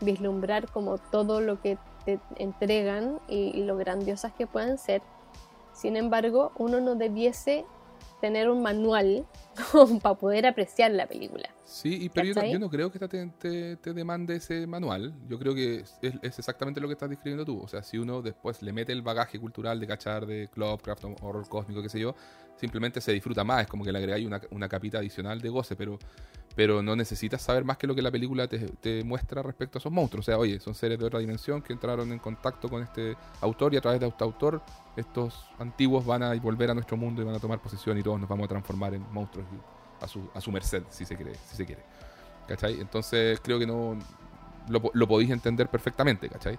vislumbrar 0.00 0.68
como 0.70 0.98
todo 0.98 1.40
lo 1.40 1.60
que 1.60 1.78
te 2.04 2.18
entregan 2.36 3.20
y, 3.28 3.62
lo 3.62 3.76
grandiosas 3.76 4.32
que 4.32 4.46
pueden 4.46 4.78
ser. 4.78 5.02
Sin 5.72 5.96
embargo, 5.96 6.52
uno 6.56 6.80
no 6.80 6.94
debiese 6.94 7.64
tener 8.22 8.48
un 8.48 8.62
manual 8.62 9.26
para 10.00 10.14
poder 10.14 10.46
apreciar 10.46 10.92
la 10.92 11.08
película. 11.08 11.50
Sí, 11.64 12.08
pero 12.14 12.28
yo 12.28 12.58
no, 12.60 12.70
creo 12.70 12.92
que 12.92 13.00
te, 13.00 13.76
te, 13.76 13.92
demande 13.92 14.36
ese 14.36 14.64
manual. 14.68 15.12
Yo 15.28 15.40
creo 15.40 15.56
que 15.56 15.80
es, 15.80 15.98
es, 16.00 16.38
exactamente 16.38 16.80
lo 16.80 16.86
que 16.86 16.92
estás 16.92 17.10
describiendo 17.10 17.44
tú. 17.44 17.60
O 17.60 17.66
sea, 17.66 17.82
si 17.82 17.98
uno 17.98 18.22
después 18.22 18.62
le 18.62 18.72
mete 18.72 18.92
el 18.92 19.02
bagaje 19.02 19.40
cultural 19.40 19.80
de 19.80 19.88
cachar 19.88 20.24
de 20.24 20.48
Lovecraft, 20.54 21.04
horror 21.20 21.48
cósmico, 21.48 21.82
qué 21.82 21.88
sé 21.88 21.98
yo, 21.98 22.14
simplemente 22.56 23.00
se 23.00 23.10
disfruta 23.10 23.42
más. 23.42 23.62
Es 23.62 23.66
como 23.66 23.84
que 23.84 23.90
le 23.90 23.98
agregáis 23.98 24.24
una, 24.24 24.40
una 24.52 24.68
capita 24.68 24.98
adicional 24.98 25.40
de 25.40 25.48
goce, 25.48 25.74
pero 25.74 25.98
pero 26.54 26.82
no 26.82 26.96
necesitas 26.96 27.42
saber 27.42 27.64
más 27.64 27.78
que 27.78 27.86
lo 27.86 27.94
que 27.94 28.02
la 28.02 28.10
película 28.10 28.46
te, 28.48 29.04
muestra 29.04 29.42
respecto 29.42 29.78
a 29.78 29.80
esos 29.80 29.92
monstruos. 29.92 30.24
O 30.24 30.26
sea, 30.26 30.38
oye, 30.38 30.60
son 30.60 30.74
seres 30.74 30.98
de 30.98 31.04
otra 31.04 31.18
dimensión 31.18 31.62
que 31.62 31.72
entraron 31.72 32.12
en 32.12 32.18
contacto 32.18 32.68
con 32.68 32.82
este 32.82 33.16
autor 33.40 33.74
y 33.74 33.76
a 33.76 33.80
través 33.80 34.00
de 34.00 34.08
este 34.08 34.24
autor 34.24 34.62
estos 34.96 35.46
antiguos 35.58 36.04
van 36.04 36.22
a 36.22 36.34
volver 36.34 36.70
a 36.70 36.74
nuestro 36.74 36.96
mundo 36.96 37.22
y 37.22 37.24
van 37.24 37.34
a 37.34 37.38
tomar 37.38 37.60
posesión 37.60 37.98
y 37.98 38.02
todos 38.02 38.20
nos 38.20 38.28
vamos 38.28 38.44
a 38.44 38.48
transformar 38.48 38.94
en 38.94 39.04
monstruos 39.12 39.46
a 40.00 40.08
su, 40.08 40.28
a 40.34 40.40
su 40.40 40.50
merced, 40.52 40.82
si 40.90 41.04
se 41.04 41.16
quiere. 41.16 41.34
Si 41.48 41.56
se 41.56 41.64
quiere. 41.64 41.82
¿Cachai? 42.46 42.80
Entonces 42.80 43.40
creo 43.40 43.58
que 43.58 43.66
no, 43.66 43.96
lo, 44.68 44.82
lo 44.92 45.08
podéis 45.08 45.30
entender 45.30 45.68
perfectamente, 45.68 46.28
¿cachai? 46.28 46.58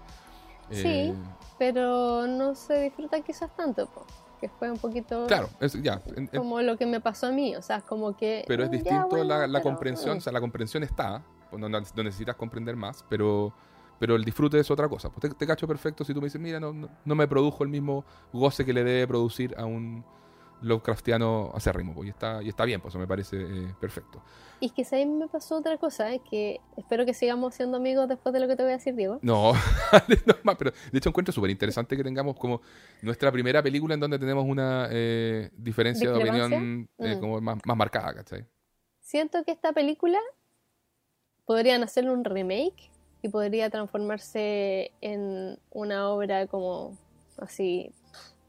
Sí. 0.71 0.87
Eh, 0.87 1.13
Pero 1.59 2.25
no 2.27 2.55
se 2.55 2.83
disfruta 2.83 3.21
quizás 3.21 3.55
tanto, 3.55 3.85
po, 3.87 4.05
que 4.43 4.49
fue 4.49 4.69
un 4.69 4.77
poquito 4.77 5.25
claro, 5.25 5.49
es, 5.61 5.71
ya, 5.81 6.01
en- 6.17 6.27
en- 6.29 6.37
como 6.37 6.61
lo 6.61 6.75
que 6.77 6.85
me 6.85 6.99
pasó 6.99 7.27
a 7.27 7.31
mí, 7.31 7.55
o 7.55 7.61
sea, 7.61 7.79
como 7.79 8.17
que... 8.17 8.43
pero 8.45 8.63
es 8.63 8.69
mm, 8.69 8.73
ya, 8.73 8.77
distinto 8.77 9.07
bueno, 9.11 9.23
la, 9.23 9.47
la 9.47 9.59
pero, 9.59 9.63
comprensión, 9.63 10.15
mm. 10.15 10.17
o 10.17 10.21
sea, 10.21 10.33
la 10.33 10.41
comprensión 10.41 10.83
está, 10.83 11.23
pues 11.49 11.61
no, 11.61 11.69
no- 11.69 11.79
no 11.79 12.03
necesitas 12.03 12.35
comprender 12.35 12.75
más, 12.75 13.05
pero, 13.07 13.53
pero 13.99 14.17
el 14.17 14.25
disfrute 14.25 14.59
es 14.59 14.69
otra 14.69 14.89
cosa. 14.89 15.09
Pues 15.09 15.21
te, 15.21 15.29
te 15.37 15.47
cacho 15.47 15.65
perfecto 15.65 16.03
si 16.03 16.13
tú 16.13 16.19
me 16.19 16.25
dices, 16.27 16.41
mira, 16.41 16.59
no, 16.59 16.73
no 17.05 17.15
me 17.15 17.25
produjo 17.25 17.63
el 17.63 17.69
mismo 17.69 18.03
goce 18.33 18.65
que 18.65 18.73
le 18.73 18.83
debe 18.83 19.07
producir 19.07 19.55
a 19.57 19.63
un 19.63 20.03
Lovecraftiano 20.63 21.51
acérrimo, 21.53 21.93
pues, 21.93 22.07
y 22.07 22.09
está, 22.09 22.41
y 22.41 22.49
está 22.49 22.65
bien, 22.65 22.81
pues 22.81 22.91
eso 22.93 22.99
me 22.99 23.07
parece 23.07 23.37
eh, 23.41 23.73
perfecto. 23.79 24.21
Y 24.59 24.67
es 24.67 24.71
que 24.71 24.85
¿sabes? 24.85 25.07
me 25.07 25.27
pasó 25.27 25.57
otra 25.57 25.77
cosa, 25.77 26.13
eh, 26.13 26.21
que 26.29 26.61
espero 26.77 27.05
que 27.05 27.13
sigamos 27.13 27.53
siendo 27.55 27.77
amigos 27.77 28.07
después 28.07 28.31
de 28.33 28.39
lo 28.39 28.47
que 28.47 28.55
te 28.55 28.63
voy 28.63 28.71
a 28.71 28.77
decir, 28.77 28.95
Diego. 28.95 29.19
No, 29.21 29.53
no 30.25 30.35
más, 30.43 30.55
pero 30.57 30.71
de 30.91 30.97
hecho 30.97 31.09
encuentro 31.09 31.33
súper 31.33 31.49
interesante 31.49 31.97
que 31.97 32.03
tengamos 32.03 32.37
como 32.37 32.61
nuestra 33.01 33.31
primera 33.31 33.61
película 33.61 33.93
en 33.93 33.99
donde 33.99 34.17
tenemos 34.19 34.45
una 34.45 34.87
eh, 34.89 35.49
diferencia 35.57 36.09
de 36.11 36.17
opinión 36.17 36.87
eh, 36.99 37.15
Mm. 37.15 37.19
como 37.19 37.41
más, 37.41 37.57
más 37.65 37.77
marcada, 37.77 38.13
¿cachai? 38.13 38.45
Siento 39.01 39.43
que 39.43 39.51
esta 39.51 39.73
película 39.73 40.19
podrían 41.45 41.83
hacerle 41.83 42.11
un 42.11 42.23
remake 42.23 42.89
y 43.21 43.29
podría 43.29 43.69
transformarse 43.69 44.91
en 45.01 45.59
una 45.71 46.09
obra 46.09 46.47
como 46.47 46.97
así 47.37 47.91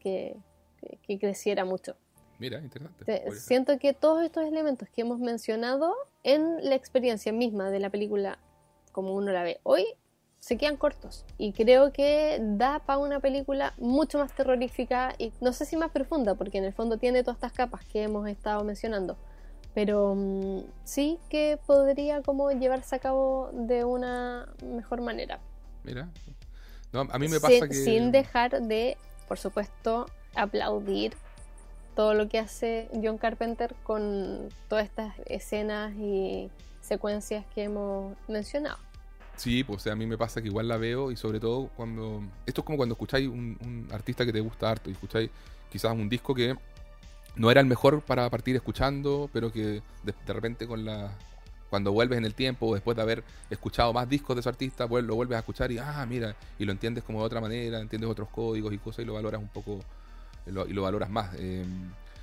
que, 0.01 0.37
que- 0.81 0.99
que 1.07 1.19
creciera 1.19 1.65
mucho. 1.65 1.97
Mira, 2.39 2.59
interesante. 2.59 3.05
Te-. 3.05 3.31
Siento 3.33 3.79
que 3.79 3.93
todos 3.93 4.23
estos 4.23 4.45
elementos 4.45 4.89
que 4.89 5.03
hemos 5.03 5.19
mencionado 5.19 5.95
en 6.23 6.69
la 6.69 6.75
experiencia 6.75 7.33
misma 7.33 7.71
de 7.71 7.81
la 7.81 7.91
película, 7.91 8.39
como 8.93 9.15
uno 9.15 9.33
la 9.33 9.43
ve 9.43 9.61
hoy, 9.63 9.87
se 10.45 10.59
quedan 10.59 10.77
cortos. 10.77 11.25
Y 11.39 11.53
creo 11.53 11.91
que 11.91 12.39
da 12.39 12.81
para 12.81 12.99
una 12.99 13.21
película 13.21 13.73
mucho 13.79 14.19
más 14.19 14.35
terrorífica 14.35 15.15
y 15.17 15.33
no 15.41 15.55
sé 15.55 15.65
si 15.65 15.77
más 15.77 15.91
profunda, 15.91 16.35
porque 16.35 16.59
en 16.59 16.65
el 16.65 16.75
fondo 16.75 16.99
tiene 16.99 17.23
todas 17.23 17.37
estas 17.37 17.53
capas 17.53 17.85
que 17.87 18.03
hemos 18.03 18.29
estado 18.29 18.63
mencionando. 18.63 19.17
Pero 19.73 20.15
mm, 20.15 20.61
sí 20.85 21.19
que 21.31 21.59
podría 21.67 22.21
como 22.21 22.51
llevarse 22.51 22.95
a 22.95 22.99
cabo 22.99 23.49
de 23.55 23.85
una 23.85 24.49
mejor 24.63 25.01
manera. 25.01 25.41
Mira. 25.83 26.11
No, 26.93 27.01
a 27.01 27.19
mí 27.19 27.27
me 27.27 27.39
sin, 27.39 27.41
pasa 27.41 27.69
que... 27.69 27.75
sin 27.75 28.13
dejar 28.13 28.61
de, 28.63 28.99
por 29.27 29.39
supuesto, 29.39 30.07
aplaudir 30.35 31.17
todo 31.95 32.15
lo 32.15 32.29
que 32.29 32.39
hace 32.39 32.89
John 33.03 33.19
Carpenter 33.19 33.75
con 33.83 34.49
todas 34.69 34.85
estas 34.85 35.15
escenas 35.27 35.93
y 35.95 36.51
secuencias 36.81 37.45
que 37.55 37.65
hemos 37.65 38.17
mencionado. 38.29 38.79
Sí, 39.37 39.65
pues 39.65 39.87
a 39.89 39.97
mí 39.97 40.07
me 40.07 40.17
pasa 40.17 40.41
que 40.41 40.49
igual 40.49 40.69
la 40.69 40.77
veo 40.77 41.11
y 41.11 41.17
sobre 41.17 41.41
todo 41.41 41.69
cuando... 41.77 42.23
Esto 42.47 42.61
es 42.61 42.65
como 42.65 42.77
cuando 42.77 42.95
escucháis 42.95 43.29
un, 43.29 43.89
artista 43.91 44.25
que 44.25 44.33
te 44.33 44.41
gusta 44.41 44.71
harto 44.71 44.91
y 44.91 44.93
escucháis 44.93 45.31
quizás 45.71 45.93
un 45.93 46.09
disco 46.09 46.35
que 46.35 46.57
no 47.35 47.51
era 47.51 47.61
el 47.61 47.67
mejor 47.67 48.01
para 48.03 48.31
partir 48.31 48.55
escuchando, 48.55 49.29
pero 49.33 49.51
que 49.51 49.83
de, 50.03 50.15
de 50.27 50.33
repente 50.33 50.67
con 50.67 50.85
la... 50.85 51.11
Cuando 51.69 51.91
vuelves 51.91 52.19
en 52.19 52.25
el 52.25 52.35
tiempo 52.35 52.67
o 52.69 52.75
después 52.75 52.95
de 52.95 53.03
haber 53.03 53.25
escuchado 53.51 53.93
más 53.93 54.09
discos 54.09 54.37
de 54.37 54.41
ese 54.41 54.49
artista, 54.49 54.87
pues 54.87 55.03
lo 55.03 55.17
vuelves 55.17 55.35
a 55.35 55.41
escuchar 55.41 55.73
y, 55.73 55.79
ah, 55.79 56.07
mira, 56.09 56.37
y 56.57 56.65
lo 56.65 56.71
entiendes 56.71 57.03
como 57.03 57.19
de 57.19 57.25
otra 57.25 57.41
manera, 57.41 57.81
entiendes 57.81 58.09
otros 58.09 58.29
códigos 58.29 58.73
y 58.73 58.79
cosas 58.79 59.01
y 59.01 59.07
lo 59.07 59.15
valoras 59.15 59.41
un 59.41 59.49
poco, 59.49 59.81
y 60.47 60.73
lo 60.73 60.83
valoras 60.83 61.11
más. 61.11 61.35
Eh, 61.39 61.65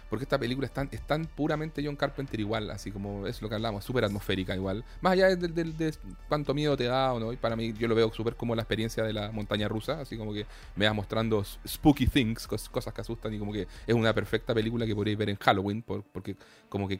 porque 0.09 0.23
esta 0.25 0.37
película 0.37 0.67
es 0.67 0.73
tan, 0.73 1.25
puramente 1.25 1.81
John 1.85 1.95
Carpenter 1.95 2.37
igual, 2.37 2.69
así 2.69 2.91
como 2.91 3.27
es 3.27 3.41
lo 3.41 3.47
que 3.47 3.55
hablamos, 3.55 3.85
súper 3.85 4.03
atmosférica 4.03 4.53
igual. 4.53 4.83
Más 4.99 5.13
allá 5.13 5.33
de, 5.33 5.93
cuánto 6.27 6.53
miedo 6.53 6.75
te 6.75 6.83
da 6.83 7.13
o 7.13 7.19
no, 7.21 7.31
y 7.31 7.37
para 7.37 7.55
mí 7.55 7.71
yo 7.79 7.87
lo 7.87 7.95
veo 7.95 8.11
súper 8.11 8.35
como 8.35 8.53
la 8.53 8.63
experiencia 8.63 9.03
de 9.05 9.13
la 9.13 9.31
montaña 9.31 9.69
rusa, 9.69 10.01
así 10.01 10.17
como 10.17 10.33
que 10.33 10.45
me 10.75 10.85
va 10.85 10.91
mostrando 10.91 11.41
spooky 11.65 12.07
things, 12.07 12.45
cos- 12.45 12.67
cosas 12.69 12.93
que 12.93 12.99
asustan 12.99 13.33
y 13.33 13.39
como 13.39 13.53
que 13.53 13.65
es 13.87 13.95
una 13.95 14.11
perfecta 14.13 14.53
película 14.53 14.85
que 14.85 14.93
podréis 14.93 15.17
ver 15.17 15.29
en 15.29 15.37
Halloween, 15.37 15.81
por- 15.81 16.03
porque 16.03 16.35
como 16.67 16.89
que 16.89 16.99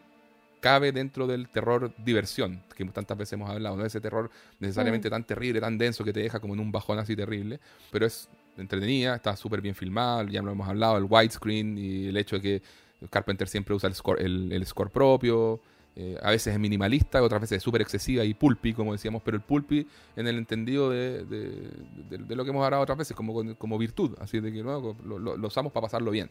cabe 0.62 0.94
dentro 0.94 1.28
del 1.28 1.50
terror 1.50 1.92
diversión, 2.06 2.62
que 2.78 2.86
tantas 2.86 3.18
veces 3.18 3.34
hemos 3.34 3.50
hablado, 3.50 3.76
no 3.76 3.86
ese 3.86 4.00
terror 4.00 4.30
necesariamente 4.60 5.10
tan 5.10 5.24
terrible, 5.26 5.60
tan 5.60 5.78
denso 5.78 6.04
que 6.06 6.14
te 6.14 6.22
deja 6.22 6.40
como 6.40 6.54
en 6.54 6.62
un 6.62 6.72
bajón 6.72 6.98
así 7.00 7.16
terrible, 7.16 7.60
pero 7.92 8.06
es 8.06 8.30
entretenida, 8.58 9.16
está 9.16 9.36
súper 9.36 9.60
bien 9.60 9.76
filmada, 9.76 10.24
ya 10.30 10.42
lo 10.42 10.52
hemos 10.52 10.68
hablado, 10.70 10.98
el 10.98 11.06
widescreen 11.10 11.78
y 11.78 12.08
el 12.08 12.16
hecho 12.18 12.38
de 12.38 12.42
que 12.42 12.62
Carpenter 13.10 13.48
siempre 13.48 13.74
usa 13.76 13.90
el 13.90 13.96
score, 13.96 14.22
el, 14.22 14.52
el 14.52 14.66
score 14.66 14.90
propio, 14.92 15.60
eh, 15.96 16.18
a 16.22 16.30
veces 16.30 16.54
es 16.54 16.60
minimalista, 16.60 17.22
otras 17.22 17.42
veces 17.42 17.58
es 17.58 17.64
súper 17.64 17.82
excesiva 17.82 18.24
y 18.24 18.34
pulpy, 18.34 18.74
como 18.74 18.94
decíamos, 18.94 19.22
pero 19.26 19.36
el 19.36 19.44
pulpy 19.44 19.86
en 20.16 20.28
el 20.28 20.38
entendido 20.38 20.90
de, 20.90 21.26
de- 21.26 21.70
de- 22.10 22.18
de 22.20 22.36
lo 22.36 22.44
que 22.46 22.52
hemos 22.52 22.64
hablado 22.64 22.84
otras 22.84 22.98
veces, 22.98 23.16
como, 23.18 23.56
como 23.58 23.78
virtud, 23.78 24.16
así 24.22 24.40
de 24.40 24.54
que 24.54 24.64
¿no? 24.64 24.96
lo, 25.04 25.18
lo- 25.20 25.36
lo 25.38 25.48
usamos 25.48 25.74
para 25.74 25.88
pasarlo 25.88 26.12
bien, 26.12 26.30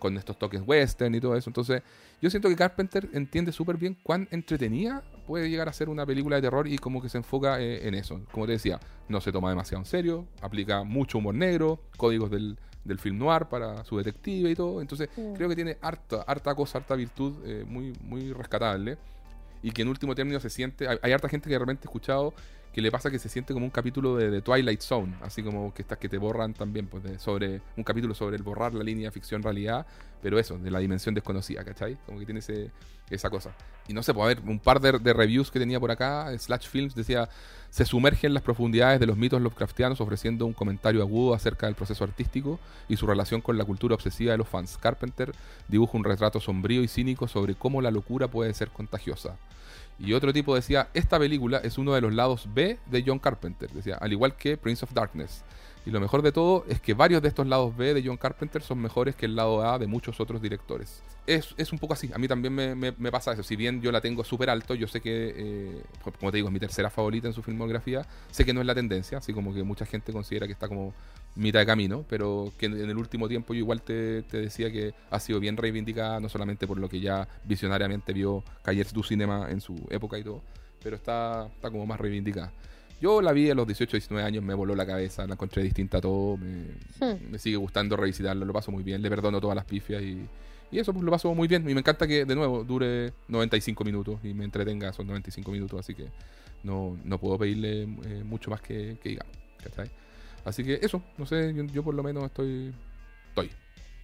con 0.00 0.16
estos 0.16 0.36
toques 0.36 0.60
western 0.66 1.14
y 1.14 1.20
todo 1.20 1.36
eso. 1.36 1.48
Entonces, 1.48 1.82
yo 2.20 2.28
siento 2.28 2.48
que 2.48 2.56
Carpenter 2.56 3.08
entiende 3.12 3.52
súper 3.52 3.76
bien 3.76 3.96
cuán 4.02 4.26
entretenida 4.32 5.04
puede 5.28 5.48
llegar 5.48 5.68
a 5.68 5.72
ser 5.72 5.88
una 5.88 6.04
película 6.04 6.34
de 6.36 6.42
terror 6.42 6.66
y 6.66 6.76
como 6.78 7.00
que 7.00 7.08
se 7.08 7.18
enfoca 7.18 7.60
eh, 7.60 7.86
en 7.86 7.94
eso. 7.94 8.20
Como 8.32 8.46
te 8.46 8.52
decía, 8.52 8.80
no 9.08 9.20
se 9.20 9.30
toma 9.30 9.50
demasiado 9.50 9.80
en 9.82 9.86
serio, 9.86 10.26
aplica 10.42 10.82
mucho 10.82 11.18
humor 11.18 11.36
negro, 11.36 11.78
códigos 11.96 12.30
del, 12.30 12.58
del 12.84 12.98
film 12.98 13.18
noir 13.18 13.44
para 13.46 13.84
su 13.84 13.96
detective 13.98 14.50
y 14.50 14.54
todo. 14.56 14.80
Entonces, 14.80 15.08
Mm. 15.16 15.34
creo 15.34 15.48
que 15.48 15.54
tiene 15.54 15.76
harta, 15.80 16.22
harta 16.26 16.54
cosa, 16.56 16.78
harta 16.78 16.96
virtud 16.96 17.34
eh, 17.44 17.64
muy, 17.68 17.92
muy 18.02 18.32
rescatable. 18.32 18.98
Y 19.62 19.72
que 19.72 19.82
en 19.82 19.88
último 19.88 20.14
término 20.14 20.40
se 20.40 20.48
siente. 20.48 20.88
Hay, 20.88 20.96
hay 21.02 21.12
harta 21.12 21.28
gente 21.28 21.46
que 21.48 21.54
de 21.54 21.58
repente 21.58 21.82
he 21.84 21.88
escuchado 21.88 22.32
que 22.72 22.80
le 22.80 22.90
pasa 22.90 23.10
que 23.10 23.18
se 23.18 23.28
siente 23.28 23.52
como 23.52 23.66
un 23.66 23.70
capítulo 23.70 24.16
de, 24.16 24.30
de 24.30 24.42
Twilight 24.42 24.80
Zone, 24.80 25.14
así 25.22 25.42
como 25.42 25.74
que 25.74 25.82
estas 25.82 25.98
que 25.98 26.08
te 26.08 26.18
borran 26.18 26.54
también, 26.54 26.86
pues 26.86 27.02
sobre 27.20 27.60
un 27.76 27.84
capítulo 27.84 28.14
sobre 28.14 28.36
el 28.36 28.42
borrar 28.42 28.74
la 28.74 28.84
línea 28.84 29.10
ficción-realidad, 29.10 29.86
pero 30.22 30.38
eso, 30.38 30.58
de 30.58 30.70
la 30.70 30.78
dimensión 30.78 31.14
desconocida, 31.14 31.64
¿cachai? 31.64 31.96
Como 32.06 32.18
que 32.18 32.26
tiene 32.26 32.40
esa 33.10 33.30
cosa. 33.30 33.50
Y 33.88 33.92
no 33.92 34.02
sé, 34.02 34.14
pues 34.14 34.24
a 34.24 34.28
ver, 34.28 34.40
un 34.46 34.60
par 34.60 34.80
de, 34.80 34.98
de 34.98 35.12
reviews 35.12 35.50
que 35.50 35.58
tenía 35.58 35.80
por 35.80 35.90
acá, 35.90 36.30
Slash 36.38 36.68
Films 36.68 36.94
decía, 36.94 37.28
se 37.70 37.84
sumerge 37.84 38.26
en 38.26 38.34
las 38.34 38.42
profundidades 38.42 39.00
de 39.00 39.06
los 39.06 39.16
mitos 39.16 39.40
Lovecraftianos 39.40 40.00
ofreciendo 40.00 40.46
un 40.46 40.52
comentario 40.52 41.02
agudo 41.02 41.34
acerca 41.34 41.66
del 41.66 41.74
proceso 41.74 42.04
artístico 42.04 42.60
y 42.88 42.96
su 42.96 43.06
relación 43.06 43.40
con 43.40 43.58
la 43.58 43.64
cultura 43.64 43.94
obsesiva 43.94 44.32
de 44.32 44.38
los 44.38 44.48
fans. 44.48 44.78
Carpenter 44.78 45.32
dibuja 45.66 45.96
un 45.96 46.04
retrato 46.04 46.38
sombrío 46.38 46.82
y 46.82 46.88
cínico 46.88 47.26
sobre 47.26 47.54
cómo 47.54 47.82
la 47.82 47.90
locura 47.90 48.28
puede 48.28 48.54
ser 48.54 48.68
contagiosa. 48.68 49.36
Y 50.00 50.14
otro 50.14 50.32
tipo 50.32 50.54
decía, 50.54 50.88
esta 50.94 51.18
película 51.18 51.58
es 51.58 51.76
uno 51.76 51.92
de 51.92 52.00
los 52.00 52.14
lados 52.14 52.48
B 52.54 52.78
de 52.86 53.04
John 53.06 53.18
Carpenter, 53.18 53.70
decía, 53.70 53.96
al 53.96 54.12
igual 54.12 54.34
que 54.34 54.56
Prince 54.56 54.84
of 54.84 54.94
Darkness. 54.94 55.44
Y 55.86 55.90
lo 55.90 55.98
mejor 56.00 56.20
de 56.20 56.30
todo 56.30 56.64
es 56.68 56.78
que 56.80 56.92
varios 56.92 57.22
de 57.22 57.28
estos 57.28 57.46
lados 57.46 57.74
B 57.74 57.94
de 57.94 58.02
John 58.04 58.18
Carpenter 58.18 58.60
son 58.62 58.78
mejores 58.80 59.16
que 59.16 59.24
el 59.26 59.34
lado 59.34 59.64
A 59.64 59.78
de 59.78 59.86
muchos 59.86 60.20
otros 60.20 60.42
directores. 60.42 61.02
Es, 61.26 61.54
es 61.56 61.72
un 61.72 61.78
poco 61.78 61.94
así, 61.94 62.10
a 62.12 62.18
mí 62.18 62.28
también 62.28 62.54
me, 62.54 62.74
me- 62.74 62.92
me 62.98 63.10
pasa 63.10 63.32
eso. 63.32 63.42
Si 63.42 63.56
bien 63.56 63.80
yo 63.80 63.90
la 63.90 64.00
tengo 64.02 64.22
súper 64.22 64.50
alto, 64.50 64.74
yo 64.74 64.86
sé 64.86 65.00
que, 65.00 65.34
eh, 65.36 65.82
como 66.18 66.30
te 66.30 66.36
digo, 66.36 66.48
es 66.48 66.52
mi 66.52 66.60
tercera 66.60 66.90
favorita 66.90 67.28
en 67.28 67.32
su 67.32 67.42
filmografía, 67.42 68.06
sé 68.30 68.44
que 68.44 68.52
no 68.52 68.60
es 68.60 68.66
la 68.66 68.74
tendencia, 68.74 69.18
así 69.18 69.32
como 69.32 69.54
que 69.54 69.62
mucha 69.62 69.86
gente 69.86 70.12
considera 70.12 70.46
que 70.46 70.52
está 70.52 70.68
como 70.68 70.92
mitad 71.34 71.60
de 71.60 71.66
camino, 71.66 72.04
pero 72.08 72.52
que 72.58 72.66
en 72.66 72.74
el 72.90 72.96
último 72.96 73.26
tiempo 73.28 73.54
yo 73.54 73.60
igual 73.60 73.80
te, 73.80 74.22
te 74.22 74.38
decía 74.38 74.70
que 74.70 74.92
ha 75.10 75.18
sido 75.20 75.40
bien 75.40 75.56
reivindicada, 75.56 76.20
no 76.20 76.28
solamente 76.28 76.66
por 76.66 76.78
lo 76.78 76.88
que 76.90 77.00
ya 77.00 77.26
visionariamente 77.44 78.12
vio 78.12 78.42
Callers 78.62 78.92
du 78.92 79.02
Cinema 79.02 79.48
en 79.50 79.60
su 79.62 79.76
época 79.90 80.18
y 80.18 80.24
todo, 80.24 80.42
pero 80.82 80.96
está, 80.96 81.46
está 81.54 81.70
como 81.70 81.86
más 81.86 81.98
reivindicada. 82.00 82.52
Yo 83.00 83.22
la 83.22 83.32
vi 83.32 83.48
a 83.50 83.54
los 83.54 83.66
18, 83.66 83.96
19 83.96 84.26
años, 84.26 84.44
me 84.44 84.52
voló 84.54 84.74
la 84.74 84.84
cabeza, 84.86 85.26
la 85.26 85.34
encontré 85.34 85.62
distinta 85.62 85.98
a 85.98 86.00
todo, 86.00 86.36
me, 86.36 86.66
Hmm. 87.00 87.30
me 87.30 87.38
sigue 87.38 87.56
gustando 87.56 87.96
revisitarlo, 87.96 88.44
lo 88.44 88.52
paso 88.52 88.70
muy 88.70 88.82
bien, 88.82 89.00
le 89.00 89.08
perdono 89.08 89.40
todas 89.40 89.56
las 89.56 89.64
pifias 89.64 90.02
y, 90.02 90.26
y 90.70 90.78
eso 90.78 90.92
pues 90.92 91.04
lo 91.04 91.10
paso 91.10 91.34
muy 91.34 91.48
bien. 91.48 91.68
Y 91.68 91.74
me 91.74 91.80
encanta 91.80 92.06
que, 92.06 92.24
de 92.24 92.34
nuevo, 92.34 92.62
dure 92.62 93.12
95 93.28 93.84
minutos 93.84 94.20
y 94.22 94.34
me 94.34 94.44
entretenga 94.44 94.90
esos 94.90 95.06
95 95.06 95.50
minutos, 95.50 95.80
así 95.80 95.94
que 95.94 96.08
no, 96.62 96.98
no 97.04 97.18
puedo 97.18 97.38
pedirle 97.38 97.82
eh, 97.84 98.22
mucho 98.24 98.50
más 98.50 98.60
que, 98.60 98.98
que 99.02 99.10
digamos, 99.10 99.32
¿cachai? 99.62 99.90
Así 100.44 100.62
que 100.62 100.78
eso, 100.82 101.02
no 101.16 101.26
sé, 101.26 101.54
yo, 101.54 101.64
yo 101.64 101.82
por 101.82 101.94
lo 101.94 102.02
menos 102.02 102.24
estoy... 102.24 102.74
Estoy. 103.28 103.50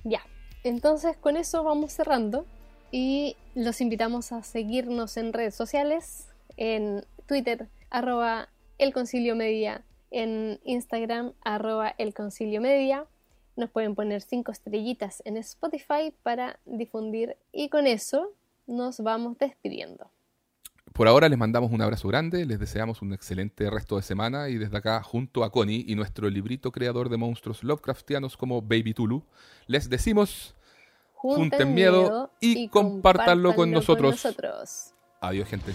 Ya, 0.05 0.23
entonces 0.64 1.16
con 1.16 1.36
eso 1.36 1.62
vamos 1.64 1.93
cerrando 1.93 2.47
y 2.93 3.36
los 3.55 3.81
invitamos 3.81 4.32
a 4.32 4.43
seguirnos 4.43 5.16
en 5.16 5.32
redes 5.32 5.55
sociales, 5.55 6.28
en 6.56 7.05
Twitter, 7.27 7.68
arroba 7.90 8.48
el 8.78 8.93
concilio 8.93 9.36
media, 9.36 9.85
en 10.11 10.61
Instagram, 10.65 11.32
arroba 11.43 11.94
el 11.98 12.15
concilio 12.15 12.61
media. 12.61 13.07
Nos 13.57 13.70
pueden 13.70 13.94
poner 13.94 14.23
cinco 14.23 14.53
estrellitas 14.53 15.23
en 15.24 15.36
Spotify 15.39 16.12
para 16.23 16.59
difundir 16.66 17.36
y 17.53 17.69
con 17.69 17.86
eso 17.86 18.32
nos 18.66 19.01
vamos 19.01 19.39
despidiendo. 19.39 20.11
Por 20.93 21.09
ahora 21.09 21.28
les 21.28 21.39
mandamos 21.39 21.73
un 21.73 21.82
abrazo 21.82 22.09
grande, 22.09 22.47
les 22.47 22.59
deseamos 22.59 23.03
un 23.03 23.12
excelente 23.12 23.69
resto 23.69 23.97
de 23.97 24.03
semana 24.03 24.48
y 24.48 24.57
desde 24.57 24.78
acá, 24.78 25.03
junto 25.03 25.44
a 25.44 25.51
Connie 25.51 25.85
y 25.86 25.94
nuestro 25.94 26.31
librito 26.31 26.73
creador 26.73 27.11
de 27.11 27.19
monstruos 27.19 27.62
Lovecraftianos 27.62 28.36
como 28.36 28.62
Baby 28.62 28.94
Tulu, 28.94 29.23
les 29.66 29.90
decimos 29.90 30.55
junten 31.12 31.74
miedo 31.74 32.31
y 32.40 32.69
compártanlo 32.69 33.55
con 33.55 33.70
nosotros. 33.70 34.12
nosotros. 34.12 34.94
adiós 35.20 35.48
gente. 35.48 35.73